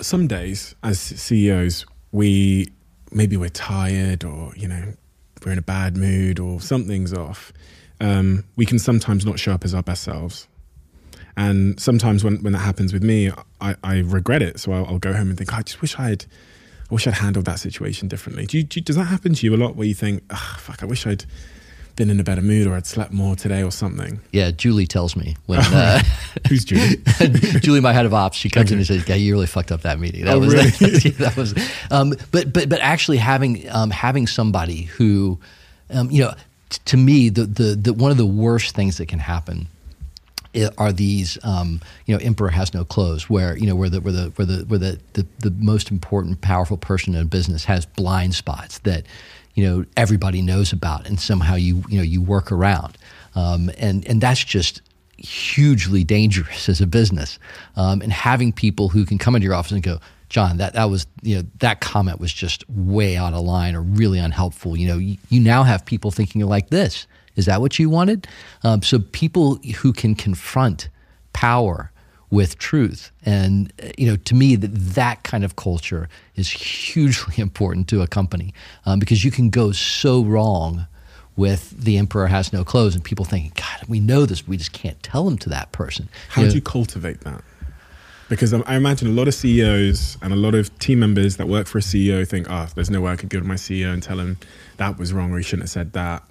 some 0.00 0.26
days 0.26 0.74
as 0.82 1.00
CEOs, 1.00 1.86
we 2.12 2.68
maybe 3.10 3.36
we're 3.36 3.48
tired 3.48 4.22
or 4.22 4.52
you 4.56 4.68
know 4.68 4.92
we're 5.44 5.52
in 5.52 5.58
a 5.58 5.62
bad 5.62 5.96
mood 5.96 6.38
or 6.38 6.60
something's 6.60 7.14
off. 7.14 7.52
Um, 8.00 8.44
we 8.56 8.66
can 8.66 8.78
sometimes 8.78 9.24
not 9.26 9.38
show 9.38 9.52
up 9.52 9.64
as 9.64 9.74
our 9.74 9.82
best 9.82 10.02
selves, 10.02 10.46
and 11.36 11.80
sometimes 11.80 12.22
when 12.22 12.42
when 12.42 12.52
that 12.52 12.60
happens 12.60 12.92
with 12.92 13.02
me, 13.02 13.30
I, 13.60 13.74
I 13.82 13.98
regret 14.00 14.42
it. 14.42 14.60
So 14.60 14.72
I'll, 14.72 14.86
I'll 14.86 14.98
go 14.98 15.14
home 15.14 15.30
and 15.30 15.38
think, 15.38 15.54
I 15.54 15.62
just 15.62 15.80
wish 15.80 15.98
I'd. 15.98 16.26
I 16.90 16.94
wish 16.94 17.06
I'd 17.06 17.14
handled 17.14 17.44
that 17.44 17.60
situation 17.60 18.08
differently. 18.08 18.46
Do 18.46 18.58
you, 18.58 18.64
do 18.64 18.80
does 18.80 18.96
that 18.96 19.04
happen 19.04 19.32
to 19.32 19.46
you 19.46 19.54
a 19.54 19.60
lot 19.64 19.76
where 19.76 19.86
you 19.86 19.94
think, 19.94 20.24
oh, 20.30 20.56
fuck, 20.58 20.82
I 20.82 20.86
wish 20.86 21.06
I'd 21.06 21.24
been 22.00 22.08
in 22.10 22.18
a 22.18 22.24
better 22.24 22.40
mood 22.40 22.66
or 22.66 22.74
I'd 22.74 22.86
slept 22.86 23.12
more 23.12 23.36
today 23.36 23.62
or 23.62 23.70
something? 23.70 24.20
Yeah, 24.32 24.52
Julie 24.52 24.86
tells 24.86 25.14
me 25.14 25.36
when 25.44 25.60
uh, 25.60 26.02
Who's 26.48 26.64
Julie? 26.64 26.96
Julie, 27.60 27.80
my 27.80 27.92
head 27.92 28.06
of 28.06 28.14
ops, 28.14 28.38
she 28.38 28.48
comes 28.48 28.72
in 28.72 28.78
and 28.78 28.86
says, 28.86 29.06
"Yeah, 29.06 29.16
you 29.16 29.34
really 29.34 29.46
fucked 29.46 29.70
up 29.70 29.82
that 29.82 30.00
meeting." 30.00 30.24
That 30.24 30.34
Oh, 30.36 30.38
was 30.38 30.54
really? 30.54 30.70
that, 31.18 31.36
was. 31.36 31.54
Um, 31.90 32.14
but 32.32 32.54
but 32.54 32.70
but 32.70 32.80
actually 32.80 33.18
having 33.18 33.68
um, 33.70 33.90
having 33.90 34.26
somebody 34.26 34.84
who, 34.84 35.38
um, 35.90 36.10
you 36.10 36.22
know, 36.22 36.32
t- 36.70 36.78
to 36.86 36.96
me, 36.96 37.28
the, 37.28 37.44
the 37.44 37.74
the 37.76 37.92
one 37.92 38.10
of 38.10 38.16
the 38.16 38.24
worst 38.26 38.74
things 38.74 38.96
that 38.96 39.06
can 39.06 39.18
happen 39.18 39.66
are 40.78 40.92
these 40.92 41.38
um, 41.44 41.80
you 42.06 42.16
know 42.16 42.20
emperor 42.24 42.48
has 42.48 42.72
no 42.72 42.82
clothes 42.84 43.28
where 43.28 43.56
you 43.58 43.66
know 43.66 43.76
where 43.76 43.90
the 43.90 44.00
where 44.00 44.12
the 44.12 44.30
where 44.36 44.46
the 44.46 44.64
where 44.64 44.78
the, 44.78 44.98
the, 45.12 45.26
the 45.40 45.50
most 45.50 45.90
important 45.90 46.40
powerful 46.40 46.76
person 46.78 47.14
in 47.14 47.20
a 47.20 47.24
business 47.26 47.66
has 47.66 47.84
blind 47.84 48.34
spots 48.34 48.78
that 48.80 49.04
you 49.54 49.64
know 49.64 49.84
everybody 49.96 50.42
knows 50.42 50.72
about 50.72 51.06
and 51.06 51.20
somehow 51.20 51.54
you 51.54 51.82
you 51.88 51.98
know 51.98 52.04
you 52.04 52.22
work 52.22 52.52
around 52.52 52.96
um, 53.34 53.70
and 53.78 54.06
and 54.06 54.20
that's 54.20 54.42
just 54.42 54.82
hugely 55.18 56.04
dangerous 56.04 56.68
as 56.68 56.80
a 56.80 56.86
business 56.86 57.38
um, 57.76 58.00
and 58.02 58.12
having 58.12 58.52
people 58.52 58.88
who 58.88 59.04
can 59.04 59.18
come 59.18 59.34
into 59.34 59.44
your 59.44 59.54
office 59.54 59.72
and 59.72 59.82
go 59.82 59.98
John, 60.30 60.58
that, 60.58 60.74
that 60.74 60.84
was, 60.84 61.08
you 61.22 61.36
know, 61.36 61.42
that 61.58 61.80
comment 61.80 62.20
was 62.20 62.32
just 62.32 62.64
way 62.70 63.16
out 63.16 63.34
of 63.34 63.40
line 63.40 63.74
or 63.74 63.82
really 63.82 64.20
unhelpful. 64.20 64.76
You 64.76 64.86
know, 64.86 64.96
you, 64.96 65.16
you 65.28 65.40
now 65.40 65.64
have 65.64 65.84
people 65.84 66.12
thinking 66.12 66.40
like 66.46 66.70
this. 66.70 67.08
Is 67.34 67.46
that 67.46 67.60
what 67.60 67.80
you 67.80 67.90
wanted? 67.90 68.28
Um, 68.62 68.80
so 68.80 69.00
people 69.00 69.56
who 69.78 69.92
can 69.92 70.14
confront 70.14 70.88
power 71.32 71.89
with 72.30 72.58
truth, 72.58 73.10
and 73.26 73.72
you 73.98 74.06
know, 74.06 74.16
to 74.16 74.34
me, 74.34 74.54
that 74.56 74.72
that 74.94 75.22
kind 75.24 75.44
of 75.44 75.56
culture 75.56 76.08
is 76.36 76.48
hugely 76.50 77.34
important 77.42 77.88
to 77.88 78.02
a 78.02 78.06
company 78.06 78.54
um, 78.86 78.98
because 79.00 79.24
you 79.24 79.30
can 79.30 79.50
go 79.50 79.72
so 79.72 80.22
wrong 80.22 80.86
with 81.36 81.70
the 81.70 81.96
emperor 81.96 82.26
has 82.28 82.52
no 82.52 82.64
clothes, 82.64 82.94
and 82.94 83.02
people 83.02 83.24
thinking, 83.24 83.52
God, 83.56 83.88
we 83.88 83.98
know 84.00 84.26
this, 84.26 84.46
we 84.46 84.56
just 84.56 84.72
can't 84.72 85.02
tell 85.02 85.24
them 85.24 85.38
to 85.38 85.48
that 85.48 85.72
person. 85.72 86.08
How 86.28 86.42
You 86.42 86.48
do 86.48 86.50
know, 86.52 86.54
you 86.56 86.62
cultivate 86.62 87.20
that? 87.22 87.42
Because 88.28 88.52
I 88.54 88.60
I 88.60 88.76
imagine 88.76 89.08
a 89.08 89.12
lot 89.12 89.26
of 89.26 89.34
CEOs 89.34 90.18
and 90.22 90.32
a 90.32 90.36
lot 90.36 90.54
of 90.54 90.76
team 90.78 91.00
members 91.00 91.36
that 91.38 91.48
work 91.48 91.66
for 91.66 91.78
a 91.78 91.80
CEO 91.80 92.26
think, 92.28 92.46
oh, 92.48 92.68
there's 92.74 92.90
no 92.90 93.00
way 93.00 93.10
I 93.12 93.16
could 93.16 93.28
go 93.30 93.40
to 93.40 93.44
my 93.46 93.54
CEO 93.56 93.92
and 93.92 94.02
tell 94.02 94.20
him 94.20 94.36
that 94.76 94.98
was 94.98 95.12
wrong 95.12 95.32
or 95.32 95.38
he 95.38 95.42
shouldn't 95.42 95.64
have 95.64 95.70
said 95.70 95.92
that. 95.94 96.22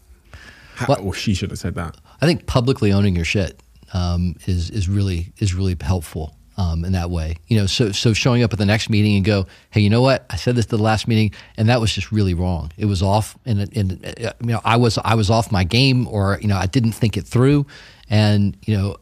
How, 0.76 0.86
What- 0.86 1.02
or 1.02 1.14
she 1.14 1.34
shouldn't 1.34 1.52
have 1.54 1.60
said 1.60 1.76
that. 1.76 1.98
I 2.22 2.26
think 2.26 2.46
publicly 2.46 2.94
owning 2.94 3.16
your 3.16 3.26
shit 3.26 3.60
um, 3.94 4.36
is 4.46 4.70
is 4.70 4.88
really 4.90 5.34
is 5.40 5.54
really 5.54 5.76
helpful 5.80 6.36
um, 6.60 6.84
in 6.84 6.92
that 6.92 7.10
way. 7.10 7.38
You 7.48 7.58
know, 7.58 7.66
so 7.66 7.92
so 7.92 8.14
showing 8.14 8.44
up 8.44 8.52
at 8.52 8.60
the 8.60 8.66
next 8.66 8.90
meeting 8.90 9.16
and 9.16 9.24
go, 9.26 9.48
hey, 9.72 9.80
you 9.82 9.90
know 9.90 10.02
what? 10.02 10.26
I 10.30 10.36
said 10.36 10.56
this 10.56 10.66
to 10.68 10.78
the 10.78 10.84
last 10.84 11.08
meeting, 11.08 11.32
and 11.58 11.70
that 11.70 11.80
was 11.80 11.94
just 11.94 12.12
really 12.12 12.34
wrong. 12.34 12.72
It 12.78 12.86
was 12.86 13.02
off, 13.02 13.38
and 13.46 13.62
and 13.76 14.06
uh, 14.06 14.34
you 14.42 14.48
know, 14.48 14.62
I 14.66 14.76
was 14.76 14.98
I 15.04 15.16
was 15.16 15.30
off 15.30 15.52
my 15.52 15.64
game, 15.64 16.08
or 16.08 16.38
you 16.42 16.48
know, 16.48 16.58
I 16.58 16.66
didn't 16.66 16.92
think 16.92 17.16
it 17.16 17.26
through, 17.26 17.66
and 18.10 18.58
you 18.66 18.78
know, 18.78 18.98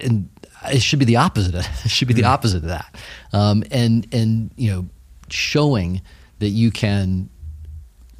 and 0.00 0.28
it 0.70 0.82
should 0.82 0.98
be 0.98 1.04
the 1.04 1.16
opposite. 1.16 1.54
It 1.84 1.90
should 1.90 2.08
be 2.08 2.14
the 2.14 2.24
opposite 2.24 2.58
of 2.58 2.68
that, 2.68 2.94
um, 3.32 3.62
and 3.70 4.06
and 4.12 4.50
you 4.56 4.72
know, 4.72 4.88
showing 5.30 6.02
that 6.40 6.48
you 6.48 6.70
can 6.70 7.30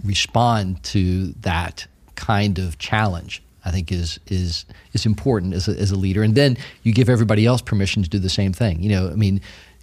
respond 0.05 0.83
to 0.85 1.33
that 1.41 1.87
kind 2.15 2.59
of 2.59 2.79
challenge 2.79 3.43
I 3.67 3.71
think 3.71 3.93
is 3.93 4.19
is 4.29 4.65
is 4.93 5.05
important 5.05 5.55
as 5.55 5.69
a, 5.69 5.73
as 5.79 5.91
a 5.91 5.97
leader. 5.97 6.23
And 6.23 6.35
then 6.35 6.57
you 6.83 6.93
give 6.93 7.09
everybody 7.09 7.45
else 7.45 7.61
permission 7.61 8.03
to 8.03 8.09
do 8.09 8.19
the 8.19 8.31
same 8.31 8.53
thing. 8.53 8.83
You 8.83 8.91
know 8.91 9.09
I 9.09 9.15
mean 9.15 9.41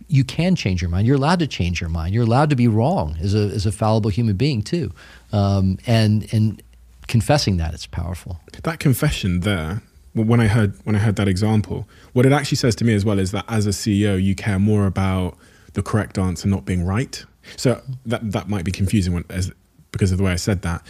you 0.07 0.24
can 0.24 0.56
change 0.56 0.82
your 0.82 0.90
mind. 0.90 1.07
You're 1.07 1.16
allowed 1.16 1.40
to 1.40 1.48
change 1.48 1.80
your 1.82 1.90
mind. 1.90 2.14
You're 2.14 2.24
allowed 2.24 2.49
to 2.49 2.56
be 2.56 2.68
wrong 2.68 3.18
as 3.22 3.34
a 3.36 3.45
as 3.53 3.66
a 3.66 3.72
fallible 3.72 4.10
human 4.10 4.36
being 4.36 4.62
too. 4.62 4.91
Um, 5.32 5.78
and 5.86 6.28
and 6.34 6.62
confessing 7.07 7.57
that 7.57 7.74
it's 7.74 7.86
powerful. 7.88 8.40
That 8.64 8.80
confession 8.80 9.41
there, 9.41 9.82
when 10.14 10.40
I 10.40 10.48
heard 10.48 10.76
when 10.84 10.95
I 10.95 10.99
heard 10.99 11.16
that 11.18 11.28
example, 11.28 11.88
what 12.14 12.26
it 12.26 12.32
actually 12.32 12.57
says 12.57 12.76
to 12.78 12.86
me 12.86 12.94
as 12.94 13.06
well 13.06 13.20
is 13.20 13.32
that 13.32 13.45
as 13.48 13.66
a 13.66 13.72
CEO, 13.72 14.22
you 14.22 14.36
care 14.36 14.60
more 14.60 14.86
about 14.86 15.38
the 15.74 15.82
correct 15.82 16.18
answer 16.18 16.48
not 16.48 16.66
being 16.66 16.86
right. 16.86 17.24
So 17.57 17.82
that 18.06 18.32
that 18.32 18.48
might 18.49 18.66
be 18.66 18.72
confusing 18.72 19.14
when, 19.14 19.26
as 19.30 19.52
because 19.91 20.12
of 20.12 20.18
the 20.18 20.24
way 20.24 20.32
I 20.32 20.38
said 20.38 20.62
that. 20.64 20.86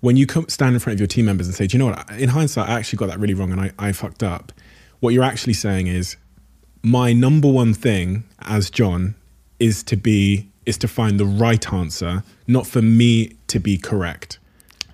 When 0.00 0.16
you 0.16 0.26
come 0.26 0.48
stand 0.48 0.74
in 0.74 0.80
front 0.80 0.94
of 0.94 1.00
your 1.00 1.06
team 1.06 1.26
members 1.26 1.46
and 1.46 1.54
say, 1.54 1.66
"Do 1.66 1.76
you 1.76 1.78
know 1.78 1.90
what? 1.90 2.10
In 2.12 2.30
hindsight, 2.30 2.68
I 2.68 2.78
actually 2.78 2.98
got 2.98 3.08
that 3.08 3.20
really 3.20 3.34
wrong, 3.34 3.52
and 3.52 3.60
I, 3.60 3.72
I 3.78 3.92
fucked 3.92 4.22
up." 4.22 4.52
What 5.00 5.14
you're 5.14 5.24
actually 5.24 5.54
saying 5.54 5.86
is, 5.86 6.16
my 6.82 7.12
number 7.12 7.50
one 7.50 7.74
thing 7.74 8.24
as 8.40 8.70
John 8.70 9.14
is 9.58 9.82
to 9.84 9.96
be 9.96 10.48
is 10.66 10.76
to 10.78 10.88
find 10.88 11.18
the 11.18 11.24
right 11.24 11.72
answer, 11.72 12.22
not 12.46 12.66
for 12.66 12.82
me 12.82 13.36
to 13.48 13.58
be 13.58 13.76
correct. 13.78 14.38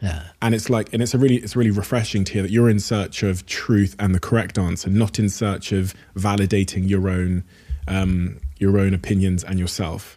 Yeah. 0.00 0.24
And 0.40 0.54
it's 0.54 0.70
like, 0.70 0.92
and 0.92 1.02
it's 1.02 1.14
a 1.14 1.18
really, 1.18 1.36
it's 1.36 1.56
really 1.56 1.70
refreshing 1.70 2.24
to 2.24 2.32
hear 2.32 2.42
that 2.42 2.50
you're 2.50 2.70
in 2.70 2.80
search 2.80 3.22
of 3.22 3.46
truth 3.46 3.96
and 3.98 4.14
the 4.14 4.20
correct 4.20 4.58
answer, 4.58 4.90
not 4.90 5.18
in 5.18 5.28
search 5.28 5.72
of 5.72 5.94
validating 6.14 6.88
your 6.88 7.08
own, 7.08 7.44
um, 7.88 8.38
your 8.58 8.78
own 8.78 8.94
opinions 8.94 9.42
and 9.42 9.58
yourself, 9.58 10.16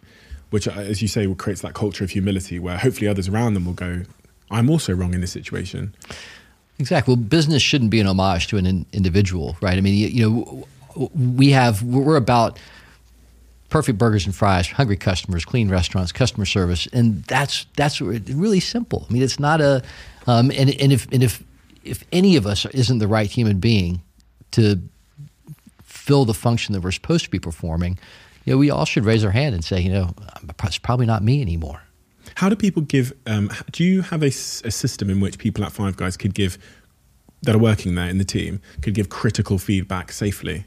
which, 0.50 0.68
uh, 0.68 0.72
as 0.72 1.02
you 1.02 1.08
say, 1.08 1.32
creates 1.34 1.62
that 1.62 1.74
culture 1.74 2.04
of 2.04 2.10
humility 2.10 2.58
where 2.58 2.78
hopefully 2.78 3.08
others 3.08 3.28
around 3.28 3.54
them 3.54 3.64
will 3.64 3.72
go, 3.72 4.02
I'm 4.50 4.70
also 4.70 4.92
wrong 4.92 5.14
in 5.14 5.20
this 5.20 5.32
situation. 5.32 5.94
Exactly. 6.78 7.14
Well, 7.14 7.22
business 7.22 7.62
shouldn't 7.62 7.90
be 7.90 8.00
an 8.00 8.06
homage 8.06 8.46
to 8.48 8.56
an 8.56 8.66
in- 8.66 8.86
individual, 8.92 9.56
right? 9.60 9.76
I 9.76 9.80
mean, 9.80 9.94
you, 9.94 10.08
you 10.08 10.30
know, 10.30 11.08
we 11.36 11.50
have 11.50 11.82
we're 11.82 12.16
about 12.16 12.58
perfect 13.68 13.98
burgers 13.98 14.26
and 14.26 14.34
fries, 14.34 14.66
hungry 14.68 14.96
customers, 14.96 15.44
clean 15.44 15.68
restaurants, 15.68 16.10
customer 16.10 16.46
service, 16.46 16.88
and 16.92 17.22
that's 17.24 17.66
that's 17.76 18.00
really 18.00 18.60
simple. 18.60 19.06
I 19.08 19.12
mean, 19.12 19.22
it's 19.22 19.38
not 19.38 19.60
a, 19.60 19.82
um, 20.26 20.50
and 20.50 20.70
and 20.70 20.92
if 20.92 21.06
and 21.12 21.22
if 21.22 21.42
if 21.84 22.04
any 22.12 22.36
of 22.36 22.46
us 22.46 22.66
isn't 22.66 22.98
the 22.98 23.08
right 23.08 23.30
human 23.30 23.58
being 23.60 24.00
to 24.52 24.80
fill 25.84 26.24
the 26.24 26.34
function 26.34 26.72
that 26.72 26.80
we're 26.80 26.90
supposed 26.92 27.24
to 27.24 27.30
be 27.30 27.38
performing, 27.38 27.98
you 28.44 28.52
know, 28.52 28.58
we 28.58 28.70
all 28.70 28.84
should 28.84 29.04
raise 29.04 29.24
our 29.24 29.30
hand 29.30 29.54
and 29.54 29.64
say, 29.64 29.80
you 29.80 29.92
know, 29.92 30.14
it's 30.64 30.78
probably 30.78 31.06
not 31.06 31.22
me 31.22 31.40
anymore. 31.40 31.82
How 32.36 32.48
do 32.48 32.56
people 32.56 32.82
give? 32.82 33.12
Um, 33.26 33.50
do 33.72 33.84
you 33.84 34.02
have 34.02 34.22
a 34.22 34.30
system 34.30 35.10
in 35.10 35.20
which 35.20 35.38
people 35.38 35.64
at 35.64 35.72
Five 35.72 35.96
Guys 35.96 36.16
could 36.16 36.34
give 36.34 36.58
that 37.42 37.54
are 37.54 37.58
working 37.58 37.94
there 37.94 38.08
in 38.08 38.18
the 38.18 38.24
team 38.24 38.60
could 38.82 38.94
give 38.94 39.08
critical 39.08 39.58
feedback 39.58 40.12
safely? 40.12 40.64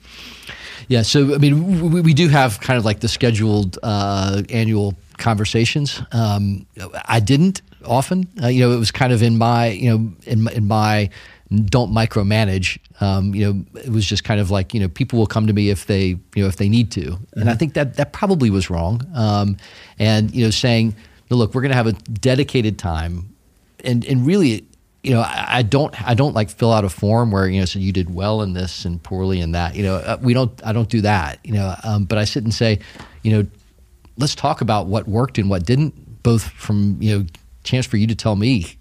Yeah, 0.87 1.03
so 1.03 1.35
I 1.35 1.37
mean, 1.37 1.91
we, 1.91 2.01
we 2.01 2.13
do 2.13 2.27
have 2.27 2.59
kind 2.59 2.77
of 2.77 2.85
like 2.85 2.99
the 2.99 3.07
scheduled 3.07 3.77
uh, 3.83 4.43
annual 4.49 4.95
conversations. 5.17 6.01
Um, 6.11 6.65
I 7.05 7.19
didn't 7.19 7.61
often. 7.85 8.27
Uh, 8.41 8.47
you 8.47 8.61
know, 8.61 8.71
it 8.71 8.77
was 8.77 8.91
kind 8.91 9.13
of 9.13 9.21
in 9.21 9.37
my, 9.37 9.67
you 9.67 9.89
know, 9.89 10.11
in 10.25 10.43
my, 10.43 10.51
in 10.51 10.67
my 10.67 11.09
don't 11.65 11.91
micromanage. 11.91 12.79
Um, 12.99 13.35
you 13.35 13.45
know, 13.45 13.79
it 13.79 13.89
was 13.89 14.05
just 14.05 14.23
kind 14.23 14.39
of 14.39 14.49
like 14.49 14.73
you 14.73 14.79
know, 14.79 14.87
people 14.87 15.19
will 15.19 15.27
come 15.27 15.47
to 15.47 15.53
me 15.53 15.69
if 15.69 15.85
they, 15.85 16.17
you 16.35 16.43
know, 16.43 16.47
if 16.47 16.57
they 16.57 16.69
need 16.69 16.91
to, 16.91 17.17
and 17.33 17.49
I 17.49 17.55
think 17.55 17.73
that 17.73 17.95
that 17.95 18.13
probably 18.13 18.49
was 18.49 18.69
wrong. 18.69 19.05
Um, 19.13 19.57
and 19.99 20.33
you 20.33 20.43
know, 20.43 20.51
saying, 20.51 20.95
look, 21.29 21.53
we're 21.53 21.61
going 21.61 21.71
to 21.71 21.77
have 21.77 21.87
a 21.87 21.93
dedicated 21.93 22.77
time, 22.77 23.35
and 23.83 24.05
and 24.05 24.25
really 24.25 24.67
you 25.03 25.11
know, 25.11 25.19
I, 25.19 25.57
I 25.57 25.61
don't, 25.63 26.01
I 26.07 26.13
don't 26.13 26.33
like 26.33 26.49
fill 26.49 26.71
out 26.71 26.85
a 26.85 26.89
form 26.89 27.31
where 27.31 27.47
you 27.47 27.59
know, 27.59 27.65
so 27.65 27.77
you 27.77 27.91
did 27.91 28.13
well 28.13 28.41
in 28.41 28.53
this 28.53 28.85
and 28.85 29.03
poorly 29.03 29.41
in 29.41 29.51
that. 29.51 29.75
You 29.75 29.83
know, 29.83 29.95
uh, 29.95 30.17
we 30.21 30.33
don't, 30.33 30.65
I 30.65 30.71
don't 30.71 30.89
do 30.89 31.01
that. 31.01 31.39
You 31.43 31.53
know, 31.53 31.75
um, 31.83 32.05
but 32.05 32.17
I 32.17 32.23
sit 32.23 32.43
and 32.43 32.53
say, 32.53 32.79
you 33.21 33.31
know, 33.33 33.47
let's 34.17 34.33
talk 34.33 34.61
about 34.61 34.87
what 34.87 35.07
worked 35.07 35.37
and 35.37 35.49
what 35.49 35.65
didn't, 35.65 36.23
both 36.23 36.43
from 36.43 36.97
you 37.01 37.19
know, 37.19 37.25
chance 37.63 37.85
for 37.85 37.97
you 37.97 38.07
to 38.07 38.15
tell 38.15 38.37
me 38.37 38.77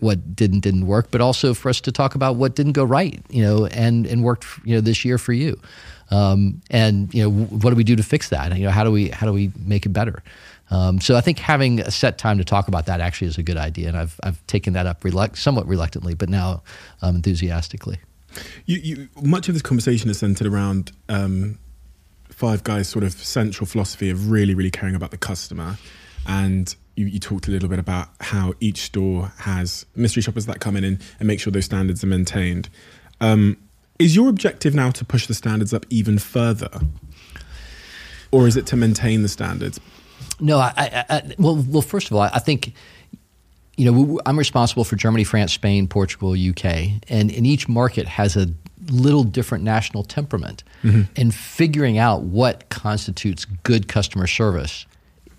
what 0.00 0.34
didn't 0.34 0.60
didn't 0.60 0.86
work, 0.86 1.10
but 1.10 1.20
also 1.20 1.52
for 1.52 1.68
us 1.68 1.80
to 1.82 1.92
talk 1.92 2.14
about 2.14 2.36
what 2.36 2.54
didn't 2.54 2.72
go 2.72 2.84
right. 2.84 3.22
You 3.28 3.42
know, 3.42 3.66
and 3.66 4.06
and 4.06 4.24
worked 4.24 4.46
you 4.64 4.74
know 4.74 4.80
this 4.80 5.04
year 5.04 5.18
for 5.18 5.34
you. 5.34 5.60
Um, 6.10 6.62
and 6.70 7.12
you 7.12 7.22
know, 7.22 7.30
what 7.30 7.70
do 7.70 7.76
we 7.76 7.84
do 7.84 7.96
to 7.96 8.02
fix 8.02 8.30
that? 8.30 8.56
You 8.56 8.64
know, 8.64 8.70
how 8.70 8.84
do 8.84 8.90
we 8.90 9.10
how 9.10 9.26
do 9.26 9.32
we 9.32 9.52
make 9.58 9.84
it 9.84 9.90
better? 9.90 10.22
Um, 10.70 11.00
so 11.00 11.16
I 11.16 11.20
think 11.20 11.38
having 11.38 11.80
a 11.80 11.90
set 11.90 12.18
time 12.18 12.38
to 12.38 12.44
talk 12.44 12.68
about 12.68 12.86
that 12.86 13.00
actually 13.00 13.28
is 13.28 13.38
a 13.38 13.42
good 13.42 13.56
idea, 13.56 13.88
and 13.88 13.96
I've 13.96 14.18
I've 14.22 14.44
taken 14.46 14.72
that 14.72 14.86
up 14.86 15.02
reluct- 15.02 15.36
somewhat 15.36 15.66
reluctantly, 15.66 16.14
but 16.14 16.28
now 16.28 16.62
um, 17.02 17.16
enthusiastically. 17.16 17.98
You, 18.66 18.76
you, 18.78 19.08
much 19.22 19.48
of 19.48 19.54
this 19.54 19.62
conversation 19.62 20.10
is 20.10 20.18
centered 20.18 20.46
around 20.46 20.92
um, 21.08 21.58
Five 22.28 22.64
Guys' 22.64 22.88
sort 22.88 23.04
of 23.04 23.12
central 23.12 23.66
philosophy 23.66 24.10
of 24.10 24.30
really, 24.30 24.54
really 24.54 24.70
caring 24.70 24.94
about 24.94 25.10
the 25.10 25.16
customer, 25.16 25.78
and 26.26 26.74
you, 26.96 27.06
you, 27.06 27.20
talked 27.20 27.46
a 27.48 27.50
little 27.50 27.68
bit 27.68 27.78
about 27.78 28.08
how 28.20 28.54
each 28.60 28.78
store 28.82 29.32
has 29.38 29.86
mystery 29.94 30.22
shoppers 30.22 30.46
that 30.46 30.60
come 30.60 30.76
in 30.76 30.84
and, 30.84 31.00
and 31.18 31.28
make 31.28 31.40
sure 31.40 31.50
those 31.50 31.64
standards 31.66 32.02
are 32.02 32.08
maintained. 32.08 32.68
Um, 33.20 33.56
is 33.98 34.14
your 34.14 34.28
objective 34.28 34.74
now 34.74 34.90
to 34.90 35.04
push 35.04 35.26
the 35.26 35.34
standards 35.34 35.72
up 35.72 35.86
even 35.88 36.18
further, 36.18 36.80
or 38.30 38.46
is 38.46 38.56
it 38.56 38.66
to 38.66 38.76
maintain 38.76 39.22
the 39.22 39.28
standards? 39.28 39.80
No, 40.40 40.58
I, 40.58 40.72
I, 40.76 41.04
I, 41.08 41.34
well, 41.38 41.64
well. 41.68 41.82
First 41.82 42.10
of 42.10 42.16
all, 42.16 42.22
I 42.22 42.38
think 42.38 42.74
you 43.76 43.90
know 43.90 44.20
I'm 44.26 44.38
responsible 44.38 44.84
for 44.84 44.96
Germany, 44.96 45.24
France, 45.24 45.52
Spain, 45.52 45.88
Portugal, 45.88 46.32
UK, 46.32 47.00
and 47.08 47.30
in 47.30 47.46
each 47.46 47.68
market 47.68 48.06
has 48.06 48.36
a 48.36 48.48
little 48.90 49.24
different 49.24 49.64
national 49.64 50.04
temperament. 50.04 50.62
Mm-hmm. 50.82 51.02
And 51.16 51.34
figuring 51.34 51.98
out 51.98 52.22
what 52.22 52.68
constitutes 52.68 53.44
good 53.44 53.88
customer 53.88 54.26
service 54.26 54.86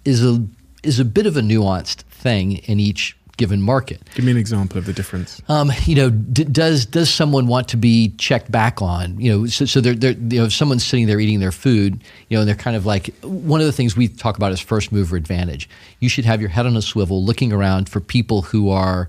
is 0.06 0.24
a 0.24 0.46
is 0.84 1.00
a 1.00 1.06
bit 1.06 1.26
of 1.26 1.38
a 1.38 1.42
nuanced 1.42 2.02
thing 2.04 2.58
in 2.58 2.80
each 2.80 3.17
given 3.38 3.62
market. 3.62 4.02
Give 4.16 4.26
me 4.26 4.32
an 4.32 4.38
example 4.38 4.78
of 4.78 4.86
the 4.86 4.94
difference. 4.94 5.42
Um, 5.48 5.72
you 5.86 5.96
know, 5.96 6.10
d- 6.10 6.44
does 6.44 6.86
does 6.86 7.10
someone 7.10 7.48
want 7.48 7.68
to 7.70 7.78
be 7.78 8.10
checked 8.18 8.52
back 8.52 8.82
on? 8.82 9.20
You 9.20 9.32
know, 9.32 9.46
so, 9.46 9.66
so 9.66 9.80
they're, 9.80 9.96
they're, 9.96 10.12
you 10.12 10.40
know, 10.40 10.46
if 10.46 10.54
someone's 10.54 10.86
sitting 10.86 11.08
there 11.08 11.20
eating 11.20 11.40
their 11.40 11.52
food, 11.52 12.04
you 12.28 12.36
know, 12.36 12.42
and 12.42 12.48
they're 12.48 12.56
kind 12.56 12.76
of 12.76 12.86
like 12.86 13.16
one 13.22 13.62
of 13.62 13.68
the 13.68 13.72
things 13.72 13.96
we 13.96 14.08
talk 14.08 14.38
about 14.38 14.52
is 14.52 14.60
first 14.60 14.92
mover 14.92 15.16
advantage. 15.16 15.70
You 16.00 16.10
should 16.10 16.26
have 16.26 16.42
your 16.42 16.50
head 16.50 16.66
on 16.66 16.76
a 16.76 16.82
swivel, 16.82 17.24
looking 17.24 17.54
around 17.54 17.88
for 17.90 18.02
people 18.02 18.42
who 18.42 18.70
are 18.70 19.08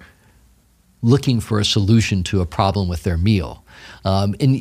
looking 1.02 1.40
for 1.40 1.58
a 1.58 1.64
solution 1.64 2.22
to 2.24 2.40
a 2.40 2.46
problem 2.46 2.88
with 2.88 3.04
their 3.04 3.16
meal. 3.16 3.64
Um, 4.08 4.34
and 4.40 4.54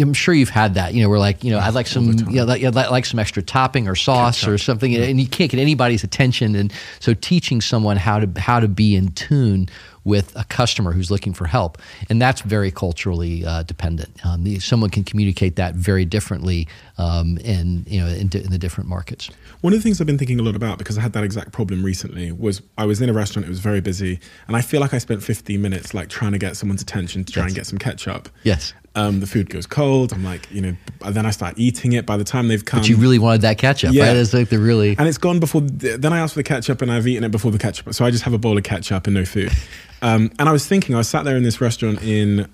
I'm 0.00 0.14
sure 0.14 0.32
you've 0.32 0.48
had 0.48 0.74
that. 0.74 0.94
You 0.94 1.02
know, 1.02 1.08
we're 1.08 1.18
like, 1.18 1.42
you 1.42 1.50
know, 1.50 1.58
I'd 1.58 1.74
like 1.74 1.88
some, 1.88 2.12
you 2.30 2.36
know, 2.36 2.44
like, 2.44 2.62
I'd 2.62 2.74
like 2.74 3.04
some 3.04 3.18
extra 3.18 3.42
topping 3.42 3.88
or 3.88 3.96
sauce 3.96 4.38
Ketchup. 4.38 4.54
or 4.54 4.58
something, 4.58 4.94
and 4.94 5.20
you 5.20 5.26
can't 5.26 5.50
get 5.50 5.58
anybody's 5.58 6.04
attention. 6.04 6.54
And 6.54 6.72
so, 7.00 7.12
teaching 7.12 7.60
someone 7.60 7.96
how 7.96 8.20
to 8.20 8.40
how 8.40 8.60
to 8.60 8.68
be 8.68 8.94
in 8.94 9.08
tune 9.12 9.68
with 10.06 10.34
a 10.36 10.44
customer 10.44 10.92
who's 10.92 11.10
looking 11.10 11.34
for 11.34 11.46
help, 11.46 11.78
and 12.08 12.22
that's 12.22 12.40
very 12.42 12.70
culturally 12.70 13.44
uh, 13.44 13.64
dependent. 13.64 14.24
Um, 14.24 14.44
the, 14.44 14.60
someone 14.60 14.88
can 14.88 15.02
communicate 15.02 15.56
that 15.56 15.74
very 15.74 16.04
differently 16.04 16.68
um, 16.96 17.38
in 17.38 17.84
you 17.88 18.00
know 18.00 18.06
in, 18.06 18.30
in 18.32 18.50
the 18.50 18.58
different 18.58 18.88
markets. 18.88 19.28
One 19.62 19.72
of 19.72 19.80
the 19.80 19.82
things 19.82 20.00
I've 20.00 20.06
been 20.06 20.16
thinking 20.16 20.38
a 20.38 20.44
lot 20.44 20.54
about 20.54 20.78
because 20.78 20.96
I 20.96 21.00
had 21.00 21.12
that 21.14 21.24
exact 21.24 21.52
problem 21.52 21.84
recently 21.84 22.30
was 22.30 22.62
I 22.78 22.86
was 22.86 23.02
in 23.02 23.10
a 23.10 23.12
restaurant, 23.12 23.46
it 23.46 23.50
was 23.50 23.58
very 23.58 23.80
busy, 23.80 24.20
and 24.46 24.56
I 24.56 24.60
feel 24.60 24.80
like 24.80 24.94
I 24.94 24.98
spent 24.98 25.24
15 25.24 25.60
minutes 25.60 25.92
like 25.92 26.08
trying 26.08 26.32
to 26.32 26.38
get 26.38 26.56
someone's 26.56 26.82
attention 26.82 27.24
to 27.24 27.32
try 27.32 27.42
yes. 27.42 27.50
and 27.50 27.56
get 27.56 27.66
some 27.66 27.78
ketchup. 27.78 28.28
Yes. 28.44 28.74
Um, 28.94 29.20
the 29.20 29.26
food 29.26 29.50
goes 29.50 29.66
cold. 29.66 30.14
I'm 30.14 30.24
like, 30.24 30.50
you 30.50 30.62
know, 30.62 30.76
then 31.10 31.26
I 31.26 31.30
start 31.30 31.58
eating 31.58 31.92
it. 31.92 32.06
By 32.06 32.16
the 32.16 32.24
time 32.24 32.48
they've 32.48 32.64
come, 32.64 32.80
but 32.80 32.88
you 32.88 32.96
really 32.96 33.18
wanted 33.18 33.42
that 33.42 33.58
ketchup, 33.58 33.92
yeah. 33.92 34.06
right? 34.06 34.16
It's 34.16 34.32
like 34.32 34.48
the 34.48 34.58
really, 34.58 34.96
and 34.96 35.06
it's 35.06 35.18
gone 35.18 35.38
before. 35.38 35.60
Then 35.60 36.12
I 36.14 36.18
asked 36.18 36.32
for 36.32 36.38
the 36.38 36.44
ketchup, 36.44 36.80
and 36.80 36.90
I've 36.90 37.06
eaten 37.06 37.24
it 37.24 37.30
before 37.30 37.50
the 37.50 37.58
ketchup. 37.58 37.92
So 37.92 38.06
I 38.06 38.10
just 38.10 38.24
have 38.24 38.32
a 38.32 38.38
bowl 38.38 38.56
of 38.56 38.64
ketchup 38.64 39.06
and 39.06 39.14
no 39.14 39.26
food. 39.26 39.52
Um, 40.02 40.30
and 40.38 40.48
I 40.48 40.52
was 40.52 40.66
thinking, 40.66 40.94
I 40.94 41.02
sat 41.02 41.24
there 41.24 41.36
in 41.36 41.42
this 41.42 41.60
restaurant 41.60 42.02
in 42.02 42.50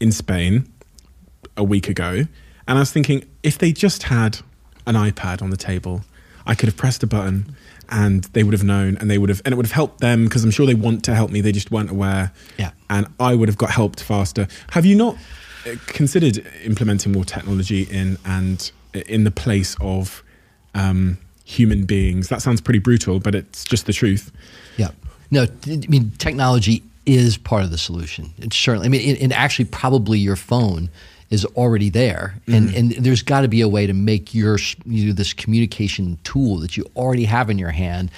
in 0.00 0.12
Spain 0.12 0.72
a 1.56 1.64
week 1.64 1.88
ago, 1.88 2.26
and 2.66 2.78
I 2.78 2.80
was 2.80 2.92
thinking, 2.92 3.24
if 3.42 3.58
they 3.58 3.72
just 3.72 4.04
had 4.04 4.38
an 4.86 4.94
iPad 4.94 5.42
on 5.42 5.50
the 5.50 5.56
table, 5.56 6.02
I 6.46 6.54
could 6.54 6.68
have 6.68 6.76
pressed 6.76 7.02
a 7.02 7.06
button 7.06 7.56
and 7.90 8.24
they 8.24 8.42
would 8.42 8.52
have 8.52 8.64
known 8.64 8.96
and 8.96 9.10
they 9.10 9.18
would 9.18 9.28
have 9.28 9.42
and 9.44 9.52
it 9.52 9.56
would 9.56 9.66
have 9.66 9.72
helped 9.72 10.00
them 10.00 10.24
because 10.24 10.44
I'm 10.44 10.50
sure 10.50 10.66
they 10.66 10.74
want 10.74 11.04
to 11.04 11.14
help 11.14 11.30
me 11.30 11.40
they 11.40 11.52
just 11.52 11.70
weren't 11.70 11.90
aware. 11.90 12.32
Yeah. 12.58 12.70
And 12.88 13.06
I 13.18 13.34
would 13.34 13.48
have 13.48 13.58
got 13.58 13.70
helped 13.70 14.02
faster. 14.02 14.46
Have 14.70 14.86
you 14.86 14.96
not 14.96 15.16
uh, 15.66 15.74
considered 15.86 16.46
implementing 16.64 17.12
more 17.12 17.24
technology 17.24 17.82
in 17.82 18.18
and 18.24 18.70
in 18.94 19.24
the 19.24 19.30
place 19.30 19.76
of 19.80 20.22
um, 20.74 21.18
human 21.44 21.84
beings? 21.84 22.28
That 22.28 22.42
sounds 22.42 22.60
pretty 22.60 22.80
brutal 22.80 23.18
but 23.18 23.34
it's 23.34 23.64
just 23.64 23.86
the 23.86 23.92
truth 23.92 24.30
no 25.30 25.46
I 25.66 25.76
mean 25.88 26.12
technology 26.18 26.82
is 27.06 27.36
part 27.36 27.64
of 27.64 27.70
the 27.70 27.78
solution 27.78 28.32
it's 28.38 28.56
certainly 28.56 28.86
I 28.86 28.90
mean 28.90 29.16
and 29.20 29.32
actually 29.32 29.66
probably 29.66 30.18
your 30.18 30.36
phone 30.36 30.90
is 31.30 31.44
already 31.44 31.90
there, 31.90 32.34
and 32.48 32.68
mm-hmm. 32.68 32.76
and 32.76 32.90
there's 32.92 33.22
got 33.22 33.42
to 33.42 33.48
be 33.48 33.60
a 33.60 33.68
way 33.68 33.86
to 33.86 33.92
make 33.92 34.34
your 34.34 34.58
you 34.84 35.06
know, 35.06 35.12
this 35.12 35.32
communication 35.32 36.18
tool 36.24 36.58
that 36.58 36.76
you 36.76 36.84
already 36.96 37.24
have 37.24 37.48
in 37.48 37.58
your 37.58 37.70
hand 37.70 38.10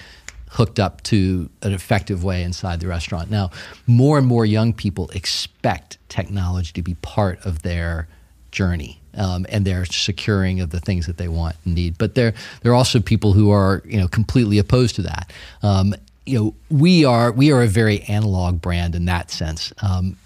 hooked 0.48 0.80
up 0.80 1.02
to 1.02 1.48
an 1.62 1.72
effective 1.72 2.24
way 2.24 2.42
inside 2.42 2.80
the 2.80 2.86
restaurant. 2.86 3.30
Now, 3.30 3.50
more 3.86 4.18
and 4.18 4.26
more 4.26 4.44
young 4.44 4.72
people 4.72 5.08
expect 5.10 5.96
technology 6.08 6.72
to 6.72 6.82
be 6.82 6.94
part 6.96 7.44
of 7.46 7.62
their 7.62 8.08
journey. 8.50 8.98
Um, 9.14 9.44
and 9.50 9.66
their 9.66 9.84
securing 9.84 10.60
of 10.60 10.70
the 10.70 10.80
things 10.80 11.06
that 11.06 11.18
they 11.18 11.28
want 11.28 11.56
and 11.66 11.74
need, 11.74 11.98
but 11.98 12.14
there 12.14 12.32
there 12.62 12.72
are 12.72 12.74
also 12.74 12.98
people 12.98 13.34
who 13.34 13.50
are 13.50 13.82
you 13.84 14.00
know 14.00 14.08
completely 14.08 14.56
opposed 14.56 14.94
to 14.96 15.02
that. 15.02 15.30
Um, 15.62 15.94
you 16.26 16.38
know, 16.38 16.54
we 16.70 17.04
are 17.04 17.32
we 17.32 17.52
are 17.52 17.62
a 17.62 17.68
very 17.68 18.02
analog 18.02 18.60
brand 18.60 18.94
in 18.94 19.06
that 19.06 19.30
sense. 19.30 19.72
Um, 19.82 20.16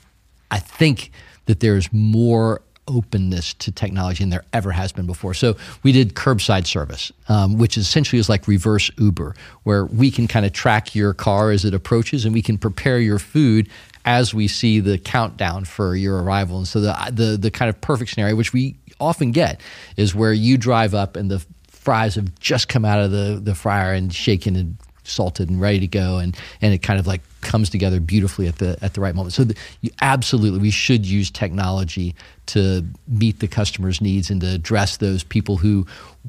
I 0.51 0.59
think 0.59 1.11
that 1.47 1.61
there's 1.61 1.93
more 1.93 2.61
openness 2.89 3.55
to 3.55 3.73
technology 3.73 4.23
than 4.23 4.31
there 4.31 4.45
ever 4.53 4.71
has 4.71 4.93
been 4.93 5.07
before. 5.07 5.35
So 5.35 5.57
we 5.83 5.91
did 5.93 6.15
curbside 6.15 6.67
service, 6.67 7.11
um, 7.29 7.59
which 7.59 7.77
essentially 7.77 8.21
is 8.21 8.29
like 8.29 8.47
reverse 8.47 8.91
Uber, 8.99 9.35
where 9.65 9.87
we 9.87 10.11
can 10.11 10.29
kind 10.29 10.47
of 10.47 10.53
track 10.53 10.95
your 10.95 11.13
car 11.13 11.51
as 11.51 11.65
it 11.65 11.75
approaches, 11.75 12.25
and 12.25 12.33
we 12.33 12.43
can 12.43 12.59
prepare 12.59 13.01
your 13.01 13.19
food 13.19 13.69
as 14.05 14.33
we 14.33 14.47
see 14.47 14.79
the 14.79 14.99
countdown 14.99 15.65
for 15.65 15.97
your 15.97 16.23
arrival. 16.23 16.59
And 16.59 16.69
so 16.69 16.81
the 16.81 16.95
the 17.11 17.37
the 17.37 17.51
kind 17.51 17.69
of 17.69 17.81
perfect 17.81 18.11
scenario, 18.11 18.37
which 18.37 18.53
we 18.53 18.77
often 19.01 19.33
get, 19.33 19.61
is 19.97 20.15
where 20.15 20.33
you 20.33 20.57
drive 20.57 20.95
up 20.95 21.17
and 21.17 21.31
the 21.31 21.45
fries 21.69 22.15
have 22.17 22.39
just 22.39 22.69
come 22.69 22.85
out 22.85 23.01
of 23.01 23.11
the 23.11 23.41
the 23.43 23.55
fryer 23.55 23.93
and 23.93 24.13
shaken 24.15 24.57
and 24.57 24.77
salted 25.07 25.49
and 25.49 25.61
ready 25.61 25.81
to 25.81 25.87
go, 25.87 26.19
and 26.19 26.37
and 26.61 26.75
it 26.75 26.79
kind 26.79 26.99
of 26.99 27.07
like 27.07 27.23
comes 27.41 27.71
together 27.71 28.01
beautifully 28.01 28.49
at 28.49 28.57
the 28.59 28.77
at 28.83 28.95
the 28.95 29.01
right 29.01 29.15
moment. 29.15 29.33
So 29.33 29.45
the, 29.45 29.57
you, 29.81 29.91
absolutely, 30.03 30.61
we 30.61 30.71
should 30.71 31.07
use 31.07 31.31
technology 31.31 32.15
to 32.47 32.85
meet 33.09 33.41
the 33.41 33.49
customer's 33.49 34.01
needs 34.01 34.31
and 34.31 34.41
to 34.41 34.49
address 34.49 34.99
those 34.99 35.25
people 35.25 35.57
who 35.57 35.87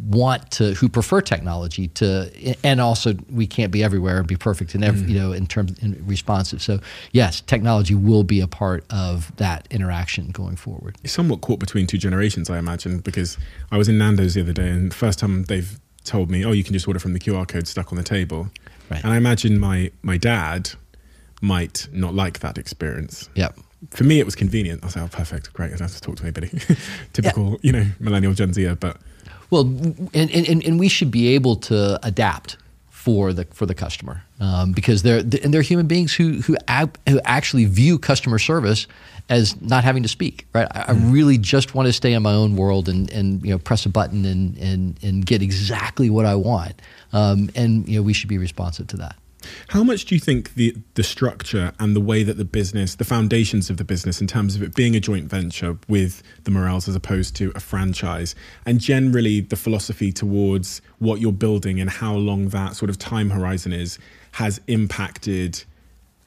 want 0.08 0.50
to 0.52 0.74
who 0.76 0.90
prefer 0.90 1.22
technology 1.22 1.88
to 1.90 2.32
and 2.64 2.80
also 2.80 3.16
we 3.32 3.48
can't 3.48 3.72
be 3.72 3.84
everywhere 3.84 4.20
and 4.20 4.28
be 4.28 4.36
perfect 4.36 4.76
in 4.76 4.84
every, 4.84 5.02
mm-hmm. 5.02 5.10
you 5.10 5.20
know 5.20 5.32
in 5.32 5.48
terms 5.48 5.78
in 5.80 6.04
responsive. 6.06 6.62
So 6.62 6.80
yes 7.12 7.42
technology 7.42 7.96
will 7.96 8.24
be 8.24 8.40
a 8.42 8.48
part 8.48 8.84
of 8.90 9.36
that 9.38 9.68
interaction 9.70 10.30
going 10.30 10.56
forward. 10.56 10.98
It's 11.04 11.14
somewhat 11.14 11.42
caught 11.42 11.60
between 11.60 11.88
two 11.88 11.98
generations, 11.98 12.50
I 12.50 12.58
imagine, 12.58 13.00
because 13.00 13.38
I 13.72 13.78
was 13.78 13.90
in 13.90 13.98
Nando's 13.98 14.34
the 14.34 14.42
other 14.42 14.54
day, 14.54 14.70
and 14.70 14.92
the 14.92 14.96
first 14.96 15.20
time 15.20 15.44
they've 15.44 15.80
told 16.08 16.30
me, 16.32 16.44
"Oh, 16.46 16.52
you 16.54 16.64
can 16.64 16.74
just 16.74 16.88
order 16.88 17.00
from 17.00 17.14
the 17.14 17.20
QR 17.20 17.46
code 17.48 17.68
stuck 17.68 17.92
on 17.92 17.98
the 17.98 18.04
table," 18.04 18.50
Right. 18.90 19.04
and 19.04 19.14
I 19.14 19.18
imagine 19.18 19.60
my 19.60 19.92
my 20.02 20.18
dad 20.18 20.72
might 21.42 21.88
not 21.92 22.14
like 22.16 22.40
that 22.40 22.58
experience. 22.58 23.30
yep 23.36 23.56
For 23.92 24.04
me, 24.04 24.20
it 24.20 24.26
was 24.26 24.36
convenient. 24.36 24.82
I 24.84 24.86
was 24.88 24.96
like, 24.96 25.06
"Oh, 25.06 25.10
perfect, 25.16 25.54
great. 25.54 25.68
I 25.68 25.78
don't 25.78 25.82
have 25.82 25.92
to 25.96 26.02
talk 26.02 26.16
to 26.18 26.24
anybody." 26.24 26.50
Typical, 27.14 27.60
you 27.62 27.72
know, 27.72 27.86
millennial 28.00 28.34
Gen 28.34 28.54
Z, 28.54 28.74
but 28.80 28.98
Well, 29.52 29.62
and, 30.14 30.30
and, 30.32 30.64
and 30.66 30.80
we 30.80 30.90
should 30.90 31.12
be 31.12 31.36
able 31.36 31.56
to 31.70 32.00
adapt 32.06 32.58
for 32.90 33.32
the 33.34 33.46
for 33.54 33.66
the 33.66 33.76
customer 33.76 34.24
um, 34.40 34.74
because 34.74 35.02
they're 35.04 35.20
and 35.44 35.54
they're 35.54 35.62
human 35.62 35.88
beings 35.88 36.14
who 36.14 36.42
who, 36.42 36.58
ab, 36.68 36.98
who 37.08 37.20
actually 37.24 37.66
view 37.66 37.98
customer 38.00 38.40
service 38.40 38.88
as 39.30 39.60
not 39.62 39.84
having 39.84 40.04
to 40.04 40.10
speak. 40.10 40.48
Right? 40.54 40.68
I, 40.72 40.86
I 40.90 40.92
really 40.92 41.38
just 41.38 41.76
want 41.76 41.88
to 41.88 41.94
stay 41.94 42.14
in 42.14 42.24
my 42.24 42.34
own 42.34 42.56
world 42.56 42.90
and 42.90 43.12
and 43.12 43.44
you 43.44 43.52
know 43.52 43.60
press 43.60 43.86
a 43.86 43.90
button 43.90 44.26
and 44.26 44.58
and 44.58 45.00
and 45.04 45.26
get 45.26 45.42
exactly 45.42 46.10
what 46.10 46.26
I 46.26 46.36
want. 46.36 46.82
Um, 47.14 47.50
and 47.56 47.88
you 47.88 48.00
know 48.00 48.04
we 48.04 48.14
should 48.14 48.30
be 48.30 48.38
responsive 48.38 48.88
to 48.88 48.98
that. 48.98 49.16
How 49.70 49.84
much 49.84 50.06
do 50.06 50.16
you 50.16 50.20
think 50.20 50.56
the 50.56 50.76
the 50.96 51.04
structure 51.04 51.72
and 51.80 51.96
the 51.96 52.02
way 52.02 52.24
that 52.24 52.38
the 52.38 52.46
business, 52.46 52.96
the 52.96 53.06
foundations 53.06 53.70
of 53.70 53.78
the 53.78 53.84
business, 53.84 54.20
in 54.20 54.28
terms 54.28 54.56
of 54.56 54.64
it 54.64 54.76
being 54.76 54.96
a 54.96 55.00
joint 55.00 55.30
venture 55.30 55.78
with 55.88 56.24
the 56.44 56.52
Murrells 56.52 56.88
as 56.88 56.96
opposed 56.96 57.36
to 57.38 57.52
a 57.56 57.60
franchise, 57.60 58.36
and 58.66 58.80
generally 58.80 59.42
the 59.42 59.56
philosophy 59.56 60.12
towards 60.12 60.82
what 61.00 61.22
you're 61.22 61.32
building 61.32 61.80
and 61.80 61.90
how 61.90 62.16
long 62.16 62.50
that 62.50 62.76
sort 62.76 62.90
of 62.90 62.98
time 62.98 63.30
horizon 63.30 63.74
is, 63.74 64.00
has 64.34 64.60
impacted 64.68 65.64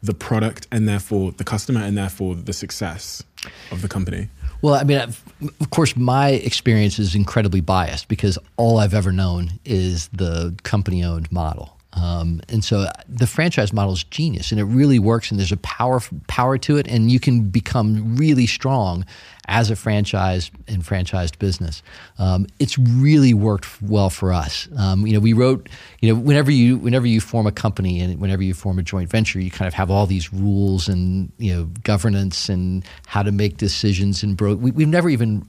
the 0.02 0.14
product 0.14 0.66
and 0.72 0.88
therefore 0.88 1.32
the 1.32 1.44
customer 1.44 1.80
and 1.80 1.96
therefore 1.96 2.34
the 2.34 2.52
success 2.52 3.22
of 3.70 3.82
the 3.82 3.88
company? 3.88 4.28
Well, 4.62 4.74
I 4.74 4.84
mean, 4.84 4.98
I've, 4.98 5.22
of 5.60 5.70
course, 5.70 5.96
my 5.96 6.30
experience 6.30 6.98
is 6.98 7.14
incredibly 7.14 7.60
biased 7.60 8.08
because 8.08 8.38
all 8.56 8.78
I've 8.78 8.94
ever 8.94 9.12
known 9.12 9.52
is 9.64 10.08
the 10.08 10.54
company 10.62 11.02
owned 11.02 11.30
model. 11.32 11.76
Um, 11.92 12.40
and 12.48 12.64
so 12.64 12.86
the 13.08 13.26
franchise 13.26 13.72
model 13.72 13.94
is 13.94 14.04
genius 14.04 14.52
and 14.52 14.60
it 14.60 14.64
really 14.64 14.98
works 14.98 15.30
and 15.30 15.40
there's 15.40 15.50
a 15.50 15.56
power 15.56 16.00
power 16.28 16.56
to 16.58 16.76
it 16.76 16.86
and 16.86 17.10
you 17.10 17.18
can 17.18 17.48
become 17.48 18.16
really 18.16 18.46
strong 18.46 19.04
as 19.50 19.68
a 19.68 19.76
franchise 19.76 20.50
and 20.68 20.82
franchised 20.82 21.38
business. 21.38 21.82
Um, 22.18 22.46
it's 22.60 22.78
really 22.78 23.34
worked 23.34 23.82
well 23.82 24.08
for 24.08 24.32
us. 24.32 24.68
Um, 24.78 25.06
you 25.06 25.12
know, 25.12 25.20
we 25.20 25.32
wrote, 25.32 25.68
you 26.00 26.08
know, 26.08 26.18
whenever 26.18 26.52
you 26.52 26.78
whenever 26.78 27.06
you 27.06 27.20
form 27.20 27.46
a 27.46 27.52
company 27.52 28.00
and 28.00 28.18
whenever 28.20 28.42
you 28.42 28.54
form 28.54 28.78
a 28.78 28.82
joint 28.82 29.10
venture, 29.10 29.40
you 29.40 29.50
kind 29.50 29.66
of 29.66 29.74
have 29.74 29.90
all 29.90 30.06
these 30.06 30.32
rules 30.32 30.88
and 30.88 31.32
you 31.38 31.52
know 31.52 31.64
governance 31.82 32.48
and 32.48 32.84
how 33.06 33.22
to 33.22 33.32
make 33.32 33.56
decisions 33.56 34.22
and 34.22 34.36
bro. 34.36 34.54
We, 34.54 34.70
we've 34.70 34.88
never 34.88 35.10
even 35.10 35.46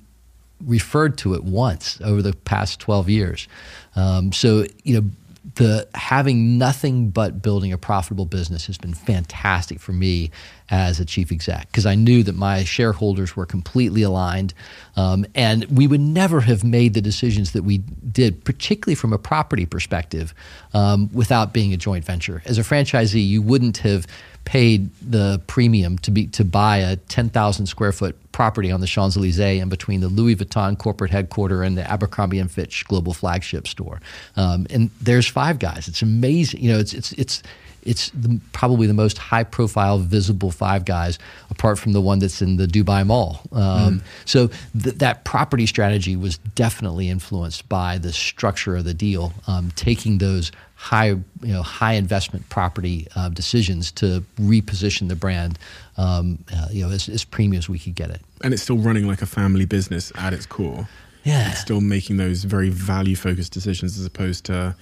referred 0.65 1.17
to 1.19 1.33
it 1.35 1.43
once 1.43 1.99
over 2.03 2.21
the 2.21 2.33
past 2.33 2.79
12 2.79 3.09
years. 3.09 3.47
Um, 3.95 4.31
so, 4.31 4.65
you 4.83 5.01
know, 5.01 5.09
the 5.55 5.87
having 5.95 6.57
nothing 6.57 7.09
but 7.09 7.41
building 7.41 7.73
a 7.73 7.77
profitable 7.77 8.25
business 8.25 8.67
has 8.67 8.77
been 8.77 8.93
fantastic 8.93 9.79
for 9.79 9.91
me 9.91 10.29
as 10.71 10.99
a 11.01 11.05
chief 11.05 11.31
exec 11.31 11.67
because 11.67 11.85
I 11.85 11.95
knew 11.95 12.23
that 12.23 12.35
my 12.35 12.63
shareholders 12.63 13.35
were 13.35 13.45
completely 13.45 14.01
aligned, 14.01 14.53
um, 14.95 15.25
and 15.35 15.65
we 15.65 15.85
would 15.85 15.99
never 15.99 16.39
have 16.41 16.63
made 16.63 16.93
the 16.93 17.01
decisions 17.01 17.51
that 17.51 17.63
we 17.63 17.79
did, 17.79 18.43
particularly 18.45 18.95
from 18.95 19.11
a 19.13 19.17
property 19.17 19.65
perspective, 19.65 20.33
um, 20.73 21.09
without 21.13 21.53
being 21.53 21.73
a 21.73 21.77
joint 21.77 22.05
venture. 22.05 22.41
As 22.45 22.57
a 22.57 22.61
franchisee, 22.61 23.25
you 23.25 23.41
wouldn't 23.41 23.79
have 23.79 24.07
paid 24.45 24.89
the 25.01 25.39
premium 25.45 25.97
to 25.99 26.09
be 26.09 26.25
to 26.27 26.43
buy 26.43 26.77
a 26.77 26.95
10,000 26.95 27.67
square 27.67 27.91
foot 27.91 28.15
property 28.31 28.71
on 28.71 28.81
the 28.81 28.87
Champs 28.87 29.15
Elysees 29.15 29.61
in 29.61 29.69
between 29.69 30.01
the 30.01 30.07
Louis 30.07 30.35
Vuitton 30.35 30.77
corporate 30.77 31.11
headquarters 31.11 31.67
and 31.67 31.77
the 31.77 31.89
Abercrombie 31.89 32.39
and 32.39 32.49
Fitch 32.49 32.87
global 32.87 33.13
flagship 33.13 33.67
store. 33.67 34.01
Um, 34.35 34.65
and 34.69 34.89
there's 35.01 35.27
Five 35.27 35.59
Guys. 35.59 35.87
It's 35.87 36.01
amazing. 36.01 36.61
You 36.61 36.73
know, 36.73 36.79
it's 36.79 36.93
it's 36.93 37.11
it's 37.13 37.43
it's 37.83 38.09
the, 38.11 38.39
probably 38.53 38.87
the 38.87 38.93
most 38.93 39.17
high 39.17 39.43
profile 39.43 39.97
visible 39.99 40.51
Five 40.51 40.85
Guys 40.85 41.17
apart 41.49 41.79
from 41.79 41.93
the 41.93 42.01
one 42.01 42.19
that's 42.19 42.41
in 42.41 42.57
the 42.57 42.67
Dubai 42.67 43.05
Mall. 43.05 43.41
Um, 43.51 44.01
So 44.25 44.49
th- 44.81 44.95
that 44.97 45.23
property 45.23 45.65
strategy 45.65 46.15
was 46.15 46.37
definitely 46.55 47.09
influenced 47.09 47.67
by 47.69 47.97
the 47.97 48.11
structure 48.11 48.75
of 48.75 48.85
the 48.85 48.93
deal, 48.93 49.33
um, 49.47 49.71
taking 49.75 50.19
those 50.19 50.51
high 50.75 51.09
you 51.09 51.53
know 51.53 51.61
high 51.61 51.93
investment 51.93 52.47
property 52.49 53.07
uh, 53.15 53.29
decisions 53.29 53.91
to 53.91 54.23
reposition 54.39 55.09
the 55.09 55.15
brand 55.15 55.59
um, 55.97 56.39
uh, 56.51 56.67
you 56.71 56.83
know 56.83 56.91
as, 56.91 57.07
as 57.07 57.23
premium 57.23 57.59
as 57.59 57.69
we 57.69 57.77
could 57.77 57.93
get 57.93 58.09
it. 58.09 58.21
And 58.43 58.53
it's 58.53 58.63
still 58.63 58.79
running 58.79 59.07
like 59.07 59.21
a 59.21 59.27
family 59.27 59.65
business 59.65 60.11
at 60.15 60.33
its 60.33 60.45
core. 60.45 60.87
Yeah. 61.23 61.51
It's 61.51 61.61
still 61.61 61.81
making 61.81 62.17
those 62.17 62.43
very 62.43 62.69
value 62.69 63.15
focused 63.15 63.51
decisions 63.51 63.99
as 63.99 64.05
opposed 64.05 64.45
to 64.45 64.75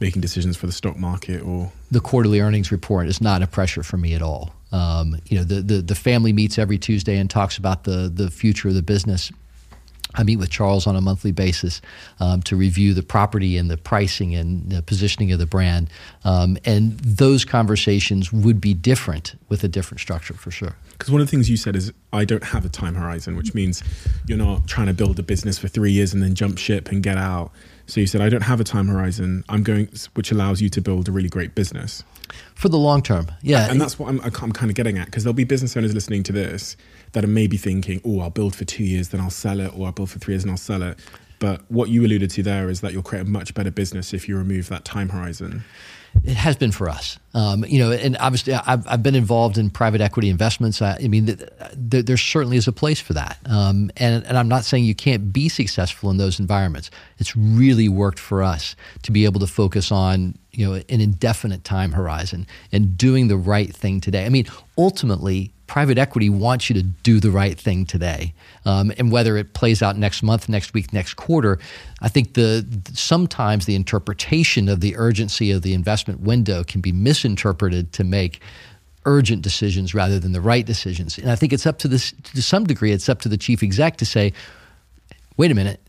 making 0.00 0.20
decisions 0.20 0.56
for 0.56 0.66
the 0.66 0.72
stock 0.72 0.96
market 0.96 1.42
or 1.42 1.72
the 1.90 2.00
quarterly 2.00 2.40
earnings 2.40 2.72
report 2.72 3.06
is 3.06 3.20
not 3.20 3.42
a 3.42 3.46
pressure 3.46 3.82
for 3.82 3.96
me 3.96 4.14
at 4.14 4.22
all. 4.22 4.54
Um, 4.72 5.20
you 5.26 5.38
know, 5.38 5.44
the, 5.44 5.62
the 5.62 5.82
the 5.82 5.94
family 5.94 6.32
meets 6.32 6.58
every 6.58 6.78
Tuesday 6.78 7.16
and 7.16 7.30
talks 7.30 7.58
about 7.58 7.84
the 7.84 8.10
the 8.12 8.30
future 8.30 8.68
of 8.68 8.74
the 8.74 8.82
business. 8.82 9.30
I 10.16 10.22
meet 10.22 10.36
with 10.36 10.50
Charles 10.50 10.86
on 10.86 10.96
a 10.96 11.00
monthly 11.00 11.32
basis 11.32 11.80
um, 12.20 12.40
to 12.42 12.56
review 12.56 12.94
the 12.94 13.02
property 13.02 13.58
and 13.58 13.70
the 13.70 13.76
pricing 13.76 14.34
and 14.34 14.70
the 14.70 14.82
positioning 14.82 15.32
of 15.32 15.38
the 15.38 15.46
brand. 15.46 15.90
Um, 16.24 16.56
and 16.64 16.98
those 17.00 17.44
conversations 17.44 18.32
would 18.32 18.60
be 18.60 18.74
different 18.74 19.34
with 19.48 19.64
a 19.64 19.68
different 19.68 20.00
structure 20.00 20.34
for 20.34 20.50
sure. 20.52 20.76
Because 20.92 21.10
one 21.10 21.20
of 21.20 21.26
the 21.26 21.30
things 21.32 21.50
you 21.50 21.56
said 21.56 21.74
is, 21.74 21.92
I 22.12 22.24
don't 22.24 22.44
have 22.44 22.64
a 22.64 22.68
time 22.68 22.94
horizon, 22.94 23.36
which 23.36 23.54
means 23.54 23.82
you're 24.26 24.38
not 24.38 24.68
trying 24.68 24.86
to 24.86 24.94
build 24.94 25.18
a 25.18 25.22
business 25.24 25.58
for 25.58 25.66
three 25.66 25.90
years 25.90 26.14
and 26.14 26.22
then 26.22 26.36
jump 26.36 26.58
ship 26.58 26.90
and 26.90 27.02
get 27.02 27.18
out. 27.18 27.50
So 27.86 28.00
you 28.00 28.06
said, 28.06 28.20
I 28.20 28.28
don't 28.28 28.42
have 28.42 28.60
a 28.60 28.64
time 28.64 28.88
horizon. 28.88 29.44
I'm 29.48 29.62
going, 29.62 29.88
which 30.14 30.32
allows 30.32 30.62
you 30.62 30.68
to 30.70 30.80
build 30.80 31.08
a 31.08 31.12
really 31.12 31.28
great 31.28 31.54
business. 31.54 32.02
For 32.54 32.68
the 32.68 32.78
long 32.78 33.02
term, 33.02 33.26
yeah. 33.42 33.70
And 33.70 33.80
that's 33.80 33.98
what 33.98 34.08
I'm, 34.08 34.20
I'm 34.20 34.52
kind 34.52 34.70
of 34.70 34.74
getting 34.74 34.98
at 34.98 35.06
because 35.06 35.24
there'll 35.24 35.34
be 35.34 35.44
business 35.44 35.76
owners 35.76 35.94
listening 35.94 36.22
to 36.24 36.32
this 36.32 36.76
that 37.12 37.24
are 37.24 37.28
maybe 37.28 37.56
thinking, 37.56 38.00
oh, 38.04 38.20
I'll 38.20 38.30
build 38.30 38.54
for 38.54 38.64
two 38.64 38.84
years, 38.84 39.10
then 39.10 39.20
I'll 39.20 39.30
sell 39.30 39.60
it, 39.60 39.76
or 39.76 39.86
I'll 39.86 39.92
build 39.92 40.10
for 40.10 40.18
three 40.18 40.34
years 40.34 40.44
and 40.44 40.50
I'll 40.50 40.56
sell 40.56 40.82
it. 40.82 40.98
But 41.38 41.70
what 41.70 41.90
you 41.90 42.04
alluded 42.04 42.30
to 42.30 42.42
there 42.42 42.70
is 42.70 42.80
that 42.80 42.92
you'll 42.92 43.02
create 43.02 43.22
a 43.22 43.30
much 43.30 43.54
better 43.54 43.70
business 43.70 44.14
if 44.14 44.28
you 44.28 44.36
remove 44.36 44.68
that 44.68 44.84
time 44.84 45.10
horizon. 45.10 45.64
It 46.22 46.36
has 46.36 46.56
been 46.56 46.72
for 46.72 46.88
us, 46.88 47.18
um, 47.34 47.64
you 47.64 47.78
know, 47.78 47.92
and 47.92 48.16
obviously 48.18 48.54
I've, 48.54 48.86
I've 48.86 49.02
been 49.02 49.14
involved 49.14 49.58
in 49.58 49.70
private 49.70 50.00
equity 50.00 50.30
investments. 50.30 50.80
I, 50.80 50.96
I 51.02 51.08
mean, 51.08 51.26
th- 51.26 51.40
th- 51.90 52.06
there 52.06 52.16
certainly 52.16 52.56
is 52.56 52.68
a 52.68 52.72
place 52.72 53.00
for 53.00 53.12
that, 53.14 53.38
um, 53.46 53.90
and 53.96 54.24
and 54.24 54.38
I'm 54.38 54.48
not 54.48 54.64
saying 54.64 54.84
you 54.84 54.94
can't 54.94 55.32
be 55.32 55.48
successful 55.48 56.10
in 56.10 56.16
those 56.16 56.38
environments. 56.38 56.90
It's 57.18 57.36
really 57.36 57.88
worked 57.88 58.18
for 58.18 58.42
us 58.42 58.76
to 59.02 59.12
be 59.12 59.24
able 59.24 59.40
to 59.40 59.46
focus 59.46 59.90
on 59.90 60.36
you 60.52 60.66
know 60.66 60.74
an 60.74 61.00
indefinite 61.00 61.64
time 61.64 61.92
horizon 61.92 62.46
and 62.72 62.96
doing 62.96 63.28
the 63.28 63.36
right 63.36 63.74
thing 63.74 64.00
today. 64.00 64.24
I 64.24 64.28
mean, 64.28 64.46
ultimately, 64.78 65.53
private 65.66 65.98
equity 65.98 66.28
wants 66.28 66.68
you 66.68 66.74
to 66.74 66.82
do 66.82 67.20
the 67.20 67.30
right 67.30 67.58
thing 67.58 67.86
today. 67.86 68.34
Um, 68.64 68.92
and 68.98 69.10
whether 69.10 69.36
it 69.36 69.54
plays 69.54 69.82
out 69.82 69.96
next 69.96 70.22
month, 70.22 70.48
next 70.48 70.74
week, 70.74 70.92
next 70.92 71.14
quarter, 71.14 71.58
I 72.02 72.08
think 72.08 72.34
the 72.34 72.66
sometimes 72.92 73.66
the 73.66 73.74
interpretation 73.74 74.68
of 74.68 74.80
the 74.80 74.96
urgency 74.96 75.50
of 75.50 75.62
the 75.62 75.74
investment 75.74 76.20
window 76.20 76.64
can 76.64 76.80
be 76.80 76.92
misinterpreted 76.92 77.92
to 77.94 78.04
make 78.04 78.40
urgent 79.06 79.42
decisions 79.42 79.94
rather 79.94 80.18
than 80.18 80.32
the 80.32 80.40
right 80.40 80.64
decisions. 80.64 81.18
And 81.18 81.30
I 81.30 81.36
think 81.36 81.52
it's 81.52 81.66
up 81.66 81.78
to 81.80 81.88
this 81.88 82.12
to 82.34 82.42
some 82.42 82.64
degree, 82.64 82.92
it's 82.92 83.08
up 83.08 83.20
to 83.22 83.28
the 83.28 83.36
chief 83.36 83.62
exec 83.62 83.96
to 83.98 84.06
say, 84.06 84.32
wait 85.36 85.50
a 85.50 85.54
minute, 85.54 85.80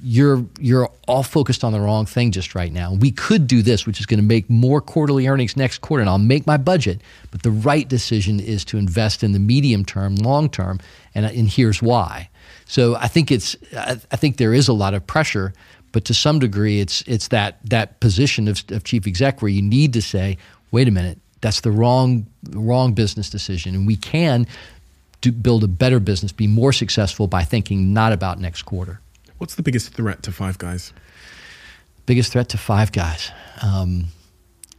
you're 0.00 0.44
you're 0.60 0.90
all 1.08 1.22
focused 1.22 1.64
on 1.64 1.72
the 1.72 1.80
wrong 1.80 2.06
thing 2.06 2.30
just 2.30 2.54
right 2.54 2.72
now. 2.72 2.94
We 2.94 3.10
could 3.10 3.46
do 3.46 3.62
this, 3.62 3.86
which 3.86 3.98
is 3.98 4.06
going 4.06 4.20
to 4.20 4.26
make 4.26 4.48
more 4.48 4.80
quarterly 4.80 5.26
earnings 5.26 5.56
next 5.56 5.78
quarter, 5.78 6.00
and 6.00 6.10
I'll 6.10 6.18
make 6.18 6.46
my 6.46 6.56
budget. 6.56 7.00
But 7.30 7.42
the 7.42 7.50
right 7.50 7.88
decision 7.88 8.38
is 8.38 8.64
to 8.66 8.78
invest 8.78 9.24
in 9.24 9.32
the 9.32 9.38
medium 9.38 9.84
term, 9.84 10.16
long 10.16 10.48
term, 10.48 10.78
and 11.14 11.26
and 11.26 11.48
here's 11.48 11.82
why. 11.82 12.30
So 12.66 12.94
I 12.96 13.08
think 13.08 13.32
it's 13.32 13.56
I, 13.76 13.98
I 14.10 14.16
think 14.16 14.36
there 14.36 14.54
is 14.54 14.68
a 14.68 14.72
lot 14.72 14.94
of 14.94 15.06
pressure, 15.06 15.52
but 15.92 16.04
to 16.04 16.14
some 16.14 16.38
degree, 16.38 16.80
it's 16.80 17.02
it's 17.06 17.28
that 17.28 17.58
that 17.64 17.98
position 18.00 18.46
of, 18.46 18.62
of 18.70 18.84
chief 18.84 19.06
exec 19.06 19.42
where 19.42 19.50
you 19.50 19.62
need 19.62 19.92
to 19.94 20.02
say, 20.02 20.38
wait 20.70 20.86
a 20.86 20.92
minute, 20.92 21.18
that's 21.40 21.62
the 21.62 21.72
wrong 21.72 22.26
wrong 22.50 22.92
business 22.92 23.30
decision, 23.30 23.74
and 23.74 23.86
we 23.86 23.96
can 23.96 24.46
build 25.42 25.64
a 25.64 25.68
better 25.68 25.98
business, 25.98 26.30
be 26.30 26.46
more 26.46 26.72
successful 26.72 27.26
by 27.26 27.42
thinking 27.42 27.92
not 27.92 28.12
about 28.12 28.38
next 28.38 28.62
quarter. 28.62 29.00
What's 29.38 29.54
the 29.54 29.62
biggest 29.62 29.94
threat 29.94 30.22
to 30.24 30.32
Five 30.32 30.58
Guys? 30.58 30.92
biggest 32.08 32.32
threat 32.32 32.48
to 32.48 32.56
Five 32.58 32.90
Guys. 32.90 33.30
Um, 33.62 34.06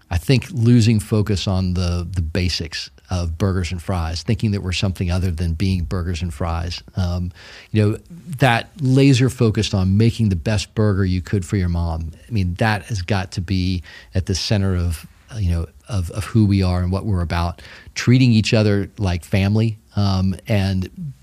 I 0.09 0.17
think 0.17 0.49
losing 0.51 0.99
focus 0.99 1.47
on 1.47 1.75
the 1.75 2.07
the 2.11 2.23
basics 2.23 2.89
of 3.11 3.37
burgers 3.37 3.71
and 3.71 3.81
fries, 3.81 4.23
thinking 4.23 4.51
that 4.51 4.61
we're 4.61 4.71
something 4.71 5.11
other 5.11 5.31
than 5.31 5.53
being 5.53 5.83
burgers 5.83 6.21
and 6.21 6.33
fries. 6.33 6.81
Um, 6.95 7.31
you 7.71 7.81
know, 7.81 7.97
that 8.37 8.71
laser 8.81 9.29
focused 9.29 9.73
on 9.75 9.97
making 9.97 10.29
the 10.29 10.35
best 10.35 10.73
burger 10.75 11.05
you 11.05 11.21
could 11.21 11.45
for 11.45 11.55
your 11.55 11.69
mom. 11.69 12.11
I 12.27 12.31
mean, 12.31 12.55
that 12.55 12.83
has 12.85 13.03
got 13.03 13.31
to 13.33 13.41
be 13.41 13.83
at 14.15 14.25
the 14.25 14.35
center 14.35 14.75
of 14.75 15.05
you 15.37 15.51
know 15.51 15.67
of, 15.87 16.09
of 16.11 16.23
who 16.25 16.47
we 16.47 16.63
are 16.63 16.81
and 16.81 16.91
what 16.91 17.05
we're 17.05 17.21
about. 17.21 17.61
Treating 17.93 18.31
each 18.31 18.55
other 18.55 18.89
like 18.97 19.23
family 19.23 19.77
um, 19.95 20.35
and 20.47 21.13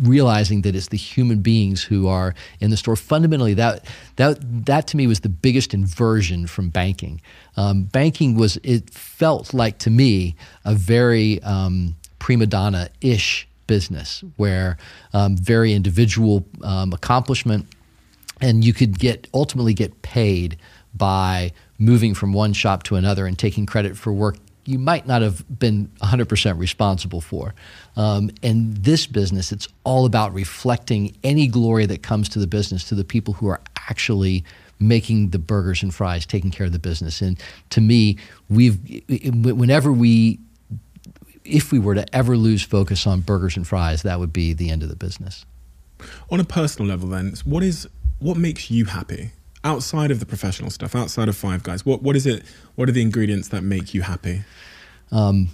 realizing 0.00 0.62
that 0.62 0.74
it's 0.74 0.88
the 0.88 0.96
human 0.96 1.40
beings 1.40 1.82
who 1.82 2.08
are 2.08 2.34
in 2.60 2.70
the 2.70 2.76
store. 2.76 2.96
Fundamentally, 2.96 3.54
that 3.54 3.84
that 4.16 4.38
that 4.66 4.86
to 4.88 4.96
me 4.96 5.06
was 5.06 5.20
the 5.20 5.28
biggest 5.28 5.74
inversion 5.74 6.46
from 6.46 6.68
banking. 6.68 7.20
Um, 7.56 7.84
banking 7.84 8.36
was 8.36 8.58
it 8.62 8.90
felt 8.90 9.54
like 9.54 9.78
to 9.78 9.90
me 9.90 10.34
a 10.64 10.74
very 10.74 11.42
um, 11.42 11.96
prima 12.18 12.46
donna 12.46 12.88
ish 13.00 13.48
business 13.66 14.22
where 14.36 14.76
um, 15.12 15.36
very 15.36 15.72
individual 15.72 16.44
um, 16.62 16.92
accomplishment, 16.92 17.66
and 18.40 18.64
you 18.64 18.72
could 18.72 18.98
get 18.98 19.28
ultimately 19.34 19.74
get 19.74 20.02
paid 20.02 20.58
by 20.94 21.52
moving 21.78 22.14
from 22.14 22.32
one 22.32 22.52
shop 22.52 22.82
to 22.84 22.96
another 22.96 23.26
and 23.26 23.38
taking 23.38 23.66
credit 23.66 23.96
for 23.96 24.12
work 24.12 24.36
you 24.64 24.78
might 24.78 25.06
not 25.06 25.22
have 25.22 25.58
been 25.58 25.90
100% 26.00 26.58
responsible 26.58 27.20
for. 27.20 27.54
Um, 27.96 28.30
and 28.42 28.76
this 28.76 29.06
business, 29.06 29.52
it's 29.52 29.68
all 29.84 30.06
about 30.06 30.32
reflecting 30.32 31.16
any 31.24 31.48
glory 31.48 31.86
that 31.86 32.02
comes 32.02 32.28
to 32.30 32.38
the 32.38 32.46
business 32.46 32.84
to 32.88 32.94
the 32.94 33.04
people 33.04 33.34
who 33.34 33.48
are 33.48 33.60
actually 33.88 34.44
making 34.78 35.30
the 35.30 35.38
burgers 35.38 35.82
and 35.82 35.94
fries, 35.94 36.26
taking 36.26 36.50
care 36.50 36.66
of 36.66 36.72
the 36.72 36.78
business. 36.78 37.20
And 37.20 37.40
to 37.70 37.80
me, 37.80 38.18
we've 38.48 38.78
whenever 39.08 39.92
we 39.92 40.38
if 41.44 41.72
we 41.72 41.78
were 41.78 41.94
to 41.94 42.14
ever 42.14 42.36
lose 42.36 42.62
focus 42.62 43.06
on 43.06 43.20
burgers 43.20 43.56
and 43.56 43.66
fries, 43.66 44.02
that 44.02 44.20
would 44.20 44.32
be 44.32 44.52
the 44.52 44.70
end 44.70 44.82
of 44.82 44.88
the 44.88 44.96
business. 44.96 45.44
On 46.30 46.40
a 46.40 46.44
personal 46.44 46.88
level, 46.88 47.08
then, 47.08 47.34
what 47.44 47.62
is 47.62 47.88
what 48.18 48.36
makes 48.36 48.70
you 48.70 48.86
happy? 48.86 49.32
Outside 49.64 50.10
of 50.10 50.20
the 50.20 50.26
professional 50.26 50.70
stuff, 50.70 50.94
outside 50.94 51.28
of 51.28 51.36
Five 51.36 51.62
Guys, 51.62 51.84
what 51.86 52.02
what 52.02 52.16
is 52.16 52.26
it? 52.26 52.44
What 52.74 52.88
are 52.88 52.92
the 52.92 53.02
ingredients 53.02 53.48
that 53.48 53.62
make 53.62 53.94
you 53.94 54.02
happy? 54.02 54.42
Um, 55.10 55.48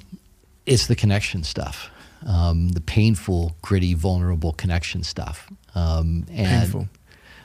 it's 0.67 0.87
the 0.87 0.97
connection 0.97 1.43
stuff, 1.45 1.91
um, 2.27 2.71
the 2.71 2.81
painful, 2.81 3.57
gritty, 3.63 3.95
vulnerable 3.95 4.53
connection 4.53 5.03
stuff. 5.03 5.51
Um, 5.75 6.27
and, 6.31 6.63
painful. 6.63 6.89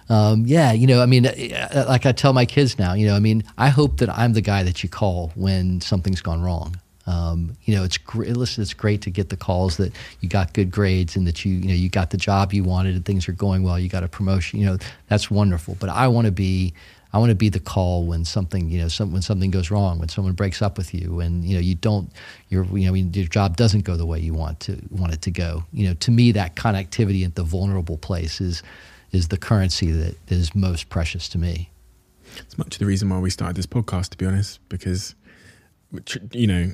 Um, 0.10 0.46
yeah, 0.46 0.74
you 0.74 0.86
know, 0.86 1.02
I 1.02 1.06
mean, 1.06 1.26
uh, 1.26 1.70
uh, 1.74 1.86
like 1.88 2.06
I 2.06 2.12
tell 2.12 2.34
my 2.34 2.46
kids 2.46 2.78
now, 2.78 2.94
you 2.94 3.08
know, 3.08 3.16
I 3.16 3.20
mean, 3.20 3.44
I 3.58 3.70
hope 3.70 3.98
that 3.98 4.10
I'm 4.10 4.34
the 4.34 4.42
guy 4.42 4.64
that 4.64 4.84
you 4.84 4.90
call 4.90 5.32
when 5.36 5.82
something's 5.82 6.22
gone 6.22 6.42
wrong. 6.42 6.80
Um, 7.06 7.58
you 7.64 7.76
know, 7.76 7.84
it's 7.84 7.98
great. 7.98 8.36
Listen, 8.38 8.62
it's 8.62 8.74
great 8.74 9.02
to 9.02 9.10
get 9.10 9.30
the 9.30 9.36
calls 9.36 9.78
that 9.78 9.92
you 10.22 10.30
got 10.30 10.54
good 10.54 10.72
grades 10.72 11.16
and 11.16 11.28
that 11.28 11.44
you, 11.44 11.54
you 11.54 11.68
know, 11.68 11.74
you 11.74 11.90
got 11.90 12.12
the 12.12 12.18
job 12.18 12.54
you 12.54 12.64
wanted 12.64 12.96
and 12.96 13.04
things 13.04 13.28
are 13.28 13.34
going 13.34 13.64
well. 13.64 13.78
You 13.78 13.90
got 13.90 14.04
a 14.04 14.08
promotion. 14.08 14.60
You 14.60 14.68
know, 14.68 14.78
that's 15.10 15.30
wonderful. 15.30 15.76
But 15.80 15.90
I 15.90 16.08
want 16.08 16.26
to 16.28 16.32
be, 16.32 16.74
I 17.12 17.20
want 17.20 17.30
to 17.30 17.36
be 17.36 17.50
the 17.50 17.60
call 17.60 18.06
when 18.06 18.26
something, 18.26 18.70
you 18.70 18.80
know, 18.80 18.88
some, 18.88 19.12
when 19.12 19.22
something 19.22 19.52
goes 19.52 19.70
wrong, 19.70 20.00
when 20.00 20.10
someone 20.10 20.34
breaks 20.34 20.62
up 20.62 20.78
with 20.78 20.94
you, 20.94 21.20
and 21.20 21.44
you 21.44 21.56
know, 21.56 21.62
you 21.62 21.76
don't, 21.76 22.10
your, 22.50 22.64
you 22.76 22.88
know, 22.88 22.94
your 22.96 23.28
job 23.28 23.58
doesn't 23.58 23.82
go 23.82 23.96
the 23.98 24.06
way 24.06 24.20
you 24.20 24.34
want 24.34 24.60
to 24.62 24.82
want 24.90 25.14
it 25.14 25.22
to 25.24 25.32
go. 25.32 25.64
You 25.74 25.90
know, 25.90 25.94
to 25.96 26.10
me, 26.10 26.32
that 26.32 26.56
connectivity 26.56 27.26
at 27.26 27.36
the 27.36 27.44
vulnerable 27.44 27.98
place 27.98 28.42
is, 28.42 28.64
is 29.12 29.28
the 29.28 29.38
currency 29.38 29.92
that 29.92 30.16
is 30.30 30.56
most 30.56 30.90
precious 30.90 31.30
to 31.30 31.38
me. 31.38 31.70
It's 32.38 32.58
much 32.58 32.76
of 32.76 32.80
the 32.80 32.88
reason 32.88 33.10
why 33.10 33.20
we 33.20 33.30
started 33.30 33.58
this 33.58 33.68
podcast, 33.68 34.10
to 34.10 34.18
be 34.18 34.26
honest, 34.26 34.60
because, 34.70 35.14
you 36.32 36.48
know, 36.48 36.72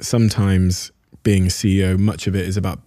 sometimes 0.00 0.92
being 1.22 1.44
a 1.44 1.50
CEO, 1.50 1.98
much 1.98 2.26
of 2.26 2.34
it 2.34 2.46
is 2.46 2.56
about, 2.56 2.80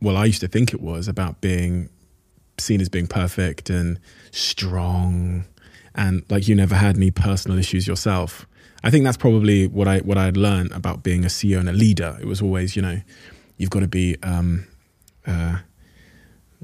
well, 0.00 0.16
I 0.16 0.24
used 0.26 0.40
to 0.40 0.48
think 0.48 0.72
it 0.72 0.80
was 0.80 1.08
about 1.08 1.40
being 1.40 1.88
seen 2.58 2.80
as 2.80 2.88
being 2.88 3.06
perfect 3.06 3.70
and 3.70 3.98
strong 4.30 5.44
and 5.94 6.24
like 6.28 6.48
you 6.48 6.54
never 6.54 6.74
had 6.74 6.96
any 6.96 7.10
personal 7.10 7.58
issues 7.58 7.86
yourself. 7.86 8.46
I 8.82 8.90
think 8.90 9.04
that's 9.04 9.16
probably 9.16 9.66
what 9.66 9.88
I 9.88 10.00
what 10.00 10.18
I 10.18 10.24
had 10.26 10.36
learned 10.36 10.72
about 10.72 11.02
being 11.02 11.24
a 11.24 11.28
CEO 11.28 11.58
and 11.58 11.68
a 11.68 11.72
leader. 11.72 12.18
It 12.20 12.26
was 12.26 12.42
always, 12.42 12.76
you 12.76 12.82
know, 12.82 13.00
you've 13.56 13.70
got 13.70 13.80
to 13.80 13.88
be 13.88 14.16
um, 14.22 14.66
uh, 15.26 15.58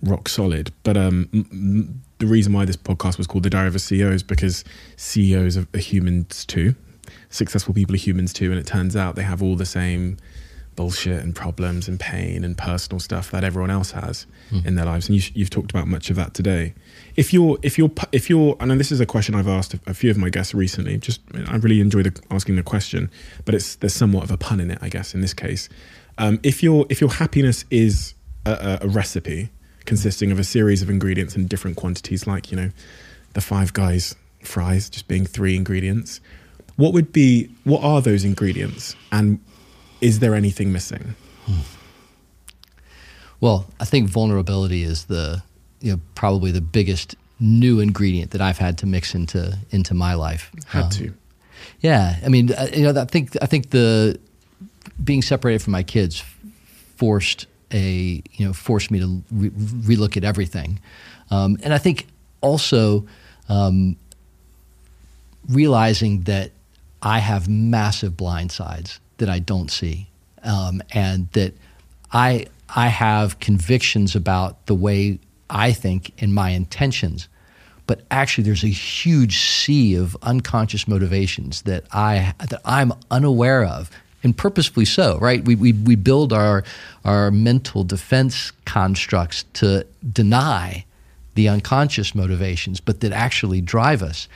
rock 0.03 0.29
solid. 0.29 0.73
But 0.83 0.97
um, 0.97 1.29
m- 1.33 2.03
the 2.19 2.27
reason 2.27 2.53
why 2.53 2.65
this 2.65 2.77
podcast 2.77 3.17
was 3.17 3.27
called 3.27 3.45
The 3.45 3.51
Diary 3.51 3.69
of 3.69 3.77
a 3.77 3.79
CEO 3.79 4.13
is 4.13 4.23
because 4.23 4.65
CEOs 4.97 5.57
are 5.57 5.67
humans 5.79 6.45
too 6.45 6.75
successful 7.29 7.75
people 7.75 7.95
are 7.95 7.99
humans 7.99 8.33
too, 8.33 8.51
and 8.51 8.59
it 8.59 8.67
turns 8.67 8.97
out 8.97 9.17
they 9.17 9.23
have 9.23 9.43
all 9.43 9.57
the 9.57 9.67
same 9.67 10.17
bullshit 10.77 11.23
and 11.23 11.35
problems 11.35 11.89
and 11.89 12.01
pain 12.01 12.43
and 12.45 12.57
personal 12.57 12.99
stuff 12.99 13.31
that 13.31 13.45
everyone 13.45 13.71
else 13.71 13.91
has 13.91 14.27
mm. 14.51 14.65
in 14.65 14.77
their 14.77 14.87
lives. 14.87 15.09
And 15.09 15.37
you, 15.37 15.45
have 15.45 15.51
talked 15.51 15.71
about 15.71 15.87
much 15.87 16.09
of 16.09 16.17
that 16.17 16.33
today. 16.33 16.75
If 17.17 17.35
you're, 17.35 17.59
if 17.63 17.77
you're, 17.77 17.91
if 18.13 18.31
you're, 18.31 18.57
I 18.61 18.65
know 18.65 18.77
this 18.77 18.91
is 18.93 19.01
a 19.01 19.05
question 19.05 19.35
I've 19.35 19.49
asked 19.49 19.75
a, 19.75 19.81
a 19.89 19.95
few 19.95 20.11
of 20.11 20.17
my 20.17 20.31
guests 20.31 20.55
recently. 20.55 20.97
Just, 20.97 21.21
I 21.49 21.57
really 21.57 21.81
enjoy 21.81 22.05
the, 22.05 22.19
asking 22.31 22.57
the 22.57 22.63
question, 22.63 23.11
but 23.45 23.55
it's 23.55 23.77
there's 23.77 23.95
somewhat 23.95 24.25
of 24.25 24.31
a 24.31 24.39
pun 24.39 24.61
in 24.61 24.71
it, 24.71 24.79
I 24.81 24.89
guess, 24.89 25.13
in 25.13 25.21
this 25.21 25.35
case. 25.35 25.69
Um, 26.17 26.41
if 26.43 26.63
your 26.63 26.87
if 26.89 27.01
your 27.01 27.11
happiness 27.11 27.65
is 27.71 28.15
a, 28.47 28.79
a, 28.83 28.87
a 28.87 28.89
recipe 28.89 29.51
consisting 29.85 30.31
of 30.31 30.39
a 30.39 30.45
series 30.45 30.83
of 30.83 30.91
ingredients 30.91 31.37
in 31.37 31.47
different 31.47 31.77
quantities, 31.77 32.27
like 32.27 32.51
you 32.51 32.57
know, 32.57 32.71
the 33.35 33.41
Five 33.41 33.73
Guys 33.73 34.15
fries 34.43 34.89
just 34.89 35.09
being 35.09 35.27
three 35.27 35.57
ingredients 35.57 36.21
what 36.81 36.95
would 36.95 37.13
be 37.13 37.51
what 37.65 37.85
are 37.85 38.01
those 38.01 38.25
ingredients, 38.25 38.97
and 39.13 39.39
is 40.01 40.21
there 40.21 40.35
anything 40.35 40.73
missing? 40.73 41.15
Well, 43.39 43.67
I 43.79 43.85
think 43.85 44.09
vulnerability 44.09 44.83
is 44.83 45.05
the 45.05 45.43
you 45.81 45.93
know 45.93 46.01
probably 46.15 46.51
the 46.53 46.63
biggest 46.63 47.17
new 47.39 47.81
ingredient 47.81 48.31
that 48.31 48.41
I've 48.41 48.57
had 48.57 48.79
to 48.79 48.87
mix 48.87 49.15
into 49.15 49.59
into 49.71 49.93
my 49.93 50.15
life. 50.15 50.51
Had 50.69 50.85
um, 50.85 50.91
to. 50.91 51.15
Yeah, 51.81 52.17
I 52.25 52.29
mean, 52.29 52.51
uh, 52.53 52.69
you 52.75 52.91
know, 52.91 52.99
I 52.99 53.05
think 53.05 53.37
I 53.43 53.47
think 53.47 53.71
the 53.71 54.19
being 55.05 55.21
separated 55.21 55.61
from 55.61 55.73
my 55.73 55.83
kids 55.83 56.25
forced 56.97 57.47
a 57.73 58.23
you 58.33 58.47
know 58.47 58.55
forced 58.55 58.91
me 58.91 59.01
to 59.01 59.23
re- 59.31 59.51
relook 59.51 60.17
at 60.17 60.25
everything, 60.25 60.81
um, 61.31 61.59
and 61.63 61.75
I 61.75 61.79
think 61.79 62.07
also 62.41 63.07
um, 63.51 63.97
realizing 65.47 66.23
that 66.23 66.53
I 67.03 67.19
have 67.19 67.49
massive 67.49 68.17
blind 68.17 68.53
sides 68.53 69.01
that 69.19 69.29
I 69.29 69.39
don't 69.39 69.71
see, 69.71 70.09
um, 70.43 70.83
and 70.93 71.29
that 71.33 71.55
I 72.13 72.47
I 72.75 72.89
have 72.89 73.41
convictions 73.41 74.15
about 74.15 74.67
the 74.67 74.75
way 74.75 75.19
I 75.49 75.73
think 75.73 76.13
and 76.19 76.35
my 76.35 76.51
intentions, 76.51 77.29
but 77.87 78.03
actually 78.11 78.45
there's 78.45 78.65
a 78.65 78.69
huge 78.69 79.41
sea 79.41 79.95
of 79.97 80.17
unconscious 80.23 80.87
motivations 80.87 81.63
that 81.63 81.85
I 81.93 82.35
that 82.39 82.61
I'm 82.65 82.93
unaware 83.11 83.65
of, 83.65 83.91
and 84.23 84.37
purposefully 84.37 84.87
so. 84.87 85.19
Right? 85.19 85.45
We 85.45 85.55
we 85.55 85.73
we 85.73 85.97
build 85.97 86.33
our 86.33 86.65
our 87.05 87.31
mental 87.31 87.85
defense 87.85 88.53
constructs 88.65 89.45
to 89.55 89.87
deny 90.13 90.85
the 91.35 91.49
unconscious 91.49 92.15
motivations, 92.15 92.81
but 92.81 93.01
that 93.01 93.13
actually 93.13 93.61
drive 93.61 94.03
us. 94.03 94.29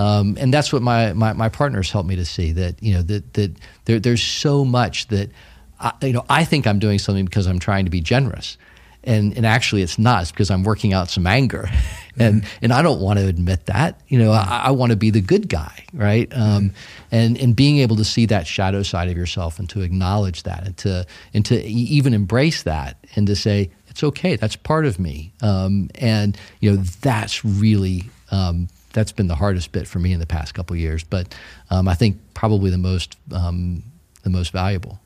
Um, 0.00 0.36
and 0.40 0.52
that's 0.52 0.72
what 0.72 0.80
my, 0.80 1.12
my, 1.12 1.34
my, 1.34 1.50
partners 1.50 1.90
helped 1.90 2.08
me 2.08 2.16
to 2.16 2.24
see 2.24 2.52
that, 2.52 2.82
you 2.82 2.94
know, 2.94 3.02
that, 3.02 3.34
that 3.34 3.52
there, 3.84 4.00
there's 4.00 4.22
so 4.22 4.64
much 4.64 5.08
that, 5.08 5.30
I, 5.78 5.92
you 6.02 6.14
know, 6.14 6.24
I 6.30 6.44
think 6.44 6.66
I'm 6.66 6.78
doing 6.78 6.98
something 6.98 7.26
because 7.26 7.46
I'm 7.46 7.58
trying 7.58 7.84
to 7.84 7.90
be 7.90 8.00
generous. 8.00 8.56
And, 9.04 9.36
and 9.36 9.44
actually 9.44 9.82
it's 9.82 9.98
not, 9.98 10.22
it's 10.22 10.30
because 10.30 10.50
I'm 10.50 10.62
working 10.62 10.94
out 10.94 11.10
some 11.10 11.26
anger. 11.26 11.68
and, 12.18 12.42
mm-hmm. 12.42 12.58
and 12.62 12.72
I 12.72 12.80
don't 12.80 13.00
want 13.00 13.18
to 13.18 13.26
admit 13.26 13.66
that, 13.66 14.00
you 14.08 14.18
know, 14.18 14.32
I, 14.32 14.62
I 14.66 14.70
want 14.70 14.90
to 14.90 14.96
be 14.96 15.10
the 15.10 15.20
good 15.20 15.50
guy. 15.50 15.84
Right. 15.92 16.32
Um, 16.34 16.72
and, 17.10 17.36
and 17.38 17.54
being 17.54 17.78
able 17.78 17.96
to 17.96 18.04
see 18.04 18.24
that 18.26 18.46
shadow 18.46 18.82
side 18.82 19.10
of 19.10 19.18
yourself 19.18 19.58
and 19.58 19.68
to 19.70 19.82
acknowledge 19.82 20.44
that 20.44 20.66
and 20.66 20.76
to, 20.78 21.06
and 21.34 21.44
to 21.44 21.62
even 21.62 22.14
embrace 22.14 22.62
that 22.62 22.96
and 23.16 23.26
to 23.26 23.36
say, 23.36 23.70
it's 23.88 24.02
okay. 24.02 24.36
That's 24.36 24.56
part 24.56 24.86
of 24.86 24.98
me. 24.98 25.34
Um, 25.42 25.90
and, 25.96 26.38
you 26.60 26.70
know, 26.70 26.76
that's 27.02 27.44
really, 27.44 28.08
um, 28.30 28.68
that's 28.92 29.12
been 29.12 29.28
the 29.28 29.34
hardest 29.34 29.72
bit 29.72 29.86
for 29.86 29.98
me 29.98 30.12
in 30.12 30.20
the 30.20 30.26
past 30.26 30.54
couple 30.54 30.76
years. 30.76 31.04
But 31.04 31.34
um, 31.70 31.88
I 31.88 31.94
think 31.94 32.18
probably 32.34 32.70
the 32.70 32.78
most 32.78 33.16
um, 33.32 33.82
the 34.22 34.30
most 34.30 34.52
valuable. 34.52 35.00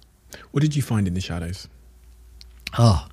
What 0.50 0.60
did 0.62 0.74
you 0.74 0.82
find 0.82 1.06
in 1.06 1.14
the 1.14 1.20
shadows? 1.20 1.68
Oh, 2.78 3.06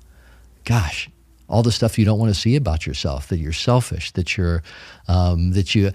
gosh, 0.64 1.08
all 1.48 1.62
the 1.62 1.72
stuff 1.72 1.98
you 1.98 2.04
don't 2.04 2.18
want 2.18 2.34
to 2.34 2.40
see 2.40 2.56
about 2.56 2.86
yourself. 2.86 3.28
That 3.28 3.38
you're 3.38 3.52
selfish. 3.52 4.12
That 4.12 4.36
you're 4.36 4.62
um, 5.08 5.52
that 5.52 5.74
you. 5.74 5.92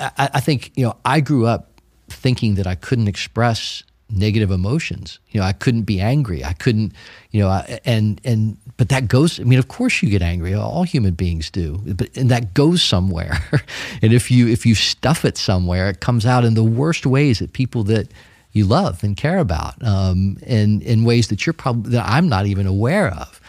I, 0.00 0.30
I 0.34 0.40
think 0.40 0.72
you 0.76 0.84
know. 0.84 0.96
I 1.04 1.20
grew 1.20 1.46
up 1.46 1.80
thinking 2.08 2.54
that 2.56 2.66
I 2.66 2.74
couldn't 2.74 3.08
express 3.08 3.82
negative 4.10 4.50
emotions. 4.50 5.18
You 5.30 5.40
know, 5.40 5.46
I 5.46 5.52
couldn't 5.52 5.82
be 5.82 6.00
angry. 6.00 6.44
I 6.44 6.52
couldn't, 6.54 6.92
you 7.30 7.40
know, 7.40 7.48
I, 7.48 7.80
and 7.84 8.20
and 8.24 8.56
but 8.76 8.88
that 8.88 9.08
goes. 9.08 9.38
I 9.40 9.44
mean, 9.44 9.58
of 9.58 9.68
course 9.68 10.02
you 10.02 10.08
get 10.08 10.22
angry. 10.22 10.54
All 10.54 10.84
human 10.84 11.14
beings 11.14 11.50
do. 11.50 11.80
But 11.84 12.16
and 12.16 12.30
that 12.30 12.54
goes 12.54 12.82
somewhere. 12.82 13.38
and 14.02 14.12
if 14.12 14.30
you 14.30 14.48
if 14.48 14.64
you 14.64 14.74
stuff 14.74 15.24
it 15.24 15.36
somewhere, 15.36 15.88
it 15.90 16.00
comes 16.00 16.24
out 16.26 16.44
in 16.44 16.54
the 16.54 16.64
worst 16.64 17.06
ways 17.06 17.42
at 17.42 17.52
people 17.52 17.84
that 17.84 18.10
you 18.52 18.64
love 18.64 19.04
and 19.04 19.16
care 19.16 19.38
about, 19.38 19.74
um, 19.84 20.38
and 20.46 20.82
in 20.82 21.04
ways 21.04 21.28
that 21.28 21.44
you're 21.44 21.52
probably 21.52 21.92
that 21.92 22.06
I'm 22.08 22.28
not 22.28 22.46
even 22.46 22.66
aware 22.66 23.08
of. 23.08 23.40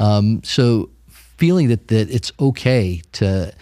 Um, 0.00 0.42
so 0.42 0.90
feeling 1.08 1.68
that 1.68 1.88
that 1.88 2.10
it's 2.10 2.32
okay 2.40 3.02
to 3.12 3.52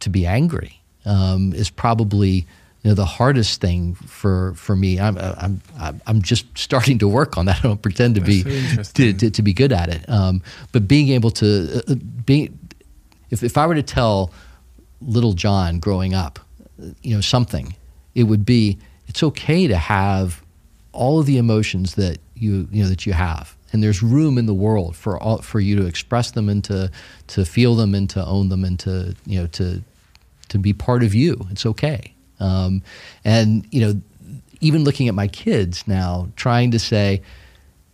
to 0.00 0.10
be 0.10 0.26
angry 0.26 0.80
um, 1.04 1.52
is 1.52 1.70
probably 1.70 2.46
you 2.82 2.90
know 2.90 2.94
the 2.94 3.04
hardest 3.04 3.60
thing 3.60 3.94
for 3.94 4.54
for 4.54 4.74
me. 4.74 4.98
I'm 4.98 5.18
I'm 5.18 5.60
I'm 6.06 6.22
just 6.22 6.46
starting 6.56 6.98
to 7.00 7.08
work 7.08 7.36
on 7.36 7.46
that. 7.46 7.58
I 7.58 7.62
don't 7.62 7.82
pretend 7.82 8.14
to 8.14 8.20
That's 8.20 8.44
be 8.44 8.82
so 8.82 8.92
to, 8.94 9.12
to, 9.12 9.30
to 9.30 9.42
be 9.42 9.52
good 9.52 9.72
at 9.72 9.88
it. 9.88 10.08
Um, 10.08 10.42
but 10.72 10.88
being 10.88 11.10
able 11.10 11.30
to 11.32 11.82
uh, 11.88 11.94
be 12.24 12.50
if 13.30 13.42
if 13.42 13.58
I 13.58 13.66
were 13.66 13.74
to 13.74 13.82
tell 13.82 14.32
little 15.02 15.34
John 15.34 15.78
growing 15.78 16.14
up, 16.14 16.38
uh, 16.82 16.86
you 17.02 17.14
know 17.14 17.20
something, 17.20 17.74
it 18.14 18.24
would 18.24 18.46
be 18.46 18.78
it's 19.08 19.22
okay 19.22 19.66
to 19.66 19.76
have 19.76 20.42
all 20.92 21.20
of 21.20 21.26
the 21.26 21.36
emotions 21.36 21.94
that 21.96 22.18
you 22.34 22.66
you 22.70 22.82
know 22.82 22.88
that 22.88 23.04
you 23.04 23.12
have. 23.12 23.56
And 23.72 23.82
there's 23.82 24.02
room 24.02 24.36
in 24.36 24.46
the 24.46 24.54
world 24.54 24.96
for 24.96 25.16
all, 25.16 25.42
for 25.42 25.60
you 25.60 25.76
to 25.76 25.86
express 25.86 26.32
them 26.32 26.48
and 26.48 26.64
to, 26.64 26.90
to 27.28 27.44
feel 27.44 27.76
them 27.76 27.94
and 27.94 28.10
to 28.10 28.26
own 28.26 28.48
them 28.48 28.64
and 28.64 28.76
to 28.80 29.14
you 29.26 29.40
know 29.40 29.46
to 29.48 29.82
to 30.48 30.58
be 30.58 30.72
part 30.72 31.02
of 31.02 31.14
you. 31.14 31.46
It's 31.50 31.66
okay. 31.66 32.14
Um, 32.40 32.82
and 33.24 33.66
you 33.70 33.80
know, 33.80 34.00
even 34.60 34.84
looking 34.84 35.08
at 35.08 35.14
my 35.14 35.28
kids 35.28 35.86
now, 35.86 36.28
trying 36.36 36.70
to 36.72 36.78
say, 36.78 37.22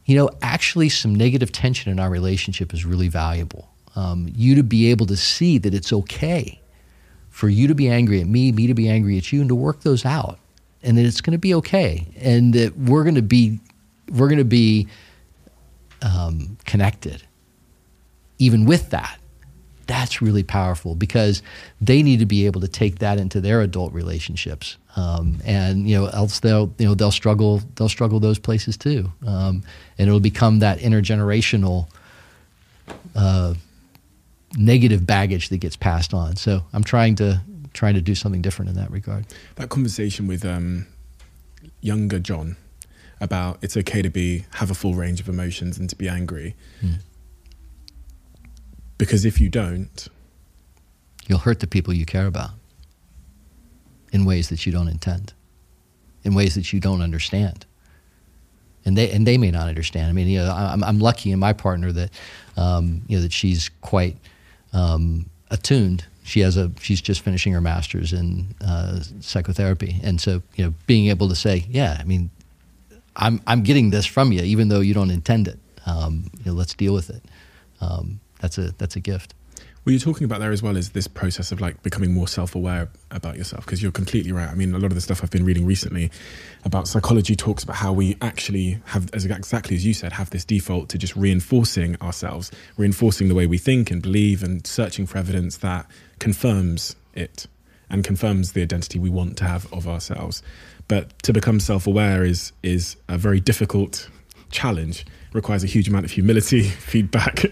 you 0.04 0.16
know, 0.16 0.30
actually, 0.42 0.88
some 0.88 1.14
negative 1.14 1.52
tension 1.52 1.90
in 1.90 1.98
our 1.98 2.10
relationship 2.10 2.72
is 2.72 2.84
really 2.84 3.08
valuable. 3.08 3.68
Um, 3.96 4.28
you 4.34 4.54
to 4.54 4.62
be 4.62 4.90
able 4.90 5.06
to 5.06 5.16
see 5.16 5.58
that 5.58 5.74
it's 5.74 5.92
okay 5.92 6.60
for 7.30 7.48
you 7.48 7.66
to 7.68 7.74
be 7.74 7.88
angry 7.88 8.20
at 8.20 8.26
me, 8.26 8.52
me 8.52 8.66
to 8.66 8.74
be 8.74 8.88
angry 8.88 9.18
at 9.18 9.32
you, 9.32 9.40
and 9.40 9.48
to 9.48 9.54
work 9.54 9.82
those 9.82 10.04
out, 10.04 10.38
and 10.82 10.96
that 10.96 11.04
it's 11.04 11.20
going 11.20 11.32
to 11.32 11.38
be 11.38 11.54
okay, 11.54 12.06
and 12.20 12.54
that 12.54 12.76
we're 12.78 13.02
going 13.02 13.16
to 13.16 13.22
be, 13.22 13.58
we're 14.10 14.28
going 14.28 14.38
to 14.38 14.44
be 14.44 14.86
um, 16.02 16.56
connected, 16.64 17.24
even 18.38 18.64
with 18.64 18.90
that 18.90 19.18
that's 19.86 20.20
really 20.20 20.42
powerful 20.42 20.94
because 20.94 21.42
they 21.80 22.02
need 22.02 22.18
to 22.18 22.26
be 22.26 22.46
able 22.46 22.60
to 22.60 22.68
take 22.68 22.98
that 22.98 23.18
into 23.18 23.40
their 23.40 23.60
adult 23.60 23.92
relationships. 23.92 24.76
Um, 24.96 25.40
and 25.44 25.88
you 25.88 25.96
know 25.96 26.06
else 26.06 26.40
they'll 26.40 26.72
you 26.78 26.86
know 26.86 26.94
they'll 26.94 27.10
struggle 27.10 27.60
they'll 27.74 27.88
struggle 27.88 28.20
those 28.20 28.38
places 28.38 28.76
too. 28.76 29.12
Um, 29.26 29.62
and 29.98 30.08
it'll 30.08 30.20
become 30.20 30.60
that 30.60 30.78
intergenerational 30.78 31.88
uh, 33.14 33.54
negative 34.56 35.06
baggage 35.06 35.50
that 35.50 35.58
gets 35.58 35.76
passed 35.76 36.14
on. 36.14 36.36
So 36.36 36.64
i'm 36.72 36.84
trying 36.84 37.14
to 37.16 37.40
trying 37.74 37.94
to 37.94 38.00
do 38.00 38.14
something 38.14 38.42
different 38.42 38.70
in 38.70 38.76
that 38.76 38.90
regard. 38.90 39.26
That 39.56 39.68
conversation 39.68 40.26
with 40.26 40.44
um, 40.44 40.86
younger 41.80 42.18
John 42.18 42.56
about 43.20 43.58
it's 43.62 43.76
okay 43.76 44.02
to 44.02 44.10
be 44.10 44.44
have 44.54 44.70
a 44.70 44.74
full 44.74 44.94
range 44.94 45.20
of 45.20 45.28
emotions 45.28 45.78
and 45.78 45.88
to 45.90 45.96
be 45.96 46.08
angry. 46.08 46.54
Because 48.98 49.24
if 49.24 49.40
you 49.40 49.48
don't, 49.48 50.08
you'll 51.26 51.38
hurt 51.38 51.60
the 51.60 51.66
people 51.66 51.92
you 51.92 52.06
care 52.06 52.26
about 52.26 52.50
in 54.12 54.24
ways 54.24 54.48
that 54.48 54.64
you 54.64 54.72
don't 54.72 54.88
intend, 54.88 55.34
in 56.24 56.34
ways 56.34 56.54
that 56.54 56.72
you 56.72 56.80
don't 56.80 57.02
understand. 57.02 57.66
And 58.84 58.96
they, 58.96 59.10
and 59.10 59.26
they 59.26 59.36
may 59.36 59.50
not 59.50 59.68
understand. 59.68 60.08
I 60.08 60.12
mean, 60.12 60.28
you 60.28 60.38
know, 60.38 60.52
I'm, 60.52 60.84
I'm 60.84 61.00
lucky 61.00 61.32
in 61.32 61.40
my 61.40 61.52
partner 61.52 61.90
that, 61.92 62.10
um, 62.56 63.02
you 63.08 63.16
know, 63.16 63.22
that 63.22 63.32
she's 63.32 63.68
quite 63.80 64.16
um, 64.72 65.28
attuned. 65.50 66.04
She 66.22 66.40
has 66.40 66.56
a, 66.56 66.70
she's 66.80 67.00
just 67.00 67.20
finishing 67.20 67.52
her 67.52 67.60
master's 67.60 68.12
in 68.12 68.54
uh, 68.64 69.00
psychotherapy. 69.20 70.00
And 70.04 70.20
so, 70.20 70.40
you 70.54 70.64
know, 70.64 70.74
being 70.86 71.08
able 71.08 71.28
to 71.28 71.34
say, 71.34 71.66
yeah, 71.68 71.96
I 71.98 72.04
mean, 72.04 72.30
I'm, 73.16 73.40
I'm 73.46 73.62
getting 73.62 73.90
this 73.90 74.06
from 74.06 74.30
you, 74.30 74.42
even 74.42 74.68
though 74.68 74.80
you 74.80 74.94
don't 74.94 75.10
intend 75.10 75.48
it. 75.48 75.58
Um, 75.84 76.30
you 76.38 76.52
know, 76.52 76.56
let's 76.56 76.74
deal 76.74 76.94
with 76.94 77.10
it. 77.10 77.24
Um, 77.80 78.20
that's 78.40 78.58
a, 78.58 78.72
that's 78.78 78.96
a 78.96 79.00
gift. 79.00 79.34
what 79.86 79.92
you're 79.92 80.00
talking 80.00 80.24
about 80.24 80.40
there 80.40 80.50
as 80.50 80.64
well 80.64 80.76
is 80.76 80.90
this 80.90 81.06
process 81.06 81.52
of 81.52 81.60
like 81.60 81.80
becoming 81.84 82.12
more 82.12 82.26
self-aware 82.26 82.88
about 83.12 83.36
yourself 83.36 83.64
because 83.64 83.80
you're 83.80 83.92
completely 83.92 84.32
right. 84.32 84.48
I 84.48 84.54
mean, 84.56 84.74
a 84.74 84.78
lot 84.78 84.86
of 84.86 84.96
the 84.96 85.00
stuff 85.00 85.22
I've 85.22 85.30
been 85.30 85.44
reading 85.44 85.64
recently 85.64 86.10
about 86.64 86.88
psychology 86.88 87.36
talks 87.36 87.62
about 87.62 87.76
how 87.76 87.92
we 87.92 88.16
actually 88.20 88.80
have, 88.86 89.08
as 89.14 89.24
exactly 89.24 89.76
as 89.76 89.86
you 89.86 89.94
said, 89.94 90.12
have 90.14 90.30
this 90.30 90.44
default 90.44 90.88
to 90.88 90.98
just 90.98 91.14
reinforcing 91.14 91.94
ourselves, 92.02 92.50
reinforcing 92.76 93.28
the 93.28 93.34
way 93.36 93.46
we 93.46 93.58
think 93.58 93.92
and 93.92 94.02
believe, 94.02 94.42
and 94.42 94.66
searching 94.66 95.06
for 95.06 95.18
evidence 95.18 95.58
that 95.58 95.86
confirms 96.18 96.96
it 97.14 97.46
and 97.88 98.02
confirms 98.02 98.54
the 98.54 98.62
identity 98.62 98.98
we 98.98 99.08
want 99.08 99.36
to 99.36 99.44
have 99.44 99.72
of 99.72 99.86
ourselves. 99.86 100.42
But 100.88 101.16
to 101.22 101.32
become 101.32 101.60
self-aware 101.60 102.24
is 102.24 102.50
is 102.64 102.96
a 103.08 103.16
very 103.16 103.38
difficult 103.38 104.10
challenge. 104.50 105.04
Requires 105.32 105.64
a 105.64 105.66
huge 105.66 105.88
amount 105.88 106.04
of 106.04 106.10
humility, 106.12 106.62
feedback, 106.92 107.44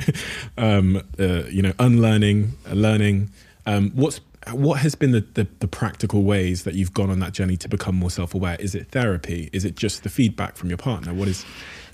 um, 0.56 1.02
uh, 1.18 1.44
you 1.44 1.62
know, 1.62 1.72
unlearning, 1.78 2.52
uh, 2.68 2.74
learning. 2.74 3.30
Um, 3.66 3.90
what's 3.94 4.20
what 4.52 4.80
has 4.80 4.94
been 4.94 5.12
the, 5.12 5.20
the 5.20 5.46
the 5.60 5.68
practical 5.68 6.22
ways 6.22 6.64
that 6.64 6.74
you've 6.74 6.92
gone 6.92 7.10
on 7.10 7.18
that 7.20 7.32
journey 7.32 7.56
to 7.58 7.68
become 7.68 7.94
more 7.94 8.10
self-aware? 8.10 8.56
Is 8.58 8.74
it 8.74 8.88
therapy? 8.88 9.50
Is 9.52 9.64
it 9.64 9.76
just 9.76 10.02
the 10.02 10.08
feedback 10.08 10.56
from 10.56 10.68
your 10.68 10.78
partner? 10.78 11.14
What 11.14 11.28
is 11.28 11.44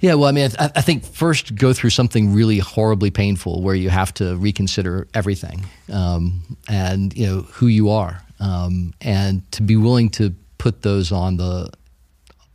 Yeah, 0.00 0.14
well, 0.14 0.28
I 0.28 0.32
mean, 0.32 0.50
I, 0.58 0.70
I 0.76 0.80
think 0.80 1.04
first 1.04 1.54
go 1.54 1.72
through 1.72 1.90
something 1.90 2.32
really 2.32 2.58
horribly 2.58 3.10
painful 3.10 3.62
where 3.62 3.74
you 3.74 3.90
have 3.90 4.12
to 4.14 4.36
reconsider 4.36 5.06
everything 5.14 5.64
um, 5.92 6.56
and 6.68 7.16
you 7.16 7.26
know 7.26 7.42
who 7.42 7.66
you 7.66 7.90
are, 7.90 8.22
um, 8.40 8.94
and 9.00 9.50
to 9.52 9.62
be 9.62 9.76
willing 9.76 10.10
to 10.10 10.34
put 10.58 10.82
those 10.82 11.12
on 11.12 11.36
the 11.36 11.70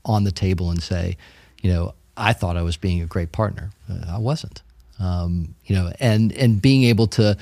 on 0.06 0.24
the 0.24 0.32
table 0.32 0.70
and 0.70 0.82
say, 0.82 1.18
you 1.62 1.72
know, 1.72 1.94
I 2.18 2.34
thought 2.34 2.58
I 2.58 2.62
was 2.62 2.78
being 2.78 3.02
a 3.02 3.06
great 3.06 3.32
partner, 3.32 3.72
Uh, 3.90 4.16
I 4.16 4.18
wasn't. 4.18 4.62
Um, 5.00 5.56
you 5.66 5.76
know, 5.76 5.92
and 6.00 6.32
and 6.34 6.62
being 6.62 6.84
able 6.84 7.08
to 7.08 7.38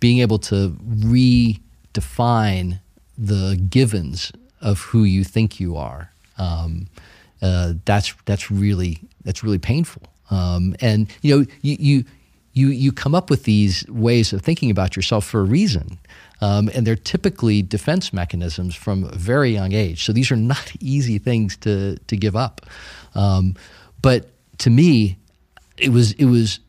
being 0.00 0.18
able 0.18 0.38
to 0.38 0.76
redefine 0.80 2.78
the 3.16 3.56
givens 3.70 4.32
of 4.60 4.80
who 4.80 5.04
you 5.04 5.24
think 5.24 5.58
you 5.58 5.76
are. 5.76 6.12
Um, 6.36 6.88
uh, 7.40 7.74
that's 7.84 8.14
that's 8.24 8.50
really 8.50 9.00
that's 9.24 9.42
really 9.42 9.58
painful. 9.58 10.02
Um, 10.30 10.76
and 10.80 11.08
you 11.22 11.38
know, 11.38 11.46
you, 11.62 11.76
you 11.78 12.04
you 12.52 12.68
you 12.68 12.92
come 12.92 13.14
up 13.14 13.30
with 13.30 13.44
these 13.44 13.86
ways 13.88 14.32
of 14.32 14.42
thinking 14.42 14.70
about 14.70 14.96
yourself 14.96 15.24
for 15.24 15.40
a 15.40 15.44
reason. 15.44 15.98
Um, 16.40 16.70
and 16.72 16.86
they're 16.86 16.94
typically 16.94 17.62
defense 17.62 18.12
mechanisms 18.12 18.76
from 18.76 19.02
a 19.04 19.16
very 19.16 19.50
young 19.50 19.72
age. 19.72 20.04
So 20.04 20.12
these 20.12 20.30
are 20.30 20.36
not 20.36 20.72
easy 20.80 21.18
things 21.18 21.56
to 21.58 21.96
to 22.06 22.16
give 22.16 22.36
up. 22.36 22.66
Um, 23.14 23.54
but 24.02 24.30
to 24.58 24.70
me, 24.70 25.16
it 25.76 25.90
was 25.90 26.12
it 26.12 26.26
was 26.26 26.60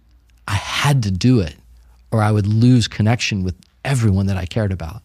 I 0.48 0.56
had 0.56 1.04
to 1.04 1.12
do 1.12 1.40
it, 1.40 1.56
or 2.12 2.22
I 2.22 2.32
would 2.32 2.48
lose 2.48 2.88
connection 2.88 3.44
with 3.44 3.56
everyone 3.86 4.28
that 4.28 4.38
I 4.38 4.46
cared 4.46 4.72
about. 4.72 5.02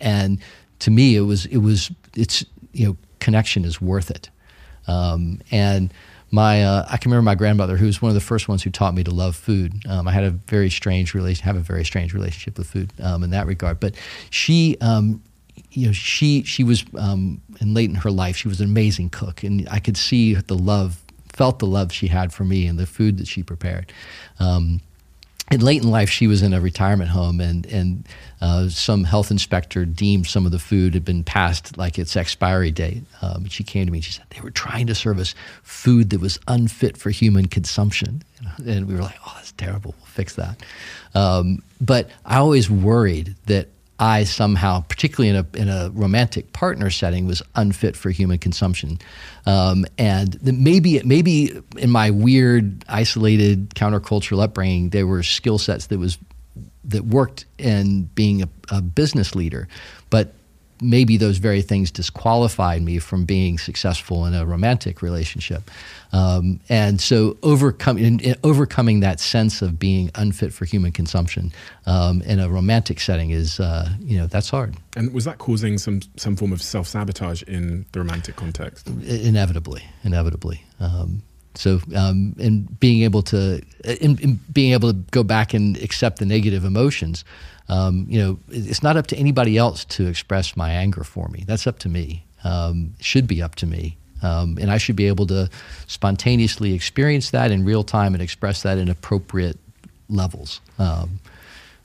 And 0.00 0.40
to 0.80 0.90
me, 0.90 1.16
it 1.16 1.22
was 1.22 1.46
it 1.46 1.58
was 1.58 1.90
it's 2.14 2.44
you 2.72 2.86
know 2.86 2.96
connection 3.20 3.64
is 3.64 3.80
worth 3.80 4.10
it. 4.10 4.30
Um, 4.86 5.40
and 5.50 5.92
my 6.30 6.64
uh, 6.64 6.86
I 6.90 6.96
can 6.96 7.10
remember 7.10 7.24
my 7.24 7.34
grandmother, 7.34 7.76
who 7.76 7.86
was 7.86 8.02
one 8.02 8.10
of 8.10 8.14
the 8.14 8.20
first 8.20 8.48
ones 8.48 8.62
who 8.62 8.70
taught 8.70 8.94
me 8.94 9.04
to 9.04 9.10
love 9.10 9.36
food. 9.36 9.74
Um, 9.88 10.08
I 10.08 10.12
had 10.12 10.24
a 10.24 10.30
very 10.30 10.70
strange 10.70 11.14
relation, 11.14 11.44
have 11.44 11.56
a 11.56 11.60
very 11.60 11.84
strange 11.84 12.14
relationship 12.14 12.58
with 12.58 12.68
food 12.68 12.92
um, 13.00 13.22
in 13.22 13.30
that 13.30 13.46
regard. 13.46 13.80
But 13.80 13.94
she, 14.30 14.76
um, 14.80 15.22
you 15.70 15.86
know, 15.86 15.92
she 15.92 16.42
she 16.42 16.64
was 16.64 16.84
um, 16.98 17.40
in 17.60 17.74
late 17.74 17.90
in 17.90 17.96
her 17.96 18.10
life, 18.10 18.36
she 18.36 18.48
was 18.48 18.60
an 18.60 18.68
amazing 18.68 19.10
cook, 19.10 19.42
and 19.44 19.68
I 19.70 19.78
could 19.78 19.96
see 19.96 20.34
the 20.34 20.56
love, 20.56 21.02
felt 21.36 21.58
the 21.58 21.66
love 21.66 21.92
she 21.92 22.06
had 22.06 22.32
for 22.32 22.44
me 22.44 22.66
and 22.66 22.78
the 22.78 22.86
food 22.86 23.18
that 23.18 23.28
she 23.28 23.42
prepared. 23.42 23.92
Um, 24.40 24.80
and 25.48 25.62
late 25.62 25.82
in 25.82 25.90
life, 25.90 26.10
she 26.10 26.26
was 26.26 26.42
in 26.42 26.52
a 26.52 26.60
retirement 26.60 27.10
home, 27.10 27.40
and 27.40 27.66
and 27.66 28.08
uh, 28.40 28.68
some 28.68 29.04
health 29.04 29.30
inspector 29.30 29.84
deemed 29.84 30.26
some 30.26 30.44
of 30.44 30.50
the 30.50 30.58
food 30.58 30.94
had 30.94 31.04
been 31.04 31.22
past 31.22 31.78
like 31.78 32.00
its 32.00 32.16
expiry 32.16 32.72
date. 32.72 33.04
Um, 33.22 33.42
and 33.42 33.52
she 33.52 33.62
came 33.62 33.86
to 33.86 33.92
me 33.92 33.98
and 33.98 34.04
she 34.04 34.12
said 34.12 34.24
they 34.30 34.40
were 34.40 34.50
trying 34.50 34.88
to 34.88 34.94
serve 34.94 35.20
us 35.20 35.36
food 35.62 36.10
that 36.10 36.20
was 36.20 36.40
unfit 36.48 36.96
for 36.96 37.10
human 37.10 37.46
consumption, 37.46 38.24
and 38.66 38.88
we 38.88 38.94
were 38.94 39.02
like, 39.02 39.18
"Oh, 39.24 39.34
that's 39.36 39.52
terrible. 39.52 39.94
We'll 39.98 40.06
fix 40.06 40.34
that." 40.34 40.60
Um, 41.14 41.62
but 41.80 42.10
I 42.24 42.38
always 42.38 42.68
worried 42.68 43.36
that 43.46 43.68
I 43.98 44.24
somehow, 44.24 44.82
particularly 44.82 45.30
in 45.30 45.36
a 45.36 45.46
in 45.56 45.68
a 45.68 45.90
romantic 45.94 46.52
partner 46.52 46.90
setting, 46.90 47.26
was 47.26 47.42
unfit 47.54 47.96
for 47.96 48.10
human 48.10 48.38
consumption, 48.38 48.98
um, 49.46 49.86
and 49.96 50.38
maybe 50.42 51.00
maybe 51.02 51.58
in 51.78 51.90
my 51.90 52.10
weird, 52.10 52.84
isolated, 52.88 53.70
countercultural 53.70 54.42
upbringing, 54.42 54.90
there 54.90 55.06
were 55.06 55.22
skill 55.22 55.58
sets 55.58 55.86
that 55.86 55.98
was 55.98 56.18
that 56.84 57.06
worked 57.06 57.46
in 57.58 58.04
being 58.14 58.42
a, 58.42 58.48
a 58.70 58.80
business 58.80 59.34
leader, 59.34 59.66
but 60.10 60.34
maybe 60.80 61.16
those 61.16 61.38
very 61.38 61.62
things 61.62 61.90
disqualified 61.90 62.82
me 62.82 62.98
from 62.98 63.24
being 63.24 63.58
successful 63.58 64.26
in 64.26 64.34
a 64.34 64.44
romantic 64.44 65.02
relationship. 65.02 65.70
Um, 66.12 66.60
and 66.68 67.00
so 67.00 67.36
overcoming 67.42 68.04
in, 68.04 68.20
in 68.20 68.36
overcoming 68.44 69.00
that 69.00 69.20
sense 69.20 69.62
of 69.62 69.78
being 69.78 70.10
unfit 70.14 70.52
for 70.52 70.64
human 70.64 70.92
consumption 70.92 71.52
um, 71.86 72.22
in 72.22 72.38
a 72.38 72.48
romantic 72.48 73.00
setting 73.00 73.30
is 73.30 73.60
uh, 73.60 73.88
you 74.00 74.18
know 74.18 74.26
that's 74.26 74.50
hard. 74.50 74.76
And 74.96 75.12
was 75.12 75.24
that 75.24 75.38
causing 75.38 75.78
some 75.78 76.00
some 76.16 76.36
form 76.36 76.52
of 76.52 76.62
self 76.62 76.86
sabotage 76.86 77.42
in 77.42 77.86
the 77.92 78.00
romantic 78.00 78.36
context? 78.36 78.88
inevitably, 78.88 79.82
inevitably. 80.04 80.62
Um, 80.80 81.22
so, 81.56 81.80
um, 81.94 82.34
and 82.38 82.78
being 82.80 83.02
able 83.02 83.22
to, 83.22 83.62
in, 83.84 84.18
in 84.18 84.40
being 84.52 84.72
able 84.72 84.92
to 84.92 84.98
go 85.10 85.22
back 85.22 85.54
and 85.54 85.76
accept 85.78 86.18
the 86.18 86.26
negative 86.26 86.64
emotions, 86.64 87.24
um, 87.68 88.06
you 88.08 88.20
know, 88.20 88.38
it's 88.48 88.82
not 88.82 88.96
up 88.96 89.06
to 89.08 89.16
anybody 89.16 89.56
else 89.56 89.84
to 89.86 90.06
express 90.06 90.56
my 90.56 90.70
anger 90.70 91.04
for 91.04 91.28
me. 91.28 91.44
That's 91.46 91.66
up 91.66 91.78
to 91.80 91.88
me. 91.88 92.24
Um, 92.44 92.94
should 93.00 93.26
be 93.26 93.42
up 93.42 93.56
to 93.56 93.66
me, 93.66 93.96
um, 94.22 94.56
and 94.60 94.70
I 94.70 94.78
should 94.78 94.94
be 94.94 95.08
able 95.08 95.26
to 95.28 95.50
spontaneously 95.86 96.74
experience 96.74 97.30
that 97.30 97.50
in 97.50 97.64
real 97.64 97.82
time 97.82 98.14
and 98.14 98.22
express 98.22 98.62
that 98.62 98.78
in 98.78 98.88
appropriate 98.88 99.58
levels. 100.08 100.60
Um, 100.78 101.18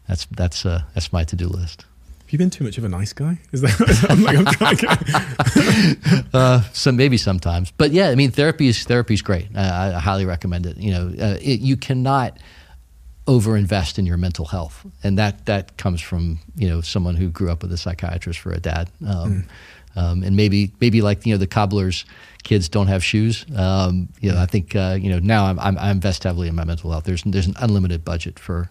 that's 0.08 0.26
that's 0.26 0.66
uh, 0.66 0.84
that's 0.94 1.12
my 1.12 1.24
to 1.24 1.36
do 1.36 1.48
list. 1.48 1.86
Have 2.32 2.34
you 2.34 2.38
been 2.38 2.50
too 2.50 2.64
much 2.64 2.78
of 2.78 2.84
a 2.84 2.90
nice 2.90 3.12
guy? 3.12 3.40
Is 3.52 3.62
that? 3.62 4.06
I'm 4.10 4.24
like, 4.24 4.38
I'm 4.38 4.46
trying 4.46 4.78
to 4.78 6.26
Uh, 6.34 6.62
some 6.72 6.96
maybe 6.96 7.18
sometimes, 7.18 7.72
but 7.72 7.92
yeah, 7.92 8.10
I 8.10 8.16
mean, 8.16 8.32
therapy 8.32 8.68
is 8.68 8.84
therapy 8.84 9.16
is 9.16 9.22
great. 9.22 9.48
I, 9.56 9.96
I 9.96 10.00
highly 10.00 10.26
recommend 10.26 10.66
it. 10.66 10.78
You 10.78 10.92
know, 10.92 11.14
uh, 11.20 11.38
it, 11.42 11.60
you 11.60 11.76
cannot 11.76 12.38
overinvest 13.28 14.00
in 14.00 14.06
your 14.06 14.18
mental 14.18 14.46
health, 14.46 14.86
and 15.04 15.18
that 15.18 15.46
that 15.46 15.78
comes 15.78 16.02
from 16.02 16.40
you 16.56 16.68
know 16.68 16.82
someone 16.82 17.16
who 17.16 17.30
grew 17.30 17.52
up 17.52 17.62
with 17.62 17.72
a 17.72 17.78
psychiatrist 17.78 18.40
for 18.40 18.52
a 18.52 18.60
dad, 18.60 18.90
um, 19.08 19.46
um, 19.96 20.24
and 20.24 20.36
maybe 20.36 20.72
maybe 20.80 21.02
like 21.02 21.26
you 21.26 21.34
know 21.34 21.38
the 21.38 21.48
cobbler's 21.48 22.06
kids 22.44 22.70
don't 22.70 22.88
have 22.88 23.04
shoes. 23.04 23.46
Um, 23.56 24.10
you 24.20 24.32
know, 24.32 24.40
I 24.40 24.46
think 24.46 24.76
uh, 24.76 24.98
you 25.00 25.10
know 25.10 25.20
now 25.20 25.46
I'm, 25.46 25.60
I'm, 25.60 25.78
I 25.78 25.92
invest 25.92 26.24
heavily 26.24 26.48
in 26.48 26.56
my 26.56 26.64
mental 26.64 26.92
health. 26.92 27.04
There's 27.04 27.24
there's 27.24 27.48
an 27.48 27.56
unlimited 27.60 28.04
budget 28.04 28.40
for 28.40 28.70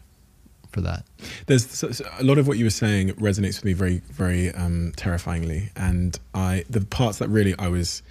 for 0.70 0.80
that. 0.82 1.04
There's 1.46 2.00
a 2.18 2.24
lot 2.24 2.38
of 2.38 2.48
what 2.48 2.58
you 2.58 2.64
were 2.64 2.70
saying 2.70 3.10
resonates 3.10 3.56
with 3.56 3.64
me 3.64 3.72
very, 3.72 4.02
very 4.10 4.50
um, 4.52 4.92
terrifyingly, 4.96 5.70
and 5.76 6.18
I 6.34 6.64
the 6.68 6.80
parts 6.80 7.18
that 7.18 7.28
really 7.28 7.54
I 7.58 7.68
was, 7.68 8.02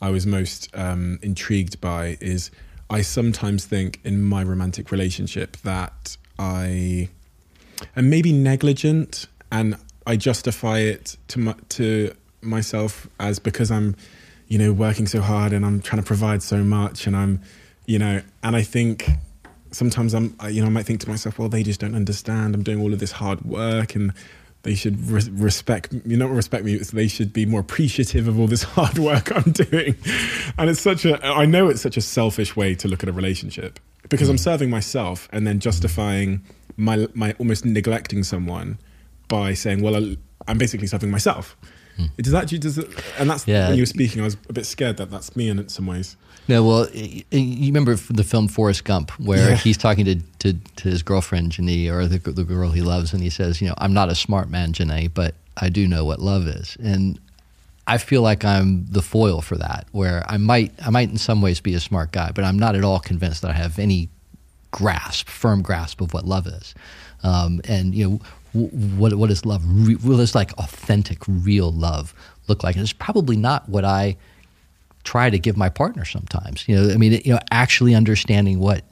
I 0.00 0.10
was 0.10 0.26
most 0.26 0.68
um, 0.74 1.18
intrigued 1.22 1.80
by 1.80 2.18
is 2.20 2.50
I 2.92 3.00
sometimes 3.00 3.64
think 3.64 4.00
in 4.04 4.22
my 4.22 4.42
romantic 4.42 4.92
relationship 4.92 5.56
that 5.58 6.18
I 6.38 7.08
am 7.96 8.10
maybe 8.10 8.32
negligent, 8.32 9.26
and 9.50 9.76
I 10.06 10.16
justify 10.16 10.80
it 10.80 11.16
to 11.28 11.38
my, 11.38 11.54
to 11.70 12.12
myself 12.42 13.08
as 13.18 13.38
because 13.38 13.70
I'm, 13.70 13.96
you 14.46 14.58
know, 14.58 14.74
working 14.74 15.06
so 15.06 15.22
hard 15.22 15.54
and 15.54 15.64
I'm 15.64 15.80
trying 15.80 16.02
to 16.02 16.06
provide 16.06 16.42
so 16.42 16.62
much, 16.62 17.06
and 17.06 17.16
I'm, 17.16 17.40
you 17.86 17.98
know, 17.98 18.20
and 18.42 18.54
I 18.54 18.62
think 18.62 19.08
sometimes 19.70 20.12
I'm, 20.12 20.36
you 20.50 20.60
know, 20.60 20.66
I 20.66 20.70
might 20.70 20.84
think 20.84 21.00
to 21.00 21.08
myself, 21.08 21.38
well, 21.38 21.48
they 21.48 21.62
just 21.62 21.80
don't 21.80 21.94
understand. 21.94 22.54
I'm 22.54 22.62
doing 22.62 22.78
all 22.78 22.92
of 22.92 22.98
this 22.98 23.12
hard 23.12 23.42
work, 23.42 23.94
and 23.94 24.12
they 24.62 24.74
should 24.74 25.10
re- 25.10 25.30
respect, 25.32 25.92
you 26.04 26.16
not 26.16 26.30
respect 26.30 26.64
me. 26.64 26.76
They 26.76 27.08
should 27.08 27.32
be 27.32 27.46
more 27.46 27.60
appreciative 27.60 28.28
of 28.28 28.38
all 28.38 28.46
this 28.46 28.62
hard 28.74 28.98
work 28.98 29.34
I'm 29.34 29.52
doing. 29.52 29.96
And 30.56 30.70
it's 30.70 30.80
such 30.80 31.04
a, 31.04 31.24
I 31.24 31.46
know 31.46 31.68
it's 31.68 31.82
such 31.82 31.96
a 31.96 32.00
selfish 32.00 32.54
way 32.56 32.74
to 32.76 32.88
look 32.88 33.02
at 33.02 33.08
a 33.08 33.12
relationship 33.12 33.80
because 34.08 34.28
I'm 34.28 34.36
hmm. 34.36 34.42
serving 34.42 34.70
myself 34.70 35.28
and 35.32 35.46
then 35.46 35.58
justifying 35.58 36.42
my 36.76 37.06
my 37.14 37.34
almost 37.38 37.64
neglecting 37.64 38.22
someone 38.22 38.78
by 39.28 39.54
saying, 39.54 39.82
well, 39.82 40.14
I'm 40.46 40.58
basically 40.58 40.86
serving 40.86 41.10
myself. 41.10 41.56
It 42.16 42.22
does 42.22 42.32
that, 42.32 42.48
does 42.48 42.78
it, 42.78 42.88
and 43.18 43.30
that's 43.30 43.46
Yeah. 43.46 43.68
when 43.68 43.76
you 43.76 43.82
were 43.82 43.86
speaking, 43.86 44.22
I 44.22 44.24
was 44.24 44.36
a 44.48 44.52
bit 44.52 44.66
scared 44.66 44.96
that 44.96 45.10
that's 45.10 45.36
me 45.36 45.48
in 45.48 45.68
some 45.68 45.86
ways. 45.86 46.16
No, 46.48 46.64
well, 46.64 46.88
you 46.90 47.24
remember 47.66 47.94
the 47.94 48.24
film 48.24 48.48
Forrest 48.48 48.84
Gump, 48.84 49.10
where 49.20 49.50
Yeah. 49.50 49.56
he's 49.56 49.76
talking 49.76 50.04
to, 50.06 50.16
to, 50.40 50.52
to 50.76 50.88
his 50.88 51.02
girlfriend, 51.02 51.52
Jenny, 51.52 51.88
or 51.88 52.06
the, 52.06 52.18
the 52.18 52.44
girl 52.44 52.70
he 52.70 52.82
loves, 52.82 53.12
and 53.12 53.22
he 53.22 53.30
says, 53.30 53.60
You 53.60 53.68
know, 53.68 53.74
I'm 53.78 53.92
not 53.92 54.08
a 54.08 54.14
smart 54.14 54.50
man, 54.50 54.72
Jenny, 54.72 55.08
but 55.08 55.34
I 55.56 55.68
do 55.68 55.86
know 55.86 56.04
what 56.04 56.18
love 56.20 56.46
is. 56.48 56.76
And 56.82 57.18
I 57.86 57.98
feel 57.98 58.22
like 58.22 58.44
I'm 58.44 58.86
the 58.90 59.02
foil 59.02 59.40
for 59.40 59.56
that, 59.56 59.86
where 59.92 60.24
I 60.28 60.36
might, 60.36 60.72
I 60.84 60.90
might 60.90 61.10
in 61.10 61.16
some 61.18 61.42
ways 61.42 61.60
be 61.60 61.74
a 61.74 61.80
smart 61.80 62.10
guy, 62.12 62.32
but 62.34 62.44
I'm 62.44 62.58
not 62.58 62.74
at 62.74 62.84
all 62.84 62.98
convinced 62.98 63.42
that 63.42 63.50
I 63.50 63.54
have 63.54 63.78
any 63.78 64.08
grasp, 64.72 65.28
firm 65.28 65.62
grasp 65.62 66.00
of 66.00 66.12
what 66.12 66.24
love 66.26 66.46
is. 66.46 66.74
Um, 67.22 67.60
and, 67.68 67.94
you 67.94 68.08
know, 68.10 68.20
w- 68.52 68.68
what, 68.96 69.14
what 69.14 69.30
is 69.30 69.46
love? 69.46 69.62
Re- 69.64 69.94
what 69.94 70.16
does 70.16 70.34
like 70.34 70.52
authentic, 70.58 71.18
real 71.28 71.70
love 71.70 72.14
look 72.48 72.64
like? 72.64 72.74
And 72.74 72.82
it's 72.82 72.92
probably 72.92 73.36
not 73.36 73.68
what 73.68 73.84
I 73.84 74.16
try 75.04 75.30
to 75.30 75.38
give 75.38 75.56
my 75.56 75.68
partner 75.68 76.04
sometimes. 76.04 76.66
You 76.68 76.76
know, 76.76 76.94
I 76.94 76.96
mean, 76.96 77.20
you 77.24 77.34
know, 77.34 77.40
actually 77.50 77.94
understanding 77.94 78.58
what 78.58 78.84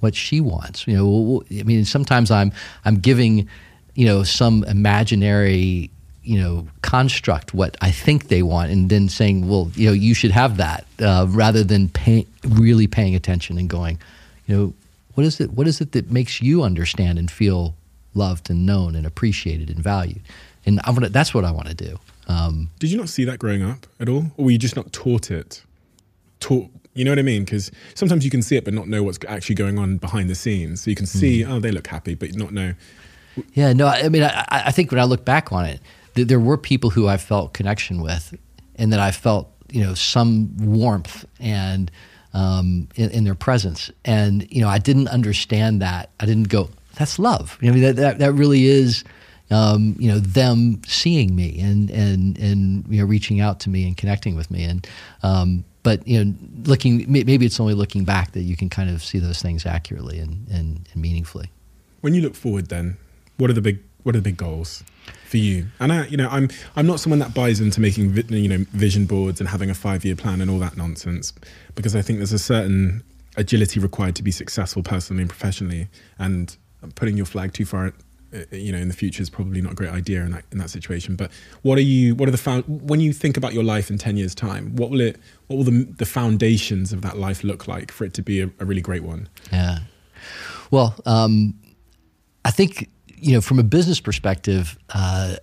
what 0.00 0.14
she 0.14 0.40
wants. 0.40 0.86
You 0.86 0.96
know, 0.96 1.42
I 1.58 1.62
mean, 1.62 1.84
sometimes 1.84 2.30
I'm 2.30 2.52
I'm 2.84 2.96
giving, 2.96 3.48
you 3.94 4.06
know, 4.06 4.22
some 4.22 4.64
imaginary, 4.64 5.90
you 6.22 6.40
know, 6.40 6.66
construct 6.82 7.54
what 7.54 7.76
I 7.80 7.90
think 7.90 8.28
they 8.28 8.42
want, 8.42 8.70
and 8.70 8.90
then 8.90 9.08
saying, 9.08 9.48
well, 9.48 9.70
you 9.74 9.86
know, 9.86 9.92
you 9.92 10.14
should 10.14 10.32
have 10.32 10.56
that, 10.58 10.86
uh, 11.00 11.26
rather 11.28 11.64
than 11.64 11.88
pay, 11.88 12.26
really 12.44 12.86
paying 12.86 13.14
attention 13.14 13.58
and 13.58 13.68
going, 13.68 13.98
you 14.46 14.56
know, 14.56 14.74
what 15.14 15.24
is 15.24 15.40
it? 15.40 15.52
What 15.52 15.66
is 15.66 15.80
it 15.80 15.92
that 15.92 16.10
makes 16.10 16.42
you 16.42 16.62
understand 16.62 17.18
and 17.18 17.30
feel 17.30 17.74
loved 18.14 18.50
and 18.50 18.66
known 18.66 18.94
and 18.94 19.06
appreciated 19.06 19.70
and 19.70 19.78
valued? 19.78 20.20
And 20.66 20.80
I 20.84 20.90
want 20.90 21.12
that's 21.12 21.32
what 21.32 21.44
I 21.44 21.52
want 21.52 21.68
to 21.68 21.74
do. 21.74 21.98
Um, 22.26 22.70
Did 22.78 22.90
you 22.90 22.98
not 22.98 23.08
see 23.08 23.24
that 23.24 23.38
growing 23.38 23.62
up 23.62 23.86
at 24.00 24.08
all, 24.08 24.32
or 24.36 24.46
were 24.46 24.50
you 24.50 24.58
just 24.58 24.76
not 24.76 24.92
taught 24.92 25.30
it? 25.30 25.62
Taught, 26.40 26.70
you 26.94 27.04
know 27.04 27.12
what 27.12 27.18
I 27.18 27.22
mean? 27.22 27.44
Because 27.44 27.70
sometimes 27.94 28.24
you 28.24 28.30
can 28.30 28.42
see 28.42 28.56
it, 28.56 28.64
but 28.64 28.74
not 28.74 28.88
know 28.88 29.02
what's 29.02 29.18
actually 29.28 29.54
going 29.54 29.78
on 29.78 29.98
behind 29.98 30.28
the 30.28 30.34
scenes. 30.34 30.82
So 30.82 30.90
you 30.90 30.96
can 30.96 31.06
see, 31.06 31.44
oh, 31.44 31.60
they 31.60 31.70
look 31.70 31.86
happy, 31.86 32.14
but 32.14 32.34
not 32.34 32.52
know. 32.52 32.74
Yeah, 33.54 33.72
no, 33.72 33.86
I 33.86 34.02
I 34.04 34.08
mean, 34.08 34.22
I, 34.22 34.44
I 34.48 34.72
think 34.72 34.90
when 34.90 35.00
I 35.00 35.04
look 35.04 35.24
back 35.24 35.52
on 35.52 35.66
it, 35.66 35.80
th- 36.14 36.26
there 36.26 36.40
were 36.40 36.56
people 36.56 36.90
who 36.90 37.06
I 37.06 37.16
felt 37.16 37.52
connection 37.52 38.00
with, 38.00 38.36
and 38.76 38.92
that 38.92 39.00
I 39.00 39.10
felt, 39.10 39.50
you 39.70 39.82
know, 39.82 39.94
some 39.94 40.56
warmth 40.56 41.24
and 41.38 41.90
um, 42.32 42.88
in, 42.96 43.10
in 43.10 43.24
their 43.24 43.34
presence, 43.34 43.90
and 44.04 44.50
you 44.50 44.60
know, 44.60 44.68
I 44.68 44.78
didn't 44.78 45.08
understand 45.08 45.80
that. 45.82 46.10
I 46.20 46.26
didn't 46.26 46.48
go, 46.48 46.70
"That's 46.96 47.18
love." 47.18 47.58
You 47.60 47.68
know, 47.68 47.72
I 47.72 47.74
mean, 47.74 47.84
that 47.84 47.96
that, 47.96 48.18
that 48.18 48.32
really 48.32 48.64
is, 48.64 49.04
um, 49.50 49.96
you 49.98 50.10
know, 50.10 50.18
them 50.18 50.82
seeing 50.86 51.34
me 51.34 51.58
and 51.60 51.90
and 51.90 52.38
and 52.38 52.84
you 52.88 53.00
know, 53.00 53.06
reaching 53.06 53.40
out 53.40 53.60
to 53.60 53.70
me 53.70 53.86
and 53.86 53.96
connecting 53.96 54.36
with 54.36 54.50
me, 54.50 54.64
and 54.64 54.86
um, 55.22 55.64
but 55.82 56.06
you 56.06 56.24
know, 56.24 56.34
looking 56.64 57.04
maybe 57.10 57.46
it's 57.46 57.60
only 57.60 57.74
looking 57.74 58.04
back 58.04 58.32
that 58.32 58.42
you 58.42 58.56
can 58.56 58.68
kind 58.68 58.90
of 58.90 59.02
see 59.02 59.18
those 59.18 59.40
things 59.40 59.64
accurately 59.66 60.18
and 60.18 60.48
and, 60.48 60.88
and 60.92 61.02
meaningfully. 61.02 61.50
When 62.00 62.14
you 62.14 62.22
look 62.22 62.34
forward, 62.34 62.68
then 62.68 62.96
what 63.36 63.50
are 63.50 63.54
the 63.54 63.62
big 63.62 63.78
what 64.02 64.14
are 64.14 64.18
the 64.18 64.22
big 64.22 64.36
goals 64.36 64.84
for 65.28 65.36
you? 65.36 65.66
And 65.80 65.92
I, 65.92 66.06
you 66.06 66.16
know, 66.16 66.28
I'm 66.28 66.48
I'm 66.74 66.86
not 66.86 67.00
someone 67.00 67.18
that 67.20 67.34
buys 67.34 67.60
into 67.60 67.80
making 67.80 68.16
you 68.28 68.48
know 68.48 68.64
vision 68.72 69.06
boards 69.06 69.40
and 69.40 69.48
having 69.48 69.70
a 69.70 69.74
five 69.74 70.04
year 70.04 70.16
plan 70.16 70.40
and 70.40 70.50
all 70.50 70.58
that 70.58 70.76
nonsense 70.76 71.32
because 71.74 71.94
I 71.94 72.02
think 72.02 72.18
there's 72.18 72.32
a 72.32 72.38
certain 72.38 73.02
agility 73.36 73.78
required 73.80 74.16
to 74.16 74.22
be 74.22 74.30
successful 74.30 74.82
personally 74.82 75.22
and 75.22 75.30
professionally, 75.30 75.88
and 76.18 76.56
putting 76.94 77.16
your 77.16 77.26
flag 77.26 77.52
too 77.52 77.64
far. 77.64 77.92
Uh, 78.36 78.56
You 78.56 78.72
know, 78.72 78.78
in 78.78 78.88
the 78.88 78.94
future 78.94 79.22
is 79.22 79.30
probably 79.30 79.60
not 79.60 79.72
a 79.72 79.74
great 79.74 79.90
idea 79.90 80.22
in 80.22 80.32
that 80.32 80.44
in 80.52 80.58
that 80.58 80.70
situation. 80.70 81.16
But 81.16 81.30
what 81.62 81.78
are 81.78 81.82
you? 81.82 82.14
What 82.14 82.28
are 82.28 82.32
the 82.32 82.64
when 82.68 83.00
you 83.00 83.12
think 83.12 83.36
about 83.36 83.54
your 83.54 83.64
life 83.64 83.90
in 83.90 83.98
ten 83.98 84.16
years' 84.16 84.34
time? 84.34 84.76
What 84.76 84.90
will 84.90 85.00
it? 85.00 85.18
What 85.46 85.56
will 85.56 85.64
the 85.64 85.84
the 85.98 86.06
foundations 86.06 86.92
of 86.92 87.02
that 87.02 87.16
life 87.18 87.44
look 87.44 87.66
like 87.68 87.90
for 87.92 88.04
it 88.04 88.14
to 88.14 88.22
be 88.22 88.40
a, 88.40 88.50
a 88.58 88.64
really 88.64 88.82
great 88.82 89.02
one? 89.02 89.28
Yeah. 89.52 89.78
Well, 90.70 90.94
um, 91.06 91.54
I 92.44 92.50
think 92.50 92.88
you 93.16 93.32
know 93.32 93.40
from 93.40 93.58
a 93.58 93.64
business 93.64 94.00
perspective, 94.00 94.78
uh, 94.90 95.36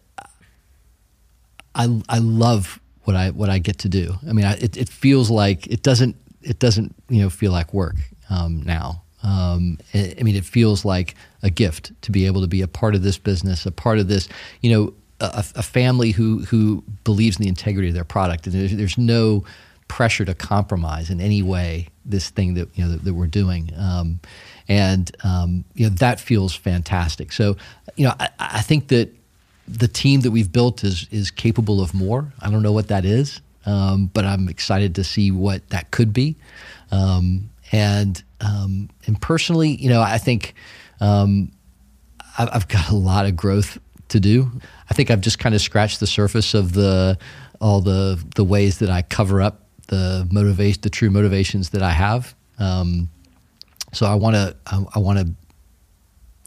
I 1.75 2.01
I 2.09 2.19
love 2.19 2.79
what 3.03 3.15
I 3.15 3.31
what 3.31 3.49
I 3.49 3.59
get 3.59 3.79
to 3.79 3.89
do. 3.89 4.15
I 4.27 4.33
mean, 4.33 4.45
I, 4.45 4.53
it 4.53 4.77
it 4.77 4.89
feels 4.89 5.29
like 5.29 5.67
it 5.67 5.83
doesn't 5.83 6.15
it 6.41 6.59
doesn't 6.59 6.95
you 7.09 7.21
know 7.21 7.29
feel 7.29 7.51
like 7.51 7.73
work 7.73 7.95
um, 8.29 8.61
now. 8.63 9.03
Um, 9.23 9.77
I, 9.93 10.21
mean, 10.21 10.35
it 10.35 10.45
feels 10.45 10.83
like 10.83 11.15
a 11.41 11.49
gift 11.49 11.91
to 12.03 12.11
be 12.11 12.25
able 12.25 12.41
to 12.41 12.47
be 12.47 12.61
a 12.61 12.67
part 12.67 12.93
of 12.93 13.03
this 13.03 13.17
business, 13.17 13.65
a 13.65 13.71
part 13.71 13.99
of 13.99 14.07
this. 14.07 14.27
You 14.61 14.71
know, 14.71 14.93
a, 15.19 15.45
a 15.55 15.63
family 15.63 16.11
who 16.11 16.39
who 16.39 16.83
believes 17.03 17.37
in 17.37 17.43
the 17.43 17.49
integrity 17.49 17.87
of 17.87 17.93
their 17.93 18.03
product, 18.03 18.45
and 18.45 18.55
there's, 18.55 18.75
there's 18.75 18.97
no 18.97 19.43
pressure 19.87 20.25
to 20.25 20.33
compromise 20.33 21.09
in 21.09 21.21
any 21.21 21.41
way 21.41 21.87
this 22.05 22.29
thing 22.29 22.55
that 22.55 22.67
you 22.75 22.83
know 22.83 22.91
that, 22.91 23.03
that 23.05 23.13
we're 23.13 23.27
doing. 23.27 23.71
Um, 23.77 24.19
and 24.67 25.15
um, 25.23 25.65
you 25.73 25.87
know 25.87 25.95
that 25.95 26.19
feels 26.19 26.55
fantastic. 26.55 27.31
So, 27.31 27.57
you 27.95 28.05
know, 28.05 28.13
I, 28.19 28.29
I 28.39 28.61
think 28.61 28.89
that 28.89 29.09
the 29.67 29.87
team 29.87 30.21
that 30.21 30.31
we've 30.31 30.51
built 30.51 30.83
is 30.83 31.07
is 31.11 31.31
capable 31.31 31.81
of 31.81 31.93
more. 31.93 32.31
I 32.41 32.49
don't 32.49 32.63
know 32.63 32.71
what 32.71 32.87
that 32.89 33.05
is, 33.05 33.41
um, 33.65 34.07
but 34.13 34.25
I'm 34.25 34.49
excited 34.49 34.95
to 34.95 35.03
see 35.03 35.31
what 35.31 35.69
that 35.69 35.91
could 35.91 36.13
be. 36.13 36.35
Um, 36.91 37.49
and 37.71 38.21
um, 38.43 38.89
and 39.05 39.19
personally, 39.21 39.75
you 39.75 39.89
know, 39.89 40.01
I 40.01 40.17
think 40.17 40.53
um, 40.99 41.51
I've, 42.37 42.67
got 42.67 42.89
a 42.89 42.95
lot 42.95 43.25
of 43.25 43.35
growth 43.35 43.77
to 44.09 44.19
do. 44.19 44.51
I 44.89 44.93
think 44.93 45.11
I've 45.11 45.21
just 45.21 45.39
kind 45.39 45.55
of 45.55 45.61
scratched 45.61 45.99
the 45.99 46.07
surface 46.07 46.53
of 46.53 46.73
the 46.73 47.17
all 47.61 47.79
the 47.79 48.21
the 48.35 48.43
ways 48.43 48.79
that 48.79 48.89
I 48.89 49.03
cover 49.03 49.41
up 49.41 49.61
the 49.87 50.27
motivation, 50.31 50.81
the 50.81 50.89
true 50.89 51.09
motivations 51.09 51.69
that 51.69 51.81
I 51.81 51.91
have. 51.91 52.35
Um, 52.59 53.09
so 53.93 54.05
I 54.05 54.15
want 54.15 54.35
to 54.35 54.55
I 54.67 54.99
want 54.99 55.19
to 55.19 55.33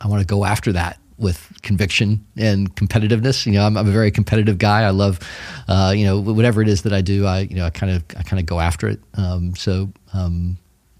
I 0.00 0.08
want 0.08 0.20
to 0.20 0.26
go 0.26 0.44
after 0.44 0.72
that 0.72 0.98
with 1.18 1.50
conviction 1.62 2.24
and 2.36 2.74
competitiveness. 2.76 3.46
You 3.46 3.52
know, 3.52 3.64
I'm, 3.64 3.76
I'm 3.76 3.88
a 3.88 3.90
very 3.90 4.10
competitive 4.10 4.58
guy. 4.58 4.82
I 4.82 4.90
love, 4.90 5.18
uh, 5.66 5.94
you 5.96 6.04
know, 6.04 6.20
whatever 6.20 6.60
it 6.60 6.68
is 6.68 6.82
that 6.82 6.92
I 6.92 7.00
do. 7.00 7.24
I, 7.26 7.40
you 7.40 7.56
know, 7.56 7.64
I 7.64 7.70
kind 7.70 7.92
of, 7.92 8.04
I 8.18 8.22
kind 8.22 8.38
of 8.38 8.46
go 8.46 8.60
after 8.60 8.86
it. 8.88 9.00
Um, 9.14 9.56
so, 9.56 9.90
um, 10.12 10.58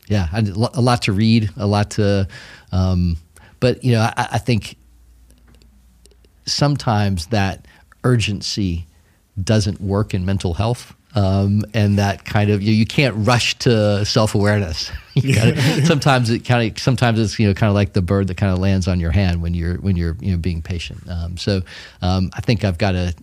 yeah, 0.09 0.29
I, 0.33 0.41
a 0.41 0.81
lot 0.81 1.03
to 1.03 1.13
read, 1.13 1.51
a 1.57 1.67
lot 1.67 1.91
to, 1.93 2.29
um, 2.73 3.17
but 3.61 3.83
you 3.85 3.93
know, 3.93 4.03
I, 4.03 4.29
I 4.33 4.39
think 4.39 4.77
sometimes 6.47 7.27
that 7.27 7.67
urgency 8.05 8.87
doesn't 9.43 9.81
work 9.81 10.15
in 10.15 10.25
mental 10.25 10.55
health. 10.55 10.95
Um, 11.15 11.65
and 11.73 11.99
that 11.99 12.27
kind 12.27 12.51
of 12.51 12.63
you, 12.63 12.75
you 12.75 12.85
can't 12.85 13.15
rush 13.27 13.59
to 13.61 14.05
self 14.05 14.35
awareness. 14.35 14.93
sometimes 15.85 16.29
it 16.29 16.41
kind 16.41 16.71
of 16.71 16.79
sometimes 16.79 17.19
it's 17.19 17.39
you 17.39 17.49
know 17.49 17.55
kind 17.55 17.71
of 17.71 17.75
like 17.75 17.95
the 17.95 18.03
bird 18.03 18.27
that 18.27 18.37
kind 18.37 18.53
of 18.53 18.59
lands 18.59 18.87
on 18.87 19.01
your 19.01 19.13
hand 19.13 19.41
when 19.41 19.55
you're 19.55 19.77
when 19.77 19.97
you're 19.97 20.15
you 20.21 20.33
know 20.33 20.37
being 20.37 20.61
patient. 20.61 21.09
Um, 21.09 21.39
so 21.39 21.63
um, 22.03 22.31
I 22.35 22.43
think 22.43 22.65
I've 22.65 22.77
got 22.77 22.93
to 22.93 23.15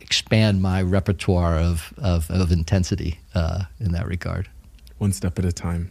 expand 0.00 0.62
my 0.62 0.80
repertoire 0.80 1.58
of 1.58 1.92
of, 1.98 2.30
of 2.30 2.50
intensity 2.50 3.20
uh, 3.34 3.64
in 3.78 3.92
that 3.92 4.06
regard. 4.06 4.48
One 4.98 5.12
step 5.12 5.38
at 5.38 5.44
a 5.44 5.52
time. 5.52 5.90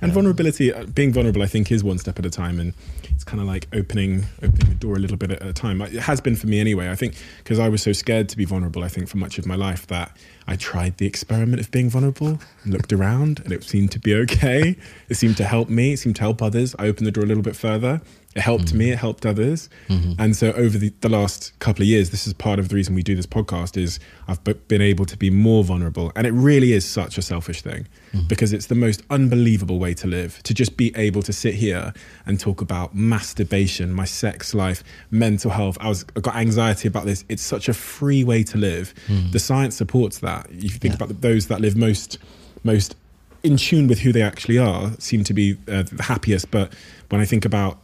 And 0.00 0.12
vulnerability, 0.12 0.72
uh, 0.72 0.84
being 0.84 1.12
vulnerable, 1.12 1.42
I 1.42 1.46
think, 1.46 1.72
is 1.72 1.82
one 1.82 1.98
step 1.98 2.18
at 2.18 2.26
a 2.26 2.30
time, 2.30 2.60
and 2.60 2.74
it's 3.10 3.24
kind 3.24 3.40
of 3.40 3.46
like 3.46 3.66
opening 3.72 4.26
opening 4.42 4.68
the 4.68 4.74
door 4.74 4.96
a 4.96 4.98
little 4.98 5.16
bit 5.16 5.30
at 5.30 5.42
a 5.42 5.54
time. 5.54 5.80
It 5.80 5.94
has 5.94 6.20
been 6.20 6.36
for 6.36 6.46
me 6.46 6.60
anyway. 6.60 6.90
I 6.90 6.94
think 6.94 7.14
because 7.38 7.58
I 7.58 7.70
was 7.70 7.82
so 7.82 7.92
scared 7.92 8.28
to 8.28 8.36
be 8.36 8.44
vulnerable. 8.44 8.84
I 8.84 8.88
think 8.88 9.08
for 9.08 9.16
much 9.16 9.38
of 9.38 9.46
my 9.46 9.54
life 9.54 9.86
that 9.86 10.14
I 10.46 10.56
tried 10.56 10.98
the 10.98 11.06
experiment 11.06 11.60
of 11.60 11.70
being 11.70 11.88
vulnerable, 11.88 12.38
and 12.62 12.72
looked 12.74 12.92
around, 12.92 13.40
and 13.40 13.52
it 13.52 13.64
seemed 13.64 13.90
to 13.92 13.98
be 13.98 14.14
okay. 14.14 14.76
It 15.08 15.14
seemed 15.14 15.36
to 15.38 15.44
help 15.44 15.68
me. 15.68 15.92
It 15.92 15.98
seemed 15.98 16.16
to 16.16 16.22
help 16.22 16.42
others. 16.42 16.74
I 16.78 16.88
opened 16.88 17.06
the 17.06 17.12
door 17.12 17.24
a 17.24 17.26
little 17.26 17.42
bit 17.42 17.56
further. 17.56 18.02
It 18.36 18.42
helped 18.42 18.66
mm-hmm. 18.66 18.78
me. 18.78 18.90
It 18.90 18.98
helped 18.98 19.24
others. 19.24 19.70
Mm-hmm. 19.88 20.20
And 20.20 20.36
so 20.36 20.52
over 20.52 20.76
the, 20.76 20.92
the, 21.00 21.08
last 21.08 21.58
couple 21.58 21.82
of 21.82 21.88
years, 21.88 22.10
this 22.10 22.26
is 22.26 22.34
part 22.34 22.58
of 22.58 22.68
the 22.68 22.74
reason 22.74 22.94
we 22.94 23.02
do 23.02 23.16
this 23.16 23.24
podcast 23.24 23.78
is 23.78 23.98
I've 24.28 24.44
b- 24.44 24.52
been 24.68 24.82
able 24.82 25.06
to 25.06 25.16
be 25.16 25.30
more 25.30 25.64
vulnerable. 25.64 26.12
And 26.14 26.26
it 26.26 26.32
really 26.32 26.74
is 26.74 26.84
such 26.84 27.16
a 27.16 27.22
selfish 27.22 27.62
thing 27.62 27.88
mm-hmm. 28.12 28.28
because 28.28 28.52
it's 28.52 28.66
the 28.66 28.74
most 28.74 29.02
unbelievable 29.08 29.78
way 29.78 29.94
to 29.94 30.06
live. 30.06 30.42
To 30.42 30.52
just 30.52 30.76
be 30.76 30.94
able 30.96 31.22
to 31.22 31.32
sit 31.32 31.54
here 31.54 31.94
and 32.26 32.38
talk 32.38 32.60
about 32.60 32.94
masturbation, 32.94 33.90
my 33.90 34.04
sex 34.04 34.52
life, 34.52 34.84
mental 35.10 35.50
health. 35.50 35.78
I 35.80 35.88
was 35.88 36.04
I 36.14 36.20
got 36.20 36.36
anxiety 36.36 36.88
about 36.88 37.06
this. 37.06 37.24
It's 37.30 37.42
such 37.42 37.70
a 37.70 37.74
free 37.74 38.22
way 38.22 38.42
to 38.44 38.58
live. 38.58 38.92
Mm-hmm. 39.06 39.30
The 39.30 39.38
science 39.38 39.76
supports 39.76 40.18
that. 40.18 40.46
If 40.50 40.62
you 40.62 40.68
think 40.68 40.92
yeah. 40.92 40.96
about 40.96 41.08
the, 41.08 41.14
those 41.14 41.46
that 41.46 41.62
live 41.62 41.74
most 41.74 42.18
most 42.64 42.96
in 43.42 43.56
tune 43.56 43.86
with 43.86 44.00
who 44.00 44.12
they 44.12 44.22
actually 44.22 44.58
are, 44.58 44.90
seem 44.98 45.24
to 45.24 45.32
be 45.32 45.56
uh, 45.68 45.84
the 45.90 46.02
happiest. 46.02 46.50
But 46.50 46.74
when 47.08 47.22
I 47.22 47.24
think 47.24 47.46
about 47.46 47.78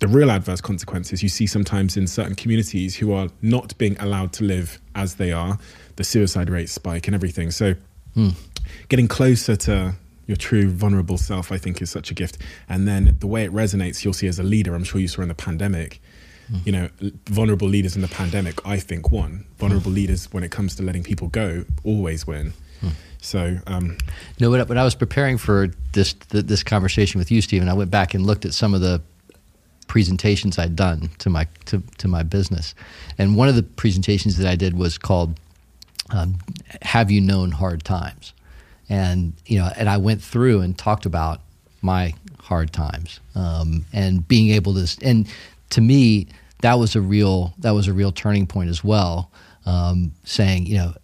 the 0.00 0.08
real 0.08 0.30
adverse 0.30 0.60
consequences 0.60 1.22
you 1.22 1.28
see 1.28 1.46
sometimes 1.46 1.96
in 1.96 2.06
certain 2.06 2.34
communities 2.34 2.96
who 2.96 3.12
are 3.12 3.28
not 3.42 3.76
being 3.78 3.96
allowed 4.00 4.32
to 4.32 4.44
live 4.44 4.80
as 4.94 5.16
they 5.16 5.30
are, 5.30 5.58
the 5.96 6.04
suicide 6.04 6.48
rates 6.50 6.72
spike 6.72 7.06
and 7.06 7.14
everything. 7.14 7.50
So, 7.50 7.74
mm. 8.16 8.34
getting 8.88 9.08
closer 9.08 9.56
to 9.56 9.94
your 10.26 10.36
true 10.36 10.70
vulnerable 10.70 11.18
self, 11.18 11.52
I 11.52 11.58
think, 11.58 11.82
is 11.82 11.90
such 11.90 12.10
a 12.10 12.14
gift. 12.14 12.38
And 12.68 12.88
then 12.88 13.16
the 13.20 13.26
way 13.26 13.44
it 13.44 13.52
resonates, 13.52 14.04
you'll 14.04 14.14
see 14.14 14.26
as 14.26 14.38
a 14.38 14.42
leader, 14.42 14.74
I'm 14.74 14.84
sure 14.84 15.00
you 15.00 15.08
saw 15.08 15.22
in 15.22 15.28
the 15.28 15.34
pandemic. 15.34 16.00
Mm. 16.50 16.66
You 16.66 16.72
know, 16.72 16.88
vulnerable 17.26 17.68
leaders 17.68 17.94
in 17.94 18.00
the 18.00 18.08
pandemic, 18.08 18.66
I 18.66 18.78
think, 18.78 19.12
won. 19.12 19.44
Vulnerable 19.58 19.90
mm. 19.92 19.96
leaders, 19.96 20.32
when 20.32 20.42
it 20.42 20.50
comes 20.50 20.74
to 20.76 20.82
letting 20.82 21.02
people 21.02 21.28
go, 21.28 21.64
always 21.84 22.26
win. 22.26 22.54
Hmm. 22.80 22.88
So, 23.20 23.58
um, 23.66 23.98
no, 24.40 24.50
when 24.50 24.60
I, 24.60 24.64
when 24.64 24.78
I 24.78 24.84
was 24.84 24.94
preparing 24.94 25.36
for 25.36 25.68
this 25.92 26.14
this 26.30 26.62
conversation 26.62 27.18
with 27.18 27.30
you, 27.30 27.42
Steven, 27.42 27.68
I 27.68 27.74
went 27.74 27.90
back 27.90 28.14
and 28.14 28.26
looked 28.26 28.46
at 28.46 28.54
some 28.54 28.72
of 28.72 28.80
the 28.80 29.02
presentations 29.90 30.56
I'd 30.56 30.76
done 30.76 31.10
to 31.18 31.28
my 31.28 31.48
to, 31.64 31.82
to 31.98 32.06
my 32.06 32.22
business, 32.22 32.76
and 33.18 33.36
one 33.36 33.48
of 33.48 33.56
the 33.56 33.64
presentations 33.64 34.36
that 34.36 34.46
I 34.46 34.54
did 34.54 34.78
was 34.78 34.96
called 34.96 35.40
um, 36.10 36.38
"Have 36.82 37.10
You 37.10 37.20
Known 37.20 37.50
Hard 37.50 37.82
Times?" 37.82 38.32
And 38.88 39.32
you 39.46 39.58
know, 39.58 39.68
and 39.76 39.88
I 39.88 39.96
went 39.96 40.22
through 40.22 40.60
and 40.60 40.78
talked 40.78 41.06
about 41.06 41.40
my 41.82 42.14
hard 42.38 42.72
times 42.72 43.18
um, 43.34 43.84
and 43.92 44.26
being 44.28 44.50
able 44.50 44.74
to 44.74 44.86
and 45.02 45.28
to 45.70 45.80
me 45.80 46.28
that 46.62 46.74
was 46.74 46.94
a 46.94 47.00
real 47.00 47.52
that 47.58 47.72
was 47.72 47.88
a 47.88 47.92
real 47.92 48.12
turning 48.12 48.46
point 48.46 48.70
as 48.70 48.84
well. 48.84 49.32
Um, 49.66 50.12
saying 50.22 50.66
you 50.66 50.76
know 50.76 50.94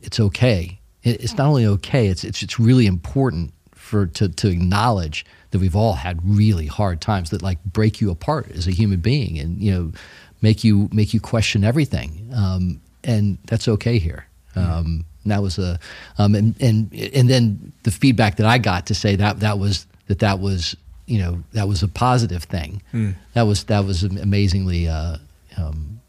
it's 0.00 0.18
okay. 0.18 0.78
it's 1.02 1.36
not 1.36 1.48
only 1.48 1.66
okay. 1.66 2.06
It's 2.06 2.24
it's 2.24 2.42
it's 2.42 2.58
really 2.58 2.86
important 2.86 3.52
for 3.84 4.06
to 4.06 4.28
to 4.28 4.48
acknowledge 4.48 5.24
that 5.50 5.58
we've 5.60 5.76
all 5.76 5.92
had 5.92 6.18
really 6.24 6.66
hard 6.66 7.00
times 7.00 7.30
that 7.30 7.42
like 7.42 7.62
break 7.64 8.00
you 8.00 8.10
apart 8.10 8.50
as 8.50 8.66
a 8.66 8.70
human 8.70 9.00
being 9.00 9.38
and 9.38 9.60
you 9.60 9.70
know 9.70 9.92
make 10.40 10.64
you 10.64 10.88
make 10.92 11.14
you 11.14 11.20
question 11.20 11.64
everything. 11.64 12.30
Um, 12.34 12.80
and 13.04 13.38
that's 13.46 13.68
okay 13.68 13.98
here. 13.98 14.26
Um, 14.56 15.04
and 15.22 15.32
that 15.32 15.42
was 15.42 15.58
a 15.58 15.78
um, 16.18 16.34
and, 16.34 16.54
and 16.60 16.92
and 16.92 17.28
then 17.28 17.72
the 17.82 17.90
feedback 17.90 18.36
that 18.36 18.46
I 18.46 18.58
got 18.58 18.86
to 18.86 18.94
say 18.94 19.16
that 19.16 19.40
that 19.40 19.58
was 19.58 19.86
that 20.06 20.20
that 20.20 20.38
was 20.38 20.76
you 21.06 21.18
know 21.18 21.42
that 21.52 21.68
was 21.68 21.82
a 21.82 21.88
positive 21.88 22.44
thing. 22.44 22.82
Mm. 22.92 23.14
that 23.34 23.42
was 23.42 23.64
that 23.64 23.84
was 23.84 24.02
amazingly 24.04 24.88
uh, 24.88 25.18
um, 25.56 26.00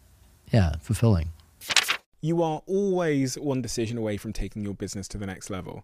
yeah 0.51 0.75
fulfilling. 0.81 1.29
You 2.21 2.41
are 2.41 2.61
always 2.65 3.37
one 3.37 3.61
decision 3.61 3.97
away 3.97 4.17
from 4.17 4.33
taking 4.33 4.63
your 4.63 4.73
business 4.73 5.07
to 5.09 5.17
the 5.17 5.25
next 5.25 5.49
level 5.49 5.83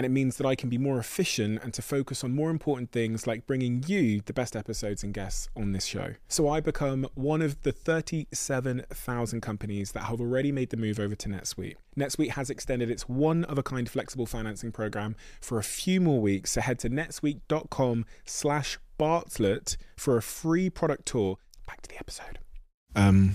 and 0.00 0.06
it 0.06 0.08
means 0.08 0.38
that 0.38 0.46
I 0.46 0.54
can 0.54 0.70
be 0.70 0.78
more 0.78 0.98
efficient 0.98 1.62
and 1.62 1.74
to 1.74 1.82
focus 1.82 2.24
on 2.24 2.34
more 2.34 2.48
important 2.48 2.90
things 2.90 3.26
like 3.26 3.46
bringing 3.46 3.84
you 3.86 4.22
the 4.22 4.32
best 4.32 4.56
episodes 4.56 5.04
and 5.04 5.12
guests 5.12 5.50
on 5.54 5.72
this 5.72 5.84
show. 5.84 6.14
So 6.26 6.48
I 6.48 6.60
become 6.60 7.06
one 7.12 7.42
of 7.42 7.60
the 7.64 7.70
37,000 7.70 9.42
companies 9.42 9.92
that 9.92 10.04
have 10.04 10.18
already 10.18 10.52
made 10.52 10.70
the 10.70 10.78
move 10.78 10.98
over 10.98 11.14
to 11.14 11.28
NetSuite. 11.28 11.74
NetSuite 11.98 12.30
has 12.30 12.48
extended 12.48 12.90
its 12.90 13.10
one 13.10 13.44
of 13.44 13.58
a 13.58 13.62
kind 13.62 13.90
flexible 13.90 14.24
financing 14.24 14.72
program 14.72 15.16
for 15.38 15.58
a 15.58 15.62
few 15.62 16.00
more 16.00 16.22
weeks, 16.22 16.52
so 16.52 16.62
head 16.62 16.78
to 16.78 16.88
netsuite.com 16.88 18.06
slash 18.24 18.78
Bartlett 18.96 19.76
for 19.98 20.16
a 20.16 20.22
free 20.22 20.70
product 20.70 21.04
tour. 21.04 21.36
Back 21.66 21.82
to 21.82 21.90
the 21.90 21.98
episode. 21.98 22.38
Um, 22.96 23.34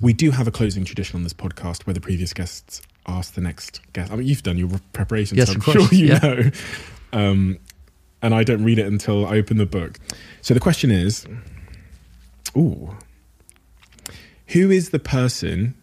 we 0.00 0.12
do 0.12 0.30
have 0.30 0.46
a 0.46 0.52
closing 0.52 0.84
tradition 0.84 1.16
on 1.16 1.24
this 1.24 1.34
podcast 1.34 1.86
where 1.86 1.94
the 1.94 2.00
previous 2.00 2.32
guests 2.32 2.82
ask 3.06 3.34
the 3.34 3.40
next 3.40 3.80
guest. 3.92 4.12
I 4.12 4.16
mean, 4.16 4.26
you've 4.26 4.42
done 4.42 4.58
your 4.58 4.70
preparations. 4.92 5.38
Yes, 5.38 5.48
so 5.48 5.54
I'm 5.54 5.58
of 5.58 5.64
course. 5.64 5.88
sure 5.88 5.98
you 5.98 6.06
yeah. 6.06 6.18
know. 6.18 6.50
Um, 7.12 7.58
and 8.22 8.34
I 8.34 8.42
don't 8.42 8.64
read 8.64 8.78
it 8.78 8.86
until 8.86 9.26
I 9.26 9.36
open 9.36 9.58
the 9.58 9.66
book. 9.66 9.98
So 10.40 10.54
the 10.54 10.60
question 10.60 10.90
is, 10.90 11.26
ooh, 12.56 12.96
who 14.48 14.70
is 14.70 14.90
the 14.90 14.98
person 14.98 15.74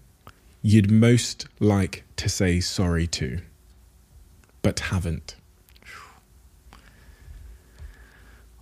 you'd 0.61 0.91
most 0.91 1.47
like 1.59 2.03
to 2.17 2.29
say 2.29 2.59
sorry 2.59 3.07
to, 3.07 3.39
but 4.61 4.79
haven't? 4.79 5.35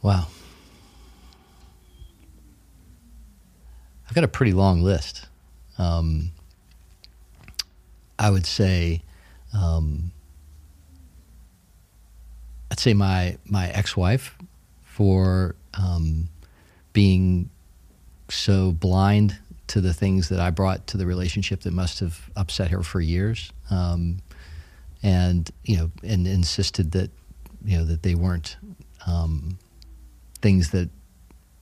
Wow. 0.01 0.27
I've 4.07 4.15
got 4.15 4.23
a 4.23 4.29
pretty 4.29 4.53
long 4.53 4.81
list. 4.81 5.27
Um, 5.77 6.31
I 8.19 8.29
would 8.29 8.45
say, 8.45 9.01
um, 9.53 10.11
I'd 12.69 12.79
say 12.79 12.93
my 12.93 13.37
my 13.45 13.69
ex-wife 13.69 14.35
for 14.83 15.55
um, 15.73 16.27
being 16.91 17.49
so 18.27 18.73
blind 18.73 19.39
to 19.67 19.81
the 19.81 19.93
things 19.93 20.29
that 20.29 20.39
I 20.39 20.49
brought 20.49 20.85
to 20.87 20.97
the 20.97 21.05
relationship 21.05 21.61
that 21.61 21.73
must 21.73 21.99
have 21.99 22.29
upset 22.35 22.71
her 22.71 22.83
for 22.83 22.99
years, 22.99 23.51
um, 23.71 24.19
and 25.01 25.49
you 25.63 25.77
know, 25.77 25.91
and 26.03 26.27
insisted 26.27 26.91
that 26.91 27.09
you 27.63 27.77
know 27.77 27.85
that 27.85 28.03
they 28.03 28.15
weren't 28.15 28.57
um, 29.07 29.57
things 30.41 30.71
that 30.71 30.89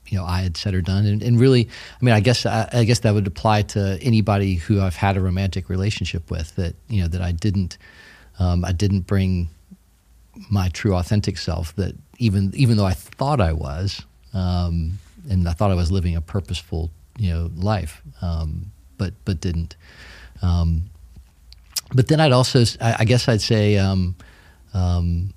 you 0.08 0.18
know 0.18 0.24
I 0.24 0.40
had 0.40 0.56
said 0.56 0.74
or 0.74 0.80
done, 0.80 1.06
and, 1.06 1.22
and 1.22 1.38
really, 1.38 1.68
I 2.00 2.04
mean, 2.04 2.14
I 2.14 2.20
guess 2.20 2.46
I, 2.46 2.68
I, 2.72 2.84
guess 2.84 3.00
that 3.00 3.14
would 3.14 3.26
apply 3.26 3.62
to 3.62 3.98
anybody 4.00 4.54
who 4.54 4.80
I've 4.80 4.96
had 4.96 5.16
a 5.16 5.20
romantic 5.20 5.68
relationship 5.68 6.30
with. 6.30 6.54
That 6.56 6.74
you 6.88 7.02
know 7.02 7.08
that 7.08 7.22
I 7.22 7.32
didn't 7.32 7.78
um, 8.38 8.64
I 8.64 8.72
didn't 8.72 9.02
bring 9.02 9.48
my 10.50 10.68
true 10.70 10.94
authentic 10.94 11.38
self. 11.38 11.74
That 11.76 11.94
even 12.18 12.52
even 12.54 12.76
though 12.76 12.86
I 12.86 12.94
thought 12.94 13.40
I 13.40 13.52
was, 13.52 14.02
um, 14.34 14.98
and 15.28 15.48
I 15.48 15.52
thought 15.52 15.70
I 15.70 15.74
was 15.74 15.92
living 15.92 16.16
a 16.16 16.20
purposeful 16.20 16.90
you 17.18 17.30
know 17.30 17.50
life, 17.56 18.02
um, 18.22 18.72
but 18.96 19.14
but 19.24 19.40
didn't. 19.40 19.76
Um, 20.42 20.90
but 21.94 22.08
then 22.08 22.20
I'd 22.20 22.32
also 22.32 22.64
I, 22.80 22.96
I 23.00 23.04
guess 23.04 23.28
I'd 23.28 23.42
say. 23.42 23.78
Um, 23.78 24.16
um, 24.74 25.32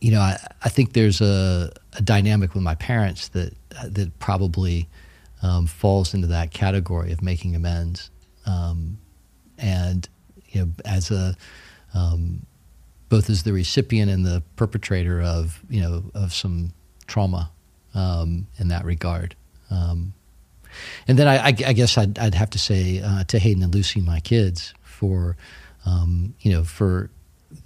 you 0.00 0.10
know, 0.10 0.20
I, 0.20 0.38
I 0.62 0.68
think 0.68 0.92
there's 0.92 1.20
a, 1.20 1.70
a, 1.94 2.02
dynamic 2.02 2.54
with 2.54 2.62
my 2.62 2.74
parents 2.74 3.28
that 3.28 3.54
that 3.84 4.18
probably 4.18 4.88
um, 5.42 5.66
falls 5.66 6.14
into 6.14 6.26
that 6.28 6.52
category 6.52 7.12
of 7.12 7.22
making 7.22 7.54
amends, 7.54 8.10
um, 8.46 8.98
and 9.58 10.08
you 10.48 10.62
know, 10.62 10.70
as 10.84 11.10
a 11.10 11.36
um, 11.94 12.46
both 13.08 13.28
as 13.28 13.42
the 13.42 13.52
recipient 13.52 14.10
and 14.10 14.24
the 14.24 14.42
perpetrator 14.56 15.20
of 15.20 15.60
you 15.68 15.80
know 15.80 16.04
of 16.14 16.32
some 16.32 16.72
trauma 17.06 17.50
um, 17.94 18.46
in 18.58 18.68
that 18.68 18.84
regard. 18.84 19.34
Um, 19.70 20.14
and 21.08 21.18
then 21.18 21.26
I, 21.26 21.36
I, 21.36 21.48
I 21.48 21.72
guess 21.72 21.98
I'd, 21.98 22.18
I'd, 22.18 22.34
have 22.34 22.50
to 22.50 22.58
say 22.58 23.00
uh, 23.04 23.24
to 23.24 23.38
Hayden 23.38 23.62
and 23.62 23.74
Lucy, 23.74 24.00
my 24.00 24.20
kids, 24.20 24.72
for 24.82 25.36
um, 25.84 26.34
you 26.40 26.52
know 26.52 26.64
for 26.64 27.10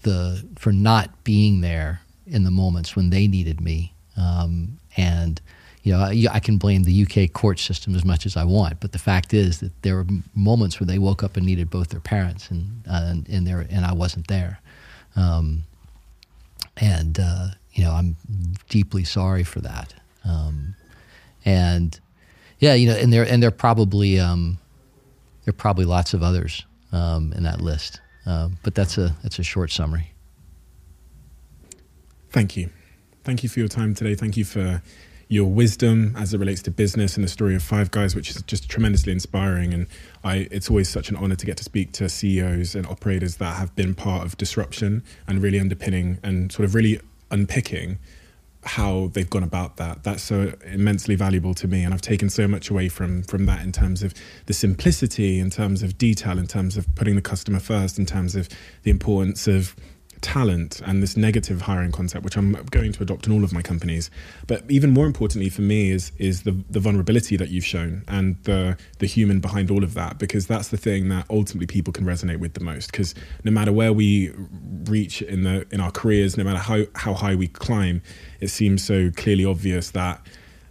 the 0.02 0.44
for 0.56 0.72
not 0.72 1.24
being 1.24 1.60
there 1.60 2.00
in 2.26 2.44
the 2.44 2.50
moments 2.50 2.96
when 2.96 3.10
they 3.10 3.26
needed 3.26 3.60
me. 3.60 3.93
Um, 4.16 4.78
and 4.96 5.40
you 5.82 5.92
know, 5.92 6.00
I, 6.00 6.26
I, 6.30 6.40
can 6.40 6.56
blame 6.56 6.84
the 6.84 7.02
UK 7.02 7.32
court 7.32 7.58
system 7.58 7.94
as 7.94 8.06
much 8.06 8.24
as 8.24 8.38
I 8.38 8.44
want, 8.44 8.80
but 8.80 8.92
the 8.92 8.98
fact 8.98 9.34
is 9.34 9.60
that 9.60 9.70
there 9.82 9.96
were 9.96 10.06
moments 10.34 10.80
where 10.80 10.86
they 10.86 10.98
woke 10.98 11.22
up 11.22 11.36
and 11.36 11.44
needed 11.44 11.68
both 11.68 11.90
their 11.90 12.00
parents, 12.00 12.50
and 12.50 12.82
uh, 12.88 13.02
and, 13.04 13.28
and, 13.28 13.46
there, 13.46 13.66
and 13.68 13.84
I 13.84 13.92
wasn't 13.92 14.26
there. 14.28 14.60
Um, 15.14 15.64
and 16.78 17.20
uh, 17.20 17.48
you 17.72 17.84
know, 17.84 17.92
I'm 17.92 18.16
deeply 18.70 19.04
sorry 19.04 19.44
for 19.44 19.60
that. 19.60 19.92
Um, 20.24 20.74
and 21.44 22.00
yeah, 22.60 22.72
you 22.72 22.88
know, 22.88 22.96
and 22.96 23.12
there 23.12 23.24
and 23.24 23.42
there 23.42 23.50
probably 23.50 24.18
um, 24.18 24.58
there 25.44 25.50
are 25.50 25.56
probably 25.56 25.84
lots 25.84 26.14
of 26.14 26.22
others 26.22 26.64
um, 26.92 27.34
in 27.34 27.42
that 27.42 27.60
list, 27.60 28.00
uh, 28.24 28.48
but 28.62 28.74
that's 28.74 28.96
a 28.96 29.14
that's 29.22 29.38
a 29.38 29.44
short 29.44 29.70
summary. 29.70 30.12
Thank 32.30 32.56
you. 32.56 32.70
Thank 33.24 33.42
you 33.42 33.48
for 33.48 33.58
your 33.58 33.68
time 33.68 33.94
today. 33.94 34.14
Thank 34.14 34.36
you 34.36 34.44
for 34.44 34.82
your 35.28 35.46
wisdom 35.46 36.14
as 36.18 36.34
it 36.34 36.38
relates 36.38 36.60
to 36.62 36.70
business 36.70 37.16
and 37.16 37.24
the 37.24 37.28
story 37.28 37.54
of 37.54 37.62
Five 37.62 37.90
Guys, 37.90 38.14
which 38.14 38.28
is 38.28 38.42
just 38.42 38.68
tremendously 38.68 39.12
inspiring. 39.12 39.72
And 39.72 39.86
I, 40.22 40.46
it's 40.50 40.68
always 40.68 40.90
such 40.90 41.08
an 41.08 41.16
honor 41.16 41.34
to 41.34 41.46
get 41.46 41.56
to 41.56 41.64
speak 41.64 41.92
to 41.92 42.10
CEOs 42.10 42.74
and 42.74 42.86
operators 42.86 43.36
that 43.36 43.56
have 43.56 43.74
been 43.74 43.94
part 43.94 44.26
of 44.26 44.36
disruption 44.36 45.02
and 45.26 45.40
really 45.40 45.58
underpinning 45.58 46.18
and 46.22 46.52
sort 46.52 46.66
of 46.66 46.74
really 46.74 47.00
unpicking 47.30 47.98
how 48.64 49.08
they've 49.14 49.30
gone 49.30 49.42
about 49.42 49.78
that. 49.78 50.02
That's 50.02 50.22
so 50.22 50.52
immensely 50.66 51.14
valuable 51.14 51.54
to 51.54 51.66
me, 51.66 51.82
and 51.82 51.94
I've 51.94 52.02
taken 52.02 52.28
so 52.28 52.46
much 52.46 52.70
away 52.70 52.88
from 52.88 53.22
from 53.22 53.46
that 53.46 53.62
in 53.62 53.72
terms 53.72 54.02
of 54.02 54.14
the 54.46 54.54
simplicity, 54.54 55.38
in 55.38 55.50
terms 55.50 55.82
of 55.82 55.98
detail, 55.98 56.38
in 56.38 56.46
terms 56.46 56.76
of 56.76 56.94
putting 56.94 57.14
the 57.14 57.22
customer 57.22 57.60
first, 57.60 57.98
in 57.98 58.06
terms 58.06 58.34
of 58.34 58.48
the 58.82 58.90
importance 58.90 59.46
of 59.46 59.76
talent 60.24 60.80
and 60.86 61.02
this 61.02 61.18
negative 61.18 61.60
hiring 61.60 61.92
concept, 61.92 62.24
which 62.24 62.36
I'm 62.36 62.52
going 62.70 62.92
to 62.92 63.02
adopt 63.02 63.26
in 63.26 63.32
all 63.32 63.44
of 63.44 63.52
my 63.52 63.60
companies. 63.60 64.10
But 64.46 64.64
even 64.70 64.90
more 64.90 65.06
importantly 65.06 65.50
for 65.50 65.60
me 65.60 65.90
is 65.90 66.12
is 66.18 66.42
the 66.44 66.52
the 66.70 66.80
vulnerability 66.80 67.36
that 67.36 67.50
you've 67.50 67.64
shown 67.64 68.04
and 68.08 68.42
the 68.44 68.78
the 69.00 69.06
human 69.06 69.40
behind 69.40 69.70
all 69.70 69.84
of 69.84 69.92
that, 69.94 70.18
because 70.18 70.46
that's 70.46 70.68
the 70.68 70.78
thing 70.78 71.10
that 71.10 71.26
ultimately 71.28 71.66
people 71.66 71.92
can 71.92 72.06
resonate 72.06 72.38
with 72.38 72.54
the 72.54 72.64
most. 72.64 72.90
Because 72.90 73.14
no 73.44 73.50
matter 73.50 73.72
where 73.72 73.92
we 73.92 74.32
reach 74.88 75.20
in 75.20 75.44
the 75.44 75.66
in 75.70 75.80
our 75.80 75.90
careers, 75.90 76.38
no 76.38 76.44
matter 76.44 76.58
how 76.58 76.84
how 76.94 77.12
high 77.12 77.34
we 77.34 77.46
climb, 77.46 78.00
it 78.40 78.48
seems 78.48 78.82
so 78.82 79.10
clearly 79.10 79.44
obvious 79.44 79.90
that 79.90 80.26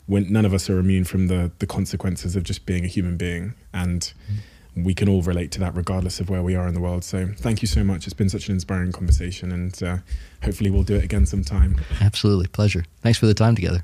when 0.08 0.34
none 0.34 0.46
of 0.46 0.54
us 0.54 0.68
are 0.70 0.80
immune 0.80 1.04
from 1.04 1.28
the 1.28 1.52
the 1.60 1.68
consequences 1.68 2.36
of 2.36 2.42
just 2.44 2.66
being 2.66 2.84
a 2.84 2.90
human 2.98 3.18
being 3.18 3.54
and. 3.72 4.02
Mm-hmm 4.02 4.50
we 4.76 4.94
can 4.94 5.08
all 5.08 5.22
relate 5.22 5.52
to 5.52 5.60
that 5.60 5.76
regardless 5.76 6.20
of 6.20 6.30
where 6.30 6.44
we 6.44 6.56
are 6.56 6.68
in 6.68 6.74
the 6.74 6.80
world. 6.80 7.04
So 7.04 7.30
thank 7.38 7.62
you 7.62 7.68
so 7.68 7.84
much. 7.84 8.06
It's 8.06 8.14
been 8.14 8.30
such 8.30 8.48
an 8.48 8.54
inspiring 8.54 8.92
conversation, 8.92 9.52
and 9.52 9.84
uh, 9.84 9.98
hopefully 10.44 10.72
we'll 10.72 10.84
do 10.84 10.96
it 10.96 11.04
again 11.04 11.26
sometime. 11.26 11.80
Absolutely. 12.02 12.48
Pleasure. 12.48 12.86
Thanks 13.02 13.20
for 13.20 13.26
the 13.26 13.34
time 13.34 13.56
together. 13.56 13.84